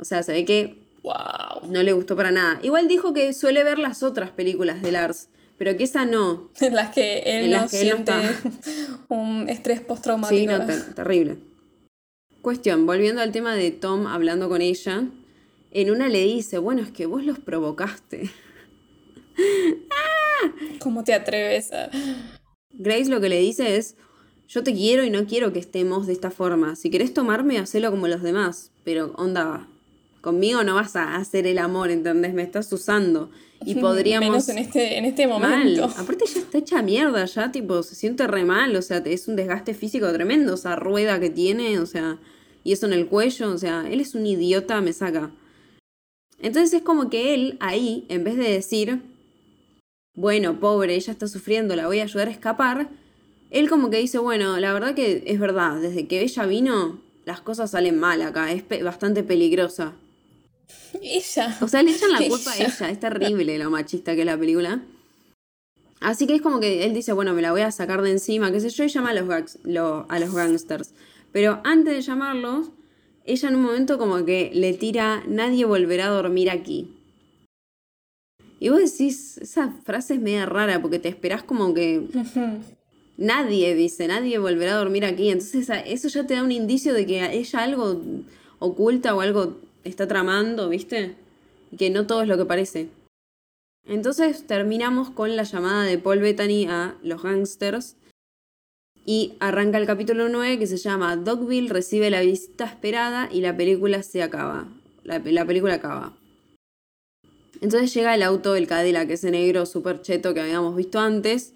O 0.00 0.04
sea, 0.04 0.22
se 0.22 0.32
ve 0.32 0.44
que 0.44 0.86
Wow. 1.02 1.70
no 1.70 1.84
le 1.84 1.92
gustó 1.92 2.16
para 2.16 2.32
nada. 2.32 2.58
Igual 2.64 2.88
dijo 2.88 3.12
que 3.14 3.32
suele 3.32 3.62
ver 3.62 3.78
las 3.78 4.02
otras 4.02 4.30
películas 4.30 4.82
de 4.82 4.90
Lars, 4.90 5.28
pero 5.56 5.76
que 5.76 5.84
esa 5.84 6.04
no. 6.04 6.50
En 6.60 6.74
las 6.74 6.92
que 6.92 7.18
él 7.20 7.44
En 7.44 7.50
no 7.52 7.56
él 7.58 7.62
no 7.62 7.68
siente 7.68 8.12
un 9.08 9.48
estrés 9.48 9.78
Sí, 9.78 9.84
postraumático. 9.86 10.50
no, 10.52 10.66
ter- 10.66 10.94
terrible. 10.94 11.36
Cuestión, 12.42 12.86
volviendo 12.86 13.22
al 13.22 13.30
tema 13.32 13.54
de 13.54 13.70
Tom 13.70 14.06
hablando 14.06 14.48
con 14.48 14.62
ella, 14.62 15.04
en 15.76 15.90
una 15.90 16.08
le 16.08 16.24
dice, 16.24 16.56
bueno, 16.58 16.80
es 16.82 16.90
que 16.90 17.04
vos 17.04 17.24
los 17.24 17.38
provocaste. 17.38 18.30
¿Cómo 20.80 21.04
te 21.04 21.12
atreves 21.12 21.70
a.? 21.72 21.90
Grace 22.72 23.10
lo 23.10 23.20
que 23.20 23.28
le 23.28 23.40
dice 23.40 23.76
es, 23.76 23.96
yo 24.48 24.62
te 24.62 24.72
quiero 24.72 25.04
y 25.04 25.10
no 25.10 25.26
quiero 25.26 25.52
que 25.52 25.58
estemos 25.58 26.06
de 26.06 26.14
esta 26.14 26.30
forma. 26.30 26.76
Si 26.76 26.88
querés 26.88 27.12
tomarme, 27.12 27.58
hacelo 27.58 27.90
como 27.90 28.08
los 28.08 28.22
demás. 28.22 28.70
Pero 28.84 29.12
onda, 29.16 29.68
conmigo 30.22 30.64
no 30.64 30.76
vas 30.76 30.96
a 30.96 31.16
hacer 31.16 31.46
el 31.46 31.58
amor, 31.58 31.90
¿entendés? 31.90 32.32
Me 32.32 32.42
estás 32.42 32.72
usando. 32.72 33.30
Y 33.64 33.74
podríamos... 33.80 34.28
Menos 34.28 34.48
en 34.48 34.58
este, 34.58 34.96
en 34.96 35.04
este 35.04 35.26
Mal. 35.26 35.40
momento. 35.40 35.84
Aparte 35.98 36.24
ya 36.26 36.40
está 36.40 36.58
hecha 36.58 36.80
mierda, 36.80 37.24
ya 37.26 37.52
tipo 37.52 37.82
se 37.82 37.94
siente 37.94 38.26
re 38.26 38.44
mal, 38.44 38.74
o 38.76 38.82
sea, 38.82 38.98
es 39.04 39.28
un 39.28 39.36
desgaste 39.36 39.74
físico 39.74 40.10
tremendo, 40.12 40.54
esa 40.54 40.74
rueda 40.76 41.20
que 41.20 41.28
tiene, 41.28 41.78
o 41.80 41.86
sea, 41.86 42.18
y 42.64 42.72
eso 42.72 42.86
en 42.86 42.94
el 42.94 43.06
cuello, 43.08 43.52
o 43.52 43.58
sea, 43.58 43.86
él 43.90 44.00
es 44.00 44.14
un 44.14 44.26
idiota, 44.26 44.80
me 44.80 44.94
saca. 44.94 45.32
Entonces 46.40 46.72
es 46.74 46.82
como 46.82 47.08
que 47.10 47.34
él 47.34 47.56
ahí, 47.60 48.04
en 48.08 48.24
vez 48.24 48.36
de 48.36 48.50
decir, 48.50 49.00
bueno, 50.14 50.58
pobre, 50.60 50.94
ella 50.94 51.12
está 51.12 51.28
sufriendo, 51.28 51.76
la 51.76 51.86
voy 51.86 52.00
a 52.00 52.04
ayudar 52.04 52.28
a 52.28 52.30
escapar, 52.30 52.88
él 53.50 53.68
como 53.68 53.90
que 53.90 53.98
dice, 53.98 54.18
bueno, 54.18 54.58
la 54.58 54.72
verdad 54.72 54.94
que 54.94 55.22
es 55.26 55.38
verdad, 55.40 55.80
desde 55.80 56.06
que 56.06 56.20
ella 56.22 56.46
vino, 56.46 57.00
las 57.24 57.40
cosas 57.40 57.70
salen 57.70 57.98
mal 57.98 58.22
acá, 58.22 58.52
es 58.52 58.62
pe- 58.62 58.82
bastante 58.82 59.22
peligrosa. 59.22 59.94
Ella. 61.00 61.56
O 61.60 61.68
sea, 61.68 61.82
le 61.82 61.92
echan 61.92 62.12
la 62.12 62.18
culpa 62.28 62.52
a 62.52 62.56
Ella. 62.56 62.66
ella. 62.66 62.90
Es 62.90 63.00
terrible 63.00 63.58
lo 63.58 63.70
machista 63.70 64.14
que 64.14 64.20
es 64.20 64.26
la 64.26 64.38
película. 64.38 64.82
Así 66.00 66.26
que 66.26 66.34
es 66.36 66.42
como 66.42 66.60
que 66.60 66.84
él 66.84 66.92
dice, 66.94 67.12
bueno, 67.12 67.32
me 67.34 67.42
la 67.42 67.52
voy 67.52 67.62
a 67.62 67.70
sacar 67.72 68.02
de 68.02 68.10
encima, 68.10 68.50
qué 68.52 68.60
sé 68.60 68.68
yo, 68.70 68.84
y 68.84 68.88
llama 68.88 69.10
a 69.10 69.14
los, 69.14 69.28
gags- 69.28 69.58
lo- 69.64 70.06
a 70.08 70.18
los 70.18 70.34
gangsters. 70.34 70.92
Pero 71.32 71.60
antes 71.64 71.94
de 71.94 72.02
llamarlos, 72.02 72.70
ella 73.26 73.48
en 73.48 73.56
un 73.56 73.62
momento 73.62 73.98
como 73.98 74.24
que 74.24 74.50
le 74.54 74.72
tira, 74.74 75.22
nadie 75.26 75.64
volverá 75.64 76.06
a 76.06 76.10
dormir 76.10 76.50
aquí. 76.50 76.88
Y 78.58 78.70
vos 78.70 78.80
decís, 78.80 79.38
esa 79.38 79.70
frase 79.84 80.14
es 80.14 80.20
media 80.20 80.46
rara 80.46 80.80
porque 80.80 80.98
te 80.98 81.08
esperás 81.08 81.42
como 81.42 81.74
que 81.74 82.06
nadie 83.16 83.74
dice, 83.74 84.08
nadie 84.08 84.38
volverá 84.38 84.74
a 84.74 84.78
dormir 84.78 85.04
aquí. 85.04 85.30
Entonces 85.30 85.68
eso 85.86 86.08
ya 86.08 86.26
te 86.26 86.34
da 86.34 86.42
un 86.42 86.52
indicio 86.52 86.94
de 86.94 87.06
que 87.06 87.32
ella 87.32 87.62
algo 87.62 88.00
oculta 88.58 89.14
o 89.14 89.20
algo 89.20 89.58
está 89.84 90.08
tramando, 90.08 90.68
¿viste? 90.68 91.16
Y 91.70 91.76
que 91.76 91.90
no 91.90 92.06
todo 92.06 92.22
es 92.22 92.28
lo 92.28 92.38
que 92.38 92.44
parece. 92.44 92.88
Entonces 93.86 94.46
terminamos 94.46 95.10
con 95.10 95.36
la 95.36 95.44
llamada 95.44 95.84
de 95.84 95.98
Paul 95.98 96.20
Bettany 96.20 96.66
a 96.66 96.96
los 97.02 97.22
gangsters. 97.22 97.96
Y 99.08 99.34
arranca 99.38 99.78
el 99.78 99.86
capítulo 99.86 100.28
9 100.28 100.58
que 100.58 100.66
se 100.66 100.78
llama 100.78 101.14
Dogville 101.16 101.68
recibe 101.68 102.10
la 102.10 102.22
visita 102.22 102.64
esperada 102.64 103.28
y 103.32 103.40
la 103.40 103.56
película 103.56 104.02
se 104.02 104.20
acaba. 104.20 104.66
La, 105.04 105.20
la 105.20 105.44
película 105.44 105.74
acaba. 105.74 106.12
Entonces 107.60 107.94
llega 107.94 108.16
el 108.16 108.24
auto, 108.24 108.56
el 108.56 108.66
Cadillac, 108.66 109.08
ese 109.08 109.30
negro 109.30 109.64
super 109.64 110.02
cheto 110.02 110.34
que 110.34 110.40
habíamos 110.40 110.74
visto 110.74 110.98
antes, 110.98 111.52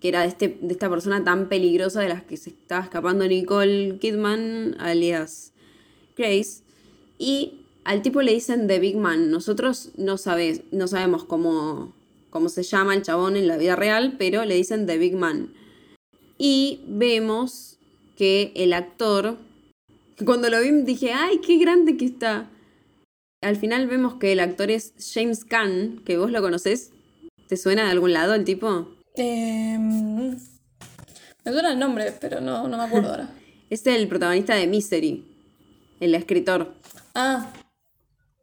que 0.00 0.08
era 0.08 0.22
de, 0.22 0.28
este, 0.28 0.58
de 0.60 0.72
esta 0.72 0.88
persona 0.88 1.22
tan 1.22 1.50
peligrosa 1.50 2.00
de 2.00 2.08
las 2.08 2.22
que 2.22 2.38
se 2.38 2.50
estaba 2.50 2.82
escapando 2.82 3.28
Nicole 3.28 3.98
Kidman, 3.98 4.74
alias 4.78 5.52
Grace. 6.16 6.62
Y 7.18 7.60
al 7.84 8.00
tipo 8.00 8.22
le 8.22 8.32
dicen 8.32 8.66
The 8.66 8.78
Big 8.78 8.96
Man. 8.96 9.30
Nosotros 9.30 9.90
no, 9.98 10.16
no 10.72 10.88
sabemos 10.88 11.24
cómo, 11.24 11.92
cómo 12.30 12.48
se 12.48 12.62
llama 12.62 12.94
el 12.94 13.02
chabón 13.02 13.36
en 13.36 13.46
la 13.46 13.58
vida 13.58 13.76
real, 13.76 14.14
pero 14.18 14.46
le 14.46 14.54
dicen 14.54 14.86
The 14.86 14.96
Big 14.96 15.14
Man. 15.14 15.52
Y 16.38 16.80
vemos 16.86 17.78
que 18.16 18.52
el 18.56 18.72
actor, 18.72 19.38
cuando 20.24 20.50
lo 20.50 20.60
vi 20.60 20.70
dije, 20.82 21.12
¡ay, 21.12 21.38
qué 21.38 21.58
grande 21.58 21.96
que 21.96 22.06
está! 22.06 22.50
Al 23.42 23.56
final 23.56 23.86
vemos 23.86 24.14
que 24.14 24.32
el 24.32 24.40
actor 24.40 24.70
es 24.70 24.94
James 25.12 25.44
Caan, 25.44 26.02
que 26.04 26.16
vos 26.16 26.30
lo 26.30 26.40
conocés. 26.40 26.92
¿Te 27.46 27.56
suena 27.56 27.84
de 27.84 27.90
algún 27.90 28.14
lado 28.14 28.34
el 28.34 28.44
tipo? 28.44 28.88
Em, 29.14 30.30
me 30.30 31.52
suena 31.52 31.72
el 31.72 31.78
nombre, 31.78 32.12
pero 32.20 32.40
no, 32.40 32.66
no 32.68 32.78
me 32.78 32.84
acuerdo 32.84 33.10
ahora. 33.10 33.30
Es 33.70 33.86
el 33.86 34.06
protagonista 34.08 34.54
de 34.54 34.66
Misery, 34.66 35.24
el 35.98 36.14
escritor. 36.14 36.74
Ah, 37.14 37.52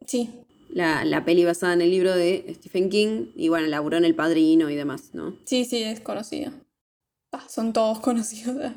sí. 0.04 0.30
La, 0.68 1.04
la 1.04 1.24
peli 1.24 1.44
basada 1.44 1.72
en 1.72 1.80
el 1.80 1.90
libro 1.90 2.14
de 2.14 2.54
Stephen 2.56 2.90
King. 2.90 3.26
Y 3.34 3.48
bueno, 3.48 3.66
laburó 3.68 3.96
en 3.96 4.04
El 4.04 4.14
Padrino 4.14 4.68
y 4.68 4.74
demás, 4.74 5.10
¿no? 5.14 5.36
Sí, 5.44 5.64
sí, 5.64 5.82
es 5.82 6.00
conocida. 6.00 6.52
Ah, 7.32 7.44
son 7.48 7.72
todos 7.72 8.00
conocidos. 8.00 8.72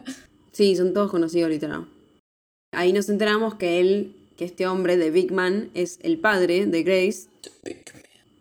Sí, 0.51 0.75
son 0.75 0.93
todos 0.93 1.11
conocidos 1.11 1.49
literal. 1.49 1.85
Ahí 2.71 2.93
nos 2.93 3.09
enteramos 3.09 3.55
que 3.55 3.81
él, 3.81 4.15
que 4.37 4.45
este 4.45 4.67
hombre 4.67 4.95
de 4.95 5.11
Big 5.11 5.31
Man, 5.33 5.69
es 5.73 5.99
el 6.01 6.17
padre 6.17 6.65
de 6.65 6.83
Grace. 6.83 7.27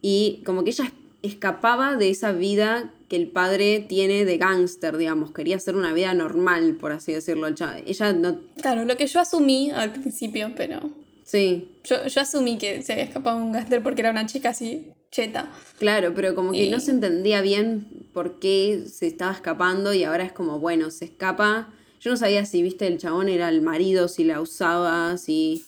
Y 0.01 0.43
como 0.47 0.63
que 0.63 0.71
ella 0.71 0.93
escapaba 1.23 1.97
de 1.97 2.11
esa 2.11 2.33
vida 2.33 2.93
que 3.09 3.17
el 3.17 3.29
padre 3.29 3.81
tiene 3.81 4.25
de 4.25 4.39
gángster, 4.39 4.97
digamos. 4.97 5.33
Quería 5.33 5.57
hacer 5.57 5.75
una 5.75 5.93
vida 5.93 6.15
normal, 6.15 6.77
por 6.81 6.93
así 6.93 7.13
decirlo. 7.13 7.49
Ella 7.49 8.13
no... 8.13 8.39
Claro, 8.61 8.85
lo 8.85 8.97
que 8.97 9.07
yo 9.07 9.21
asumí 9.21 9.71
al 9.71 9.93
principio, 9.93 10.53
pero. 10.57 10.91
Sí, 11.25 11.74
Yo, 11.85 12.07
yo 12.07 12.21
asumí 12.21 12.57
que 12.59 12.83
se 12.83 12.93
había 12.93 13.05
escapado 13.05 13.37
un 13.37 13.53
gángster 13.53 13.83
porque 13.83 14.01
era 14.01 14.11
una 14.11 14.27
chica 14.27 14.51
así, 14.51 14.89
cheta. 15.11 15.51
claro, 15.79 16.13
pero 16.15 16.35
como 16.35 16.53
que 16.53 16.65
Y- 16.65 16.71
no 16.71 16.81
se 16.81 16.91
entendía 16.91 17.41
bien 17.43 17.87
por 18.13 18.39
qué 18.39 18.85
se 18.91 19.07
estaba 19.07 19.33
escapando 19.33 19.93
y 19.93 20.05
ahora 20.05 20.25
es 20.25 20.33
como, 20.33 20.59
bueno, 20.59 20.91
se 20.91 21.05
escapa. 21.07 21.69
Yo 22.01 22.11
no 22.11 22.17
sabía 22.17 22.45
si, 22.47 22.63
viste, 22.63 22.87
el 22.87 22.99
chabón 22.99 23.29
era 23.29 23.49
el 23.49 23.61
marido, 23.63 24.09
si 24.09 24.25
la 24.25 24.41
usaba, 24.41 25.17
si... 25.19 25.65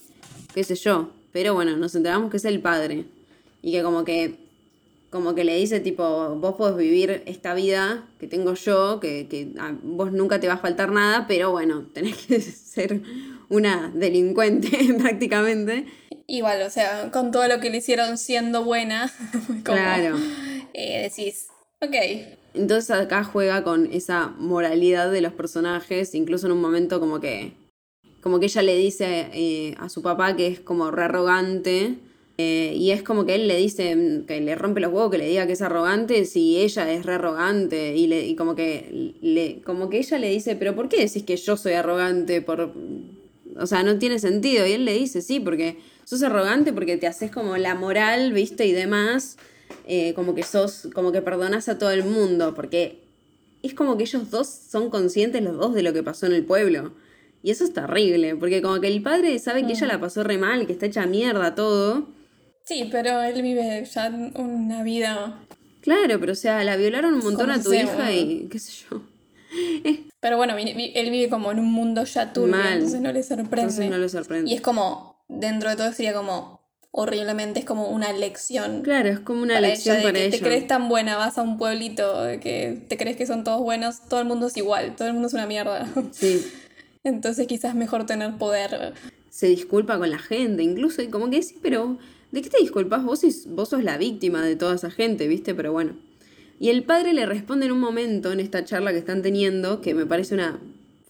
qué 0.55 0.65
sé 0.65 0.75
yo. 0.75 1.11
Pero 1.33 1.55
bueno, 1.55 1.77
nos 1.77 1.95
enteramos 1.95 2.31
que 2.31 2.39
es 2.39 2.45
el 2.47 2.61
padre. 2.61 3.05
Y 3.63 3.73
que 3.73 3.83
como 3.83 4.05
que 4.05 4.37
como 5.17 5.35
que 5.35 5.43
le 5.45 5.57
dice 5.57 5.81
tipo, 5.81 6.37
vos 6.37 6.55
podés 6.55 6.77
vivir 6.77 7.23
esta 7.27 7.53
vida 7.55 8.09
que 8.21 8.29
tengo 8.29 8.55
yo, 8.55 9.01
que, 9.01 9.27
que 9.29 9.53
a 9.59 9.75
vos 9.83 10.13
nunca 10.13 10.39
te 10.39 10.47
va 10.47 10.55
a 10.55 10.59
faltar 10.59 10.93
nada, 10.93 11.27
pero 11.27 11.51
bueno, 11.51 11.87
tenés 11.93 12.17
que 12.27 12.41
ser 12.41 13.03
una 13.49 13.91
delincuente 13.95 14.71
prácticamente. 15.01 15.87
Igual, 16.29 16.63
o 16.63 16.71
sea, 16.71 17.11
con 17.11 17.31
todo 17.33 17.49
lo 17.49 17.59
que 17.61 17.71
le 17.71 17.79
hicieron 17.79 18.19
siendo 18.19 18.65
buena, 18.65 19.13
como, 19.33 19.63
Claro. 19.65 20.17
eh, 20.75 21.03
decís, 21.03 21.49
ok, 21.81 21.95
Entonces 22.55 22.91
acá 22.91 23.25
juega 23.25 23.63
con 23.65 23.93
esa 23.93 24.29
moralidad 24.39 25.11
de 25.11 25.21
los 25.21 25.33
personajes, 25.33 26.15
incluso 26.15 26.47
en 26.47 26.53
un 26.53 26.61
momento 26.61 27.01
como 27.01 27.21
que 27.21 27.53
como 28.23 28.41
que 28.41 28.47
ella 28.47 28.63
le 28.63 28.77
dice 28.77 29.29
eh, 29.35 29.77
a 29.79 29.89
su 29.89 30.03
papá 30.03 30.35
que 30.35 30.49
es 30.49 30.59
como 30.59 30.91
re 30.91 31.05
arrogante 31.05 31.95
Eh, 32.39 32.75
y 32.77 32.91
es 32.91 33.03
como 33.03 33.25
que 33.25 33.35
él 33.35 33.49
le 33.49 33.57
dice 33.57 34.25
que 34.27 34.41
le 34.41 34.55
rompe 34.55 34.81
los 34.81 34.93
huevos, 34.93 35.11
que 35.11 35.19
le 35.19 35.29
diga 35.29 35.47
que 35.47 35.55
es 35.55 35.63
arrogante 35.63 36.27
si 36.27 36.59
ella 36.59 36.93
es 36.93 37.07
re 37.07 37.15
arrogante. 37.15 37.97
Y, 37.97 38.07
le, 38.07 38.27
y 38.27 38.37
como, 38.37 38.55
que 38.55 39.15
le, 39.23 39.63
como 39.63 39.89
que 39.89 39.99
ella 39.99 40.19
le 40.19 40.31
dice, 40.31 40.55
pero 40.57 40.75
¿por 40.75 40.89
qué 40.89 40.99
decís 40.99 41.23
que 41.23 41.37
yo 41.37 41.57
soy 41.57 41.73
arrogante? 41.73 42.43
Por... 42.43 42.73
O 43.59 43.67
sea, 43.67 43.83
no 43.83 43.99
tiene 43.99 44.19
sentido. 44.19 44.67
Y 44.67 44.73
él 44.73 44.85
le 44.85 44.93
dice, 44.93 45.23
sí, 45.23 45.41
porque 45.41 45.79
sos 46.05 46.23
arrogante 46.23 46.73
porque 46.73 46.99
te 46.99 47.07
haces 47.07 47.31
como 47.31 47.57
la 47.57 47.75
moral, 47.75 48.33
viste, 48.33 48.67
y 48.67 48.73
demás. 48.73 49.39
Eh, 49.89 50.13
como 50.15 50.35
que 50.35 50.43
sos, 50.43 50.89
como 50.95 51.13
que 51.13 51.23
perdonas 51.23 51.69
a 51.71 51.79
todo 51.79 51.91
el 51.91 52.05
mundo. 52.05 52.55
Porque 52.55 53.01
es 53.63 53.73
como 53.73 53.97
que 53.97 54.05
ellos 54.05 54.31
dos 54.31 54.47
son 54.47 54.91
conscientes 54.91 55.43
los 55.43 55.57
dos 55.57 55.75
de 55.75 55.83
lo 55.83 55.95
que 55.95 56.03
pasó 56.03 56.27
en 56.27 56.33
el 56.33 56.45
pueblo. 56.45 56.93
Y 57.43 57.51
eso 57.51 57.65
es 57.65 57.73
terrible, 57.73 58.35
porque 58.35 58.61
como 58.61 58.81
que 58.81 58.89
el 58.89 59.03
padre 59.03 59.39
sabe 59.39 59.65
que 59.67 59.73
ella 59.73 59.87
la 59.87 60.01
pasó 60.01 60.25
re 60.25 60.37
mal, 60.37 60.67
que 60.67 60.73
está 60.73 60.87
hecha 60.87 61.07
mierda 61.07 61.55
todo. 61.55 62.09
Sí, 62.67 62.89
pero 62.91 63.23
él 63.23 63.43
vive 63.43 63.85
ya 63.85 64.09
una 64.35 64.83
vida. 64.83 65.41
Claro, 65.83 66.19
pero 66.19 66.33
o 66.33 66.37
sea, 66.37 66.65
la 66.65 66.77
violaron 66.77 67.15
un 67.15 67.23
montón 67.23 67.51
a 67.51 67.63
tu 67.63 67.73
hija 67.73 68.13
y 68.13 68.49
qué 68.51 68.59
sé 68.59 68.73
yo. 68.91 69.03
Pero 70.19 70.37
bueno, 70.37 70.57
él 70.59 71.11
vive 71.11 71.29
como 71.29 71.53
en 71.53 71.61
un 71.61 71.73
mundo 71.73 72.03
ya 72.03 72.33
turbio, 72.33 72.61
entonces 72.61 73.01
no 73.01 73.13
le 73.13 73.23
sorprende. 73.23 73.61
Entonces 73.61 73.91
no 73.91 73.99
le 73.99 74.09
sorprende. 74.09 74.51
Y 74.51 74.55
es 74.55 74.61
como, 74.61 75.25
dentro 75.29 75.71
de 75.71 75.77
todo 75.77 75.93
sería 75.93 76.13
como 76.13 76.61
horriblemente, 76.91 77.61
es 77.61 77.65
como 77.65 77.89
una 77.89 78.13
lección. 78.13 78.83
Claro, 78.83 79.11
es 79.11 79.21
como 79.21 79.43
una 79.43 79.61
lección 79.61 80.03
para 80.03 80.19
ella. 80.19 80.37
Te 80.37 80.43
crees 80.43 80.67
tan 80.67 80.89
buena, 80.89 81.17
vas 81.17 81.39
a 81.39 81.43
un 81.43 81.59
pueblito 81.59 82.25
que 82.41 82.85
te 82.89 82.97
crees 82.97 83.17
que 83.17 83.27
son 83.27 83.45
todos 83.45 83.61
buenos, 83.61 84.09
todo 84.09 84.21
el 84.21 84.27
mundo 84.27 84.49
es 84.49 84.57
igual, 84.57 84.97
todo 84.97 85.07
el 85.07 85.15
mundo 85.15 85.29
es 85.29 85.35
una 85.35 85.47
mierda. 85.47 85.87
Sí. 86.11 86.45
Entonces 87.05 87.47
quizás 87.47 87.77
mejor 87.77 88.07
tener 88.07 88.37
poder. 88.39 88.95
Se 89.31 89.47
disculpa 89.47 89.99
con 89.99 90.11
la 90.11 90.19
gente, 90.19 90.65
incluso, 90.65 91.03
y 91.03 91.09
como 91.09 91.31
que 91.31 91.43
sí, 91.43 91.59
pero 91.63 91.99
¿de 92.33 92.43
qué 92.43 92.51
te 92.51 92.59
disculpas? 92.59 93.05
Vos, 93.05 93.23
vos 93.49 93.69
sos 93.69 93.85
la 93.85 93.99
víctima 93.99 94.45
de 94.45 94.57
toda 94.57 94.75
esa 94.75 94.91
gente, 94.91 95.29
¿viste? 95.29 95.55
Pero 95.55 95.73
bueno. 95.73 95.97
Y 96.59 96.71
el 96.71 96.85
padre 96.85 97.13
le 97.13 97.27
responde 97.27 97.67
en 97.67 97.73
un 97.73 97.81
momento, 97.81 98.33
en 98.33 98.41
esta 98.41 98.65
charla 98.65 98.93
que 98.93 98.99
están 98.99 99.23
teniendo, 99.23 99.81
que 99.81 99.95
me 99.95 100.07
parece 100.07 100.35
una 100.35 100.59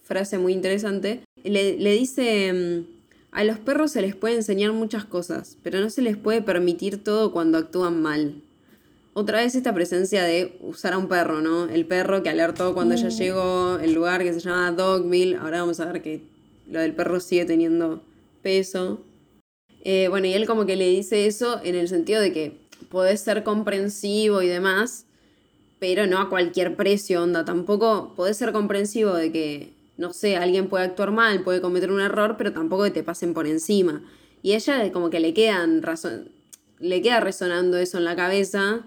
frase 0.03 0.37
muy 0.37 0.53
interesante, 0.53 1.21
le, 1.43 1.77
le 1.77 1.93
dice, 1.93 2.53
mm, 2.53 2.97
a 3.31 3.43
los 3.43 3.59
perros 3.59 3.91
se 3.91 4.01
les 4.01 4.15
puede 4.15 4.35
enseñar 4.35 4.73
muchas 4.73 5.05
cosas, 5.05 5.57
pero 5.63 5.79
no 5.79 5.89
se 5.89 6.01
les 6.01 6.17
puede 6.17 6.41
permitir 6.41 7.03
todo 7.03 7.31
cuando 7.31 7.57
actúan 7.57 8.01
mal. 8.01 8.41
Otra 9.13 9.39
vez 9.39 9.55
esta 9.55 9.73
presencia 9.73 10.23
de 10.23 10.57
usar 10.61 10.93
a 10.93 10.97
un 10.97 11.07
perro, 11.07 11.41
¿no? 11.41 11.65
El 11.65 11.85
perro 11.85 12.21
que 12.21 12.29
alertó 12.29 12.73
cuando 12.73 12.93
ella 12.93 13.07
mm. 13.07 13.17
llegó, 13.17 13.79
el 13.79 13.93
lugar 13.93 14.21
que 14.23 14.33
se 14.33 14.41
llama 14.41 14.71
Dogville, 14.71 15.37
ahora 15.37 15.61
vamos 15.61 15.79
a 15.79 15.91
ver 15.91 16.01
que 16.01 16.21
lo 16.69 16.79
del 16.79 16.93
perro 16.93 17.19
sigue 17.19 17.45
teniendo 17.45 18.03
peso. 18.41 19.01
Eh, 19.89 20.09
bueno, 20.09 20.27
y 20.27 20.33
él 20.33 20.45
como 20.45 20.65
que 20.65 20.75
le 20.75 20.89
dice 20.89 21.27
eso 21.27 21.61
en 21.63 21.73
el 21.75 21.87
sentido 21.87 22.19
de 22.19 22.33
que 22.33 22.59
podés 22.89 23.21
ser 23.21 23.43
comprensivo 23.43 24.41
y 24.41 24.47
demás, 24.47 25.05
pero 25.79 26.05
no 26.07 26.19
a 26.19 26.27
cualquier 26.27 26.75
precio, 26.75 27.23
onda. 27.23 27.45
Tampoco 27.45 28.11
podés 28.17 28.35
ser 28.35 28.51
comprensivo 28.51 29.13
de 29.13 29.31
que, 29.31 29.73
no 29.95 30.11
sé, 30.11 30.35
alguien 30.35 30.67
puede 30.67 30.83
actuar 30.83 31.11
mal, 31.11 31.41
puede 31.41 31.61
cometer 31.61 31.89
un 31.89 32.01
error, 32.01 32.35
pero 32.37 32.51
tampoco 32.51 32.83
que 32.83 32.91
te 32.91 33.01
pasen 33.01 33.33
por 33.33 33.47
encima. 33.47 34.03
Y 34.43 34.55
ella 34.55 34.91
como 34.91 35.09
que 35.09 35.21
le 35.21 35.33
quedan 35.33 35.81
razón, 35.81 36.31
le 36.79 37.01
queda 37.01 37.21
resonando 37.21 37.77
eso 37.77 37.97
en 37.97 38.03
la 38.03 38.17
cabeza. 38.17 38.81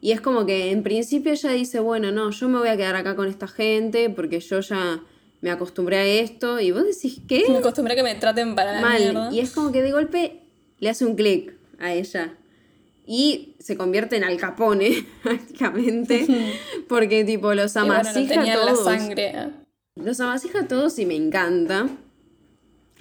Y 0.00 0.12
es 0.12 0.22
como 0.22 0.46
que 0.46 0.70
en 0.70 0.82
principio 0.82 1.32
ella 1.32 1.50
dice, 1.50 1.78
bueno, 1.78 2.10
no, 2.10 2.30
yo 2.30 2.48
me 2.48 2.58
voy 2.58 2.68
a 2.68 2.76
quedar 2.78 2.96
acá 2.96 3.16
con 3.16 3.28
esta 3.28 3.48
gente 3.48 4.08
porque 4.08 4.40
yo 4.40 4.60
ya 4.60 5.02
me 5.42 5.50
acostumbré 5.50 5.96
a 5.96 6.06
esto 6.06 6.60
y 6.60 6.70
vos 6.70 6.84
decís, 6.84 7.20
¿qué? 7.28 7.44
Me 7.50 7.58
acostumbré 7.58 7.92
a 7.92 7.96
que 7.96 8.04
me 8.04 8.14
traten 8.14 8.54
para 8.54 8.74
la 8.74 8.80
Mal. 8.80 9.34
Y 9.34 9.40
es 9.40 9.50
como 9.50 9.72
que 9.72 9.82
de 9.82 9.90
golpe 9.90 10.40
le 10.78 10.88
hace 10.88 11.04
un 11.04 11.16
clic 11.16 11.52
a 11.80 11.92
ella. 11.92 12.38
Y 13.04 13.56
se 13.58 13.76
convierte 13.76 14.16
en 14.16 14.22
Al 14.22 14.36
Capone, 14.36 15.04
prácticamente. 15.22 16.26
porque, 16.88 17.24
tipo, 17.24 17.52
los 17.54 17.76
amasija 17.76 18.44
todos. 18.54 18.86
La 18.86 18.98
sangre. 18.98 19.34
Los 19.96 20.20
amasija 20.20 20.68
todos 20.68 20.98
y 21.00 21.06
me 21.06 21.16
encanta. 21.16 21.88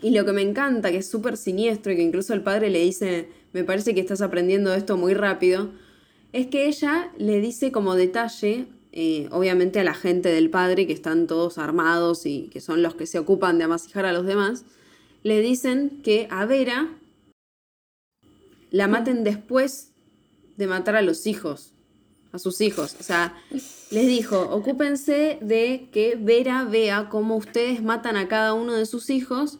Y 0.01 0.09
lo 0.09 0.25
que 0.25 0.33
me 0.33 0.41
encanta, 0.41 0.89
que 0.89 0.97
es 0.97 1.07
súper 1.07 1.37
siniestro 1.37 1.93
y 1.93 1.95
que 1.95 2.01
incluso 2.01 2.33
el 2.33 2.41
padre 2.41 2.71
le 2.71 2.79
dice, 2.79 3.29
me 3.53 3.63
parece 3.63 3.93
que 3.93 4.01
estás 4.01 4.21
aprendiendo 4.21 4.73
esto 4.73 4.97
muy 4.97 5.13
rápido, 5.13 5.69
es 6.33 6.47
que 6.47 6.65
ella 6.65 7.11
le 7.19 7.39
dice 7.39 7.71
como 7.71 7.93
detalle 7.93 8.65
eh, 8.93 9.29
obviamente 9.31 9.79
a 9.79 9.83
la 9.83 9.93
gente 9.93 10.29
del 10.29 10.49
padre, 10.49 10.85
que 10.85 10.93
están 10.93 11.27
todos 11.27 11.57
armados 11.57 12.25
y 12.25 12.49
que 12.49 12.59
son 12.59 12.83
los 12.83 12.95
que 12.95 13.07
se 13.07 13.19
ocupan 13.19 13.57
de 13.57 13.63
amasijar 13.63 14.05
a 14.05 14.11
los 14.11 14.25
demás, 14.25 14.65
le 15.23 15.39
dicen 15.39 16.01
que 16.03 16.27
a 16.29 16.45
Vera 16.45 16.89
la 18.69 18.87
maten 18.87 19.23
después 19.23 19.91
de 20.57 20.67
matar 20.67 20.95
a 20.95 21.01
los 21.01 21.25
hijos, 21.25 21.73
a 22.31 22.39
sus 22.39 22.59
hijos. 22.59 22.97
O 22.99 23.03
sea, 23.03 23.35
les 23.91 24.07
dijo, 24.07 24.41
ocúpense 24.41 25.37
de 25.41 25.89
que 25.91 26.17
Vera 26.19 26.65
vea 26.65 27.07
cómo 27.09 27.37
ustedes 27.37 27.81
matan 27.81 28.17
a 28.17 28.27
cada 28.27 28.53
uno 28.53 28.73
de 28.73 28.85
sus 28.85 29.09
hijos 29.09 29.59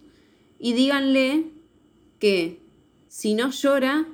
y 0.60 0.74
díganle 0.74 1.46
que 2.20 2.62
si 3.08 3.34
no 3.34 3.52
llora, 3.52 4.08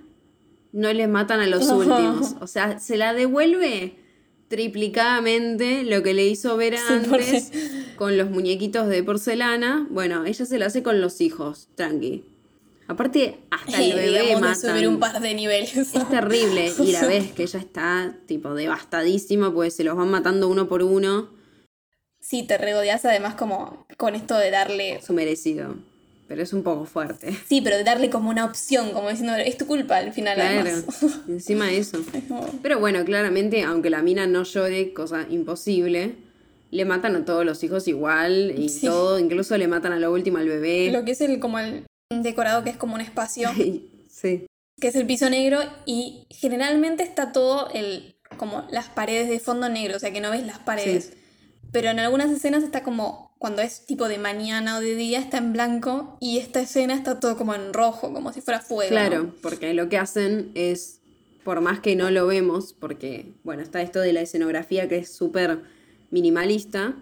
no 0.71 0.93
les 0.93 1.09
matan 1.09 1.39
a 1.39 1.47
los 1.47 1.67
últimos. 1.69 2.35
O 2.39 2.47
sea, 2.47 2.79
se 2.79 2.97
la 2.97 3.13
devuelve 3.13 4.06
triplicadamente 4.47 5.83
lo 5.83 6.03
que 6.03 6.13
le 6.13 6.25
hizo 6.25 6.57
Vera 6.57 6.79
antes 6.89 7.51
con 7.95 8.17
los 8.17 8.29
muñequitos 8.29 8.87
de 8.87 9.03
porcelana. 9.03 9.87
Bueno, 9.89 10.25
ella 10.25 10.45
se 10.45 10.57
lo 10.57 10.65
hace 10.65 10.83
con 10.83 11.01
los 11.01 11.21
hijos, 11.21 11.69
tranqui. 11.75 12.23
Aparte, 12.87 13.39
hasta 13.51 13.81
el 13.81 13.93
bebé 13.95 14.37
matan. 14.39 14.87
un 14.87 14.99
par 14.99 15.19
de 15.19 15.33
niveles. 15.33 15.75
Es 15.75 16.09
terrible. 16.09 16.71
Y 16.79 16.91
la 16.93 17.05
ves 17.05 17.31
que 17.33 17.43
ella 17.43 17.59
está, 17.59 18.15
tipo, 18.25 18.53
devastadísima, 18.53 19.53
pues 19.53 19.75
se 19.75 19.83
los 19.83 19.97
van 19.97 20.09
matando 20.09 20.47
uno 20.47 20.67
por 20.67 20.83
uno. 20.83 21.29
Sí, 22.19 22.43
te 22.43 22.57
regodeas 22.57 23.05
además 23.05 23.35
como 23.35 23.85
con 23.97 24.15
esto 24.15 24.37
de 24.37 24.51
darle... 24.51 25.01
Su 25.01 25.13
merecido 25.13 25.75
pero 26.27 26.43
es 26.43 26.53
un 26.53 26.63
poco 26.63 26.85
fuerte. 26.85 27.35
Sí, 27.47 27.61
pero 27.61 27.83
darle 27.83 28.09
como 28.09 28.29
una 28.29 28.45
opción, 28.45 28.91
como 28.91 29.09
diciendo, 29.09 29.35
es 29.35 29.57
tu 29.57 29.65
culpa 29.65 29.97
al 29.97 30.11
final. 30.13 30.35
Claro, 30.35 30.69
encima 31.27 31.67
de 31.67 31.77
eso. 31.77 32.03
Pero 32.61 32.79
bueno, 32.79 33.03
claramente, 33.05 33.63
aunque 33.63 33.89
la 33.89 34.01
mina 34.01 34.27
no 34.27 34.43
llore, 34.43 34.93
cosa 34.93 35.25
imposible, 35.29 36.15
le 36.71 36.85
matan 36.85 37.15
a 37.15 37.25
todos 37.25 37.45
los 37.45 37.63
hijos 37.63 37.87
igual 37.87 38.53
y 38.57 38.69
todo, 38.81 39.19
incluso 39.19 39.57
le 39.57 39.67
matan 39.67 39.93
a 39.93 39.99
lo 39.99 40.11
último 40.11 40.37
al 40.37 40.47
bebé. 40.47 40.91
Lo 40.91 41.05
que 41.05 41.11
es 41.11 41.21
el 41.21 41.39
como 41.39 41.59
el 41.59 41.85
decorado 42.09 42.63
que 42.63 42.71
es 42.71 42.77
como 42.77 42.95
un 42.95 43.01
espacio. 43.01 43.49
sí. 44.09 44.45
Que 44.79 44.89
es 44.89 44.95
el 44.95 45.07
piso 45.07 45.29
negro 45.29 45.59
y 45.85 46.27
generalmente 46.29 47.03
está 47.03 47.31
todo 47.31 47.69
el 47.73 48.15
como 48.37 48.67
las 48.69 48.89
paredes 48.89 49.29
de 49.29 49.39
fondo 49.39 49.69
negro, 49.69 49.95
o 49.95 49.99
sea 49.99 50.11
que 50.11 50.19
no 50.19 50.29
ves 50.29 50.45
las 50.45 50.59
paredes. 50.59 51.13
Pero 51.71 51.89
en 51.89 51.99
algunas 51.99 52.29
escenas 52.29 52.63
está 52.63 52.83
como 52.83 53.26
cuando 53.39 53.61
es 53.61 53.85
tipo 53.85 54.07
de 54.07 54.17
mañana 54.17 54.77
o 54.77 54.81
de 54.81 54.95
día 54.95 55.19
está 55.19 55.37
en 55.37 55.53
blanco 55.53 56.17
y 56.19 56.39
esta 56.39 56.61
escena 56.61 56.95
está 56.95 57.19
todo 57.19 57.37
como 57.37 57.53
en 57.53 57.73
rojo, 57.73 58.13
como 58.13 58.33
si 58.33 58.41
fuera 58.41 58.59
fuego. 58.59 58.89
Claro, 58.89 59.33
porque 59.41 59.73
lo 59.73 59.89
que 59.89 59.97
hacen 59.97 60.51
es, 60.55 60.99
por 61.43 61.61
más 61.61 61.79
que 61.79 61.95
no 61.95 62.09
lo 62.09 62.25
vemos, 62.27 62.73
porque, 62.73 63.31
bueno, 63.43 63.61
está 63.61 63.81
esto 63.81 63.99
de 63.99 64.13
la 64.13 64.21
escenografía 64.21 64.87
que 64.87 64.97
es 64.97 65.11
súper 65.11 65.59
minimalista, 66.09 66.95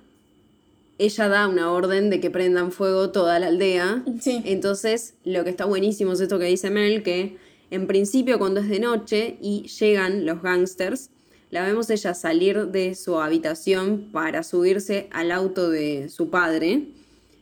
ella 0.98 1.28
da 1.28 1.48
una 1.48 1.72
orden 1.72 2.10
de 2.10 2.20
que 2.20 2.30
prendan 2.30 2.72
fuego 2.72 3.12
toda 3.12 3.40
la 3.40 3.48
aldea. 3.48 4.04
Sí. 4.20 4.42
Entonces, 4.46 5.14
lo 5.24 5.44
que 5.44 5.50
está 5.50 5.66
buenísimo 5.66 6.14
es 6.14 6.22
esto 6.22 6.40
que 6.40 6.46
dice 6.46 6.70
Mel, 6.70 7.04
que 7.04 7.38
en 7.70 7.88
principio 7.88 8.40
cuando 8.40 8.62
es 8.62 8.70
de 8.70 8.80
noche 8.80 9.38
y 9.42 9.68
llegan 9.68 10.26
los 10.26 10.42
gangsters, 10.42 11.10
la 11.56 11.64
vemos 11.64 11.90
ella 11.90 12.14
salir 12.14 12.68
de 12.68 12.96
su 12.96 13.18
habitación 13.18 14.10
para 14.12 14.44
subirse 14.44 15.08
al 15.12 15.32
auto 15.32 15.70
de 15.70 16.10
su 16.10 16.30
padre 16.30 16.90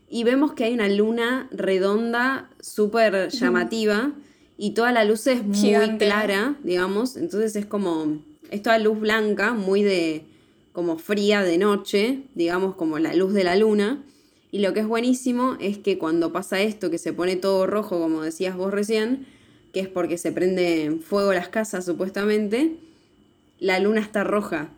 y 0.07 0.23
vemos 0.23 0.53
que 0.53 0.65
hay 0.65 0.75
una 0.75 0.87
luna 0.87 1.49
redonda 1.49 2.51
súper 2.61 3.29
llamativa 3.29 4.13
y 4.55 4.75
toda 4.75 4.91
la 4.91 5.03
luz 5.03 5.25
es 5.25 5.43
muy 5.43 5.97
clara, 5.97 6.59
digamos, 6.63 7.17
entonces 7.17 7.55
es 7.55 7.65
como, 7.65 8.21
es 8.51 8.61
toda 8.61 8.77
luz 8.77 8.99
blanca, 8.99 9.53
muy 9.53 9.81
de, 9.81 10.25
como 10.73 10.99
fría 10.99 11.41
de 11.41 11.57
noche, 11.57 12.19
digamos, 12.35 12.75
como 12.75 12.99
la 12.99 13.15
luz 13.15 13.33
de 13.33 13.43
la 13.43 13.55
luna. 13.55 14.03
Y 14.51 14.59
lo 14.59 14.73
que 14.73 14.81
es 14.81 14.87
buenísimo 14.87 15.57
es 15.59 15.79
que 15.79 15.97
cuando 15.97 16.31
pasa 16.31 16.61
esto, 16.61 16.91
que 16.91 16.99
se 16.99 17.13
pone 17.13 17.35
todo 17.35 17.65
rojo, 17.65 17.99
como 17.99 18.21
decías 18.21 18.55
vos 18.55 18.71
recién, 18.71 19.25
que 19.73 19.79
es 19.79 19.87
porque 19.87 20.19
se 20.19 20.31
prende 20.31 20.99
fuego 21.03 21.33
las 21.33 21.47
casas 21.47 21.83
supuestamente, 21.83 22.77
la 23.63 23.79
luna 23.79 24.01
está 24.01 24.25
roja. 24.25 24.69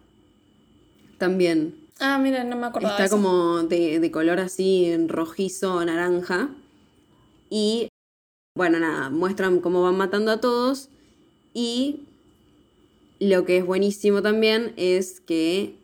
También. 1.17 1.75
Ah, 1.99 2.19
mira, 2.19 2.43
no 2.43 2.55
me 2.55 2.67
acordaba. 2.67 2.95
Está 2.95 3.09
como 3.09 3.63
de, 3.63 4.11
color 4.11 4.39
así, 4.39 4.95
rojizo, 5.07 5.83
naranja. 5.83 6.49
Y 7.49 7.87
bueno, 8.55 8.79
nada, 8.79 9.09
muestran 9.09 9.59
cómo 9.59 9.81
van 9.81 9.97
matando 9.97 10.31
a 10.31 10.39
todos. 10.39 10.89
Y 11.51 12.01
lo 13.19 13.43
que 13.43 13.57
es 13.57 13.65
buenísimo 13.65 14.21
también 14.21 14.73
es 14.77 15.19
que 15.19 15.77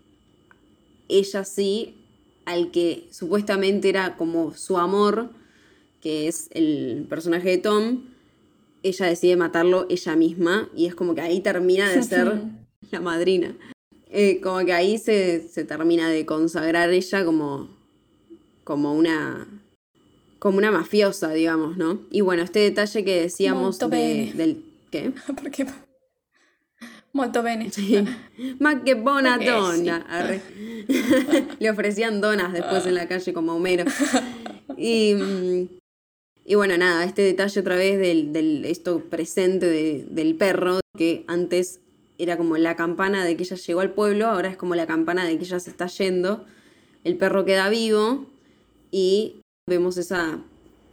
ella 1.10 1.44
sí, 1.44 2.06
al 2.46 2.70
que 2.70 3.08
supuestamente 3.10 3.90
era 3.90 4.16
como 4.16 4.54
su 4.54 4.78
amor, 4.78 5.32
que 6.02 6.28
es 6.28 6.50
el 6.52 7.08
personaje 7.10 7.50
de 7.50 7.58
Tom, 7.58 8.04
ella 8.84 9.08
decide 9.08 9.38
matarlo 9.38 9.88
ella 9.90 10.16
misma 10.16 10.70
y 10.76 10.86
es 10.86 10.94
como 10.94 11.16
que 11.16 11.22
ahí 11.22 11.40
termina 11.40 11.90
de 11.90 12.04
ser 12.04 12.61
la 12.90 13.02
madrina. 13.02 13.56
Eh, 14.10 14.42
como 14.42 14.66
que 14.66 14.74
ahí 14.74 14.98
se, 14.98 15.48
se, 15.48 15.64
termina 15.64 16.10
de 16.10 16.26
consagrar 16.26 16.90
ella 16.90 17.24
como, 17.24 17.70
como 18.64 18.94
una 18.94 19.48
como 20.42 20.58
una 20.58 20.72
mafiosa, 20.72 21.30
digamos, 21.34 21.78
¿no? 21.78 22.02
Y 22.10 22.22
bueno, 22.22 22.42
este 22.42 22.62
detalle 22.62 23.06
que 23.06 23.22
decíamos 23.22 23.78
de, 23.78 24.34
del... 24.34 24.66
¿Qué? 24.90 25.12
¿Por 25.36 25.52
qué? 25.52 25.68
Molto 27.14 27.44
bene. 27.44 27.70
Sí. 27.70 28.04
Ma 28.58 28.84
que 28.84 28.96
buena 28.96 29.38
donna. 29.38 30.04
Le 31.60 31.70
ofrecían 31.70 32.22
donas 32.22 32.54
después 32.54 32.88
en 32.88 32.96
la 32.96 33.08
calle 33.08 33.34
como 33.34 33.54
Homero. 33.54 33.86
Y, 34.78 35.16
y 36.46 36.56
bueno, 36.56 36.76
nada, 36.78 37.04
este 37.04 37.22
detalle 37.22 37.60
otra 37.60 37.76
vez 37.76 38.00
del, 38.00 38.34
del 38.34 38.66
esto 38.66 39.02
presente 39.02 39.68
del 40.10 40.36
perro, 40.36 40.80
que 40.98 41.24
antes 41.28 41.81
era 42.22 42.38
como 42.38 42.56
la 42.58 42.76
campana 42.76 43.26
de 43.26 43.36
que 43.36 43.44
ella 43.44 43.56
llegó 43.56 43.80
al 43.80 43.92
pueblo, 43.92 44.28
ahora 44.28 44.50
es 44.50 44.56
como 44.56 44.76
la 44.76 44.86
campana 44.86 45.26
de 45.26 45.38
que 45.40 45.44
ella 45.44 45.60
se 45.60 45.72
está 45.72 45.88
yendo. 45.88 46.46
El 47.04 47.18
perro 47.18 47.46
queda 47.46 47.68
vivo 47.70 48.28
y 48.92 49.42
vemos 49.68 49.98
esa, 49.98 50.40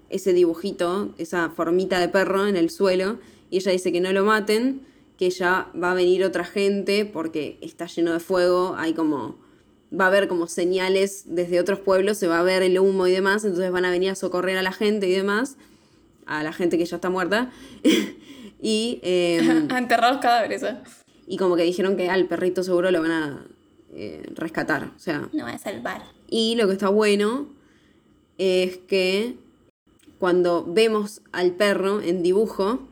ese 0.08 0.32
dibujito, 0.32 1.14
esa 1.18 1.50
formita 1.50 2.00
de 2.00 2.08
perro 2.08 2.46
en 2.46 2.56
el 2.56 2.70
suelo, 2.70 3.18
y 3.50 3.58
ella 3.58 3.72
dice 3.72 3.92
que 3.92 4.00
no 4.00 4.10
lo 4.12 4.24
maten, 4.24 4.80
que 5.18 5.28
ya 5.28 5.70
va 5.80 5.90
a 5.90 5.94
venir 5.94 6.24
otra 6.24 6.44
gente 6.44 7.04
porque 7.04 7.58
está 7.60 7.86
lleno 7.86 8.12
de 8.14 8.20
fuego, 8.20 8.74
hay 8.78 8.94
como, 8.94 9.36
va 9.92 10.04
a 10.04 10.08
haber 10.08 10.28
como 10.28 10.46
señales 10.46 11.24
desde 11.26 11.60
otros 11.60 11.80
pueblos, 11.80 12.16
se 12.16 12.26
va 12.26 12.38
a 12.38 12.42
ver 12.42 12.62
el 12.62 12.78
humo 12.78 13.06
y 13.06 13.12
demás, 13.12 13.44
entonces 13.44 13.70
van 13.70 13.84
a 13.84 13.90
venir 13.90 14.10
a 14.10 14.14
socorrer 14.14 14.56
a 14.56 14.62
la 14.62 14.72
gente 14.72 15.08
y 15.08 15.12
demás, 15.12 15.56
a 16.24 16.42
la 16.42 16.54
gente 16.54 16.78
que 16.78 16.86
ya 16.86 16.96
está 16.96 17.10
muerta, 17.10 17.50
y... 18.62 19.00
Eh, 19.02 19.66
a 19.68 19.78
enterrar 19.78 20.20
cadáveres. 20.20 20.62
¿eh? 20.62 20.76
Y 21.28 21.36
como 21.36 21.56
que 21.56 21.62
dijeron 21.62 21.96
que 21.96 22.08
al 22.08 22.26
perrito 22.26 22.62
seguro 22.62 22.90
lo 22.90 23.02
van 23.02 23.10
a 23.10 23.46
eh, 23.94 24.22
rescatar, 24.34 24.92
o 24.96 24.98
sea... 24.98 25.28
No 25.32 25.44
va 25.44 25.52
a 25.52 25.58
salvar. 25.58 26.02
Y 26.28 26.56
lo 26.56 26.66
que 26.66 26.72
está 26.72 26.88
bueno 26.88 27.48
es 28.38 28.78
que 28.78 29.36
cuando 30.18 30.64
vemos 30.66 31.20
al 31.32 31.52
perro 31.52 32.00
en 32.00 32.22
dibujo, 32.22 32.88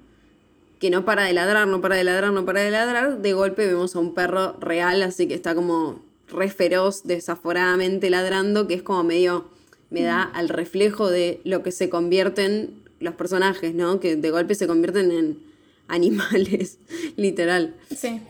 que 0.79 0.91
no 0.91 1.05
para 1.05 1.25
de 1.25 1.33
ladrar, 1.33 1.67
no 1.67 1.81
para 1.81 1.97
de 1.97 2.05
ladrar, 2.05 2.33
no 2.33 2.45
para 2.45 2.61
de 2.61 2.71
ladrar, 2.71 3.23
de 3.23 3.33
golpe 3.33 3.67
vemos 3.67 3.97
a 3.97 4.01
un 4.01 4.15
perro 4.15 4.57
real, 4.61 5.03
así 5.03 5.27
que 5.27 5.35
está 5.35 5.55
como 5.55 6.03
re 6.29 6.51
feroz, 6.51 7.05
desaforadamente 7.05 8.11
ladrando, 8.11 8.67
que 8.67 8.75
es 8.75 8.83
como 8.83 9.03
medio, 9.03 9.47
me 9.91 10.03
da 10.03 10.23
al 10.23 10.49
reflejo 10.49 11.09
de 11.09 11.41
lo 11.45 11.63
que 11.63 11.73
se 11.73 11.89
convierten 11.89 12.83
los 13.01 13.15
personajes, 13.15 13.75
¿no? 13.75 14.01
Que 14.01 14.17
de 14.17 14.31
golpe 14.31 14.55
se 14.55 14.67
convierten 14.67 15.11
en 15.11 15.39
animales, 15.89 16.79
literal. 17.17 17.77
Sí. 17.95 18.21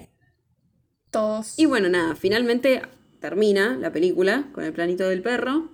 Todos. 1.10 1.58
Y 1.58 1.66
bueno, 1.66 1.88
nada, 1.88 2.14
finalmente 2.14 2.82
termina 3.20 3.76
la 3.76 3.92
película 3.92 4.48
con 4.52 4.64
el 4.64 4.72
planito 4.72 5.08
del 5.08 5.22
perro 5.22 5.70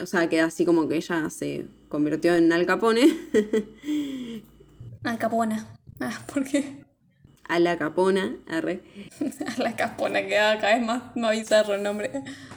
o 0.00 0.06
sea, 0.06 0.28
queda 0.28 0.46
así 0.46 0.64
como 0.64 0.88
que 0.88 0.96
ella 0.96 1.28
se 1.30 1.66
convirtió 1.88 2.34
en 2.34 2.52
Al 2.52 2.66
Capone. 2.66 3.08
Al 5.04 5.18
Capona. 5.18 5.66
Ah, 6.00 6.18
¿por 6.32 6.44
qué? 6.44 6.84
A 7.44 7.58
la 7.58 7.76
Capona, 7.76 8.36
arre. 8.48 8.80
a 9.46 9.62
la 9.62 9.76
Capona, 9.76 10.26
queda 10.26 10.58
cada 10.60 10.76
vez 10.76 10.86
más, 10.86 11.16
más 11.16 11.32
bizarro 11.32 11.74
el 11.74 11.82
nombre. 11.82 12.10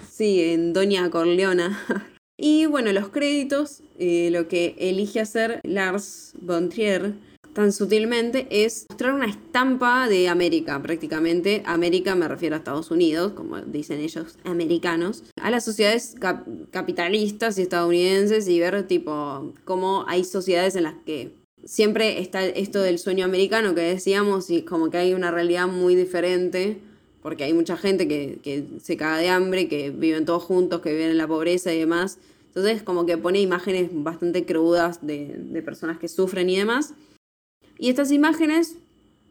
Sí, 0.09 0.53
en 0.53 0.73
Doña 0.73 1.09
Corleona. 1.09 1.79
y 2.37 2.65
bueno, 2.67 2.91
los 2.91 3.09
créditos, 3.09 3.81
eh, 3.97 4.29
lo 4.31 4.47
que 4.47 4.75
elige 4.77 5.19
hacer 5.19 5.59
Lars 5.63 6.33
von 6.39 6.69
Trier 6.69 7.15
tan 7.53 7.71
sutilmente 7.71 8.47
es 8.49 8.85
mostrar 8.89 9.13
una 9.13 9.27
estampa 9.27 10.07
de 10.09 10.27
América, 10.27 10.81
prácticamente. 10.81 11.61
América 11.65 12.15
me 12.15 12.27
refiero 12.27 12.55
a 12.55 12.57
Estados 12.57 12.91
Unidos, 12.91 13.33
como 13.33 13.61
dicen 13.61 13.99
ellos, 13.99 14.37
americanos, 14.43 15.23
a 15.39 15.51
las 15.51 15.63
sociedades 15.63 16.15
capitalistas 16.71 17.57
y 17.57 17.61
estadounidenses 17.61 18.47
y 18.47 18.59
ver 18.59 18.87
tipo 18.87 19.53
cómo 19.65 20.05
hay 20.07 20.23
sociedades 20.23 20.75
en 20.75 20.83
las 20.83 20.95
que 21.05 21.31
siempre 21.63 22.19
está 22.19 22.45
esto 22.45 22.81
del 22.81 22.99
sueño 22.99 23.25
americano 23.25 23.73
que 23.75 23.81
decíamos 23.81 24.49
y 24.49 24.63
como 24.63 24.89
que 24.89 24.97
hay 24.97 25.13
una 25.13 25.31
realidad 25.31 25.67
muy 25.67 25.95
diferente. 25.95 26.79
Porque 27.21 27.45
hay 27.45 27.53
mucha 27.53 27.77
gente 27.77 28.05
que, 28.05 28.65
se 28.81 28.97
caga 28.97 29.17
de 29.17 29.29
hambre, 29.29 29.69
que 29.69 29.91
viven 29.91 30.25
todos 30.25 30.43
juntos, 30.43 30.81
que 30.81 30.91
viven 30.91 31.11
en 31.11 31.17
la 31.17 31.25
pobreza 31.25 31.73
y 31.73 31.79
demás. 31.79 32.19
Entonces, 32.47 32.83
como 32.83 33.05
que 33.05 33.17
pone 33.17 33.39
imágenes 33.39 33.89
bastante 33.93 34.45
crudas 34.45 35.07
de, 35.07 35.33
de 35.37 35.61
personas 35.61 35.99
que 35.99 36.09
sufren 36.09 36.49
y 36.49 36.57
demás. 36.57 36.93
Y 37.77 37.89
estas 37.89 38.11
imágenes 38.11 38.77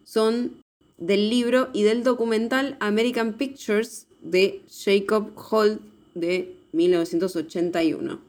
son 0.04 0.62
del 0.98 1.30
libro 1.30 1.68
y 1.72 1.82
del 1.82 2.04
documental 2.04 2.76
American 2.80 3.34
Pictures 3.34 4.06
de 4.20 4.62
Jacob 4.70 5.32
Holt 5.50 5.80
de 6.14 6.56
1981. 6.72 8.20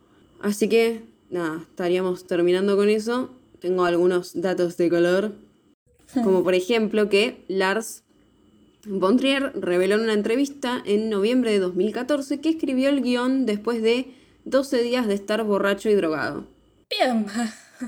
Así 0.41 0.67
que, 0.67 1.03
nada, 1.29 1.61
estaríamos 1.61 2.25
terminando 2.25 2.75
con 2.75 2.89
eso. 2.89 3.29
Tengo 3.59 3.85
algunos 3.85 4.41
datos 4.41 4.75
de 4.77 4.89
color, 4.89 5.33
como 6.13 6.43
por 6.43 6.53
ejemplo 6.53 7.09
que 7.09 7.43
Lars 7.47 8.03
von 8.85 9.17
Trier 9.17 9.53
reveló 9.55 9.95
en 9.95 10.01
una 10.01 10.13
entrevista 10.13 10.81
en 10.85 11.09
noviembre 11.09 11.51
de 11.51 11.59
2014 11.59 12.41
que 12.41 12.49
escribió 12.49 12.89
el 12.89 13.01
guion 13.01 13.45
después 13.45 13.81
de 13.81 14.13
12 14.45 14.83
días 14.83 15.07
de 15.07 15.13
estar 15.13 15.43
borracho 15.43 15.89
y 15.89 15.93
drogado. 15.93 16.45
Bien. 16.89 17.25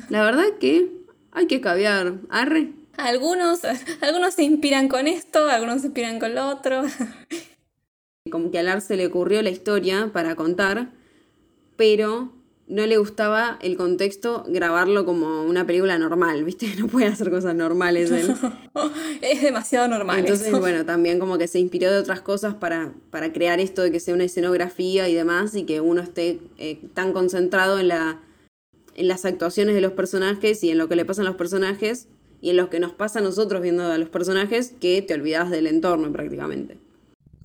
La 0.09 0.23
verdad 0.23 0.45
que 0.59 1.04
hay 1.35 1.47
que 1.47 1.61
caviar. 1.61 2.15
Arre. 2.29 2.71
Algunos, 2.97 3.59
algunos 4.01 4.33
se 4.33 4.43
inspiran 4.43 4.87
con 4.87 5.07
esto, 5.07 5.47
algunos 5.47 5.81
se 5.81 5.87
inspiran 5.87 6.19
con 6.19 6.33
lo 6.33 6.47
otro. 6.47 6.83
Como 8.31 8.49
que 8.49 8.57
a 8.57 8.63
Lars 8.63 8.85
se 8.85 8.97
le 8.97 9.05
ocurrió 9.05 9.43
la 9.43 9.51
historia 9.51 10.09
para 10.11 10.35
contar, 10.35 10.89
pero 11.75 12.31
no 12.67 12.87
le 12.87 12.97
gustaba 12.97 13.59
el 13.61 13.77
contexto 13.77 14.43
grabarlo 14.47 15.05
como 15.05 15.43
una 15.43 15.67
película 15.67 15.99
normal, 15.99 16.43
¿viste? 16.43 16.73
No 16.79 16.87
puede 16.87 17.05
hacer 17.05 17.29
cosas 17.29 17.53
normales 17.53 18.09
él. 18.09 18.33
es 19.21 19.41
demasiado 19.43 19.87
normal. 19.87 20.19
Entonces, 20.19 20.51
bueno, 20.57 20.85
también 20.85 21.19
como 21.19 21.37
que 21.37 21.47
se 21.47 21.59
inspiró 21.59 21.91
de 21.91 21.99
otras 21.99 22.21
cosas 22.21 22.55
para, 22.55 22.93
para 23.11 23.31
crear 23.31 23.59
esto 23.59 23.83
de 23.83 23.91
que 23.91 23.99
sea 23.99 24.15
una 24.15 24.23
escenografía 24.23 25.07
y 25.07 25.13
demás 25.13 25.53
y 25.53 25.65
que 25.65 25.81
uno 25.81 26.01
esté 26.01 26.39
eh, 26.57 26.79
tan 26.95 27.13
concentrado 27.13 27.77
en 27.77 27.89
la 27.89 28.24
en 28.95 29.07
las 29.07 29.25
actuaciones 29.25 29.75
de 29.75 29.81
los 29.81 29.93
personajes 29.93 30.63
y 30.63 30.71
en 30.71 30.77
lo 30.77 30.89
que 30.89 30.95
le 30.95 31.05
pasa 31.05 31.21
a 31.21 31.25
los 31.25 31.35
personajes 31.35 32.07
y 32.41 32.49
en 32.51 32.57
lo 32.57 32.69
que 32.69 32.79
nos 32.79 32.93
pasa 32.93 33.19
a 33.19 33.21
nosotros 33.21 33.61
viendo 33.61 33.83
a 33.83 33.97
los 33.97 34.09
personajes 34.09 34.73
que 34.79 35.01
te 35.01 35.13
olvidas 35.13 35.49
del 35.49 35.67
entorno 35.67 36.11
prácticamente. 36.11 36.77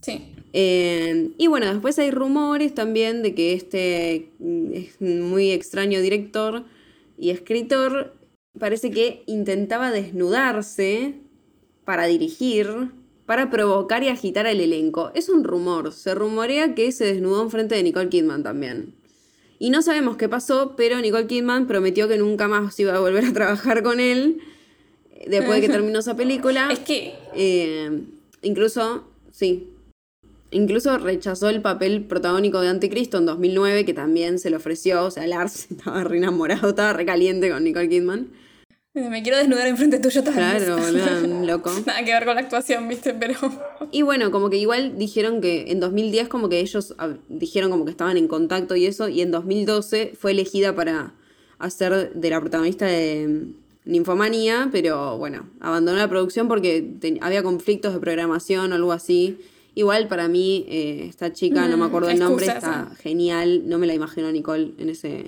Sí. 0.01 0.33
Eh, 0.53 1.31
y 1.39 1.47
bueno, 1.47 1.67
después 1.67 1.99
hay 1.99 2.11
rumores 2.11 2.75
también 2.75 3.23
de 3.23 3.35
que 3.35 3.53
este 3.53 4.31
es 4.73 5.01
muy 5.01 5.53
extraño 5.53 6.01
director 6.01 6.65
y 7.19 7.31
escritor 7.31 8.15
parece 8.59 8.91
que 8.91 9.23
intentaba 9.27 9.91
desnudarse 9.91 11.15
para 11.85 12.07
dirigir, 12.07 12.91
para 13.27 13.51
provocar 13.51 14.03
y 14.03 14.09
agitar 14.09 14.47
al 14.47 14.61
elenco. 14.61 15.13
Es 15.15 15.29
un 15.29 15.45
rumor, 15.45 15.93
se 15.93 16.15
rumorea 16.15 16.75
que 16.75 16.91
se 16.93 17.05
desnudó 17.05 17.43
en 17.43 17.51
frente 17.51 17.75
de 17.75 17.83
Nicole 17.83 18.09
Kidman 18.09 18.43
también. 18.43 19.00
Y 19.63 19.69
no 19.69 19.83
sabemos 19.83 20.17
qué 20.17 20.27
pasó, 20.27 20.73
pero 20.75 20.99
Nicole 21.03 21.27
Kidman 21.27 21.67
prometió 21.67 22.09
que 22.09 22.17
nunca 22.17 22.49
más 22.49 22.81
iba 22.81 22.97
a 22.97 22.99
volver 22.99 23.27
a 23.27 23.33
trabajar 23.35 23.83
con 23.83 24.01
él 24.01 24.41
después 25.27 25.61
de 25.61 25.67
que 25.67 25.69
terminó 25.73 25.99
esa 25.99 26.17
película. 26.17 26.71
Es 26.73 26.79
que. 26.79 27.13
Eh, 27.35 28.01
incluso, 28.41 29.05
sí. 29.31 29.69
Incluso 30.51 30.97
rechazó 30.97 31.51
el 31.51 31.61
papel 31.61 32.05
protagónico 32.05 32.63
de 32.63 32.69
Anticristo 32.69 33.19
en 33.19 33.27
2009, 33.27 33.85
que 33.85 33.93
también 33.93 34.39
se 34.39 34.49
le 34.49 34.57
ofreció. 34.57 35.05
O 35.05 35.11
sea, 35.11 35.27
Lars 35.27 35.67
estaba 35.71 36.05
re 36.05 36.17
enamorado, 36.17 36.71
estaba 36.71 36.95
recaliente 36.95 37.51
con 37.51 37.63
Nicole 37.63 37.91
Kidman. 37.91 38.29
Me 38.93 39.23
quiero 39.23 39.39
desnudar 39.39 39.69
enfrente 39.69 40.01
tuyo 40.01 40.25
también. 40.25 40.65
Claro, 40.65 41.47
loco. 41.47 41.71
Nada 41.87 42.05
que 42.05 42.13
ver 42.13 42.25
con 42.25 42.35
la 42.35 42.41
actuación, 42.41 42.89
viste, 42.89 43.15
pero. 43.15 43.35
Y 43.93 44.03
bueno, 44.03 44.33
como 44.33 44.51
que 44.51 44.57
igual 44.57 44.99
dijeron 44.99 45.41
que 45.41 45.71
en 45.71 45.79
2010, 45.79 46.29
como 46.29 46.49
que 46.49 46.59
ellos 46.59 46.95
dijeron 47.29 47.71
como 47.71 47.85
que 47.85 47.93
estaban 47.93 48.17
en 48.17 48.27
contacto 48.27 48.75
y 48.75 48.87
eso, 48.87 49.09
y 49.09 49.21
en 49.21 49.31
2012 49.31 50.15
fue 50.19 50.33
elegida 50.33 50.75
para 50.75 51.15
hacer 51.61 52.13
de 52.15 52.31
la 52.31 52.41
protagonista 52.41 52.87
de 52.87 53.47
Ninfomanía, 53.85 54.69
pero 54.73 55.19
bueno, 55.19 55.49
abandonó 55.61 55.97
la 55.97 56.09
producción 56.09 56.49
porque 56.49 56.97
había 57.21 57.45
conflictos 57.45 57.95
de 57.95 58.01
programación 58.01 58.73
o 58.73 58.75
algo 58.75 58.91
así. 58.91 59.39
Igual 59.77 60.09
para 60.09 60.27
mí, 60.27 60.67
eh, 60.69 61.07
esta 61.09 61.33
chica, 61.33 61.69
no 61.69 61.77
me 61.77 61.85
acuerdo 61.85 62.11
el 62.11 62.19
nombre, 62.19 62.47
está 62.47 62.91
genial. 62.99 63.69
No 63.69 63.79
me 63.79 63.87
la 63.87 63.95
imagino 63.95 64.27
a 64.27 64.33
Nicole 64.33 64.73
en 64.79 64.89
ese 64.89 65.27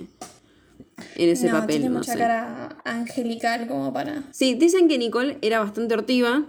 en 1.15 1.29
ese 1.29 1.49
papel. 1.49 1.81
Tiene 1.81 1.89
mucha 1.95 2.15
cara 2.17 2.77
angelical 2.85 3.67
como 3.67 3.91
para. 3.93 4.23
Sí, 4.31 4.53
dicen 4.55 4.87
que 4.87 4.97
Nicole 4.97 5.37
era 5.41 5.59
bastante 5.59 5.93
hortiva 5.93 6.45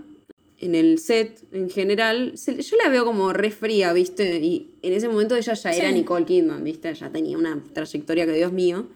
en 0.59 0.75
el 0.75 0.99
set 0.99 1.43
en 1.53 1.69
general. 1.71 2.35
yo 2.35 2.77
la 2.83 2.89
veo 2.89 3.05
como 3.05 3.33
re 3.33 3.51
fría, 3.51 3.93
¿viste? 3.93 4.39
Y 4.39 4.71
en 4.83 4.93
ese 4.93 5.09
momento 5.09 5.37
ella 5.37 5.55
ya 5.55 5.73
era 5.73 5.91
Nicole 5.91 6.25
Kidman, 6.25 6.62
¿viste? 6.65 6.95
Ya 6.95 7.11
tenía 7.11 7.37
una 7.37 7.62
trayectoria 7.73 8.27
que 8.27 8.33
Dios 8.33 8.53
mío. 8.53 8.87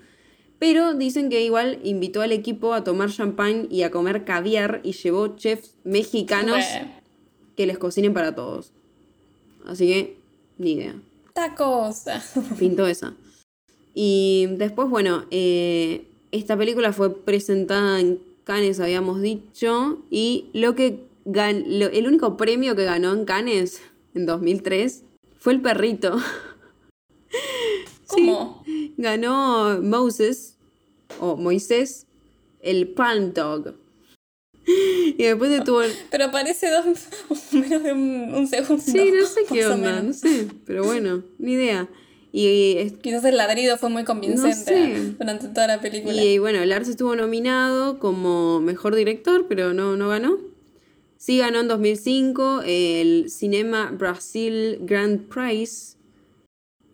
Pero 0.59 0.95
dicen 0.95 1.29
que 1.31 1.43
igual 1.45 1.79
invitó 1.85 2.20
al 2.20 2.33
equipo 2.33 2.75
a 2.75 2.83
tomar 2.83 3.11
champán 3.11 3.69
y 3.70 3.83
a 3.83 3.91
comer 3.91 4.25
caviar 4.25 4.81
y 4.83 4.93
llevó 4.93 5.37
chefs 5.37 5.75
mexicanos 5.85 6.65
Bueno. 6.73 6.91
que 7.57 7.66
les 7.66 7.79
cocinen 7.79 8.12
para 8.12 8.35
todos. 8.35 8.73
Así 9.66 9.87
que, 9.87 10.16
ni 10.57 10.73
idea. 10.73 10.97
Esta 11.29 11.55
cosa. 11.55 12.20
Pintó 12.59 12.87
esa. 12.89 13.15
Y 14.01 14.47
después, 14.59 14.89
bueno, 14.89 15.25
eh, 15.33 16.07
esta 16.31 16.57
película 16.57 16.93
fue 16.93 17.12
presentada 17.25 17.99
en 17.99 18.20
Cannes, 18.45 18.79
habíamos 18.79 19.20
dicho, 19.20 19.99
y 20.09 20.45
lo 20.53 20.77
que 20.77 21.01
gan- 21.27 21.65
lo- 21.66 21.89
el 21.89 22.07
único 22.07 22.37
premio 22.37 22.77
que 22.77 22.85
ganó 22.85 23.12
en 23.12 23.25
Cannes 23.25 23.83
en 24.15 24.25
2003 24.25 25.03
fue 25.41 25.55
el 25.55 25.61
perrito. 25.62 26.16
¿Cómo? 28.07 28.62
Ganó 28.97 29.81
Moses, 29.83 30.57
o 31.19 31.35
Moisés, 31.37 32.07
el 32.62 32.87
Palm 32.91 33.33
Dog. 33.35 33.75
Y 34.65 35.15
después 35.25 35.51
estuvo... 35.51 35.81
Pero 36.11 36.31
parece 36.31 36.70
dos, 36.70 36.85
menos 37.53 37.83
de 37.83 37.93
un, 37.93 38.33
un 38.33 38.47
segundo. 38.47 38.81
Sí, 38.81 39.11
no 39.12 39.27
sé 39.27 39.41
qué 39.53 39.66
onda, 39.66 40.03
no 40.03 40.12
sé, 40.12 40.47
pero 40.65 40.85
bueno, 40.85 41.25
ni 41.39 41.55
idea. 41.55 41.89
Y 42.32 42.90
Quizás 43.00 43.24
el 43.24 43.36
ladrido 43.36 43.78
fue 43.78 43.88
muy 43.88 44.05
convincente 44.05 44.55
sé. 44.55 45.14
durante 45.18 45.48
toda 45.48 45.66
la 45.66 45.80
película. 45.80 46.22
Y 46.22 46.38
bueno, 46.38 46.64
Lars 46.64 46.88
estuvo 46.88 47.16
nominado 47.16 47.98
como 47.98 48.60
mejor 48.60 48.94
director, 48.94 49.46
pero 49.48 49.72
no, 49.72 49.96
no 49.96 50.09
ganó. 50.09 50.38
Sí 51.16 51.38
ganó 51.38 51.60
en 51.60 51.68
2005 51.68 52.62
el 52.64 53.30
Cinema 53.30 53.90
Brasil 53.90 54.78
Grand 54.82 55.28
Prize 55.28 55.96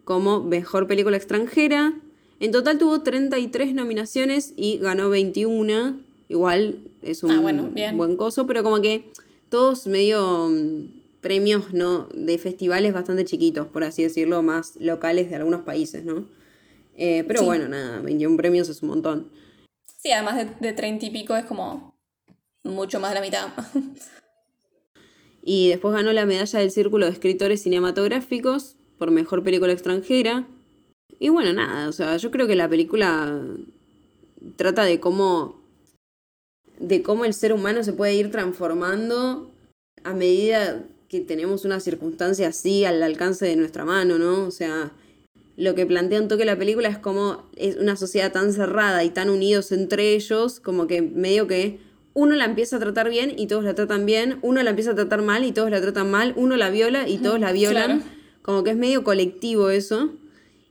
como 0.05 0.43
mejor 0.43 0.87
película 0.87 1.17
extranjera. 1.17 1.95
En 2.41 2.51
total 2.51 2.79
tuvo 2.79 3.03
33 3.03 3.75
nominaciones 3.75 4.53
y 4.57 4.79
ganó 4.79 5.11
21. 5.11 5.99
Igual 6.29 6.79
es 7.03 7.23
un 7.23 7.33
Ah, 7.33 7.41
bueno, 7.41 7.71
buen 7.95 8.17
coso, 8.17 8.47
pero 8.47 8.63
como 8.63 8.81
que 8.81 9.11
todos 9.51 9.87
medio 9.87 10.49
mm, 10.51 11.04
premios 11.25 11.73
no 11.73 12.07
de 12.15 12.39
festivales 12.39 12.93
bastante 12.93 13.25
chiquitos, 13.25 13.67
por 13.67 13.83
así 13.83 14.03
decirlo, 14.05 14.43
más 14.43 14.77
locales 14.77 15.31
de 15.31 15.37
algunos 15.37 15.63
países, 15.63 16.05
¿no? 16.05 16.29
Eh, 16.97 17.25
pero 17.27 17.41
Sí. 17.41 17.47
bueno, 17.47 17.67
nada, 17.69 18.01
21 18.03 18.37
premios 18.37 18.69
es 18.69 18.83
un 18.83 18.91
montón. 18.91 19.31
Sí, 19.99 20.13
además 20.13 20.37
de, 20.37 20.69
de 20.69 20.73
30 20.75 21.07
y 21.07 21.11
pico 21.11 21.35
es 21.35 21.47
como 21.47 21.97
mucho 22.63 23.01
más 23.01 23.11
de 23.11 23.15
la 23.17 23.21
mitad. 23.23 23.49
Y 25.43 25.69
después 25.69 25.95
ganó 25.95 26.13
la 26.13 26.25
medalla 26.27 26.59
del 26.59 26.71
Círculo 26.71 27.07
de 27.07 27.13
Escritores 27.13 27.63
Cinematográficos 27.63 28.77
por 28.99 29.11
Mejor 29.11 29.43
Película 29.43 29.73
Extranjera. 29.73 30.47
Y 31.19 31.29
bueno, 31.29 31.53
nada, 31.53 31.89
o 31.89 31.93
sea, 31.93 32.17
yo 32.17 32.31
creo 32.31 32.47
que 32.47 32.55
la 32.57 32.69
película 32.69 33.41
trata 34.57 34.85
de 34.85 35.01
cómo 35.01 35.63
de 36.79 37.03
cómo 37.03 37.25
el 37.25 37.35
ser 37.35 37.53
humano 37.53 37.83
se 37.85 37.93
puede 37.93 38.15
ir 38.15 38.31
transformando 38.31 39.51
a 40.03 40.13
medida 40.13 40.83
que 41.09 41.21
tenemos 41.21 41.65
una 41.65 41.81
circunstancia 41.81 42.49
así 42.49 42.85
al 42.85 43.03
alcance 43.03 43.45
de 43.47 43.57
nuestra 43.57 43.85
mano, 43.85 44.19
¿no? 44.19 44.45
O 44.47 44.51
sea, 44.51 44.93
lo 45.57 45.75
que 45.75 45.87
plantea 45.87 46.21
un 46.21 46.29
toque 46.29 46.45
la 46.45 46.59
película 46.59 46.89
es 46.89 46.99
como 46.99 47.45
es 47.57 47.77
una 47.77 47.97
sociedad 47.97 48.33
tan 48.33 48.53
cerrada 48.53 49.05
y 49.05 49.11
tan 49.11 49.31
unidos 49.31 49.71
entre 49.73 50.15
ellos, 50.15 50.61
como 50.61 50.87
que 50.87 51.03
medio 51.03 51.47
que 51.47 51.79
uno 52.15 52.35
la 52.37 52.45
empieza 52.45 52.77
a 52.77 52.81
tratar 52.81 53.11
bien 53.11 53.33
y 53.37 53.47
todos 53.47 53.65
la 53.65 53.75
tratan 53.75 54.07
bien, 54.07 54.39
uno 54.43 54.63
la 54.63 54.71
empieza 54.71 54.93
a 54.93 54.95
tratar 54.95 55.23
mal 55.23 55.45
y 55.45 55.53
todos 55.53 55.71
la 55.71 55.81
tratan 55.81 56.11
mal, 56.11 56.33
uno 56.37 56.57
la 56.57 56.71
viola 56.71 57.09
y 57.09 57.19
todos 57.19 57.41
la 57.41 57.53
violan, 57.53 58.01
Claro. 58.01 58.11
como 58.43 58.65
que 58.65 58.71
es 58.71 58.77
medio 58.77 59.05
colectivo 59.05 59.71
eso. 59.71 60.13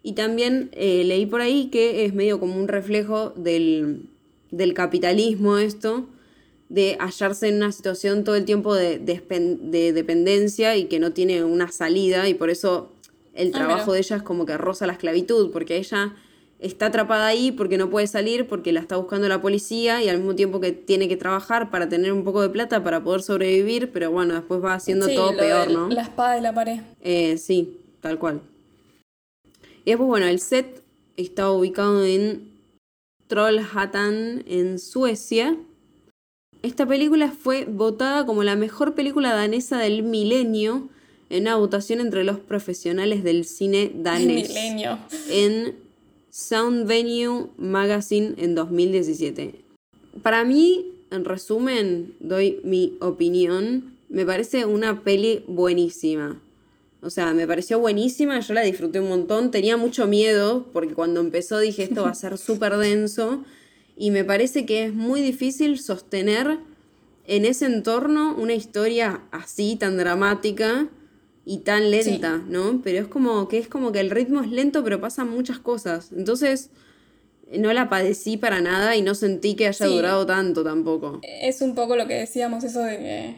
Y 0.04 0.14
también 0.14 0.70
eh, 0.74 1.04
leí 1.06 1.26
por 1.26 1.40
ahí 1.42 1.68
que 1.68 2.06
es 2.06 2.14
medio 2.14 2.40
como 2.40 2.56
un 2.60 2.68
reflejo 2.68 3.30
del, 3.38 4.04
del 4.52 4.74
capitalismo 4.74 5.58
esto, 5.58 6.08
de 6.70 6.98
hallarse 7.00 7.50
en 7.50 7.58
una 7.58 7.72
situación 7.72 8.24
todo 8.24 8.36
el 8.36 8.46
tiempo 8.46 8.74
de, 8.74 9.00
dependencia 9.00 10.76
y 10.76 10.86
que 10.86 11.00
no 11.00 11.12
tiene 11.12 11.44
una 11.44 11.72
salida 11.72 12.28
y 12.30 12.34
por 12.34 12.50
eso 12.50 12.92
el 13.34 13.50
Ah, 13.50 13.58
trabajo 13.58 13.94
de 13.94 14.00
ella 14.00 14.18
es 14.18 14.24
como 14.24 14.46
que 14.46 14.58
roza 14.58 14.88
la 14.88 14.94
esclavitud, 14.94 15.52
porque 15.52 15.78
ella 15.78 16.16
está 16.60 16.88
atrapada 16.88 17.28
ahí 17.28 17.52
porque 17.52 17.78
no 17.78 17.90
puede 17.90 18.08
salir, 18.08 18.48
porque 18.48 18.72
la 18.72 18.80
está 18.80 18.96
buscando 18.96 19.28
la 19.28 19.42
policía 19.42 20.02
y 20.02 20.10
al 20.10 20.18
mismo 20.18 20.36
tiempo 20.36 20.60
que 20.60 20.72
tiene 20.72 21.08
que 21.08 21.18
trabajar 21.18 21.70
para 21.70 21.90
tener 21.90 22.14
un 22.14 22.24
poco 22.24 22.42
de 22.42 22.50
plata 22.50 22.84
para 22.84 23.04
poder 23.04 23.22
sobrevivir, 23.22 23.92
pero 23.92 24.12
bueno, 24.12 24.34
después 24.34 24.64
va 24.64 24.76
haciendo 24.76 25.08
Sí, 25.08 25.16
todo 25.16 25.36
peor, 25.36 25.70
¿no? 25.72 25.90
La 25.90 26.04
espada 26.04 26.36
de 26.36 26.42
la 26.42 26.54
pared. 26.54 26.80
Eh, 27.02 27.38
sí, 27.38 27.80
tal 28.02 28.18
cual. 28.18 28.42
Y 29.84 29.92
después, 29.92 30.08
bueno, 30.08 30.28
el 30.28 30.40
set 30.40 30.82
está 31.18 31.52
ubicado 31.52 32.06
en 32.06 32.54
Trollhättan, 33.28 34.44
en 34.48 34.80
Suecia. 34.80 35.58
Esta 36.64 36.86
película 36.86 37.30
fue 37.30 37.66
votada 37.66 38.26
como 38.26 38.42
la 38.44 38.56
mejor 38.56 38.96
película 38.96 39.34
danesa 39.36 39.78
del 39.80 40.02
milenio 40.02 40.88
en 41.30 41.42
una 41.44 41.58
votación 41.58 42.00
entre 42.00 42.24
los 42.24 42.40
profesionales 42.40 43.22
del 43.22 43.44
cine 43.44 43.92
danés 43.94 44.48
Milenio. 44.48 44.98
en 45.30 45.76
Sound 46.30 46.88
Venue 46.88 47.50
Magazine 47.58 48.36
en 48.38 48.56
2017. 48.56 49.56
Para 50.22 50.46
mí, 50.46 50.94
en 51.12 51.26
resumen, 51.26 52.16
doy 52.22 52.62
mi 52.64 52.96
opinión. 53.02 53.98
Me 54.08 54.26
parece 54.26 54.66
una 54.66 55.02
peli 55.02 55.44
buenísima. 55.48 56.42
O 57.02 57.10
sea, 57.10 57.34
me 57.34 57.46
pareció 57.46 57.78
buenísima, 57.80 58.40
yo 58.40 58.54
la 58.54 58.62
disfruté 58.62 59.02
un 59.02 59.10
montón. 59.10 59.52
Tenía 59.52 59.76
mucho 59.76 60.08
miedo 60.08 60.66
porque 60.72 60.94
cuando 60.94 61.20
empezó 61.20 61.60
dije 61.60 61.84
esto 61.84 62.04
va 62.04 62.12
a 62.12 62.16
ser 62.16 62.38
súper 62.38 62.78
denso. 62.78 63.44
Y 63.96 64.12
me 64.12 64.24
parece 64.24 64.66
que 64.66 64.86
es 64.86 64.94
muy 64.94 65.22
difícil 65.22 65.80
sostener 65.80 66.58
en 67.26 67.46
ese 67.46 67.66
entorno 67.66 68.36
una 68.36 68.54
historia 68.54 69.22
así, 69.32 69.76
tan 69.76 69.98
dramática 69.98 70.88
y 71.46 71.60
tan 71.60 71.92
lenta, 71.92 72.38
¿no? 72.48 72.82
Pero 72.84 73.00
es 73.00 73.08
como 73.08 73.48
que 73.48 73.60
es 73.60 73.68
como 73.68 73.92
que 73.92 74.00
el 74.00 74.10
ritmo 74.10 74.42
es 74.42 74.50
lento, 74.50 74.84
pero 74.84 75.00
pasan 75.00 75.30
muchas 75.30 75.60
cosas. 75.60 76.12
Entonces, 76.12 76.70
no 77.52 77.72
la 77.74 77.88
padecí 77.90 78.38
para 78.38 78.62
nada 78.62 78.96
y 78.96 79.02
no 79.02 79.14
sentí 79.14 79.56
que 79.56 79.68
haya 79.68 79.86
Sí. 79.88 79.94
durado 79.96 80.26
tanto 80.26 80.64
tampoco. 80.64 81.20
Es 81.22 81.62
un 81.62 81.76
poco 81.76 81.96
lo 81.96 82.08
que 82.08 82.16
decíamos, 82.16 82.64
eso 82.64 82.80
de 82.82 82.98
que. 82.98 83.36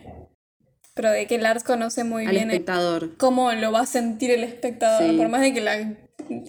Pero 0.94 1.12
de 1.12 1.28
que 1.28 1.38
Lars 1.38 1.64
conoce 1.66 2.06
muy 2.06 2.26
Al 2.26 2.32
bien 2.32 2.44
el- 2.46 2.52
espectador. 2.52 3.18
cómo 3.18 3.52
lo 3.52 3.72
va 3.74 3.82
a 3.82 3.86
sentir 3.86 4.32
el 4.32 4.44
espectador, 4.46 5.12
Sí. 5.12 5.18
por 5.18 5.28
más 5.28 5.42
de 5.42 5.54
que 5.54 5.60
la 5.62 5.94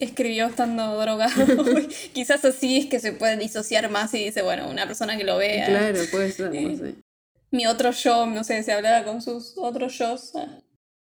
escribió 0.00 0.46
estando 0.46 1.00
drogado. 1.00 1.46
Quizás 2.12 2.44
así 2.44 2.78
es 2.78 2.86
que 2.86 3.00
se 3.00 3.12
puede 3.12 3.36
disociar 3.36 3.90
más 3.90 4.12
y 4.14 4.24
dice, 4.24 4.42
bueno, 4.42 4.68
una 4.68 4.86
persona 4.86 5.16
que 5.16 5.24
lo 5.24 5.36
vea. 5.36 5.66
Claro, 5.66 6.00
puede 6.10 6.30
ser, 6.32 6.52
no 6.52 6.76
sé. 6.76 6.94
Mi 7.50 7.66
otro 7.66 7.90
yo, 7.92 8.26
no 8.26 8.44
sé, 8.44 8.62
se 8.62 8.72
hablaba 8.72 9.04
con 9.04 9.22
sus 9.22 9.54
otros 9.56 9.98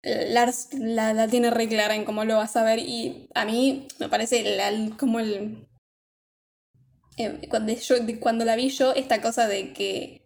eh, 0.03 0.27
Lars 0.29 0.69
la, 0.73 1.13
la 1.13 1.27
tiene 1.27 1.49
re 1.49 1.67
clara 1.67 1.95
en 1.95 2.05
cómo 2.05 2.23
lo 2.25 2.37
vas 2.37 2.55
a 2.55 2.63
ver 2.63 2.77
y 2.79 3.27
a 3.33 3.43
mí 3.45 3.87
me 3.99 4.07
parece 4.07 4.43
la- 4.55 4.95
como 4.97 5.19
el... 5.19 5.67
eh, 7.17 7.47
cuando, 7.49 7.73
yo, 7.73 7.95
cuando 8.19 8.45
la 8.45 8.55
vi 8.55 8.69
yo, 8.69 8.93
esta 8.93 9.21
cosa 9.21 9.47
de 9.47 9.73
que 9.73 10.21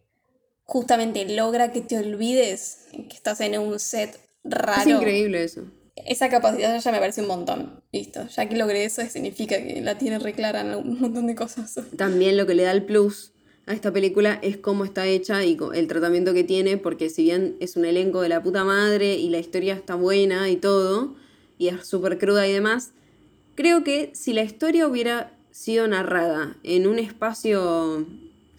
justamente 0.65 1.26
logra 1.34 1.71
que 1.71 1.81
te 1.81 1.97
olvides 1.97 2.88
que 2.91 3.15
estás 3.15 3.39
en 3.41 3.57
un 3.57 3.80
set 3.80 4.19
raro. 4.43 4.81
Es 4.81 4.88
increíble 4.88 5.43
eso. 5.43 5.63
Esa 6.05 6.30
capacidad 6.30 6.80
ya 6.80 6.91
me 6.91 6.99
parece 6.99 7.21
un 7.21 7.27
montón. 7.27 7.81
Listo. 7.91 8.27
Ya 8.27 8.47
que 8.47 8.55
logré 8.55 8.85
eso, 8.85 9.01
significa 9.09 9.61
que 9.61 9.81
la 9.81 9.97
tiene 9.97 10.19
re 10.19 10.34
clara 10.34 10.61
en 10.61 10.76
un 10.76 10.99
montón 10.99 11.27
de 11.27 11.35
cosas. 11.35 11.80
También 11.97 12.38
lo 12.38 12.45
que 12.45 12.55
le 12.55 12.63
da 12.63 12.71
el 12.71 12.84
plus 12.84 13.31
a 13.65 13.73
esta 13.73 13.93
película 13.93 14.39
es 14.41 14.57
cómo 14.57 14.84
está 14.84 15.05
hecha 15.05 15.45
y 15.45 15.57
el 15.76 15.88
tratamiento 15.88 16.34
que 16.34 16.43
tiene, 16.43 16.77
porque 16.77 17.09
si 17.09 17.23
bien 17.23 17.55
es 17.59 17.76
un 17.76 17.85
elenco 17.85 18.21
de 18.21 18.30
la 18.30 18.41
puta 18.41 18.63
madre 18.63 19.15
y 19.15 19.30
la 19.30 19.38
historia 19.38 19.76
está 19.76 19.93
buena 19.95 20.49
y 20.49 20.55
todo, 20.55 21.15
y 21.59 21.67
es 21.67 21.85
súper 21.85 22.17
cruda 22.17 22.47
y 22.47 22.53
demás, 22.53 22.93
creo 23.53 23.84
que 23.84 24.09
si 24.13 24.34
la 24.34 24.41
historia 24.41 24.88
hubiera 24.88 25.38
sido 25.51 25.88
narrada 25.88 26.57
en 26.63 26.88
un 26.88 26.97
espacio, 26.97 28.07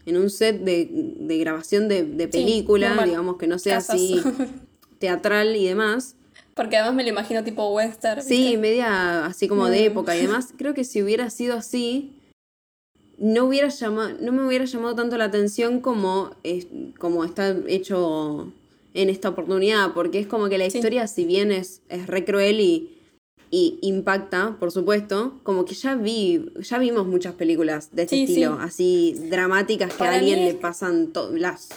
en 0.07 0.17
un 0.17 0.31
set 0.31 0.61
de, 0.61 0.89
de 0.93 1.39
grabación 1.39 1.89
de, 1.89 2.05
de 2.05 2.29
película, 2.29 3.05
digamos 3.05 3.37
que 3.37 3.47
no 3.47 3.59
sea 3.59 3.77
Casas. 3.77 3.97
así 3.97 4.21
teatral 5.01 5.57
y 5.57 5.67
demás, 5.67 6.15
Porque 6.61 6.77
además 6.77 6.95
me 6.95 7.05
lo 7.05 7.09
imagino 7.09 7.43
tipo 7.43 7.71
western. 7.71 8.21
Sí, 8.21 8.37
¿viste? 8.43 8.59
media 8.59 9.25
así 9.25 9.49
como 9.49 9.67
de 9.71 9.81
Mm. 9.81 9.93
época 9.93 10.15
y 10.15 10.21
demás. 10.21 10.53
Creo 10.59 10.75
que 10.75 10.85
si 10.85 11.03
hubiera 11.03 11.31
sido 11.31 11.57
así, 11.57 12.13
no 13.17 13.47
hubiera 13.47 13.69
llamado, 13.69 14.11
no 14.21 14.31
me 14.31 14.47
hubiera 14.47 14.67
llamado 14.67 14.95
tanto 14.95 15.17
la 15.17 15.25
atención 15.25 15.81
como, 15.81 16.33
es- 16.43 16.67
como 16.99 17.25
está 17.25 17.57
hecho 17.67 18.53
en 18.93 19.09
esta 19.09 19.31
oportunidad, 19.31 19.95
porque 19.95 20.19
es 20.19 20.27
como 20.27 20.51
que 20.51 20.59
la 20.59 20.69
Sí. 20.69 20.77
historia, 20.77 21.07
si 21.07 21.25
bien 21.25 21.51
es, 21.51 21.81
es 21.89 22.07
re 22.07 22.27
cruel 22.27 22.61
y, 22.61 22.99
y 23.51 23.79
impacta, 23.81 24.59
por 24.61 24.71
supuesto, 24.71 25.41
como 25.43 25.65
que 25.65 25.73
ya 25.75 25.95
vi, 25.95 26.45
ya 26.61 26.77
vimos 26.77 27.07
muchas 27.07 27.33
películas 27.37 27.89
de 27.97 28.03
este 28.03 28.17
Sí, 28.17 28.23
estilo, 28.25 28.57
sí. 28.57 28.59
así 28.61 29.15
dramáticas 29.31 29.93
que 29.93 29.99
Para 29.99 30.13
a 30.13 30.19
alguien 30.19 30.45
le 30.45 30.53
pasan 30.53 31.11
las, 31.33 31.71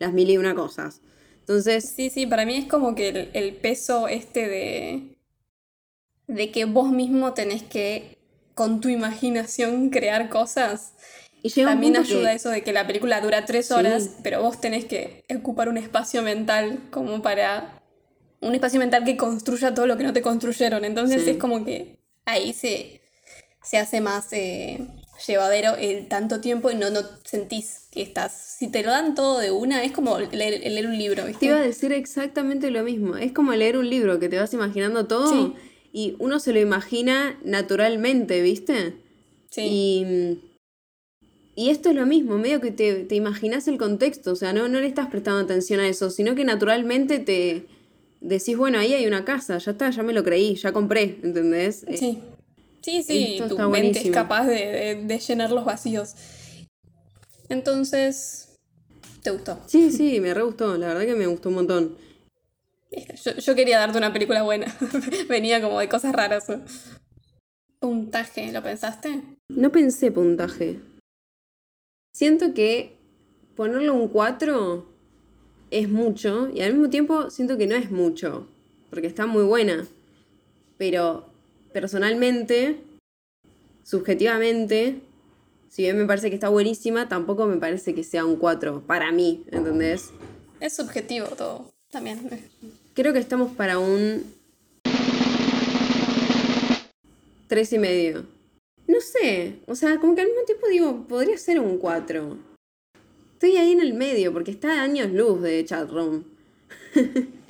las 0.00 0.12
mil 0.12 0.28
y 0.28 0.38
una 0.38 0.56
cosas. 0.56 1.00
Entonces, 1.46 1.92
Sí, 1.94 2.08
sí, 2.10 2.26
para 2.26 2.46
mí 2.46 2.56
es 2.56 2.66
como 2.66 2.94
que 2.94 3.08
el, 3.08 3.30
el 3.34 3.54
peso 3.56 4.08
este 4.08 4.48
de. 4.48 5.18
de 6.26 6.50
que 6.50 6.64
vos 6.64 6.90
mismo 6.90 7.34
tenés 7.34 7.62
que 7.62 8.16
con 8.54 8.80
tu 8.80 8.88
imaginación 8.88 9.90
crear 9.90 10.28
cosas. 10.30 10.94
Y 11.42 11.50
También 11.62 11.96
ayuda 11.98 12.30
que- 12.30 12.36
eso 12.36 12.48
de 12.48 12.62
que 12.62 12.72
la 12.72 12.86
película 12.86 13.20
dura 13.20 13.44
tres 13.44 13.66
Sí. 13.66 13.74
horas, 13.74 14.08
pero 14.22 14.40
vos 14.42 14.58
tenés 14.60 14.86
que 14.86 15.24
ocupar 15.38 15.68
un 15.68 15.76
espacio 15.76 16.22
mental 16.22 16.80
como 16.90 17.20
para... 17.20 17.82
Un 18.40 18.54
espacio 18.54 18.78
mental 18.80 19.04
que 19.04 19.16
construya 19.18 19.74
todo 19.74 19.86
lo 19.86 19.96
que 19.98 20.04
no 20.04 20.12
te 20.14 20.22
construyeron. 20.22 20.84
Entonces 20.86 21.24
Sí. 21.24 21.30
es 21.30 21.36
como 21.36 21.62
que 21.64 21.98
ahí 22.24 22.54
se, 22.54 23.02
se 23.62 23.76
hace 23.76 24.00
más 24.00 24.32
eh, 24.32 24.86
llevadero 25.26 25.76
el 25.76 26.08
tanto 26.08 26.40
tiempo 26.40 26.70
y 26.70 26.74
no, 26.74 26.90
no 26.90 27.00
sentís 27.24 27.88
que 27.90 28.02
estás... 28.02 28.32
Si 28.58 28.68
te 28.68 28.82
lo 28.82 28.90
dan 28.90 29.14
todo 29.14 29.38
de 29.38 29.50
una, 29.50 29.82
es 29.84 29.92
como 29.92 30.18
leer, 30.18 30.60
leer 30.60 30.86
un 30.86 30.96
libro, 30.98 31.24
¿viste? 31.26 31.40
Te 31.40 31.46
iba 31.46 31.56
a 31.58 31.62
decir 31.62 31.92
exactamente 31.92 32.70
lo 32.70 32.82
mismo. 32.82 33.16
Es 33.16 33.32
como 33.32 33.52
leer 33.52 33.76
un 33.76 33.88
libro 33.88 34.18
que 34.18 34.28
te 34.28 34.38
vas 34.38 34.52
imaginando 34.54 35.06
todo 35.06 35.30
Sí. 35.32 35.52
y 35.92 36.16
uno 36.18 36.38
se 36.40 36.52
lo 36.52 36.60
imagina 36.60 37.38
naturalmente, 37.44 38.42
¿viste? 38.42 38.94
Sí. 39.50 39.62
Y, 39.62 40.38
y 41.56 41.70
esto 41.70 41.90
es 41.90 41.94
lo 41.94 42.06
mismo, 42.06 42.36
medio 42.38 42.60
que 42.60 42.72
te, 42.72 43.04
te 43.04 43.14
imaginas 43.14 43.68
el 43.68 43.78
contexto, 43.78 44.32
o 44.32 44.36
sea, 44.36 44.52
no, 44.52 44.66
no 44.68 44.80
le 44.80 44.88
estás 44.88 45.06
prestando 45.08 45.40
atención 45.40 45.78
a 45.78 45.86
eso, 45.88 46.10
sino 46.10 46.34
que 46.34 46.44
naturalmente 46.44 47.20
te 47.20 47.66
decís, 48.20 48.56
bueno, 48.56 48.78
ahí 48.80 48.92
hay 48.94 49.06
una 49.06 49.24
casa, 49.24 49.58
ya 49.58 49.70
está, 49.72 49.90
ya 49.90 50.02
me 50.02 50.12
lo 50.12 50.24
creí, 50.24 50.56
ya 50.56 50.72
compré, 50.72 51.18
¿entendés? 51.22 51.84
Eh, 51.86 52.18
Sí. 52.84 53.02
Sí, 53.02 53.36
Esto 53.40 53.56
tu 53.56 53.68
mente 53.70 54.00
es 54.00 54.10
capaz 54.10 54.44
de, 54.46 54.54
de- 54.56 55.04
de 55.06 55.18
llenar 55.18 55.50
los 55.50 55.64
vacíos. 55.64 56.14
Entonces, 57.48 58.56
¿te 59.22 59.30
gustó? 59.30 59.58
Sí, 59.66 59.90
sí, 59.90 60.20
me 60.20 60.34
re 60.34 60.42
gustó, 60.42 60.76
la 60.76 60.88
verdad 60.88 61.04
que 61.06 61.14
me 61.14 61.26
gustó 61.26 61.48
un 61.48 61.54
montón. 61.56 61.96
Yo, 63.24 63.32
yo 63.36 63.54
quería 63.54 63.78
darte 63.78 63.98
una 63.98 64.12
película 64.12 64.42
buena. 64.42 64.66
Venía 65.28 65.60
como 65.62 65.80
de 65.80 65.88
cosas 65.88 66.12
raras. 66.12 66.46
Puntaje, 67.80 68.52
¿lo 68.52 68.62
pensaste? 68.62 69.22
No 69.48 69.72
pensé 69.72 70.10
puntaje. 70.12 70.80
Siento 72.12 72.54
que 72.54 72.96
ponerle 73.56 73.90
un 73.90 74.08
4 74.08 74.86
es 75.70 75.88
mucho 75.88 76.48
y 76.54 76.60
al 76.60 76.72
mismo 76.74 76.88
tiempo 76.90 77.30
siento 77.30 77.56
que 77.58 77.66
no 77.66 77.74
es 77.74 77.90
mucho, 77.90 78.46
porque 78.90 79.06
está 79.08 79.26
muy 79.26 79.42
buena. 79.42 79.86
Pero 80.78 81.26
personalmente, 81.74 82.76
subjetivamente, 83.82 85.00
si 85.68 85.82
bien 85.82 85.98
me 85.98 86.06
parece 86.06 86.30
que 86.30 86.36
está 86.36 86.48
buenísima, 86.48 87.08
tampoco 87.08 87.46
me 87.46 87.56
parece 87.56 87.96
que 87.96 88.04
sea 88.04 88.24
un 88.24 88.36
4 88.36 88.84
para 88.86 89.10
mí, 89.10 89.42
¿entendés? 89.50 90.10
Es 90.60 90.76
subjetivo 90.76 91.26
todo, 91.36 91.72
también. 91.90 92.30
Creo 92.94 93.12
que 93.12 93.18
estamos 93.18 93.52
para 93.56 93.80
un 93.80 94.22
3 97.48 97.72
y 97.72 97.78
medio. 97.80 98.24
No 98.86 99.00
sé, 99.00 99.56
o 99.66 99.74
sea, 99.74 99.98
como 99.98 100.14
que 100.14 100.20
al 100.20 100.28
mismo 100.28 100.44
tiempo 100.44 100.68
digo, 100.68 101.08
podría 101.08 101.36
ser 101.38 101.58
un 101.58 101.78
4. 101.78 102.38
Estoy 103.32 103.56
ahí 103.56 103.72
en 103.72 103.80
el 103.80 103.94
medio 103.94 104.32
porque 104.32 104.52
está 104.52 104.78
a 104.78 104.82
años 104.84 105.10
luz 105.10 105.42
de 105.42 105.64
chatroom. 105.64 106.22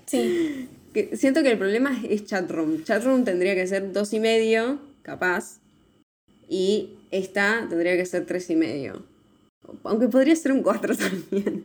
Sí, 0.06 0.70
Que 0.94 1.16
siento 1.16 1.42
que 1.42 1.50
el 1.50 1.58
problema 1.58 2.00
es 2.08 2.24
chatroom. 2.24 2.84
Chatroom 2.84 3.24
tendría 3.24 3.54
que 3.54 3.66
ser 3.66 3.92
dos 3.92 4.12
y 4.12 4.20
medio, 4.20 4.78
capaz. 5.02 5.58
Y 6.48 6.90
esta 7.10 7.66
tendría 7.68 7.96
que 7.96 8.06
ser 8.06 8.24
tres 8.26 8.48
y 8.50 8.56
medio. 8.56 9.04
Aunque 9.82 10.08
podría 10.08 10.36
ser 10.36 10.52
un 10.52 10.62
4 10.62 10.96
también. 11.30 11.64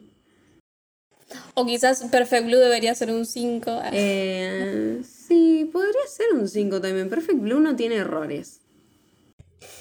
o 1.53 1.65
quizás 1.65 2.01
Perfect 2.06 2.45
Blue 2.47 2.57
debería 2.57 2.95
ser 2.95 3.11
un 3.11 3.26
5. 3.26 3.81
Eh, 3.93 5.01
sí, 5.03 5.69
podría 5.72 6.07
ser 6.07 6.34
un 6.34 6.47
5 6.47 6.81
también. 6.81 7.10
Perfect 7.10 7.39
Blue 7.39 7.60
no 7.60 7.76
tiene 7.76 7.95
errores. 7.97 8.61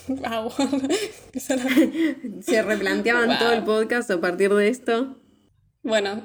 Wow. 0.09 0.51
Se 2.43 2.63
replanteaban 2.63 3.29
Wow. 3.29 3.39
todo 3.39 3.53
el 3.53 3.65
podcast 3.65 4.11
a 4.11 4.21
partir 4.21 4.53
de 4.53 4.69
esto. 4.69 5.17
bueno, 5.83 6.23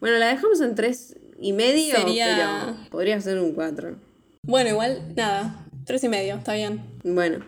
Bueno, 0.00 0.18
la 0.18 0.28
dejamos 0.28 0.60
en 0.60 0.74
tres 0.74 1.16
y 1.40 1.52
medio, 1.52 1.96
Sería- 1.96 2.76
pero 2.78 2.90
podría 2.90 3.20
ser 3.20 3.38
un 3.38 3.52
4. 3.52 3.96
bueno, 4.42 4.70
igual, 4.70 5.12
nada. 5.16 5.66
Tres 5.84 6.02
y 6.04 6.08
medio, 6.08 6.34
está 6.36 6.54
bien. 6.54 6.80
Bueno, 7.04 7.44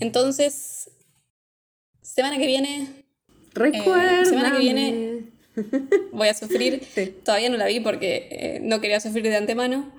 Entonces, 0.00 0.90
semana 2.02 2.38
que 2.38 2.46
viene 2.46 3.04
recuerda. 3.52 4.22
Eh, 4.22 4.26
semana 4.26 4.52
que 4.52 4.58
viene- 4.58 5.24
voy 6.12 6.28
a 6.28 6.34
sufrir. 6.34 6.82
Sí. 6.94 7.14
Todavía 7.24 7.50
no 7.50 7.56
la 7.56 7.66
vi 7.66 7.80
porque 7.80 8.28
eh, 8.30 8.60
no 8.62 8.80
quería 8.80 9.00
sufrir 9.00 9.24
de 9.24 9.36
antemano. 9.36 9.92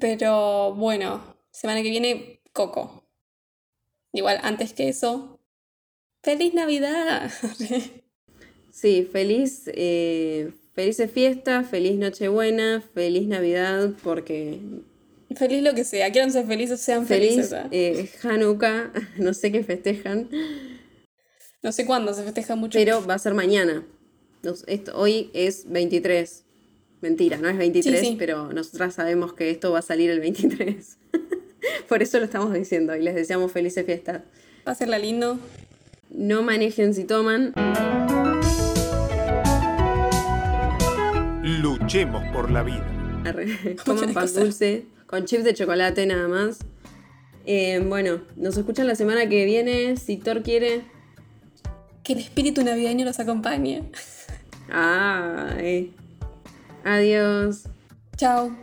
Pero 0.00 0.74
bueno, 0.74 1.36
semana 1.50 1.82
que 1.82 1.90
viene, 1.90 2.40
Coco. 2.52 3.04
Igual, 4.12 4.38
antes 4.42 4.72
que 4.72 4.88
eso, 4.88 5.38
¡Feliz 6.22 6.52
Navidad! 6.54 7.30
Sí, 8.72 9.08
feliz, 9.10 9.64
eh, 9.74 10.52
felices 10.78 11.10
fiestas, 11.10 11.66
feliz 11.68 11.96
Nochebuena, 11.98 12.80
feliz 12.94 13.26
Navidad, 13.26 13.90
porque 14.04 14.60
feliz 15.34 15.60
lo 15.64 15.74
que 15.74 15.82
sea, 15.82 16.12
quieran 16.12 16.30
ser 16.30 16.46
felices, 16.46 16.80
sean 16.80 17.04
feliz 17.04 17.30
felices. 17.34 17.52
¿eh? 17.52 17.68
eh, 17.72 18.10
Hanukkah, 18.22 18.92
no 19.18 19.34
sé 19.34 19.50
qué 19.50 19.64
festejan, 19.64 20.28
No 21.64 21.72
sé 21.72 21.84
cuándo 21.84 22.14
se 22.14 22.22
festeja 22.22 22.54
mucho. 22.54 22.78
pero 22.78 23.04
va 23.04 23.14
a 23.14 23.18
ser 23.18 23.34
mañana. 23.34 23.84
Nos- 24.44 24.62
esto- 24.68 24.96
hoy 24.96 25.30
es 25.34 25.68
23. 25.68 26.44
Mentira, 27.00 27.38
no 27.38 27.48
es 27.48 27.58
23, 27.58 27.98
Sí, 28.00 28.06
sí. 28.06 28.16
pero 28.16 28.52
nosotras 28.52 28.94
sabemos 28.94 29.32
que 29.32 29.50
esto 29.50 29.72
va 29.72 29.80
a 29.80 29.82
salir 29.82 30.10
el 30.10 30.20
23. 30.20 30.96
Por 31.88 32.02
eso 32.04 32.20
lo 32.20 32.24
estamos 32.24 32.52
diciendo 32.54 32.94
y 32.94 33.02
les 33.02 33.16
deseamos 33.16 33.50
felices 33.50 33.84
fiestas. 33.84 34.22
Pásenla 34.62 35.00
lindo. 35.00 35.40
No 36.10 36.42
manejen 36.44 36.94
si 36.94 37.02
toman. 37.02 37.52
Luchemos 41.88 42.22
por 42.34 42.50
la 42.50 42.62
vida. 42.62 42.86
Coman 43.86 44.12
pan 44.12 44.28
dulce 44.34 44.84
con 45.06 45.24
chips 45.24 45.42
de 45.42 45.54
chocolate 45.54 46.04
nada 46.04 46.28
más. 46.28 46.58
Eh, 47.46 47.82
bueno, 47.82 48.20
nos 48.36 48.58
escuchan 48.58 48.86
la 48.86 48.94
semana 48.94 49.26
que 49.26 49.46
viene. 49.46 49.96
Si 49.96 50.18
Thor 50.18 50.42
quiere. 50.42 50.82
Que 52.02 52.12
el 52.12 52.18
espíritu 52.18 52.62
navideño 52.62 53.06
los 53.06 53.18
acompañe. 53.20 53.90
Ay. 54.70 55.94
Adiós. 56.84 57.64
Chao. 58.18 58.54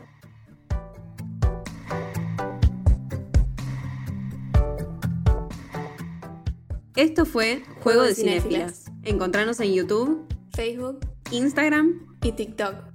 Esto 6.95 7.25
fue 7.25 7.63
Juego 7.81 8.03
de 8.03 8.13
Cinéfilas. 8.13 8.91
Encontranos 9.01 9.59
en 9.61 9.73
YouTube, 9.73 10.27
Facebook 10.53 10.99
Instagram 11.31 12.17
y 12.21 12.31
TikTok. 12.31 12.94